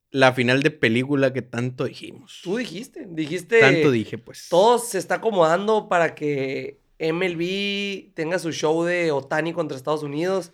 la 0.10 0.34
final 0.34 0.62
de 0.64 0.72
película 0.72 1.34
que 1.34 1.42
tanto 1.42 1.86
dijimos. 1.86 2.42
Tú 2.44 2.58
dijiste, 2.58 3.06
dijiste. 3.10 3.60
Tanto 3.60 3.92
dije, 3.92 4.18
pues. 4.18 4.48
Todo 4.50 4.78
se 4.80 4.98
está 5.00 5.16
acomodando 5.16 5.90
para 5.90 6.16
que 6.16 6.80
MLB 7.00 8.14
tenga 8.14 8.40
su 8.40 8.52
show 8.52 8.84
de 8.84 9.12
Otani 9.12 9.54
contra 9.54 9.76
Estados 9.78 10.04
Unidos. 10.04 10.54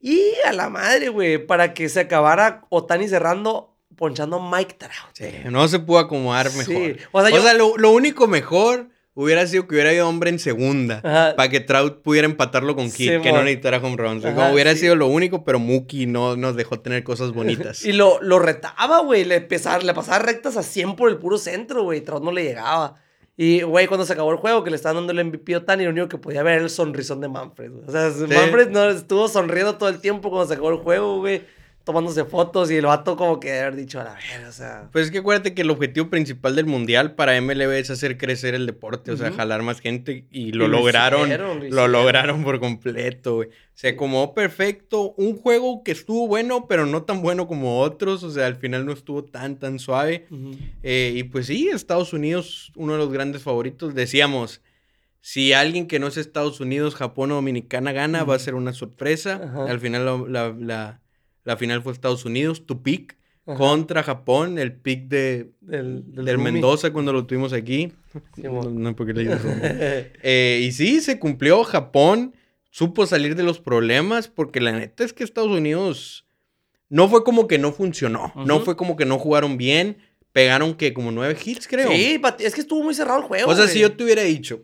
Y 0.00 0.20
a 0.46 0.52
la 0.52 0.68
madre, 0.70 1.08
güey, 1.10 1.38
para 1.38 1.74
que 1.74 1.88
se 1.88 2.00
acabara 2.00 2.64
Otani 2.70 3.06
cerrando, 3.08 3.76
ponchando 3.96 4.36
a 4.38 4.50
Mike 4.56 4.76
Trout. 4.78 4.94
Sí, 5.12 5.26
no 5.50 5.68
se 5.68 5.78
pudo 5.78 5.98
acomodar 5.98 6.48
Sí. 6.50 6.58
mejor. 6.72 6.96
O 7.12 7.20
sea, 7.26 7.38
O 7.38 7.42
sea, 7.42 7.52
yo- 7.52 7.58
lo, 7.58 7.76
lo 7.76 7.90
único 7.90 8.26
mejor 8.26 8.88
hubiera 9.12 9.46
sido 9.46 9.66
que 9.68 9.74
hubiera 9.74 9.90
habido 9.90 10.08
hombre 10.08 10.30
en 10.30 10.38
segunda. 10.38 11.02
Ajá. 11.04 11.36
Para 11.36 11.50
que 11.50 11.60
Trout 11.60 12.00
pudiera 12.02 12.24
empatarlo 12.26 12.74
con 12.76 12.90
Kid, 12.90 13.20
que 13.20 13.30
no 13.32 13.40
necesitara 13.42 13.76
home 13.76 13.96
runs. 13.98 14.24
Ajá, 14.24 14.34
Como 14.34 14.52
hubiera 14.54 14.72
sí. 14.72 14.78
sido 14.78 14.96
lo 14.96 15.06
único, 15.08 15.44
pero 15.44 15.58
Mookie 15.58 16.06
no 16.06 16.34
nos 16.36 16.56
dejó 16.56 16.80
tener 16.80 17.04
cosas 17.04 17.32
bonitas. 17.32 17.84
Y 17.84 17.92
lo, 17.92 18.22
lo 18.22 18.38
retaba, 18.38 19.00
güey. 19.00 19.24
Le, 19.26 19.42
pesar- 19.42 19.82
le 19.82 19.92
pasaba 19.92 20.20
rectas 20.20 20.56
a 20.56 20.62
100 20.62 20.96
por 20.96 21.10
el 21.10 21.18
puro 21.18 21.36
centro, 21.36 21.82
güey. 21.82 22.00
Trout 22.00 22.22
no 22.24 22.32
le 22.32 22.44
llegaba. 22.44 22.94
Y, 23.42 23.62
güey, 23.62 23.86
cuando 23.86 24.04
se 24.04 24.12
acabó 24.12 24.32
el 24.32 24.36
juego, 24.36 24.62
que 24.62 24.68
le 24.68 24.76
estaban 24.76 24.96
dando 25.06 25.18
el 25.18 25.26
MVP 25.28 25.54
a 25.54 25.58
Otani, 25.58 25.84
lo 25.84 25.90
único 25.92 26.08
que 26.10 26.18
podía 26.18 26.42
ver 26.42 26.56
era 26.56 26.64
el 26.64 26.68
sonrisón 26.68 27.22
de 27.22 27.28
Manfred. 27.30 27.70
güey. 27.72 27.84
O 27.86 27.90
sea, 27.90 28.10
Manfred 28.26 28.68
no, 28.68 28.90
estuvo 28.90 29.28
sonriendo 29.28 29.78
todo 29.78 29.88
el 29.88 29.98
tiempo 29.98 30.28
cuando 30.28 30.46
se 30.46 30.52
acabó 30.52 30.68
el 30.68 30.76
juego, 30.76 31.20
güey. 31.20 31.40
Tomándose 31.84 32.24
fotos 32.26 32.70
y 32.70 32.76
el 32.76 32.84
vato 32.86 33.16
como 33.16 33.40
que 33.40 33.50
de 33.50 33.60
haber 33.60 33.74
dicho 33.76 33.98
a 34.00 34.04
la 34.04 34.14
ver, 34.14 34.46
o 34.46 34.52
sea... 34.52 34.88
Pues 34.92 35.06
es 35.06 35.10
que 35.10 35.18
acuérdate 35.18 35.54
que 35.54 35.62
el 35.62 35.70
objetivo 35.70 36.10
principal 36.10 36.54
del 36.54 36.66
mundial 36.66 37.14
para 37.14 37.40
MLB 37.40 37.70
es 37.72 37.90
hacer 37.90 38.18
crecer 38.18 38.54
el 38.54 38.66
deporte, 38.66 39.10
o 39.12 39.16
sea, 39.16 39.32
jalar 39.32 39.62
más 39.62 39.80
gente 39.80 40.26
y 40.30 40.52
lo 40.52 40.66
Y 40.66 40.68
lo 40.68 40.78
lograron. 40.78 41.22
hicieron, 41.22 41.70
lo 41.70 41.88
lograron 41.88 42.44
por 42.44 42.60
completo, 42.60 43.36
güey. 43.36 43.48
Se 43.74 43.88
acomodó 43.88 44.34
perfecto. 44.34 45.14
Un 45.16 45.36
juego 45.38 45.82
que 45.82 45.92
estuvo 45.92 46.28
bueno, 46.28 46.66
pero 46.68 46.84
no 46.84 47.04
tan 47.04 47.22
bueno 47.22 47.48
como 47.48 47.80
otros. 47.80 48.22
O 48.24 48.30
sea, 48.30 48.44
al 48.46 48.56
final 48.56 48.84
no 48.84 48.92
estuvo 48.92 49.24
tan, 49.24 49.58
tan 49.58 49.78
suave. 49.78 50.26
Eh, 50.82 51.14
y 51.16 51.22
pues 51.24 51.46
sí, 51.46 51.70
Estados 51.72 52.12
Unidos, 52.12 52.72
uno 52.76 52.92
de 52.92 52.98
los 52.98 53.10
grandes 53.10 53.42
favoritos. 53.42 53.94
Decíamos, 53.94 54.60
si 55.22 55.54
alguien 55.54 55.86
que 55.86 55.98
no 55.98 56.08
es 56.08 56.18
Estados 56.18 56.60
Unidos, 56.60 56.94
Japón 56.94 57.32
o 57.32 57.36
Dominicana 57.36 57.92
gana, 57.92 58.22
va 58.24 58.34
a 58.34 58.38
ser 58.38 58.54
una 58.54 58.74
sorpresa. 58.74 59.66
Al 59.66 59.80
final 59.80 60.04
la, 60.04 60.18
la- 60.28 60.56
la- 60.58 60.99
la 61.44 61.56
final 61.56 61.82
fue 61.82 61.92
Estados 61.92 62.24
Unidos, 62.24 62.66
tu 62.66 62.82
pick, 62.82 63.16
Ajá. 63.46 63.56
contra 63.56 64.02
Japón, 64.02 64.58
el 64.58 64.72
pick 64.72 65.08
de, 65.08 65.50
Del. 65.60 66.38
Mendoza 66.38 66.92
cuando 66.92 67.12
lo 67.12 67.26
tuvimos 67.26 67.52
aquí. 67.52 67.92
Sí, 68.34 68.42
no, 68.42 68.94
porque 68.96 69.12
le. 69.12 69.30
Eh, 70.22 70.62
y 70.64 70.72
sí, 70.72 71.00
se 71.00 71.18
cumplió. 71.18 71.64
Japón 71.64 72.34
supo 72.70 73.06
salir 73.06 73.34
de 73.36 73.42
los 73.42 73.60
problemas 73.60 74.28
porque 74.28 74.60
la 74.60 74.72
neta 74.72 75.04
es 75.04 75.12
que 75.12 75.24
Estados 75.24 75.50
Unidos 75.50 76.26
no 76.88 77.08
fue 77.08 77.24
como 77.24 77.46
que 77.46 77.58
no 77.58 77.72
funcionó. 77.72 78.32
No 78.36 78.60
fue 78.60 78.76
como 78.76 78.96
que 78.96 79.06
no 79.06 79.18
jugaron 79.18 79.56
bien. 79.56 79.98
Pegaron 80.32 80.74
que 80.74 80.92
como 80.92 81.10
nueve 81.10 81.36
hits, 81.44 81.66
creo. 81.66 81.90
Sí, 81.90 82.20
es 82.38 82.54
que 82.54 82.60
estuvo 82.60 82.84
muy 82.84 82.94
cerrado 82.94 83.18
el 83.18 83.24
juego, 83.24 83.50
o 83.50 83.54
sea, 83.54 83.64
güey. 83.64 83.74
si 83.74 83.80
yo 83.80 83.96
te 83.96 84.04
hubiera 84.04 84.22
dicho, 84.22 84.62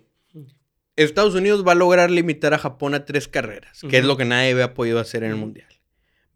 Estados 0.95 1.35
Unidos 1.35 1.66
va 1.66 1.72
a 1.72 1.74
lograr 1.74 2.09
limitar 2.09 2.55
a 2.55 2.59
Japón 2.59 2.95
a 2.95 3.05
tres 3.05 3.27
carreras, 3.27 3.81
que 3.89 3.99
es 3.99 4.05
lo 4.05 4.16
que 4.16 4.24
nadie 4.24 4.53
había 4.53 4.74
podido 4.74 5.01
hacer 5.01 5.24
en 5.24 5.33
el. 5.33 5.37
Mundial. 5.37 5.66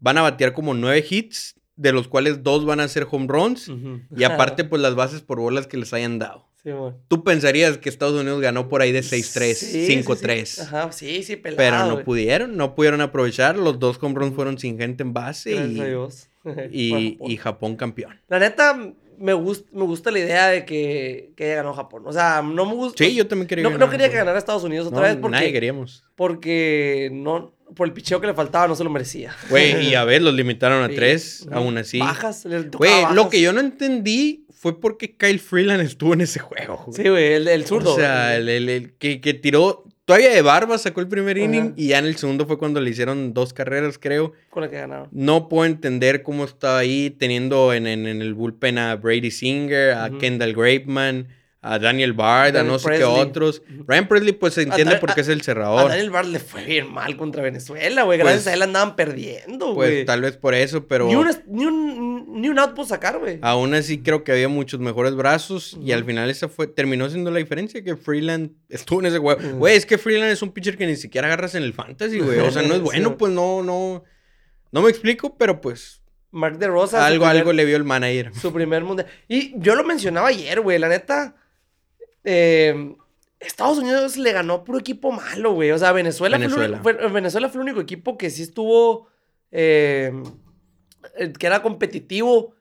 Van 0.01 0.17
a 0.17 0.21
batear 0.21 0.51
como 0.53 0.73
nueve 0.73 1.05
hits, 1.09 1.55
de 1.77 1.93
los 1.93 2.09
cuales 2.09 2.43
dos 2.43 2.65
van 2.65 2.79
a 2.81 2.87
ser 2.89 3.07
home 3.09 3.27
runs. 3.29 3.71
Y 4.15 4.23
aparte, 4.25 4.65
pues 4.65 4.81
las 4.81 4.95
bases 4.95 5.21
por 5.21 5.39
bolas 5.39 5.65
que 5.67 5.77
les 5.77 5.93
hayan 5.93 6.19
dado. 6.19 6.47
Sí. 6.63 6.69
Tú 7.07 7.23
pensarías 7.23 7.79
que 7.79 7.89
Estados 7.89 8.19
Unidos 8.21 8.39
ganó 8.39 8.69
por 8.69 8.83
ahí 8.83 8.91
de 8.91 8.99
6-3, 9.01 9.53
Sí, 9.55 9.85
sí, 9.87 10.03
5-3. 10.03 10.45
sí. 10.45 10.61
Ajá, 10.61 10.91
sí, 10.91 11.23
sí, 11.23 11.35
pelado, 11.35 11.57
Pero 11.57 11.85
no 11.97 12.03
pudieron, 12.03 12.55
no 12.55 12.75
pudieron 12.75 13.01
aprovechar. 13.01 13.57
Los 13.57 13.79
dos 13.79 13.97
home 13.99 14.13
runs 14.13 14.35
fueron 14.35 14.59
sin 14.59 14.77
gente 14.77 15.01
en 15.01 15.11
base 15.13 15.53
Gracias 15.55 15.79
a 15.79 15.85
y, 15.85 15.89
Dios. 15.89 16.27
y- 16.71 16.89
Por 16.91 16.99
Japón. 17.17 17.31
y 17.31 17.37
Japón 17.37 17.75
campeón. 17.77 18.21
La 18.27 18.37
neta, 18.37 18.77
me, 19.17 19.33
gusta 19.33 19.67
me 19.73 19.83
gusta 19.85 20.11
la 20.11 20.19
idea 20.19 20.49
de 20.49 20.63
que, 20.65 21.31
que 21.35 21.45
haya 21.45 21.55
ganado 21.57 21.73
Japón. 21.73 22.03
O 22.05 22.13
sea, 22.13 22.43
no 22.43 22.65
me 22.67 22.75
gusta. 22.75 23.03
Sí, 23.03 23.15
yo 23.15 23.25
también 23.27 23.47
quería 23.47 23.63
no, 23.63 23.71
ganar, 23.71 23.87
no 23.87 23.91
quería 23.91 24.09
que 24.11 24.17
ganara 24.17 24.37
Estados 24.37 24.63
Unidos 24.63 24.85
otra 24.87 24.99
No, 24.99 25.05
vez 25.07 25.15
porque, 25.17 25.31
Nadie 25.37 25.51
queríamos. 25.53 26.03
porque 26.15 27.09
no, 27.11 27.55
por 27.75 27.87
el 27.87 27.93
picheo 27.93 28.19
que 28.21 28.27
le 28.27 28.33
faltaba 28.33 28.67
no 28.67 28.75
se 28.75 28.83
lo 28.83 28.89
merecía. 28.89 29.35
Güey, 29.49 29.87
y 29.89 29.95
a 29.95 30.03
ver, 30.03 30.21
los 30.21 30.33
limitaron 30.33 30.83
a 30.83 30.87
Sí. 30.89 30.95
tres, 30.95 31.47
aún 31.51 31.77
así. 31.77 31.99
Bajas. 31.99 32.45
le 32.45 32.61
Güey, 32.63 32.91
lo 33.13 33.29
que 33.29 33.41
yo 33.41 33.53
no 33.53 33.59
entendí 33.59 34.45
fue 34.51 34.79
porque 34.79 35.15
Kyle 35.17 35.39
Freeland 35.39 35.81
estuvo 35.81 36.13
en 36.13 36.21
ese 36.21 36.39
juego. 36.39 36.83
güey. 36.85 36.95
Sí, 37.03 37.09
güey, 37.09 37.33
el, 37.33 37.47
el 37.47 37.65
zurdo. 37.65 37.93
O 37.93 37.95
sea, 37.97 38.35
el, 38.35 38.47
el- 38.49 38.69
el 38.69 38.93
que, 38.93 39.19
que 39.21 39.33
tiró 39.33 39.85
todavía 40.05 40.29
de 40.31 40.41
barba, 40.41 40.77
sacó 40.77 40.99
el 40.99 41.07
primer 41.07 41.37
Ajá. 41.37 41.45
inning 41.45 41.73
y 41.77 41.87
ya 41.87 41.99
en 41.99 42.05
el 42.05 42.15
segundo 42.17 42.45
fue 42.45 42.57
cuando 42.57 42.81
le 42.81 42.89
hicieron 42.89 43.33
dos 43.33 43.53
carreras, 43.53 43.97
creo. 43.97 44.33
Con 44.49 44.61
la 44.63 44.69
que 44.69 44.75
ganaron. 44.77 45.07
No 45.11 45.47
puedo 45.49 45.65
entender 45.65 46.21
cómo 46.21 46.43
estaba 46.43 46.79
ahí 46.79 47.09
teniendo 47.11 47.73
en, 47.73 47.87
en- 47.87 48.05
en 48.07 48.21
el 48.21 48.33
bullpen 48.33 48.77
a 48.77 48.95
Brady 48.97 49.31
Singer, 49.31 49.93
a. 49.93 50.09
Kendall 50.19 50.53
Graveman, 50.53 51.29
a 51.63 51.77
Daniel 51.77 52.13
Bard, 52.13 52.57
a 52.57 52.63
no 52.63 52.79
sé 52.79 52.85
Presley. 52.85 53.07
qué 53.07 53.21
otros. 53.21 53.61
Ryan 53.87 54.07
Presley 54.07 54.31
pues 54.33 54.55
se 54.55 54.63
entiende 54.63 54.95
porque 54.97 55.21
a- 55.21 55.23
es 55.23 55.29
el 55.29 55.41
A 55.41 55.43
cerrador. 55.43 55.89
Daniel 55.89 56.09
Bard 56.09 56.25
le 56.25 56.39
fue 56.39 56.65
bien 56.65 56.91
mal 56.91 57.15
contra 57.17 57.43
Venezuela, 57.43 58.01
güey. 58.01 58.17
Gracias 58.17 58.43
Pues- 58.43 58.47
a 58.47 58.53
él 58.55 58.61
andaban 58.63 58.95
perdiendo, 58.95 59.75
Pues 59.75 59.89
güey. 59.91 60.05
tal 60.05 60.21
vez 60.21 60.37
por 60.37 60.55
eso, 60.55 60.87
pero 60.87 61.05
Ni, 61.07 61.13
un, 61.15 61.29
ni, 61.47 61.65
un, 61.65 62.41
ni 62.41 62.49
un 62.49 62.57
out 62.57 62.73
pudo 62.73 62.87
sacar, 62.87 63.19
güey. 63.19 63.37
aún 63.43 63.75
así 63.75 63.99
creo 64.01 64.23
que 64.23 64.31
había 64.31 64.47
muchos 64.49 64.79
mejores 64.79 65.13
brazos 65.13 65.77
y 65.83 65.91
al 65.91 66.03
final 66.03 66.31
esa 66.31 66.49
fue 66.49 66.65
terminó 66.65 67.07
siendo 67.09 67.29
la 67.29 67.37
diferencia 67.37 67.83
que 67.83 67.95
Freeland 67.95 68.53
estuvo 68.67 68.99
en 69.01 69.05
ese 69.05 69.19
juego. 69.19 69.39
Ujú. 69.39 69.57
Güey, 69.57 69.75
es 69.75 69.85
que 69.85 69.99
Freeland 69.99 70.31
es 70.31 70.41
un 70.41 70.51
pitcher 70.51 70.77
que 70.77 70.87
ni 70.87 70.95
siquiera 70.95 71.27
agarras 71.27 71.53
en 71.53 71.61
el 71.61 71.73
fantasy, 71.73 72.19
güey. 72.19 72.39
O 72.39 72.49
sea, 72.49 72.63
no 72.63 72.73
es 72.73 72.81
bueno, 72.81 73.09
güey. 73.09 73.17
pues 73.19 73.31
no, 73.33 73.61
no. 73.61 74.03
No 74.71 74.81
me 74.81 74.89
explico, 74.89 75.37
pero 75.37 75.61
pues 75.61 76.01
Mark 76.31 76.57
de 76.57 76.65
Rosa. 76.67 77.05
algo, 77.05 77.25
algo 77.27 77.53
le 77.53 77.65
vio 77.65 77.75
el 77.77 77.83
manager. 77.83 78.33
Su 78.33 78.51
primer 78.51 78.83
mundial. 78.83 79.07
Y 79.27 79.53
yo 79.59 79.75
lo 79.75 79.83
mencionaba 79.83 80.29
ayer, 80.29 80.59
güey. 80.61 80.79
La 80.79 80.87
neta. 80.89 81.35
Eh, 82.23 82.95
Estados 83.39 83.79
Unidos 83.79 84.17
le 84.17 84.31
ganó 84.33 84.63
puro 84.63 84.77
equipo 84.79 85.11
malo, 85.11 85.53
güey. 85.53 85.71
O 85.71 85.77
sea, 85.77 85.91
Venezuela, 85.91 86.37
Venezuela. 86.37 86.79
Fue, 86.83 86.91
el, 86.93 86.97
fue- 86.99 87.07
Venezuela 87.09 87.49
fue 87.49 87.61
el 87.61 87.67
único 87.67 87.81
equipo 87.81 88.17
que 88.17 88.29
sí 88.29 88.43
estuvo. 88.43 89.07
eh, 89.51 90.11
eh, 91.17 91.33
que 91.33 91.47
era 91.47 91.61
competitivo. 91.61 92.53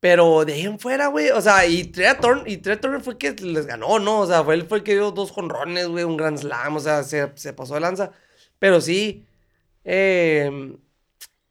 Pero 0.00 0.44
de 0.44 0.54
ahí 0.54 0.62
en 0.62 0.80
fuera, 0.80 1.06
güey. 1.06 1.30
O 1.30 1.40
sea, 1.40 1.64
y 1.64 1.84
Trey 1.84 2.08
y 2.46 2.56
Turner 2.56 3.00
fue 3.00 3.12
el 3.12 3.18
que 3.18 3.32
les 3.44 3.66
ganó, 3.66 4.00
¿no? 4.00 4.20
O 4.20 4.26
sea, 4.26 4.42
fue 4.42 4.54
él 4.54 4.64
fue 4.66 4.78
el 4.78 4.84
que 4.84 4.94
dio 4.94 5.12
dos 5.12 5.30
jonrones, 5.30 5.86
güey, 5.86 6.02
un 6.04 6.16
gran 6.16 6.36
slam. 6.36 6.74
O 6.76 6.80
sea, 6.80 7.04
se, 7.04 7.30
se 7.36 7.52
pasó 7.52 7.74
de 7.74 7.80
lanza. 7.80 8.10
Pero 8.58 8.80
sí. 8.80 9.24
eh, 9.84 10.76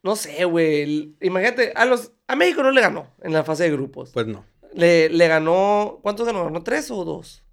no 0.04 0.16
sé, 0.18 0.44
güey. 0.46 1.16
Imagínate, 1.22 1.72
a 1.76 1.86
los. 1.86 2.12
A 2.28 2.36
México 2.36 2.62
no 2.64 2.72
le 2.72 2.82
ganó 2.82 3.08
en 3.24 3.34
la 3.34 3.44
fase 3.44 3.64
de 3.64 3.72
grupos. 3.72 4.12
Pues 4.12 4.28
no. 4.28 4.46
Le, 4.74 5.10
le 5.10 5.28
ganó. 5.28 6.00
¿Cuántos 6.02 6.26
ganó? 6.26 6.44
¿Ganó 6.46 6.64
tres 6.64 6.90
o 6.92 7.04
dos? 7.04 7.44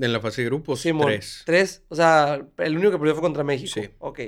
En 0.00 0.12
la 0.12 0.20
fase 0.20 0.42
de 0.42 0.46
grupos, 0.48 0.80
Simón, 0.80 1.06
tres. 1.06 1.42
Tres. 1.46 1.82
O 1.88 1.96
sea, 1.96 2.40
el 2.58 2.76
único 2.76 2.90
que 2.92 2.98
perdió 2.98 3.14
fue 3.14 3.22
contra 3.22 3.42
México. 3.44 3.72
Sí. 3.74 3.90
Ok. 3.98 4.20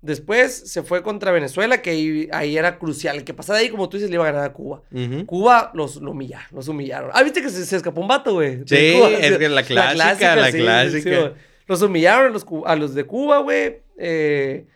Después 0.00 0.70
se 0.70 0.84
fue 0.84 1.02
contra 1.02 1.32
Venezuela, 1.32 1.82
que 1.82 1.90
ahí, 1.90 2.28
ahí 2.32 2.56
era 2.56 2.78
crucial. 2.78 3.16
El 3.16 3.24
que 3.24 3.34
pasara 3.34 3.58
ahí, 3.58 3.68
como 3.68 3.88
tú 3.88 3.96
dices, 3.96 4.10
le 4.10 4.14
iba 4.14 4.22
a 4.28 4.30
ganar 4.30 4.44
a 4.48 4.52
Cuba. 4.52 4.82
Cuba 5.26 5.72
los 5.74 5.96
lo 5.96 6.12
humillaron, 6.12 6.46
los 6.52 6.68
humillaron. 6.68 7.10
Ah, 7.12 7.22
viste 7.24 7.42
que 7.42 7.50
se, 7.50 7.66
se 7.66 7.76
escapó 7.76 8.00
un 8.00 8.06
vato, 8.08 8.34
güey. 8.34 8.62
Sí, 8.64 8.92
Cuba. 8.96 9.10
es 9.10 9.38
que 9.38 9.48
la 9.48 9.62
clásica, 9.64 10.36
la 10.36 10.52
clásica. 10.52 11.18
güey. 11.20 11.32
los 11.66 11.82
humillaron 11.82 12.26
a 12.26 12.30
los, 12.30 12.46
a 12.64 12.76
los 12.76 12.94
de 12.94 13.04
Cuba, 13.04 13.38
güey. 13.40 13.82
Eh, 13.98 14.66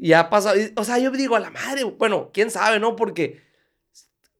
y 0.00 0.12
ha 0.12 0.28
pasado. 0.28 0.58
y- 0.60 0.72
O 0.76 0.82
sea, 0.82 0.98
yo 0.98 1.12
digo, 1.12 1.36
a 1.36 1.40
la 1.40 1.50
madre, 1.50 1.84
bueno, 1.84 2.30
quién 2.34 2.50
sabe, 2.50 2.80
¿no? 2.80 2.96
Porque. 2.96 3.43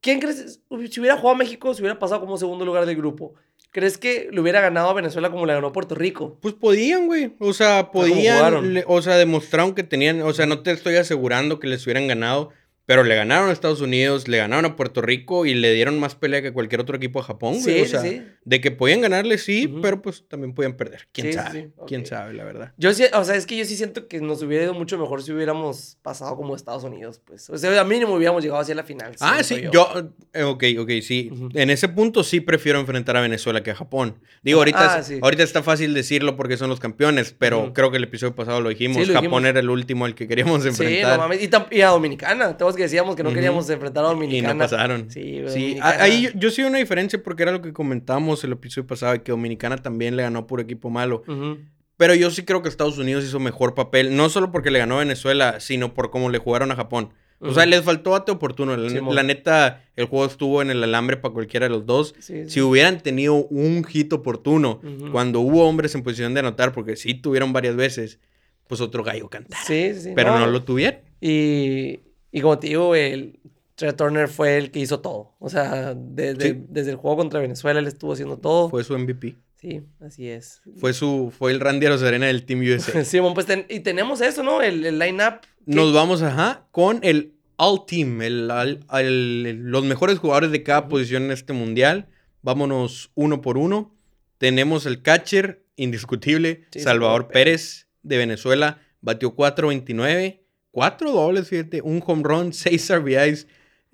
¿Quién 0.05 0.21
crees? 0.21 0.61
Si 0.91 1.01
hubiera 1.01 1.17
jugado 1.17 1.35
México, 1.35 1.73
se 1.73 1.81
hubiera 1.81 1.99
pasado 1.99 2.21
como 2.21 2.37
segundo 2.37 2.67
lugar 2.67 2.85
del 2.85 2.95
grupo. 2.95 3.33
¿Crees 3.71 3.97
que 3.97 4.29
le 4.31 4.39
hubiera 4.39 4.61
ganado 4.61 4.91
a 4.91 4.93
Venezuela 4.93 5.31
como 5.31 5.47
le 5.47 5.55
ganó 5.55 5.69
a 5.69 5.73
Puerto 5.73 5.95
Rico? 5.95 6.37
Pues 6.43 6.53
podían, 6.53 7.07
güey. 7.07 7.35
O 7.39 7.55
sea, 7.55 7.91
podían. 7.91 8.75
le- 8.75 8.85
o 8.87 9.01
sea, 9.01 9.17
demostraron 9.17 9.75
que 9.75 9.83
tenían. 9.83 10.21
O 10.21 10.35
sea, 10.35 10.45
no 10.45 10.61
te 10.63 10.73
estoy 10.73 10.97
asegurando 10.97 11.59
que 11.59 11.69
les 11.69 11.85
hubieran 11.87 12.07
ganado. 12.07 12.51
Pero 12.87 13.03
le 13.03 13.15
ganaron 13.15 13.49
a 13.49 13.53
Estados 13.53 13.81
Unidos, 13.81 14.29
le 14.29 14.37
ganaron 14.37 14.65
a 14.67 14.77
Puerto 14.77 15.01
Rico 15.01 15.47
y 15.47 15.55
le 15.55 15.73
dieron 15.73 15.99
más 15.99 16.15
pelea 16.15 16.43
que 16.43 16.53
cualquier 16.53 16.83
otro 16.83 16.97
equipo 16.97 17.19
de 17.21 17.27
Japón, 17.27 17.53
güey. 17.63 17.63
Sí, 17.63 17.81
o 17.81 17.85
sí, 17.85 17.91
sea, 17.91 18.01
sí. 18.03 18.23
de 18.45 18.61
que 18.61 18.71
podían 18.71 19.01
ganarle, 19.01 19.39
sí, 19.39 19.73
pero 19.81 20.03
pues 20.03 20.29
también 20.29 20.53
podían 20.53 20.75
perder. 20.77 21.09
¿Quién 21.13 21.29
Sí, 21.29 21.33
sí, 21.33 21.39
sabe? 21.39 21.63
sí, 21.63 21.71
¿Quién 21.87 22.05
sabe, 22.05 22.35
la 22.35 22.45
verdad? 22.45 22.73
Yo 22.77 22.93
sí, 22.93 23.05
o 23.15 23.25
sea, 23.25 23.37
es 23.37 23.47
que 23.47 23.57
yo 23.57 23.65
sí 23.65 23.77
siento 23.77 24.07
que 24.07 24.21
nos 24.21 24.43
hubiera 24.43 24.65
ido 24.65 24.75
mucho 24.75 24.99
mejor 24.99 25.23
si 25.23 25.33
hubiéramos 25.33 25.97
pasado 26.03 26.37
como 26.37 26.55
Estados 26.55 26.85
Unidos, 26.85 27.23
pues. 27.25 27.49
O 27.49 27.57
sea, 27.57 27.81
a 27.81 27.85
mínimo 27.85 28.15
hubiéramos 28.15 28.43
llegado 28.43 28.61
hacia 28.61 28.75
la 28.75 28.85
final. 28.85 29.15
Ah, 29.21 29.43
sí, 29.43 29.63
yo, 29.73 29.89
eh, 30.35 30.43
ok, 30.43 30.65
ok, 30.81 30.91
sí. 31.01 31.31
Ujú. 31.33 31.49
En 31.55 31.71
ese 31.71 31.89
punto 31.89 32.23
sí 32.23 32.41
prefiero 32.41 32.79
enfrentar 32.81 33.17
a 33.17 33.23
Venezuela 33.23 33.63
que 33.63 33.71
a 33.71 33.75
Japón. 33.75 34.19
Digo, 34.43 34.59
ahorita, 34.59 34.97
Ah, 34.97 35.03
sí. 35.03 35.19
ahorita 35.23 35.43
está 35.43 35.63
fácil 35.63 35.95
decirlo 35.95 36.37
porque 36.37 36.59
son 36.59 36.69
los 36.69 36.81
campeones, 36.81 37.35
pero 37.39 37.73
creo 37.73 37.91
que 37.91 37.97
el 37.97 38.05
episodio 38.05 38.35
pasado 38.35 38.61
lo 38.61 38.69
dijimos. 38.69 38.99
Sí, 38.99 39.07
lo 39.07 39.15
Japón 39.15 39.23
dijimos. 39.31 39.45
era 39.47 39.61
el 39.61 39.71
último 39.71 40.05
al 40.05 40.15
que 40.15 40.29
queríamos 40.29 40.63
Sí, 40.65 40.69
enfrentar. 40.69 41.13
no 41.17 41.23
mames. 41.23 41.43
Y, 41.43 41.49
y 41.77 41.81
a 41.81 41.89
Dominicana. 41.89 42.57
Tenemos 42.59 42.74
que 42.75 42.83
decíamos 42.83 43.17
que 43.17 43.23
no 43.23 43.29
Ujú. 43.31 43.35
queríamos 43.37 43.69
enfrentar 43.71 44.05
a 44.05 44.09
Dominicana. 44.09 44.51
y 44.53 44.57
no 44.57 44.59
pasaron. 44.65 45.11
Sí, 45.11 45.41
güey, 45.43 45.53
Sí, 45.53 45.79
ahí 45.83 46.23
yo, 46.23 46.31
yo 46.35 46.51
sí 46.51 46.63
una 46.63 46.79
diferencia 46.79 47.23
porque 47.23 47.43
era 47.45 47.53
lo 47.53 47.63
que 47.63 47.73
comentábamos 47.73 48.43
el 48.45 48.53
episodio 48.53 48.87
pasado, 48.87 49.23
que 49.23 49.33
Dominicana 49.33 49.77
también 49.79 50.17
le 50.17 50.23
ganó 50.23 50.47
puro 50.47 50.63
equipo 50.63 50.91
malo. 50.91 51.23
Ujú. 51.27 51.59
Pero 51.97 52.15
yo 52.15 52.31
sí 52.31 52.45
creo 52.45 52.61
que 52.63 52.69
Estados 52.69 52.99
Unidos 52.99 53.25
hizo 53.25 53.39
mejor 53.39 53.75
papel, 53.75 54.17
no 54.17 54.29
solo 54.29 54.51
porque 54.51 54.71
le 54.71 54.81
ganó 54.81 54.97
a 54.97 54.99
Venezuela, 55.01 55.61
sino 55.61 55.95
por 55.95 56.11
cómo 56.11 56.29
le 56.29 56.39
jugaron 56.39 56.73
a 56.73 56.77
Japón. 56.77 57.11
O 57.41 57.53
sea, 57.53 57.67
les 57.67 57.83
faltó 57.83 58.13
bate 58.13 58.33
oportuno. 58.33 58.75
La, 58.75 58.89
Simón. 58.89 59.15
la 59.15 59.23
neta, 59.23 59.83
el 59.97 60.07
juego 60.07 60.25
estuvo 60.25 60.63
en 60.63 60.71
el 60.71 60.83
alambre 60.83 61.19
para 61.19 61.35
cualquiera 61.35 61.67
de 61.67 61.71
los 61.71 61.85
dos. 61.85 62.15
Sí, 62.19 62.45
sí. 62.45 62.51
Si 62.51 62.61
hubieran 62.63 63.01
tenido 63.03 63.35
un 63.35 63.85
hit 63.85 64.11
oportuno 64.15 64.81
Ujú. 64.83 65.13
cuando 65.13 65.41
hubo 65.41 65.69
hombres 65.69 65.95
en 65.95 66.03
posición 66.03 66.33
de 66.33 66.41
anotar, 66.41 66.73
porque 66.73 66.97
sí 66.97 67.13
tuvieron 67.13 67.53
varias 67.53 67.77
veces, 67.77 68.19
pues 68.67 68.81
otro 68.81 69.05
gallo 69.05 69.29
cantara. 69.29 69.63
Sí, 69.63 69.93
sí. 69.95 70.13
Pero 70.17 70.39
no, 70.39 70.47
lo 70.47 70.63
tuvieron. 70.65 71.01
Y, 71.21 72.01
y 72.37 72.41
como 72.43 72.59
te 72.59 72.67
digo, 72.69 72.95
el 72.95 73.39
Trey 73.77 73.93
Turner 73.93 74.29
fue 74.29 74.59
el 74.59 74.71
que 74.71 74.81
hizo 74.81 75.01
todo. 75.01 75.35
O 75.39 75.49
sea, 75.49 75.95
desde, 75.97 76.53
Sí. 76.55 76.65
desde 76.69 76.91
el 76.91 76.97
juego 76.97 77.17
contra 77.17 77.41
Venezuela 77.41 77.81
él 77.81 77.87
estuvo 77.87 78.13
haciendo 78.13 78.37
todo. 78.39 78.69
Fue 78.71 78.85
su 78.85 78.95
MVP. 78.99 79.37
Sí, 79.57 79.81
así 80.01 80.29
es. 80.29 80.61
Fue 80.77 80.93
su 80.93 81.33
fue 81.37 81.51
el 81.53 81.61
Randy 81.61 81.87
Arozarena 81.87 82.27
del 82.27 82.45
Team 82.45 82.61
USA. 82.61 83.03
Simón, 83.05 83.33
pues 83.35 83.47
ten- 83.47 83.67
y 83.71 83.81
tenemos 83.81 84.21
eso, 84.21 84.43
¿no? 84.43 84.61
El, 84.63 84.85
el 84.85 84.99
line-up. 84.99 85.41
Nos 85.67 85.95
vamos, 85.95 86.21
ajá, 86.23 86.67
con 86.71 86.99
el 87.03 87.33
All 87.57 87.87
Team, 87.87 88.21
el, 88.23 88.51
al- 88.51 88.85
al- 88.89 89.43
los 89.71 89.85
mejores 89.85 90.19
jugadores 90.19 90.51
de 90.51 90.63
cada 90.63 90.89
posición 90.89 91.23
en 91.25 91.31
este 91.31 91.53
mundial. 91.55 92.09
Vámonos 92.43 93.11
uno 93.15 93.41
por 93.41 93.57
uno. 93.57 93.95
Tenemos 94.39 94.85
el 94.87 95.01
catcher 95.03 95.65
indiscutible, 95.77 96.65
Sí, 96.71 96.81
Salvador 96.81 97.23
Salvador 97.23 97.29
Pérez 97.33 97.87
de 98.03 98.19
Venezuela. 98.19 98.81
Batió 99.01 99.35
4.29, 99.35 100.41
cuatro 100.75 101.13
dobles, 101.13 101.49
fíjate, 101.49 101.81
un 101.83 102.03
home 102.05 102.23
run, 102.25 102.53
6 102.53 102.97
RBIs 102.97 103.47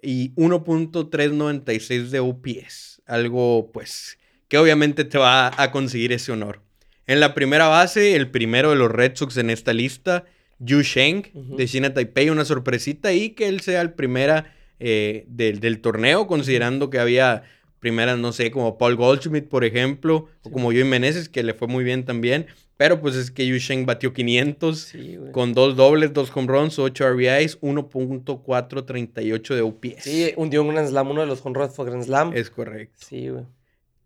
y 0.03 0.35
1.396 0.35 2.09
de 2.09 2.21
OPS. 2.21 3.03
Algo, 3.07 3.71
pues, 3.71 4.19
que 4.49 4.57
obviamente 4.57 5.05
te 5.05 5.19
va 5.19 5.53
a 5.63 5.71
conseguir 5.73 6.11
ese 6.13 6.33
honor. 6.33 6.63
En 7.07 7.21
la 7.21 7.35
primera 7.35 7.69
base, 7.69 8.17
el 8.17 8.31
primero 8.31 8.71
de 8.71 8.77
los 8.77 8.91
Red 8.91 9.13
Sox 9.15 9.37
en 9.37 9.51
esta 9.51 9.75
lista, 9.75 10.25
Yu 10.59 10.81
Sheng, 10.81 11.31
de 11.57 11.67
China 11.67 11.93
Taipei, 11.93 12.31
una 12.31 12.47
sorpresita 12.47 13.11
ahí 13.11 13.31
que 13.31 13.49
él 13.49 13.61
sea 13.61 13.83
el 13.83 13.93
primera 13.93 14.55
eh, 14.79 15.25
del, 15.29 15.61
del 15.61 15.83
torneo, 15.83 16.27
considerando 16.27 16.89
que 16.89 16.99
había 16.99 17.43
primeras, 17.81 18.19
no 18.19 18.33
sé, 18.33 18.51
como 18.51 18.79
Paul 18.79 18.95
Goldschmidt, 18.97 19.49
por 19.49 19.65
ejemplo, 19.65 20.29
o 20.43 20.49
Sí. 20.49 20.51
como 20.53 20.67
Joey 20.67 20.85
Meneses, 20.85 21.29
que 21.29 21.43
le 21.43 21.55
fue 21.55 21.67
muy 21.67 21.83
bien 21.83 22.05
también, 22.05 22.47
pero 22.77 23.01
pues 23.01 23.17
es 23.17 23.31
que 23.31 23.47
Yu 23.47 23.57
Sheng 23.57 23.85
batió 23.87 24.13
500 24.13 24.79
Sí, 24.81 25.19
con 25.33 25.53
dos 25.55 25.77
dobles, 25.77 26.13
dos 26.13 26.31
home 26.35 26.47
runs, 26.47 26.79
8 26.79 27.05
RBIs, 27.09 27.59
1.438 28.45 29.55
de 29.55 29.63
OPS. 29.63 30.03
Sí, 30.05 30.33
hundió 30.37 30.63
un 30.63 30.69
Grand 30.69 30.89
Slam, 30.89 31.11
uno 31.11 31.21
de 31.23 31.27
los 31.27 31.45
home 31.45 31.59
runs 31.59 31.75
fue 31.75 31.85
Grand 31.87 32.05
Slam. 32.05 32.33
Es 32.35 32.51
correcto. 32.51 32.97
Sí, 33.07 33.29
güey. 33.29 33.45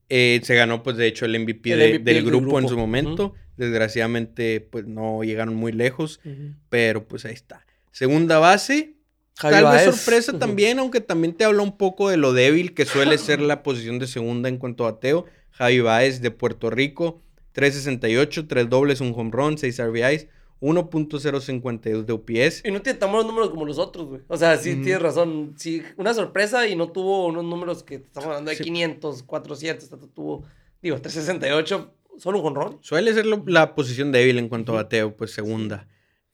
Eh, 0.09 0.41
se 0.43 0.55
ganó, 0.55 0.83
pues, 0.83 0.97
de 0.97 1.07
hecho, 1.07 1.25
el 1.25 1.35
MVP, 1.35 1.73
El 1.73 1.79
de- 1.79 1.89
MVP 1.99 2.05
del 2.05 2.15
del 2.17 2.25
grupo, 2.27 2.59
en 2.59 2.67
grupo. 2.67 2.69
su 2.69 2.77
momento. 2.79 3.35
Desgraciadamente, 3.57 4.61
pues, 4.61 4.87
no 4.87 5.23
llegaron 5.25 5.55
muy 5.55 5.73
lejos, 5.73 6.21
pero 6.69 7.07
pues 7.07 7.25
ahí 7.25 7.33
está. 7.35 7.65
Segunda 7.93 8.39
base, 8.39 8.94
Javi 9.37 9.55
tal 9.55 9.73
vez 9.73 9.85
sorpresa 9.97 10.39
también, 10.39 10.79
aunque 10.79 11.01
también 11.01 11.35
te 11.35 11.45
habla 11.45 11.63
un 11.63 11.77
poco 11.77 12.09
de 12.09 12.17
lo 12.17 12.33
débil 12.33 12.73
que 12.75 12.85
suele 12.87 13.19
ser 13.19 13.41
la 13.41 13.63
posición 13.63 13.99
de 13.99 14.07
segunda 14.07 14.49
en 14.49 14.59
cuanto 14.59 14.87
a 14.87 14.93
bateo. 14.93 15.27
Javi 15.51 15.81
Baez 15.81 16.21
de 16.21 16.31
Puerto 16.31 16.71
Rico, 16.71 17.21
368, 17.53 18.47
3 18.49 18.69
dobles, 18.69 19.01
un 19.01 19.13
home 19.17 19.31
run, 19.33 19.57
6 19.59 19.79
RBIs, 19.81 20.27
1.052 20.61 22.05
de 22.05 22.13
OPS. 22.13 22.63
Y 22.65 22.71
no 22.71 22.83
tiene 22.83 22.99
tan 22.99 23.11
buenos 23.11 23.27
números 23.27 23.51
como 23.51 23.65
los 23.65 23.79
otros, 23.79 24.07
güey. 24.07 24.23
O 24.29 24.37
sea, 24.37 24.57
sí 24.57 24.77
tienes 24.77 25.01
razón. 25.03 25.55
Sí, 25.57 25.83
una 25.97 26.15
sorpresa 26.15 26.67
y 26.67 26.77
no 26.77 26.91
tuvo 26.91 27.27
unos 27.27 27.45
números 27.45 27.83
que 27.83 27.97
estamos 27.97 28.29
hablando 28.29 28.51
de 28.51 28.57
Sí. 28.57 28.65
500, 28.65 29.23
400, 29.23 29.89
tanto 29.89 30.09
tuvo, 30.09 30.45
digo, 30.83 31.01
368, 31.01 31.93
solo 32.19 32.39
un 32.39 32.45
jonrón. 32.45 32.79
Suele 32.81 33.13
ser 33.15 33.27
lo- 33.27 33.43
la 33.47 33.75
posición 33.75 34.13
débil 34.13 34.39
en 34.39 34.49
cuanto 34.49 34.73
a 34.73 34.77
bateo, 34.77 35.15
pues 35.17 35.33
segunda. 35.33 35.87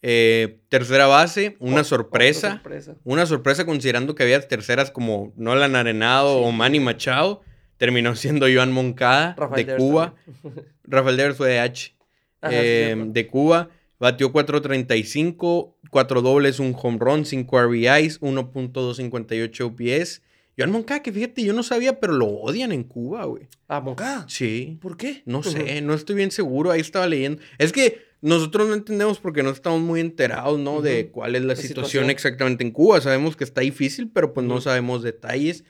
Eh, 0.03 0.61
tercera 0.71 1.07
base, 1.07 1.57
una 1.61 1.73
Otra 1.73 1.85
sorpresa. 1.85 2.51
sorpresa. 2.53 2.97
Una 3.05 3.27
sorpresa 3.27 3.67
considerando 3.67 4.15
que 4.15 4.23
había 4.23 4.41
terceras 4.41 4.91
como 4.91 5.33
Nolan 5.37 5.77
Arenado 5.77 6.39
Sí. 6.39 6.45
o 6.47 6.53
Manny 6.53 6.81
Machado. 6.81 7.43
Terminó 7.77 8.15
siendo 8.15 8.47
Joan 8.53 8.73
Moncada 8.73 9.35
Rafael 9.39 9.67
de 9.67 9.73
Devers 9.73 9.83
Cuba. 9.85 10.15
Rafael 10.85 11.17
Devers 11.17 11.37
fue 11.37 11.49
de 11.51 11.59
H. 11.61 11.95
Ajá, 12.41 12.53
eh, 12.55 12.95
de 13.09 13.27
Cuba. 13.27 13.69
Batió 13.99 14.33
4.35, 14.33 15.75
4 15.91 16.23
dobles, 16.23 16.59
un 16.59 16.75
home 16.81 16.97
run, 16.99 17.27
5 17.27 17.61
RBIs, 17.63 18.21
1.258 18.23 19.61
OPS. 19.67 20.23
Joan 20.59 20.71
Moncada, 20.73 21.03
que 21.03 21.13
fíjate, 21.13 21.43
yo 21.45 21.53
no 21.53 21.63
sabía, 21.63 22.01
pero 22.01 22.13
lo 22.15 22.27
odian 22.27 22.73
en 22.73 22.85
Cuba, 22.85 23.25
güey. 23.27 23.49
Ah, 23.69 23.81
Moncada. 23.81 24.25
Sí. 24.29 24.79
¿Por 24.81 24.97
qué? 24.97 25.23
No 25.27 25.43
sé, 25.43 25.81
no 25.83 25.95
estoy 25.95 26.17
bien 26.17 26.31
seguro. 26.31 26.71
Ahí 26.71 26.81
estaba 26.81 27.07
leyendo. 27.07 27.41
Es 27.59 27.73
que 27.73 28.10
nosotros 28.23 28.69
no 28.69 28.75
entendemos 28.75 29.19
porque 29.19 29.43
no 29.43 29.51
estamos 29.51 29.81
muy 29.81 30.01
enterados, 30.01 30.59
¿no? 30.59 30.83
De 30.83 31.05
Ujú. 31.05 31.13
cuál 31.13 31.35
es 31.37 31.43
la, 31.43 31.49
La 31.49 31.57
situación, 31.57 31.85
situación. 31.87 32.11
exactamente 32.11 32.65
en 32.65 32.71
Cuba. 32.71 33.01
Sabemos 33.01 33.37
que 33.37 33.45
está 33.45 33.61
difícil, 33.63 34.11
pero 34.13 34.33
pues 34.35 34.47
no 34.47 34.55
Ujú. 34.55 34.63
sabemos 34.63 35.03
detalles. 35.03 35.65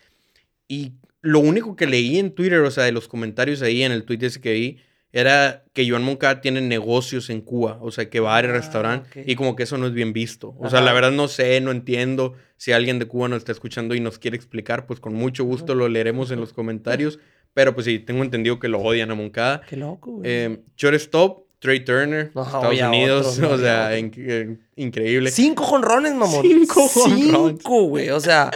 Y 0.68 0.92
lo 1.22 1.38
único 1.40 1.76
que 1.76 1.86
leí 1.86 2.18
en 2.18 2.32
Twitter, 2.32 2.60
o 2.60 2.70
sea, 2.70 2.84
de 2.84 2.92
los 2.92 3.08
comentarios 3.08 3.62
ahí 3.62 3.82
en 3.82 3.92
el 3.92 4.04
tweet 4.04 4.18
ese 4.22 4.40
que 4.40 4.52
vi, 4.52 4.78
era 5.12 5.64
que 5.72 5.88
Joan 5.90 6.04
Moncada 6.04 6.40
tiene 6.40 6.60
negocios 6.60 7.30
en 7.30 7.40
Cuba, 7.40 7.78
o 7.80 7.90
sea, 7.90 8.08
que 8.08 8.20
bar 8.20 8.44
y 8.44 8.48
Ah, 8.48 8.52
restaurante, 8.52 9.20
ok. 9.22 9.28
y 9.28 9.34
como 9.34 9.56
que 9.56 9.64
eso 9.64 9.76
no 9.76 9.88
es 9.88 9.92
bien 9.92 10.12
visto. 10.12 10.54
O 10.60 10.70
sea, 10.70 10.78
Ajá. 10.78 10.86
la 10.86 10.92
verdad 10.92 11.10
no 11.10 11.26
sé, 11.26 11.60
no 11.60 11.72
entiendo. 11.72 12.34
Si 12.56 12.70
alguien 12.72 13.00
de 13.00 13.06
Cuba 13.06 13.28
nos 13.28 13.38
está 13.38 13.50
escuchando 13.52 13.94
y 13.96 14.00
nos 14.00 14.18
quiere 14.20 14.36
explicar, 14.36 14.86
pues 14.86 15.00
con 15.00 15.14
mucho 15.14 15.44
gusto 15.44 15.74
lo 15.74 15.88
leeremos 15.88 16.30
en 16.30 16.38
los 16.38 16.52
comentarios. 16.52 17.18
Pero 17.54 17.74
pues 17.74 17.86
sí, 17.86 17.98
tengo 17.98 18.22
entendido 18.22 18.60
que 18.60 18.68
lo 18.68 18.78
odian 18.78 19.10
a 19.10 19.16
Moncada. 19.16 19.62
Qué 19.68 19.76
loco, 19.76 20.12
güey. 20.12 20.22
Eh, 20.30 20.60
shortstop, 20.76 21.44
Trey 21.60 21.80
Turner, 21.84 22.30
No, 22.34 22.42
Estados 22.42 22.80
Unidos, 22.80 23.38
no 23.38 23.50
o 23.52 23.58
sea, 23.58 23.96
in- 23.98 24.12
eh, 24.16 24.56
increíble. 24.76 25.30
Cinco 25.30 25.62
jonrones, 25.64 26.14
mamón. 26.14 26.42
Cinco 26.42 26.88
jonrones. 26.88 27.58
Cinco, 27.58 27.82
güey. 27.84 28.08
O 28.10 28.18
sea, 28.18 28.50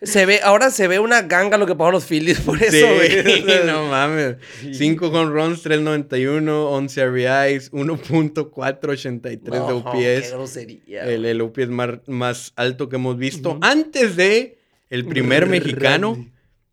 se 0.00 0.26
ve, 0.26 0.40
ahora 0.42 0.70
se 0.70 0.88
ve 0.88 0.98
una 0.98 1.22
ganga 1.22 1.58
lo 1.58 1.66
que 1.66 1.74
pagan 1.74 1.92
los 1.92 2.04
Phillies 2.06 2.40
por 2.40 2.62
eso, 2.62 2.70
Sí, 2.72 2.80
güey. 2.82 3.42
O 3.42 3.46
sea, 3.46 3.64
no 3.64 3.86
mames. 3.90 4.36
sí. 4.60 4.72
5 4.74 5.08
home 5.08 5.30
runs, 5.30 5.62
391, 5.62 6.70
11 6.70 7.06
RBIs, 7.06 7.72
1.483 7.72 9.20
de 9.40 9.58
No, 9.58 9.84
Qué 9.92 10.28
grosería. 10.30 11.04
El, 11.04 11.24
el 11.24 11.50
más, 11.70 11.90
más 12.06 12.52
alto 12.56 12.88
que 12.88 12.96
hemos 12.96 13.18
visto. 13.18 13.58
Antes 13.60 14.16
de 14.16 14.58
el 14.90 15.04
primer 15.06 15.46
mexicano, 15.46 16.26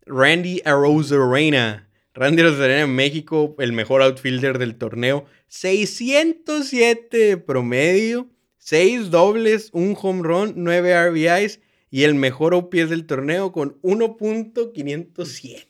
Randy 0.06 0.62
Arozarena. 0.64 1.85
Randy 2.16 2.42
Arozarena 2.42 2.80
en 2.82 2.94
México, 2.94 3.54
el 3.58 3.72
mejor 3.72 4.02
outfielder 4.02 4.58
del 4.58 4.74
torneo. 4.76 5.26
607 5.48 7.16
de 7.16 7.36
promedio, 7.36 8.26
6 8.58 9.10
dobles, 9.10 9.68
un 9.72 9.96
home 10.00 10.22
run, 10.22 10.54
9 10.56 11.10
RBIs 11.10 11.60
y 11.90 12.02
el 12.04 12.14
mejor 12.14 12.54
OPS 12.54 12.90
del 12.90 13.06
torneo 13.06 13.52
con 13.52 13.80
1.507. 13.82 15.66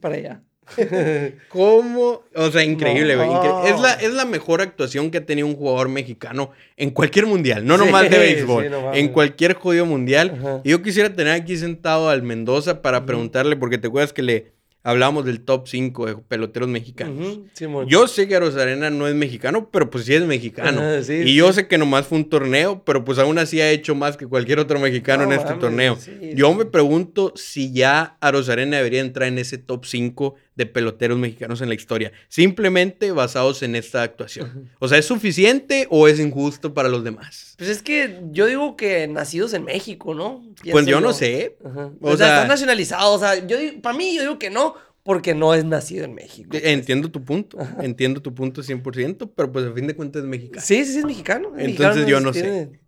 Para 0.00 0.16
allá. 0.16 0.42
¿Cómo? 1.48 2.24
O 2.34 2.50
sea, 2.50 2.64
increíble, 2.64 3.14
güey. 3.14 3.28
No. 3.28 3.40
incre- 3.40 3.72
Es, 3.72 3.80
la, 3.80 3.92
es 3.94 4.12
la 4.12 4.24
mejor 4.24 4.60
actuación 4.60 5.10
que 5.12 5.18
ha 5.18 5.24
tenido 5.24 5.46
un 5.46 5.54
jugador 5.54 5.88
mexicano 5.88 6.50
en 6.76 6.90
cualquier 6.90 7.26
mundial. 7.26 7.64
No 7.64 7.76
nomás 7.78 8.10
de 8.10 8.16
Sí, 8.16 8.18
béisbol. 8.18 8.64
sí, 8.64 8.70
no 8.70 8.92
en 8.92 9.08
cualquier 9.08 9.54
jodido 9.54 9.86
mundial. 9.86 10.36
Ajá. 10.38 10.60
Y 10.64 10.70
yo 10.70 10.82
quisiera 10.82 11.14
tener 11.14 11.34
aquí 11.40 11.56
sentado 11.56 12.08
al 12.08 12.22
Mendoza 12.24 12.82
para 12.82 13.06
preguntarle, 13.06 13.54
porque 13.56 13.78
te 13.78 13.86
acuerdas 13.86 14.12
que 14.12 14.22
le 14.22 14.55
hablábamos 14.86 15.24
del 15.24 15.40
top 15.40 15.66
5 15.66 16.06
de 16.06 16.16
peloteros 16.16 16.68
mexicanos. 16.68 17.40
Yo 17.88 18.06
sé 18.06 18.28
que 18.28 18.36
Arena 18.36 18.88
no 18.88 19.08
es 19.08 19.16
mexicano, 19.16 19.68
pero 19.72 19.90
pues 19.90 20.04
sí 20.04 20.14
es 20.14 20.22
mexicano. 20.22 20.80
Sí, 21.02 21.12
y 21.12 21.24
sí. 21.24 21.34
yo 21.34 21.52
sé 21.52 21.66
que 21.66 21.76
nomás 21.76 22.06
fue 22.06 22.18
un 22.18 22.30
torneo, 22.30 22.84
pero 22.84 23.04
pues 23.04 23.18
aún 23.18 23.36
así 23.38 23.60
ha 23.60 23.68
hecho 23.68 23.96
más 23.96 24.16
que 24.16 24.28
cualquier 24.28 24.60
otro 24.60 24.78
mexicano 24.78 25.24
No 25.24 25.32
en 25.32 25.40
este 25.40 25.54
torneo. 25.54 25.98
yo 26.34 26.54
me 26.54 26.66
pregunto 26.66 27.32
si 27.34 27.72
ya 27.72 28.16
Arena 28.48 28.76
debería 28.76 29.00
entrar 29.00 29.28
en 29.28 29.38
ese 29.38 29.58
top 29.58 29.86
5 29.86 30.36
de 30.56 30.66
peloteros 30.66 31.18
mexicanos 31.18 31.60
en 31.60 31.68
la 31.68 31.74
historia, 31.74 32.12
simplemente 32.28 33.12
basados 33.12 33.62
en 33.62 33.76
esta 33.76 34.02
actuación. 34.02 34.70
O 34.78 34.88
sea, 34.88 34.98
¿es 34.98 35.04
suficiente 35.06 35.86
o 35.90 36.08
es 36.08 36.18
injusto 36.18 36.74
para 36.74 36.88
los 36.88 37.04
demás? 37.04 37.54
Pues 37.58 37.70
es 37.70 37.82
que 37.82 38.20
yo 38.30 38.46
digo 38.46 38.76
que 38.76 39.06
nacidos 39.06 39.52
en 39.54 39.64
México, 39.64 40.14
¿no? 40.14 40.42
Pues 40.70 40.86
yo 40.86 41.00
no 41.00 41.12
sé. 41.12 41.56
O 41.62 41.68
O, 42.00 42.16
sea, 42.16 42.26
sea- 42.26 42.34
están 42.36 42.48
nacionalizados. 42.48 43.16
O 43.16 43.18
sea, 43.18 43.46
yo 43.46 43.56
para 43.82 43.96
mí, 43.96 44.14
yo 44.16 44.22
digo 44.22 44.38
que 44.38 44.50
no, 44.50 44.74
porque 45.02 45.34
no 45.34 45.54
es 45.54 45.64
nacido 45.64 46.04
en 46.04 46.14
México. 46.14 46.48
pues. 46.50 46.64
Entiendo 46.64 47.10
tu 47.10 47.22
punto, 47.22 47.58
entiendo 47.80 48.20
tu 48.22 48.34
punto 48.34 48.62
100%, 48.62 49.30
pero 49.36 49.52
pues 49.52 49.66
a 49.66 49.72
fin 49.72 49.86
de 49.86 49.94
cuentas 49.94 50.22
es 50.22 50.28
mexicano. 50.28 50.64
Sí, 50.66 50.84
sí, 50.84 50.92
sí, 50.94 50.98
es 50.98 51.04
mexicano. 51.04 51.52
es 51.56 51.64
Entonces 51.66 52.02
mexicano, 52.04 52.08
yo 52.08 52.20
no 52.20 52.32
sé. 52.32 52.80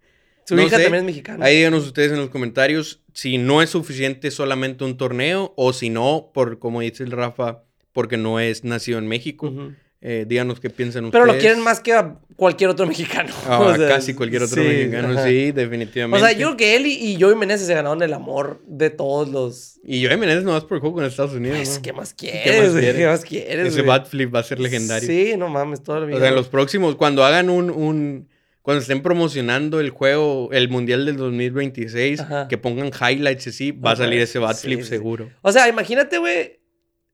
Su 0.48 0.56
No 0.56 0.62
hija 0.62 0.76
sé. 0.76 0.82
también 0.84 1.02
es 1.04 1.06
mexicana. 1.06 1.44
Ahí 1.44 1.56
díganos 1.58 1.84
ustedes 1.86 2.10
en 2.12 2.18
los 2.18 2.30
comentarios 2.30 3.00
si 3.12 3.36
no 3.38 3.60
es 3.62 3.70
suficiente 3.70 4.30
solamente 4.30 4.84
un 4.84 4.96
torneo 4.96 5.52
o 5.56 5.72
si 5.72 5.90
no, 5.90 6.30
por 6.32 6.58
como 6.58 6.80
dice 6.80 7.04
el 7.04 7.10
Rafa, 7.10 7.62
porque 7.92 8.16
no 8.16 8.40
es 8.40 8.64
nacido 8.64 8.98
en 8.98 9.06
México. 9.08 9.52
Eh, 10.00 10.24
díganos 10.28 10.60
qué 10.60 10.70
piensan 10.70 11.10
Pero 11.10 11.24
ustedes. 11.24 11.36
lo 11.36 11.40
quieren 11.40 11.60
más 11.64 11.80
que 11.80 11.92
a 11.92 12.14
cualquier 12.36 12.70
otro 12.70 12.86
mexicano. 12.92 13.34
Ah, 13.46 13.58
O 13.58 13.74
sea, 13.76 13.88
casi 13.88 14.14
cualquier 14.14 14.44
otro 14.44 14.62
sí, 14.62 14.68
mexicano, 14.68 15.08
ajá. 15.10 15.24
sí, 15.26 15.48
O 15.50 15.52
definitivamente. 15.52 16.24
sea, 16.24 16.38
yo 16.38 16.46
creo 16.46 16.56
que 16.56 16.76
él 16.76 16.86
y, 16.86 16.92
y 17.14 17.20
Joey 17.20 17.34
Meneses 17.34 17.66
se 17.66 17.74
ganaron 17.74 18.00
el 18.04 18.12
amor 18.14 18.62
de 18.68 18.90
todos 18.90 19.28
los. 19.28 19.80
Y 19.84 20.00
yo 20.00 20.08
Menéndez 20.16 20.44
nomás 20.44 20.64
por 20.64 20.76
el 20.76 20.80
juego 20.80 20.94
con 20.94 21.04
Estados 21.04 21.32
Unidos, 21.32 21.58
Pues, 21.58 21.74
¿no? 21.76 21.82
¿Qué 21.82 21.92
más 21.92 22.14
¿Qué 22.14 22.30
quieres? 22.30 22.62
más 22.62 22.70
güey? 22.70 22.82
quieres? 22.84 23.00
¿Qué 23.00 23.06
más 23.08 23.24
quieres? 23.24 23.66
Ese 23.66 23.76
güey? 23.78 23.86
bat 23.88 24.06
flip 24.08 24.32
va 24.32 24.38
a 24.38 24.44
ser 24.44 24.60
legendario. 24.60 25.08
Sí, 25.08 25.32
no 25.36 25.48
mames, 25.48 25.82
todo 25.82 25.98
el 26.04 26.14
O 26.14 26.18
sea, 26.20 26.28
en 26.28 26.34
los 26.36 26.46
próximos, 26.46 26.94
cuando 26.94 27.24
hagan 27.24 27.50
un, 27.50 27.68
un- 27.68 28.28
cuando 28.62 28.82
estén 28.82 29.02
promocionando 29.02 29.80
el 29.80 29.90
juego, 29.90 30.50
el 30.52 30.68
Mundial 30.68 31.06
del 31.06 31.16
2026, 31.16 32.20
Ajá. 32.20 32.48
que 32.48 32.58
pongan 32.58 32.88
highlights 32.88 33.46
así, 33.46 33.70
va 33.72 33.92
a 33.92 33.96
salir 33.96 34.20
ese 34.20 34.38
bat 34.38 34.56
flip 34.56 34.80
sí. 34.80 34.88
seguro. 34.88 35.30
O 35.42 35.52
sea, 35.52 35.68
imagínate, 35.68 36.18
güey. 36.18 36.58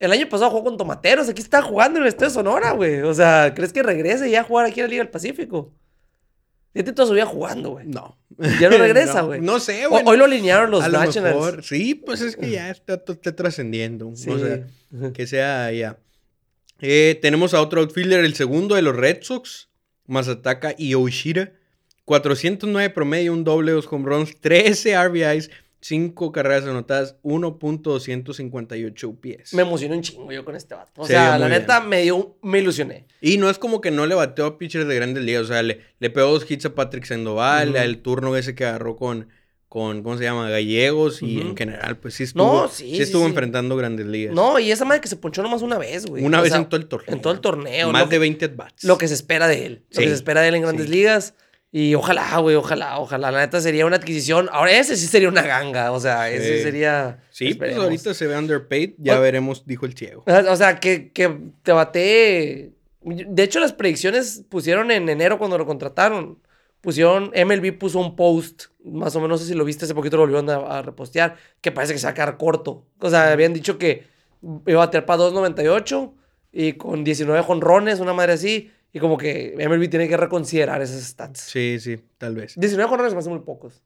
El 0.01 0.11
año 0.11 0.29
pasado 0.29 0.51
jugó 0.51 0.65
con 0.65 0.77
Tomateros. 0.77 1.29
Aquí 1.29 1.41
está 1.41 1.63
jugando 1.63 1.99
en 1.99 2.03
el 2.03 2.09
Estadio 2.09 2.31
Sonora, 2.31 2.73
güey. 2.73 3.01
O 3.03 3.15
sea, 3.15 3.53
¿crees 3.55 3.73
que 3.73 3.83
regrese 3.83 4.29
ya 4.29 4.41
a 4.41 4.45
jugar 4.45 4.67
aquí 4.67 4.81
en 4.81 4.87
la 4.87 4.91
Liga 4.91 5.03
del 5.05 5.11
Pacífico? 5.11 5.73
Este 6.75 6.93
toda 6.93 7.07
su 7.07 7.15
vida 7.15 7.25
jugando, 7.27 7.71
güey. 7.71 7.87
No. 7.87 8.19
Ya 8.61 8.69
no 8.69 8.77
regresa, 8.79 9.23
güey. 9.23 9.41
No, 9.41 9.61
sé, 9.61 9.87
güey. 9.87 10.03
Hoy 10.05 10.17
lo 10.17 10.25
alinearon 10.25 10.73
los 10.73 10.83
a 10.83 10.89
lo 10.89 10.99
Nationals. 10.99 11.37
mejor. 11.37 11.63
Sí, 11.63 11.95
pues 11.95 12.21
es 12.21 12.37
que 12.37 12.51
ya 12.51 12.71
está, 12.73 12.95
está 12.95 13.37
trascendiendo. 13.37 14.11
Sí. 14.17 14.31
O 14.31 14.39
sea, 14.39 14.67
que 15.13 15.27
sea 15.29 15.71
ya. 15.71 15.99
Eh, 16.81 17.19
tenemos 17.23 17.55
a 17.55 17.63
otro 17.63 17.81
outfielder, 17.81 18.25
el 18.25 18.35
segundo 18.35 18.75
de 18.75 18.83
los 18.83 18.97
Red 18.97 19.19
Sox, 19.23 19.71
Masataka 20.07 20.75
Yoshida. 20.77 21.53
409 22.05 22.91
promedio, 22.91 23.33
un 23.33 23.45
doble, 23.45 23.73
dos 23.73 23.87
home 23.91 24.05
runs, 24.07 24.39
13 24.41 24.95
RBIs, 25.09 25.51
5 25.81 26.33
carreras 26.33 26.65
anotadas, 26.65 27.17
1.258 27.23 29.05
UPS. 29.09 29.55
Me 29.55 29.63
emocioné 29.63 29.97
un 29.97 30.03
chingo 30.03 30.31
yo 30.33 30.45
con 30.45 30.57
este 30.57 30.75
vato. 30.75 30.93
O 31.03 31.07
Se 31.07 31.13
sea, 31.13 31.39
la 31.39 31.47
muy 31.49 31.57
neta, 31.57 31.81
me 31.81 32.03
dio, 32.03 32.37
me 32.43 32.59
ilusioné. 32.61 33.07
Y 33.21 33.39
no 33.39 33.49
es 33.51 33.59
como 33.59 33.81
que 33.81 33.91
no 33.91 34.07
le 34.07 34.15
bateó 34.15 34.47
a 34.47 34.59
pitchers 34.59 34.87
de 34.87 34.95
grandes 34.95 35.25
ligas. 35.25 35.43
O 35.45 35.47
sea, 35.47 35.63
le, 35.63 35.81
le 35.99 36.11
pegó 36.11 36.29
dos 36.31 36.51
hits 36.51 36.67
a 36.67 36.75
Patrick 36.75 37.05
Sandoval, 37.05 37.71
Ujú. 37.71 37.79
al 37.79 37.99
turno 37.99 38.37
ese 38.37 38.55
que 38.55 38.65
agarró 38.67 38.97
con, 38.97 39.29
con 39.75 40.05
¿cómo 40.05 40.17
se 40.17 40.23
llama? 40.23 40.49
Gallegos. 40.49 41.21
Y 41.21 41.39
Ujú. 41.39 41.49
en 41.49 41.57
general, 41.57 41.97
pues 41.99 42.15
sí 42.15 42.23
estuvo, 42.23 42.63
No, 42.63 42.69
sí, 42.69 42.91
sí 42.91 42.97
sí, 42.99 43.03
estuvo 43.03 43.27
enfrentando 43.27 43.75
grandes 43.77 44.07
ligas. 44.07 44.33
No, 44.33 44.61
y 44.61 44.71
esa 44.71 44.85
madre 44.85 45.01
que 45.01 45.09
se 45.09 45.17
ponchó 45.17 45.43
nomás 45.43 45.63
una 45.63 45.79
vez, 45.79 46.07
güey. 46.07 46.23
Una 46.25 46.39
O 46.39 46.43
vez 46.43 46.53
sea, 46.53 46.61
en 46.61 46.67
todo 46.69 46.77
el 46.81 46.87
torneo. 46.87 47.13
En 47.17 47.21
todo 47.21 47.33
el 47.33 47.41
torneo. 47.41 47.91
Más 47.91 48.09
de 48.09 48.21
20 48.21 48.45
at-bats. 48.45 48.85
lo 48.85 48.97
que 48.99 49.09
se 49.09 49.15
espera 49.15 49.49
de 49.49 49.67
él. 49.67 49.83
Lo 49.91 50.01
que 50.03 50.07
se 50.09 50.15
espera 50.15 50.43
de 50.43 50.49
él 50.49 50.55
en 50.55 50.63
grandes 50.63 50.89
ligas. 50.89 51.35
Y 51.73 51.97
ojalá, 51.97 52.39
güey, 52.39 52.55
ojalá, 52.55 53.01
ojalá. 53.01 53.33
La 53.33 53.41
neta 53.41 53.61
sería 53.61 53.85
una 53.85 53.97
adquisición. 53.97 54.49
Ahora, 54.53 54.71
ese 54.79 54.97
sí 54.97 55.09
sería 55.09 55.29
una 55.29 55.43
ganga. 55.43 55.91
O 55.91 55.99
sea, 55.99 56.31
ese 56.31 56.63
sería. 56.63 57.19
Sí, 57.31 57.47
pues 57.47 57.51
esperemos. 57.55 57.83
ahorita 57.83 58.15
se 58.15 58.29
ve 58.29 58.39
underpaid. 58.39 58.93
Ya 58.99 59.19
O- 59.19 59.21
veremos, 59.21 59.67
dijo 59.67 59.85
el 59.85 59.97
ciego. 59.97 60.23
O 60.49 60.55
sea, 60.57 60.79
que, 60.79 61.11
que 61.11 61.37
te 61.65 61.73
bate. 61.73 62.71
De 63.03 63.43
hecho, 63.43 63.59
las 63.59 63.73
predicciones 63.73 64.45
pusieron 64.49 64.93
en 64.93 65.09
enero 65.09 65.37
cuando 65.37 65.59
lo 65.59 65.67
contrataron. 65.67 66.39
Pusieron, 66.85 67.33
MLB 67.35 67.77
puso 67.79 67.99
un 67.99 68.15
post, 68.15 68.67
más 68.85 69.17
o 69.17 69.21
menos, 69.21 69.41
no 69.41 69.45
sé 69.45 69.51
si 69.51 69.57
lo 69.59 69.65
viste, 69.65 69.87
hace 69.87 69.95
poquito 69.95 70.17
lo 70.19 70.23
volvieron 70.25 70.49
a, 70.51 70.79
a 70.79 70.83
repostear, 70.83 71.37
que 71.61 71.73
parece 71.73 71.95
que 71.95 71.99
se 71.99 72.07
va 72.07 72.11
a 72.11 72.15
quedar 72.15 72.37
corto. 72.37 72.87
O 73.01 73.09
sea, 73.11 73.33
habían 73.33 73.53
dicho 73.55 73.79
que 73.79 74.05
iba 74.67 74.83
a 74.83 74.87
bater 74.87 75.05
para 75.07 75.23
2.98 75.23 76.13
y 76.53 76.75
con 76.75 77.03
19 77.03 77.41
jonrones, 77.43 77.99
una 78.01 78.13
madre 78.13 78.35
así. 78.35 78.71
Y 78.93 79.01
como 79.01 79.19
que 79.19 79.55
MLB 79.59 79.89
tiene 79.91 80.07
que 80.09 80.17
reconsiderar 80.17 80.81
esas 80.83 81.03
stats. 81.03 81.41
Sí, 81.41 81.79
sí, 81.81 81.97
tal 82.19 82.37
vez. 82.37 82.55
19 82.57 82.89
jonrones 82.89 83.13
me 83.15 83.19
hacen 83.21 83.33
muy 83.33 83.41
pocos. 83.43 83.83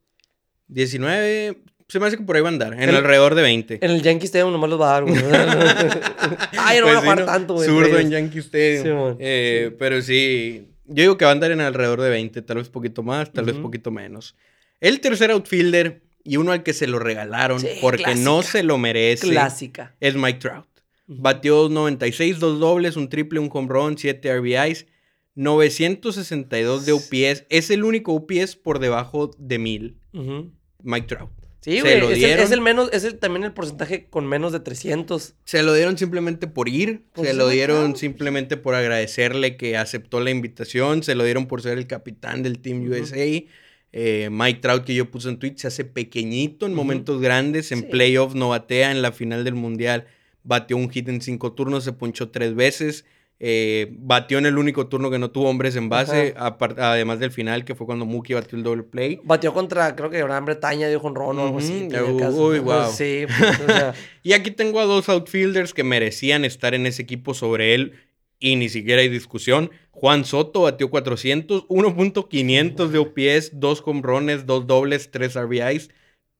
19, 0.66 1.62
se 1.88 1.98
me 2.00 2.06
hace 2.06 2.16
que 2.18 2.24
por 2.24 2.36
ahí 2.36 2.42
va 2.42 2.48
a 2.48 2.52
andar. 2.52 2.74
En 2.74 2.88
El- 2.90 2.96
alrededor 2.96 3.34
de 3.34 3.42
20. 3.42 3.78
En 3.82 3.90
el 3.90 4.02
Yankee 4.02 4.26
Stadium 4.26 4.52
nomás 4.52 4.68
los 4.68 4.78
va 4.80 4.90
a 4.90 5.00
dar, 5.00 5.04
güey. 5.04 5.16
Ay, 6.58 6.80
no 6.80 6.84
Pues 6.86 6.94
van 6.94 6.96
a 6.96 7.00
sí, 7.00 7.00
jugar 7.04 7.18
¿no? 7.20 7.24
tanto, 7.24 7.54
güey. 7.54 7.66
Zurdo 7.66 7.98
en. 7.98 8.10
Yankee 8.10 8.38
Stadium. 8.40 9.12
Sí. 9.12 9.16
Eh, 9.20 9.76
Pero 9.78 10.02
sí, 10.02 10.67
yo 10.88 11.02
digo 11.02 11.16
que 11.18 11.24
va 11.24 11.30
a 11.30 11.34
andar 11.34 11.50
en 11.52 11.60
alrededor 11.60 12.00
de 12.00 12.10
20, 12.10 12.42
tal 12.42 12.56
vez 12.58 12.68
poquito 12.68 13.02
más, 13.02 13.32
tal 13.32 13.44
vez 13.44 13.56
poquito 13.56 13.90
menos. 13.90 14.34
El 14.80 15.00
tercer 15.00 15.30
outfielder 15.30 16.02
y 16.24 16.36
uno 16.36 16.52
al 16.52 16.62
que 16.62 16.72
se 16.72 16.86
lo 16.86 16.98
regalaron 16.98 17.60
Sí, 17.60 17.68
porque 17.80 18.14
no 18.16 18.42
se 18.42 18.62
lo 18.62 18.76
merece 18.78 19.28
Clásica. 19.30 19.94
es 20.00 20.14
Mike 20.16 20.38
Trout. 20.40 20.66
Batió 21.06 21.68
96, 21.70 22.38
dos 22.38 22.60
dobles, 22.60 22.96
un 22.96 23.08
triple, 23.08 23.38
un 23.40 23.48
home 23.52 23.68
run, 23.70 23.96
7 23.96 24.38
RBIs, 24.40 24.86
962 25.34 26.84
de 26.86 26.92
UPS. 26.92 27.44
Es 27.48 27.70
el 27.70 27.84
único 27.84 28.12
UPS 28.12 28.56
por 28.56 28.78
debajo 28.78 29.30
de 29.38 29.58
1000, 29.58 29.96
Ujú. 30.12 30.52
Mike 30.82 31.06
Trout. 31.06 31.30
Sí, 31.60 31.72
Se 31.76 31.80
güey. 31.80 32.00
lo 32.00 32.10
Es, 32.10 32.22
es 32.22 32.50
el 32.52 32.60
menos, 32.60 32.88
es 32.92 33.04
el- 33.04 33.18
también 33.18 33.44
el 33.44 33.52
porcentaje 33.52 34.06
con 34.08 34.26
menos 34.26 34.52
de 34.52 34.60
300. 34.60 35.34
Se 35.44 35.62
lo 35.62 35.74
dieron 35.74 35.98
simplemente 35.98 36.46
por 36.46 36.68
ir, 36.68 37.02
Pues 37.12 37.28
se 37.28 37.34
lo 37.34 37.48
dieron 37.48 37.78
claro. 37.86 37.96
simplemente 37.96 38.56
por 38.56 38.74
agradecerle 38.76 39.56
que 39.56 39.76
aceptó 39.76 40.20
la 40.20 40.30
invitación, 40.30 41.02
se 41.02 41.14
lo 41.16 41.24
dieron 41.24 41.46
por 41.46 41.60
ser 41.60 41.76
el 41.78 41.86
capitán 41.86 42.42
del 42.42 42.60
Team. 42.60 42.82
USA. 42.88 43.44
Eh, 43.92 44.28
Mike 44.30 44.60
Trout, 44.60 44.84
que 44.84 44.94
yo 44.94 45.10
puse 45.10 45.28
en 45.30 45.38
Twitch, 45.38 45.58
se 45.58 45.66
hace 45.66 45.84
pequeñito 45.84 46.66
en 46.66 46.74
momentos 46.74 47.20
grandes, 47.20 47.72
en 47.72 47.80
Sí. 47.80 47.86
playoffs 47.90 48.34
no 48.34 48.50
batea, 48.50 48.92
en 48.92 49.02
la 49.02 49.12
final 49.12 49.44
del 49.44 49.54
Mundial 49.54 50.06
batió 50.44 50.76
un 50.76 50.88
hit 50.90 51.08
en 51.08 51.20
cinco 51.22 51.52
turnos, 51.54 51.84
se 51.84 51.92
ponchó 51.92 52.28
tres 52.30 52.54
veces, 52.54 53.04
eh, 53.40 53.94
batió 53.98 54.38
en 54.38 54.46
el 54.46 54.58
único 54.58 54.88
turno 54.88 55.10
que 55.10 55.18
no 55.18 55.30
tuvo 55.30 55.48
hombres 55.48 55.76
en 55.76 55.88
base, 55.88 56.34
además 56.36 57.20
del 57.20 57.30
final, 57.30 57.64
que 57.64 57.76
fue 57.76 57.86
cuando 57.86 58.04
Mookie 58.04 58.34
batió 58.34 58.58
el 58.58 58.64
doble 58.64 58.82
play. 58.82 59.20
Batió 59.22 59.54
contra, 59.54 59.94
creo 59.94 60.10
que 60.10 60.18
Gran 60.18 60.44
Bretaña, 60.44 60.88
dio 60.88 61.00
un 61.00 61.14
ron 61.14 61.38
o 61.38 61.44
algo 61.44 61.58
así. 61.58 61.88
Uy. 61.88 62.58
Sí, 62.92 63.26
pues, 63.26 63.60
o 63.60 63.66
sea, 63.66 63.94
Y 64.22 64.32
aquí 64.32 64.50
tengo 64.50 64.80
a 64.80 64.84
dos 64.84 65.08
outfielders 65.08 65.72
que 65.72 65.84
merecían 65.84 66.44
estar 66.44 66.74
en 66.74 66.86
ese 66.86 67.02
equipo 67.02 67.32
sobre 67.32 67.74
él 67.74 67.94
y 68.40 68.56
ni 68.56 68.68
siquiera 68.68 69.02
hay 69.02 69.08
discusión. 69.08 69.70
Juan 69.90 70.24
Soto 70.24 70.62
batió 70.62 70.90
400, 70.90 71.66
1.500 71.68 72.88
de 72.88 72.98
OPS, 72.98 73.50
dos 73.60 73.82
hombrones, 73.84 74.46
dos 74.46 74.66
dobles, 74.66 75.10
tres 75.10 75.34
RBIs, 75.34 75.90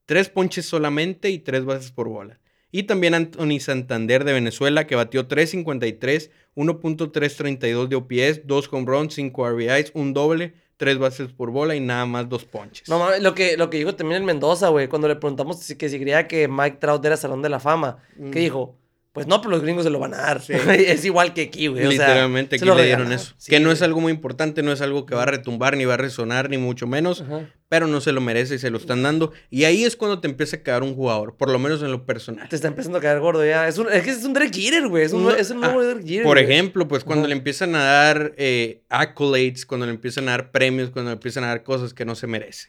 tres 0.07 0.29
ponches 0.29 0.67
solamente 0.67 1.31
y 1.31 1.39
tres 1.39 1.65
bases 1.65 1.93
por 1.93 2.09
bola. 2.09 2.41
Y 2.71 2.83
también 2.85 3.15
Anthony 3.15 3.61
Santander 3.61 4.25
de 4.25 4.33
Venezuela 4.35 4.87
que 4.87 4.95
batió 4.95 5.27
353, 5.27 6.31
1.332 6.55 7.89
de 7.89 7.97
OPS, 7.97 8.47
dos 8.47 8.69
home 8.71 8.87
runs, 8.87 9.15
cinco 9.15 9.49
RBIs, 9.49 9.93
un 9.95 10.13
doble, 10.13 10.55
tres 10.77 10.99
bases 10.99 11.33
por 11.33 11.51
bola 11.51 11.75
y 11.75 11.81
nada 11.81 12.07
más 12.07 12.29
dos 12.29 12.45
ponches. 12.45 12.89
no 12.89 12.99
mames, 12.99 13.23
lo 13.23 13.35
que, 13.35 13.57
lo 13.57 13.71
que 13.71 13.79
dijo 13.79 13.95
también 13.95 14.21
el 14.21 14.27
Mendoza, 14.27 14.69
güey, 14.69 14.89
cuando 14.89 15.09
le 15.09 15.17
preguntamos 15.17 15.59
si, 15.61 15.77
que 15.77 15.89
si 15.89 15.99
creía 15.99 16.29
que 16.29 16.47
Mike 16.49 16.77
Trout 16.81 17.05
era 17.05 17.17
Salón 17.17 17.43
de 17.43 17.49
la 17.49 17.61
Fama, 17.61 17.99
Mm. 18.17 18.31
que 18.31 18.39
dijo, 18.41 18.77
pues 19.13 19.27
no, 19.27 19.41
pero 19.41 19.51
los 19.53 19.63
gringos 19.63 19.85
se 19.85 19.91
lo 19.91 19.99
van 19.99 20.15
a 20.15 20.19
dar. 20.19 20.41
Sí. 20.43 20.53
es 20.53 21.05
igual 21.05 21.33
que 21.35 21.43
aquí, 21.43 21.67
güey. 21.69 21.87
o 21.87 21.91
sea, 21.91 22.07
Literalmente 22.09 22.59
se 22.59 22.65
aquí 22.65 22.69
lo 22.69 22.77
le 22.77 22.85
dieron 22.85 23.11
eso. 23.13 23.35
Sí, 23.39 23.51
que 23.51 23.59
no 23.61 23.73
es 23.73 23.83
algo 23.83 24.01
muy 24.01 24.13
importante, 24.13 24.63
no 24.63 24.71
es 24.73 24.81
algo 24.81 25.07
que 25.07 25.15
va 25.15 25.23
a 25.23 25.27
retumbar 25.27 25.77
ni 25.77 25.85
va 25.85 25.95
a 25.95 25.97
resonar, 25.97 26.51
ni 26.51 26.59
mucho 26.59 26.87
menos. 26.87 27.23
Ajá. 27.23 27.49
Pero 27.69 27.87
no 27.87 28.01
se 28.01 28.13
lo 28.13 28.21
merece 28.21 28.55
y 28.55 28.59
se 28.59 28.71
lo 28.71 28.79
están 28.79 29.03
dando. 29.03 29.33
Y 29.51 29.65
ahí 29.65 29.85
es 29.85 29.97
cuando 29.97 30.21
te 30.21 30.29
empieza 30.29 30.57
a 30.57 30.63
quedar 30.63 30.83
un 30.83 30.95
jugador, 30.95 31.37
por 31.37 31.51
lo 31.51 31.59
menos 31.59 31.83
en 31.83 31.91
lo 31.91 32.07
personal. 32.07 32.49
Te 32.49 32.57
está 32.57 32.69
empezando 32.69 32.99
a 32.99 33.01
quedar 33.01 33.21
gordo 33.21 33.45
ya. 33.45 33.69
Es, 33.69 33.77
un, 33.79 33.93
es 33.93 34.03
que 34.03 34.11
es 34.11 34.25
un 34.25 34.33
Derek 34.33 34.55
Jeter, 34.55 34.89
güey. 34.89 35.05
Es 35.05 35.13
un, 35.13 35.25
No, 35.25 35.31
es 35.31 35.51
un 35.51 35.61
nuevo 35.61 35.81
ah, 35.81 35.85
Derek 35.85 36.07
Jeter. 36.07 36.25
Por 36.25 36.39
ejemplo, 36.39 36.89
pues 36.89 37.05
cuando 37.05 37.29
le 37.29 37.35
empiezan 37.35 37.75
a 37.75 37.85
dar 37.85 38.33
eh, 38.39 38.83
accolades, 38.89 39.67
cuando 39.67 39.87
le 39.87 39.93
empiezan 39.93 40.29
a 40.29 40.33
dar 40.33 40.51
premios, 40.51 40.91
cuando 40.91 41.11
le 41.11 41.15
empiezan 41.15 41.45
a 41.45 41.49
dar 41.49 41.63
cosas 41.63 41.93
que 41.93 42.05
no 42.05 42.15
se 42.15 42.27
merece. 42.27 42.69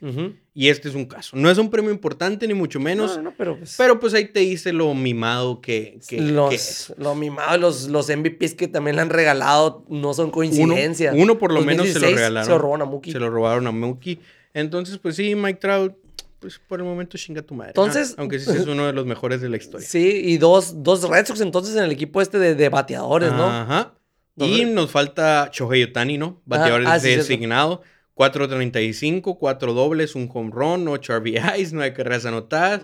Y 0.54 0.68
este 0.68 0.90
es 0.90 0.96
un 0.96 1.06
caso. 1.06 1.38
No 1.38 1.50
es 1.50 1.58
un 1.58 1.70
premio 1.70 1.92
importante, 1.92 2.46
ni 2.46 2.54
mucho 2.54 2.82
menos. 2.82 3.16
No, 3.16 3.24
no, 3.24 3.34
pero 3.38 3.58
pues. 3.58 3.76
Pero 3.78 4.00
pues 4.02 4.14
ahí 4.14 4.26
te 4.26 4.42
dice 4.42 4.74
lo 4.74 4.94
mimado 4.94 5.62
que, 5.62 6.00
que, 6.10 6.20
los, 6.20 6.50
que 6.50 6.56
es. 6.56 6.94
lo 6.98 7.16
mimado, 7.16 7.58
los, 7.58 7.88
los 7.88 8.10
MVPs 8.10 8.56
que 8.56 8.68
también 8.68 8.98
le 8.98 9.04
han 9.04 9.10
regalado 9.10 9.86
no 9.88 10.14
son 10.14 10.26
Uno, 10.26 10.34
coincidencia. 10.34 11.14
uno 11.16 11.38
por 11.38 11.54
lo 11.54 11.62
menos 11.62 11.88
se 11.88 11.94
lo 11.94 12.00
2016 12.02 12.16
regalaron. 12.16 12.46
Se 12.46 12.52
lo 12.52 12.58
robaron 12.58 12.82
a 12.82 12.86
Mookie. 12.86 13.12
Se 13.14 13.20
lo 13.20 13.30
robaron 13.30 13.68
a 13.68 13.72
Mookie. 13.72 14.20
Entonces, 14.54 14.98
pues 14.98 15.16
sí, 15.16 15.36
Mike 15.36 15.60
Trout, 15.60 15.96
pues 16.40 16.60
por 16.60 16.80
el 16.80 16.86
momento 16.86 17.18
chinga 17.18 17.42
tu 17.42 17.54
madre. 17.54 17.72
Entonces- 17.72 18.16
¿no? 18.18 18.22
Aunque 18.22 18.40
sí 18.40 18.52
es 18.52 18.66
uno 18.66 18.88
de 18.88 18.94
los 18.94 19.06
mejores 19.06 19.42
de 19.42 19.50
la 19.50 19.58
historia. 19.58 19.88
Sí, 19.88 20.22
y 20.26 20.38
dos, 20.38 20.84
dos 20.84 21.08
Red 21.08 21.26
Sox 21.26 21.42
entonces 21.42 21.76
en 21.76 21.84
el 21.84 21.92
equipo 21.92 22.22
este 22.22 22.40
de, 22.40 22.56
de 22.56 22.70
bateadores, 22.70 23.32
¿no? 23.32 23.46
Ajá. 23.46 23.94
Dos 24.36 24.48
Y 24.48 24.66
nos 24.66 24.90
falta 24.92 25.50
Shohei 25.52 25.84
Otani, 25.84 26.18
¿no? 26.18 26.42
Bateador 26.46 26.84
ah, 26.88 27.00
sí, 27.00 27.08
cierto. 27.08 27.24
designado. 27.24 27.82
4.35, 28.16 29.38
4 29.38 29.74
dobles, 29.74 30.14
un 30.14 30.30
home 30.34 30.52
run, 30.54 30.88
8 30.90 31.20
RBIs, 31.20 31.72
9 31.72 31.94
carreras 31.94 32.26
anotadas. 32.26 32.82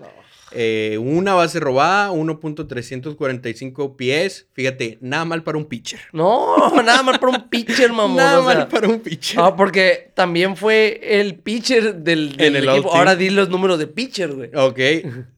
Eh, 0.52 0.96
una 1.00 1.34
base 1.34 1.58
robada, 1.58 2.12
1.345 2.12 3.74
OPS. 3.76 4.46
Fíjate, 4.52 4.98
nada 5.00 5.24
mal 5.24 5.42
para 5.42 5.58
un 5.58 5.64
pitcher. 5.64 6.00
No, 6.12 6.56
nada 6.84 7.02
mal 7.02 7.18
para 7.18 7.36
un 7.36 7.48
pitcher, 7.48 7.92
mamón. 7.92 8.16
nada 8.16 8.40
o 8.40 8.46
sea. 8.46 8.54
mal 8.54 8.68
para 8.68 8.88
un 8.88 9.00
pitcher. 9.00 9.40
Ah, 9.40 9.56
porque 9.56 10.12
también 10.14 10.56
fue 10.56 11.00
el 11.02 11.36
pitcher 11.36 11.96
del, 11.96 12.36
del 12.36 12.46
En 12.46 12.56
el 12.56 12.68
equipo. 12.68 12.94
Ahora 12.94 13.16
di 13.16 13.30
los 13.30 13.48
números 13.48 13.78
de 13.78 13.88
pitcher, 13.88 14.32
güey. 14.32 14.50
Ok, 14.54 14.78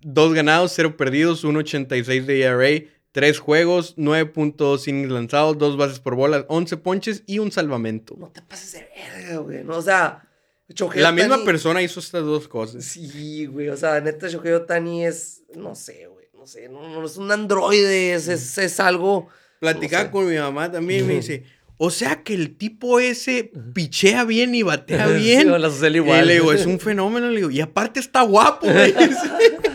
dos 0.02 0.34
ganados, 0.34 0.72
cero 0.74 0.96
perdidos, 0.96 1.44
1.86 1.44 2.24
de 2.24 2.40
ERA, 2.42 2.86
tres 3.12 3.38
juegos, 3.38 3.96
9.2 3.96 4.88
innings 4.88 5.10
lanzados, 5.10 5.56
dos 5.56 5.76
bases 5.76 6.00
por 6.00 6.14
bolas, 6.16 6.44
11 6.48 6.76
ponches 6.76 7.22
y 7.26 7.38
un 7.38 7.50
salvamento. 7.50 8.14
No 8.18 8.28
te 8.28 8.42
pases 8.42 8.72
de 8.74 8.88
verga, 8.94 9.38
güey. 9.38 9.64
No, 9.64 9.76
o 9.78 9.82
sea, 9.82 10.27
Shohei 10.74 11.00
La 11.02 11.12
misma 11.12 11.44
persona 11.44 11.82
hizo 11.82 12.00
estas 12.00 12.22
dos 12.24 12.46
cosas. 12.48 12.84
Sí, 12.84 13.46
güey. 13.46 13.68
O 13.68 13.76
sea, 13.76 14.00
neta, 14.00 14.28
Shohei 14.28 14.52
Otani 14.52 15.06
es. 15.06 15.42
No 15.56 15.74
sé, 15.74 16.06
güey. 16.06 16.26
No 16.34 16.46
sé. 16.46 16.68
No, 16.68 16.88
no 16.88 17.04
es 17.06 17.16
un 17.16 17.30
androide. 17.32 18.12
Es, 18.14 18.28
es, 18.28 18.58
es 18.58 18.78
algo. 18.80 19.28
Platicaba 19.60 20.04
No 20.04 20.08
sé. 20.08 20.12
con 20.12 20.28
mi 20.30 20.36
mamá 20.36 20.70
también 20.70 21.04
me 21.06 21.14
dice, 21.14 21.42
o 21.78 21.90
sea 21.90 22.22
que 22.22 22.32
el 22.34 22.56
tipo 22.56 23.00
ese 23.00 23.50
pichea 23.74 24.22
bien 24.24 24.54
y 24.54 24.62
batea 24.62 25.08
Sí, 25.08 25.14
bien. 25.14 25.50
la 25.50 25.68
Y 25.68 26.26
le 26.26 26.34
digo, 26.34 26.52
es 26.52 26.64
un 26.66 26.78
fenómeno, 26.78 27.28
le 27.28 27.36
digo, 27.38 27.50
y 27.50 27.60
aparte 27.60 27.98
está 27.98 28.22
guapo, 28.22 28.66
güey. 28.72 28.94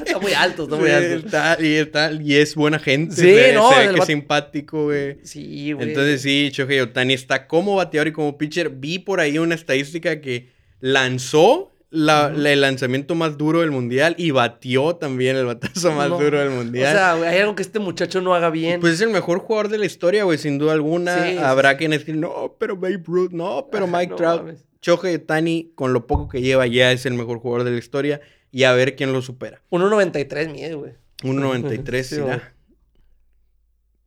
está 0.06 0.20
muy 0.22 0.32
alto, 0.34 0.64
está 0.64 0.76
muy 0.78 0.88
Sí, 0.88 0.94
alto. 0.95 1.26
está- 1.28 1.57
y, 1.60 1.74
está- 1.76 2.11
y 2.14 2.36
es 2.36 2.56
buena 2.56 2.80
gente. 2.80 3.15
Sí, 3.15 3.26
ve- 3.26 3.52
no, 3.53 3.72
se 3.74 3.88
ve 3.88 3.94
que 3.94 3.99
es 3.99 4.06
simpático, 4.06 4.84
güey. 4.86 5.18
Sí, 5.24 5.74
güey. 5.74 5.90
Entonces 5.90 6.22
sí, 6.22 6.49
Shohei 6.53 6.80
Otani 6.80 7.14
está 7.14 7.45
como 7.48 7.76
bateador 7.76 8.07
y 8.07 8.11
como 8.14 8.38
pitcher. 8.38 8.70
Vi 8.70 8.99
por 8.99 9.20
ahí 9.20 9.38
una 9.38 9.56
estadística 9.56 10.22
que 10.22 10.53
lanzó 10.84 11.72
la- 11.92 12.28
el 12.36 12.60
lanzamiento 12.60 13.16
más 13.16 13.38
duro 13.38 13.62
del 13.62 13.72
mundial 13.72 14.16
y 14.18 14.32
batió 14.32 14.96
también 14.98 15.38
el 15.38 15.46
batazo 15.46 15.94
más 15.94 16.10
No. 16.10 16.20
duro 16.20 16.40
del 16.40 16.50
O 16.50 16.52
mundial. 16.56 16.94
sea, 16.94 17.16
güey, 17.16 17.30
hay 17.30 17.40
algo 17.40 17.56
que 17.56 17.62
este 17.62 17.80
muchacho 17.80 18.20
no 18.20 18.36
haga 18.36 18.50
bien. 18.50 18.82
pues 18.82 18.96
es 18.96 19.02
el 19.02 19.10
mejor 19.10 19.40
jugador 19.40 19.70
de 19.70 19.78
la 19.78 19.86
historia, 19.86 20.26
güey, 20.26 20.38
sin 20.38 20.58
duda 20.58 20.74
alguna. 20.74 21.24
Sí, 21.24 21.38
Habrá 21.38 21.72
sí, 21.72 21.78
quienes 21.78 22.06
digan, 22.06 22.22
no, 22.22 22.56
pero 22.60 22.76
Babe 22.76 23.02
Ruth, 23.06 23.32
no, 23.32 23.70
pero 23.72 23.88
Mike 23.88 24.10
no 24.10 24.16
Trout. 24.18 24.42
mames. 24.42 24.66
Shohei 24.82 25.16
Otani, 25.16 25.72
con 25.76 25.94
lo 25.94 26.06
poco 26.06 26.28
que 26.28 26.42
lleva, 26.42 26.68
ya 26.68 26.92
es 26.92 27.06
el 27.06 27.14
mejor 27.14 27.40
jugador 27.40 27.64
de 27.64 27.72
la 27.72 27.78
historia. 27.78 28.20
Y 28.52 28.66
a 28.66 28.74
ver 28.74 28.96
quién 28.98 29.14
lo 29.14 29.22
supera. 29.22 29.62
1.93 29.72 30.52
mide, 30.52 30.74
güey. 30.76 30.92
1.93, 31.24 32.04
Sí, 32.10 32.16
será. 32.16 32.53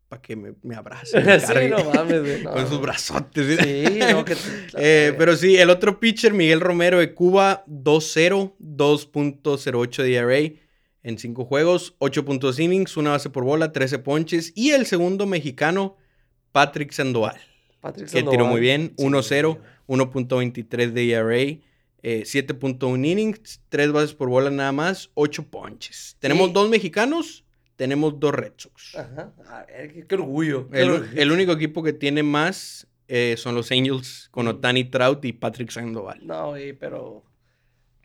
Para 0.09 0.23
que 0.23 0.37
me, 0.37 0.55
me 0.63 0.75
abrace. 0.77 1.21
me 1.21 1.41
sí, 1.41 1.47
cargue. 1.47 1.69
no 1.71 1.85
mames, 1.93 2.43
no. 2.45 2.53
Con 2.53 2.69
sus 2.69 2.81
brazotes. 2.81 3.59
Sí, 3.61 3.99
no, 4.11 4.25
que. 4.25 4.37
Eh, 4.79 5.15
pero 5.19 5.37
sí, 5.37 5.57
el 5.57 5.71
otro 5.71 5.99
pitcher, 5.99 6.33
Miguel 6.33 6.61
Romero 6.61 6.99
de 6.99 7.13
Cuba, 7.15 7.65
2-0, 7.67 8.55
2.08 8.61 10.03
de 10.03 10.15
ERA 10.15 10.61
en 11.03 11.19
5 11.19 11.45
juegos, 11.45 11.95
8 11.99 12.25
innings, 12.59 12.97
una 12.97 13.11
base 13.11 13.31
por 13.31 13.45
bola, 13.45 13.73
13 13.73 13.99
ponches. 14.01 14.53
Y 14.57 14.71
el 14.71 14.87
segundo 14.87 15.27
mexicano, 15.27 15.97
Patrick 16.53 16.93
Sandoval, 16.93 17.37
Patrick 17.81 18.07
que 18.09 18.19
tiró 18.21 18.31
Sandoval. 18.31 18.51
muy 18.53 18.61
bien, 18.61 18.93
Sí, 18.99 19.05
1-0, 19.05 19.59
1.23 19.87 20.93
de 20.93 21.11
ERA, 21.11 21.37
eh, 22.03 22.23
7.1 22.25 23.05
innings, 23.05 23.61
3 23.69 23.93
bases 23.93 24.15
por 24.15 24.29
bola 24.29 24.51
nada 24.51 24.73
más, 24.73 25.11
8 25.15 25.49
ponches. 25.49 26.17
Tenemos 26.19 26.49
Sí. 26.49 26.53
dos 26.55 26.69
mexicanos, 26.69 27.45
tenemos 27.77 28.19
dos 28.19 28.33
Red 28.35 28.53
Sox. 28.57 28.95
Ajá. 28.97 29.33
A 29.49 29.65
ver, 29.67 29.93
qué, 29.93 30.07
qué 30.07 30.15
orgullo. 30.15 30.69
qué 30.71 30.83
El, 30.83 30.91
orgullo. 30.91 31.11
el 31.23 31.33
único 31.33 31.53
equipo 31.53 31.83
que 31.83 31.93
tiene 31.93 32.23
más 32.23 32.87
eh, 33.09 33.35
son 33.37 33.55
los 33.55 33.71
Angels 33.71 34.29
con 34.31 34.49
Otani 34.49 34.85
Trout 34.85 35.25
y 35.25 35.33
Patrick 35.33 35.71
Sandoval. 35.71 36.27
No, 36.27 36.49
güey, 36.51 36.73
pero. 36.73 37.23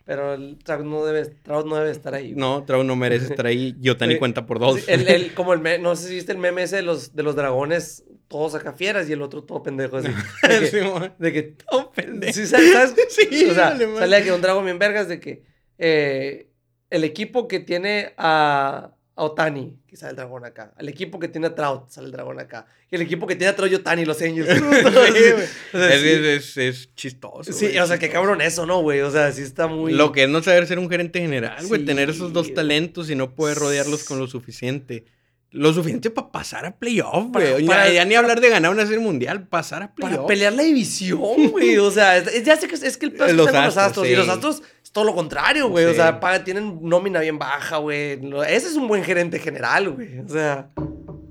Pero 0.04 0.34
el 0.34 0.58
Trout 0.58 0.84
no 0.84 1.04
debe, 1.04 1.26
Trout 1.26 1.64
no 1.66 1.76
debe 1.76 1.92
estar 1.92 2.12
ahí. 2.12 2.32
güey. 2.32 2.40
No, 2.40 2.64
Trout 2.64 2.84
no 2.84 2.96
merece 2.96 3.26
estar 3.26 3.46
ahí 3.46 3.76
y 3.80 3.88
Otani 3.88 4.18
cuenta 4.18 4.46
por 4.46 4.58
dos. 4.58 4.88
El, 4.88 5.06
el- 5.06 5.32
como 5.34 5.52
el 5.54 5.60
me- 5.60 5.78
no 5.78 5.94
sé 5.94 6.08
si 6.08 6.14
viste 6.16 6.32
el 6.32 6.38
meme 6.38 6.64
ese 6.64 6.76
de 6.76 6.82
los, 6.82 7.14
de 7.14 7.22
los 7.22 7.36
dragones, 7.36 8.04
todos 8.26 8.56
acá 8.56 8.72
fieras 8.72 9.08
y 9.08 9.12
el 9.12 9.22
otro 9.22 9.44
todo 9.44 9.62
pendejo 9.62 9.98
así. 9.98 10.08
De 10.48 10.58
que, 10.60 10.66
Sí, 10.66 10.78
de 11.18 11.32
que 11.32 11.56
Oh, 11.70 11.92
pendejo. 11.92 12.32
¿Sí 12.32 12.46
sabes? 12.46 12.94
Sí, 13.10 13.44
o 13.48 13.54
sea, 13.54 13.78
sale 13.78 14.24
que 14.24 14.32
un 14.32 14.40
dragón 14.42 14.64
bien 14.64 14.78
vergas 14.80 15.06
de 15.08 15.20
que 15.20 15.44
eh, 15.78 16.48
el 16.90 17.04
equipo 17.04 17.46
que 17.46 17.60
tiene 17.60 18.12
a, 18.16 18.94
a 19.22 19.26
Otani, 19.26 19.76
que 19.86 19.96
sale 19.96 20.10
el 20.10 20.16
dragón 20.16 20.44
acá. 20.44 20.72
El 20.78 20.88
equipo 20.88 21.18
que 21.18 21.28
tiene 21.28 21.46
a 21.48 21.54
Trout, 21.54 21.88
sale 21.90 22.06
el 22.06 22.12
dragón 22.12 22.38
acá. 22.40 22.66
Y 22.90 22.96
el 22.96 23.02
equipo 23.02 23.26
que 23.26 23.36
tiene 23.36 23.50
a 23.50 23.56
Troy 23.56 23.74
Otani, 23.74 24.04
los 24.04 24.20
Angels. 24.20 24.48
Sí, 24.52 24.60
güey. 24.82 25.44
O 25.72 25.78
sea, 25.78 25.94
es, 25.94 26.00
sí. 26.00 26.08
es- 26.08 26.24
es- 26.26 26.56
es 26.56 26.94
chistoso. 26.94 27.52
Sí, 27.52 27.78
o 27.78 27.86
sea, 27.86 27.98
qué 27.98 28.08
cabrón 28.10 28.40
eso, 28.40 28.66
¿no, 28.66 28.80
güey? 28.82 29.00
O 29.00 29.10
sea, 29.10 29.32
sí 29.32 29.42
está 29.42 29.66
muy... 29.66 29.92
Lo 29.92 30.12
que 30.12 30.24
es 30.24 30.28
no 30.28 30.42
saber 30.42 30.66
ser 30.66 30.78
un 30.78 30.90
gerente 30.90 31.20
general, 31.20 31.66
güey. 31.66 31.80
Sí, 31.80 31.86
Tener 31.86 32.10
esos 32.10 32.32
dos 32.32 32.52
talentos 32.54 33.08
y 33.10 33.14
no 33.14 33.34
poder 33.34 33.56
rodearlos 33.58 34.04
con 34.04 34.18
lo 34.18 34.26
suficiente. 34.26 35.04
Lo 35.52 35.72
suficiente 35.72 36.08
para 36.10 36.32
pasar 36.32 36.64
a 36.64 36.76
playoff, 36.78 37.30
Para- 37.32 37.50
güey. 37.52 37.62
Ya- 37.64 37.68
para- 37.68 37.90
ya, 37.92 38.04
ni 38.06 38.14
hablar 38.14 38.40
de 38.40 38.48
ganar 38.48 38.70
una 38.72 38.84
serie 38.86 39.00
mundial, 39.00 39.46
pasar 39.48 39.82
a 39.82 39.94
playoff. 39.94 40.16
Para 40.16 40.26
pelear 40.26 40.52
la 40.54 40.62
división, 40.62 41.48
güey. 41.50 41.76
O 41.78 41.90
sea, 41.90 42.16
es- 42.16 42.26
es- 42.28 42.44
ya 42.44 42.56
sé 42.56 42.68
que 42.68 42.74
es, 42.74 42.82
es 42.82 42.96
que 42.96 43.06
el 43.06 43.12
peor 43.12 43.28
es 43.28 43.34
Los 43.36 43.52
los 43.52 43.76
Astros, 43.76 44.06
sí. 44.06 44.12
Y 44.12 44.16
los 44.16 44.28
astros 44.28 44.62
es 44.82 44.90
todo 44.92 45.04
lo 45.04 45.14
contrario, 45.14 45.68
güey. 45.68 45.84
O 45.84 45.90
Sí. 45.90 45.96
sea, 45.96 46.20
paga- 46.20 46.42
tienen 46.42 46.78
nómina 46.82 47.20
bien 47.20 47.38
baja, 47.38 47.76
güey. 47.76 48.18
Ese 48.48 48.68
es 48.68 48.76
un 48.76 48.88
buen 48.88 49.04
gerente 49.04 49.38
general, 49.38 49.90
güey. 49.90 50.18
O 50.20 50.28
sea, 50.28 50.70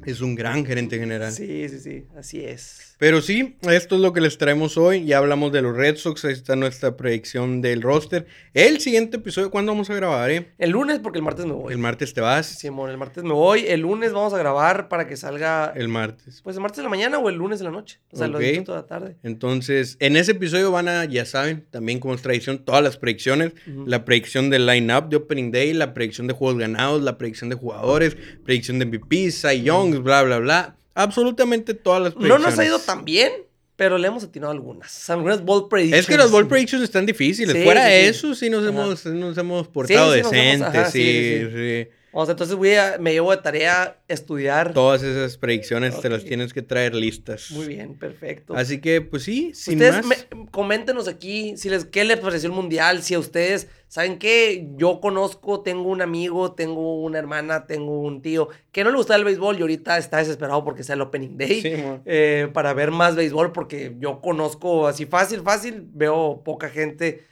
Es 0.05 0.21
un 0.21 0.33
gran 0.35 0.65
gerente 0.65 0.97
general. 0.97 1.31
sí, 1.31 1.67
sí, 1.69 1.79
sí. 1.79 2.05
Así 2.17 2.43
es. 2.43 2.87
Pero 2.97 3.19
sí, 3.21 3.57
esto 3.63 3.95
es 3.95 4.01
lo 4.01 4.13
que 4.13 4.21
les 4.21 4.37
traemos 4.37 4.77
hoy. 4.77 5.05
Ya 5.05 5.17
hablamos 5.17 5.51
de 5.51 5.61
los 5.63 5.75
Red 5.75 5.95
Sox. 5.95 6.23
Ahí 6.25 6.33
está 6.33 6.55
nuestra 6.55 6.95
predicción 6.97 7.59
del 7.61 7.81
roster. 7.81 8.27
El 8.53 8.79
siguiente 8.79 9.17
episodio, 9.17 9.49
¿cuándo 9.49 9.71
vamos 9.71 9.89
a 9.89 9.95
grabar, 9.95 10.29
eh? 10.29 10.51
El 10.59 10.69
lunes, 10.71 10.99
porque 10.99 11.17
el 11.17 11.23
martes 11.23 11.45
me 11.47 11.53
voy. 11.53 11.71
El 11.73 11.79
martes 11.79 12.13
te 12.13 12.21
vas. 12.21 12.45
Simón, 12.45 12.91
el 12.91 12.97
martes 12.99 13.23
me 13.23 13.33
voy. 13.33 13.65
El 13.67 13.81
lunes 13.81 14.10
vamos 14.13 14.33
a 14.33 14.37
grabar 14.37 14.87
para 14.89 15.07
que 15.07 15.15
salga. 15.17 15.73
El 15.75 15.87
martes. 15.87 16.41
Pues 16.43 16.55
el 16.55 16.61
martes 16.61 16.79
en 16.79 16.83
la 16.85 16.89
mañana 16.89 17.17
o 17.19 17.29
el 17.29 17.35
lunes 17.35 17.59
en 17.61 17.65
la 17.65 17.71
noche. 17.71 17.99
O 18.11 18.17
sea, 18.17 18.27
lo 18.27 18.37
Ok. 18.37 18.43
edito 18.43 18.63
toda 18.65 18.77
la 18.81 18.87
tarde. 18.87 19.15
Entonces, 19.23 19.97
en 19.99 20.15
ese 20.15 20.31
episodio 20.31 20.71
van 20.71 20.87
a, 20.87 21.05
ya 21.05 21.25
saben, 21.25 21.65
también 21.71 21.99
como 21.99 22.13
es 22.13 22.21
tradición, 22.21 22.59
todas 22.59 22.83
las 22.83 22.97
predicciones. 22.97 23.53
La 23.85 24.05
predicción 24.05 24.49
del 24.49 24.65
line-up 24.65 25.09
de 25.09 25.17
Opening 25.17 25.51
Day, 25.51 25.73
la 25.73 25.93
predicción 25.93 26.27
de 26.27 26.33
juegos 26.33 26.59
ganados, 26.59 27.01
la 27.01 27.17
predicción 27.17 27.49
de 27.49 27.55
jugadores, 27.55 28.15
predicción 28.43 28.79
de 28.79 28.85
MVP, 28.85 29.31
Cy 29.31 29.63
Young, 29.63 30.03
bla, 30.03 30.23
bla, 30.23 30.39
bla. 30.39 30.75
Absolutamente 30.93 31.73
todas 31.73 32.01
las 32.01 32.13
No 32.13 32.19
predicciones. 32.19 32.49
nos 32.51 32.59
ha 32.59 32.65
ido 32.65 32.79
tan 32.79 33.05
bien, 33.05 33.31
pero 33.75 33.97
le 33.97 34.07
hemos 34.07 34.23
atinado 34.23 34.51
algunas. 34.51 35.09
Algunas 35.09 35.43
ball 35.43 35.67
predictions. 35.69 35.99
Es 36.01 36.05
que 36.07 36.17
los 36.17 36.29
ball 36.31 36.47
predictions 36.47 36.83
están 36.83 37.05
difíciles. 37.05 37.55
Sí, 37.55 37.63
Fuera 37.63 37.85
de 37.85 38.01
sí. 38.01 38.07
eso, 38.09 38.35
sí 38.35 38.49
nos 38.49 38.61
Ajá. 38.63 38.69
hemos, 38.69 39.05
nos 39.05 39.37
hemos 39.37 39.67
portado 39.69 40.11
decentes. 40.11 40.91
sí, 40.91 41.47
sí. 41.55 41.87
O 42.13 42.25
sea, 42.25 42.33
entonces 42.33 42.55
voy 42.57 42.73
a, 42.73 42.97
me 42.99 43.13
llevo 43.13 43.31
de 43.31 43.37
tarea 43.41 43.97
estudiar. 44.07 44.73
Todas 44.73 45.01
esas 45.03 45.37
predicciones 45.37 45.99
te 46.01 46.09
las 46.09 46.23
tienes 46.25 46.53
que 46.53 46.61
traer 46.61 46.93
listas. 46.93 47.51
Muy 47.51 47.67
bien, 47.67 47.95
perfecto. 47.97 48.53
Así 48.55 48.81
que, 48.81 48.99
pues 49.01 49.23
sí, 49.23 49.51
sin 49.53 49.75
ustedes 49.75 50.05
más. 50.05 50.27
me- 50.33 50.45
coméntenos 50.51 51.07
aquí 51.07 51.55
si 51.57 51.69
les, 51.69 51.85
qué 51.85 52.03
les 52.03 52.19
pareció 52.19 52.49
el 52.49 52.55
mundial, 52.55 53.01
si 53.01 53.13
a 53.13 53.19
ustedes, 53.19 53.67
¿saben 53.87 54.19
qué? 54.19 54.67
Yo 54.75 54.99
conozco, 54.99 55.61
tengo 55.61 55.89
un 55.89 56.01
amigo, 56.01 56.51
tengo 56.53 57.01
una 57.01 57.17
hermana, 57.19 57.65
tengo 57.65 57.99
un 58.01 58.21
tío 58.21 58.49
que 58.71 58.83
no 58.83 58.91
le 58.91 58.97
gusta 58.97 59.15
el 59.15 59.23
béisbol 59.23 59.57
y 59.57 59.61
ahorita 59.61 59.97
está 59.97 60.17
desesperado 60.17 60.63
porque 60.65 60.83
sea 60.83 60.95
el 60.95 61.01
opening 61.01 61.37
day. 61.37 61.61
Sí, 61.61 61.73
eh, 62.05 62.49
para 62.53 62.73
ver 62.73 62.91
más 62.91 63.15
béisbol 63.15 63.51
porque 63.53 63.95
yo 63.99 64.19
conozco 64.21 64.87
así 64.87 65.05
fácil, 65.05 65.41
fácil, 65.41 65.83
veo 65.93 66.41
poca 66.43 66.69
gente 66.69 67.23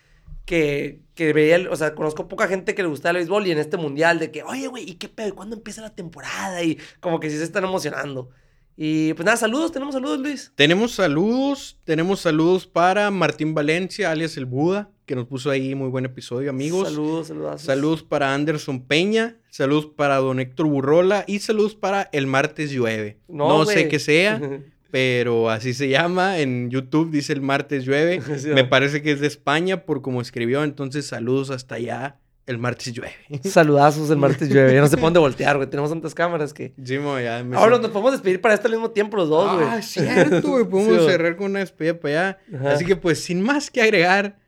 que, 0.50 1.02
que 1.14 1.32
veía, 1.32 1.70
o 1.70 1.76
sea, 1.76 1.94
conozco 1.94 2.28
poca 2.28 2.48
gente 2.48 2.74
que 2.74 2.82
le 2.82 2.90
gusta 2.90 3.12
el 3.12 3.18
béisbol 3.18 3.46
y 3.46 3.52
en 3.52 3.60
este 3.60 3.78
mundial 3.78 4.18
de 4.18 4.32
que, 4.32 4.42
oye, 4.42 4.66
güey, 4.66 4.90
¿y 4.90 4.96
qué 4.96 5.08
pedo? 5.08 5.36
¿Cuándo 5.36 5.56
empieza 5.56 5.80
la 5.80 5.94
temporada? 5.94 6.64
Y 6.64 6.80
como 7.00 7.20
que 7.20 7.30
sí 7.30 7.38
se 7.38 7.44
están 7.44 7.66
emocionando. 7.66 8.32
Y 8.76 9.14
pues 9.14 9.28
nada, 9.28 9.38
saludos, 9.38 9.72
tenemos 9.72 9.94
saludos, 9.94 10.18
Luis. 10.18 10.52
Tenemos 10.56 10.94
saludos, 10.94 11.78
tenemos 11.84 12.22
saludos 12.22 12.66
para 12.66 13.12
Martín 13.12 13.54
Valencia, 13.54 14.10
alias 14.10 14.38
el 14.38 14.48
Buda, 14.48 14.90
que 15.06 15.16
nos 15.16 15.28
puso 15.28 15.52
ahí 15.52 15.76
muy 15.76 15.90
buen 15.90 16.06
episodio, 16.06 16.50
amigos. 16.50 16.88
Saludos, 16.88 17.28
saludos. 17.28 17.62
Saludos 17.62 18.02
para 18.02 18.34
Anderson 18.34 18.82
Peña, 18.88 19.38
saludos 19.52 19.86
para 19.86 20.16
don 20.16 20.40
Héctor 20.40 20.66
Burrola 20.66 21.26
y 21.28 21.38
saludos 21.38 21.76
para 21.76 22.10
El 22.12 22.26
Martes 22.26 22.72
Llueve. 22.72 23.20
No, 23.28 23.66
sé 23.66 23.88
qué 23.88 24.00
sea, 24.00 24.42
pero 24.92 25.50
así 25.50 25.74
se 25.74 25.90
llama. 25.90 26.40
En 26.40 26.70
YouTube 26.70 27.12
dice 27.12 27.34
El 27.34 27.42
Martes 27.42 27.86
Llueve. 27.86 28.22
Me 28.54 28.66
parece 28.66 29.02
que 29.02 29.12
es 29.12 29.20
de 29.20 29.28
España 29.28 29.86
por 29.86 30.02
como 30.02 30.22
escribió, 30.22 30.64
entonces 30.64 31.06
saludos 31.06 31.50
hasta 31.50 31.76
allá. 31.76 32.20
El 32.46 32.58
martes 32.58 32.92
llueve. 32.92 33.14
Saludazos 33.44 34.10
el 34.10 34.18
martes 34.18 34.50
llueve. 34.50 34.74
Ya 34.74 34.82
no 34.82 34.88
sé 34.88 34.98
por 34.98 35.04
dónde 35.04 35.20
voltear, 35.20 35.58
güey. 35.58 35.70
Tenemos 35.70 35.92
tantas 35.92 36.16
cámaras 36.16 36.52
que. 36.52 36.74
Sí, 36.84 36.98
mo, 36.98 37.20
ya 37.20 37.46
Ahora 37.54 37.78
nos 37.78 37.92
podemos 37.92 38.14
despedir 38.14 38.42
para 38.42 38.56
este 38.56 38.66
al 38.66 38.74
mismo 38.74 38.90
tiempo 38.90 39.18
los 39.18 39.30
dos, 39.30 39.54
güey. 39.54 39.68
Ah, 39.70 39.84
cierto, 39.84 40.50
güey. 40.50 40.66
Podemos 40.70 41.06
cerrar 41.06 41.36
con 41.36 41.52
una 41.52 41.60
despedida 41.60 42.00
para 42.00 42.38
allá. 42.50 42.72
Así 42.72 42.86
que, 42.86 42.96
pues, 42.96 43.24
sin 43.24 43.44
más 43.44 43.70
que 43.70 43.84
agregar, 43.84 44.40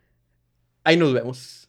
ahí 0.83 0.97
nos 0.97 1.13
vemos. 1.13 1.60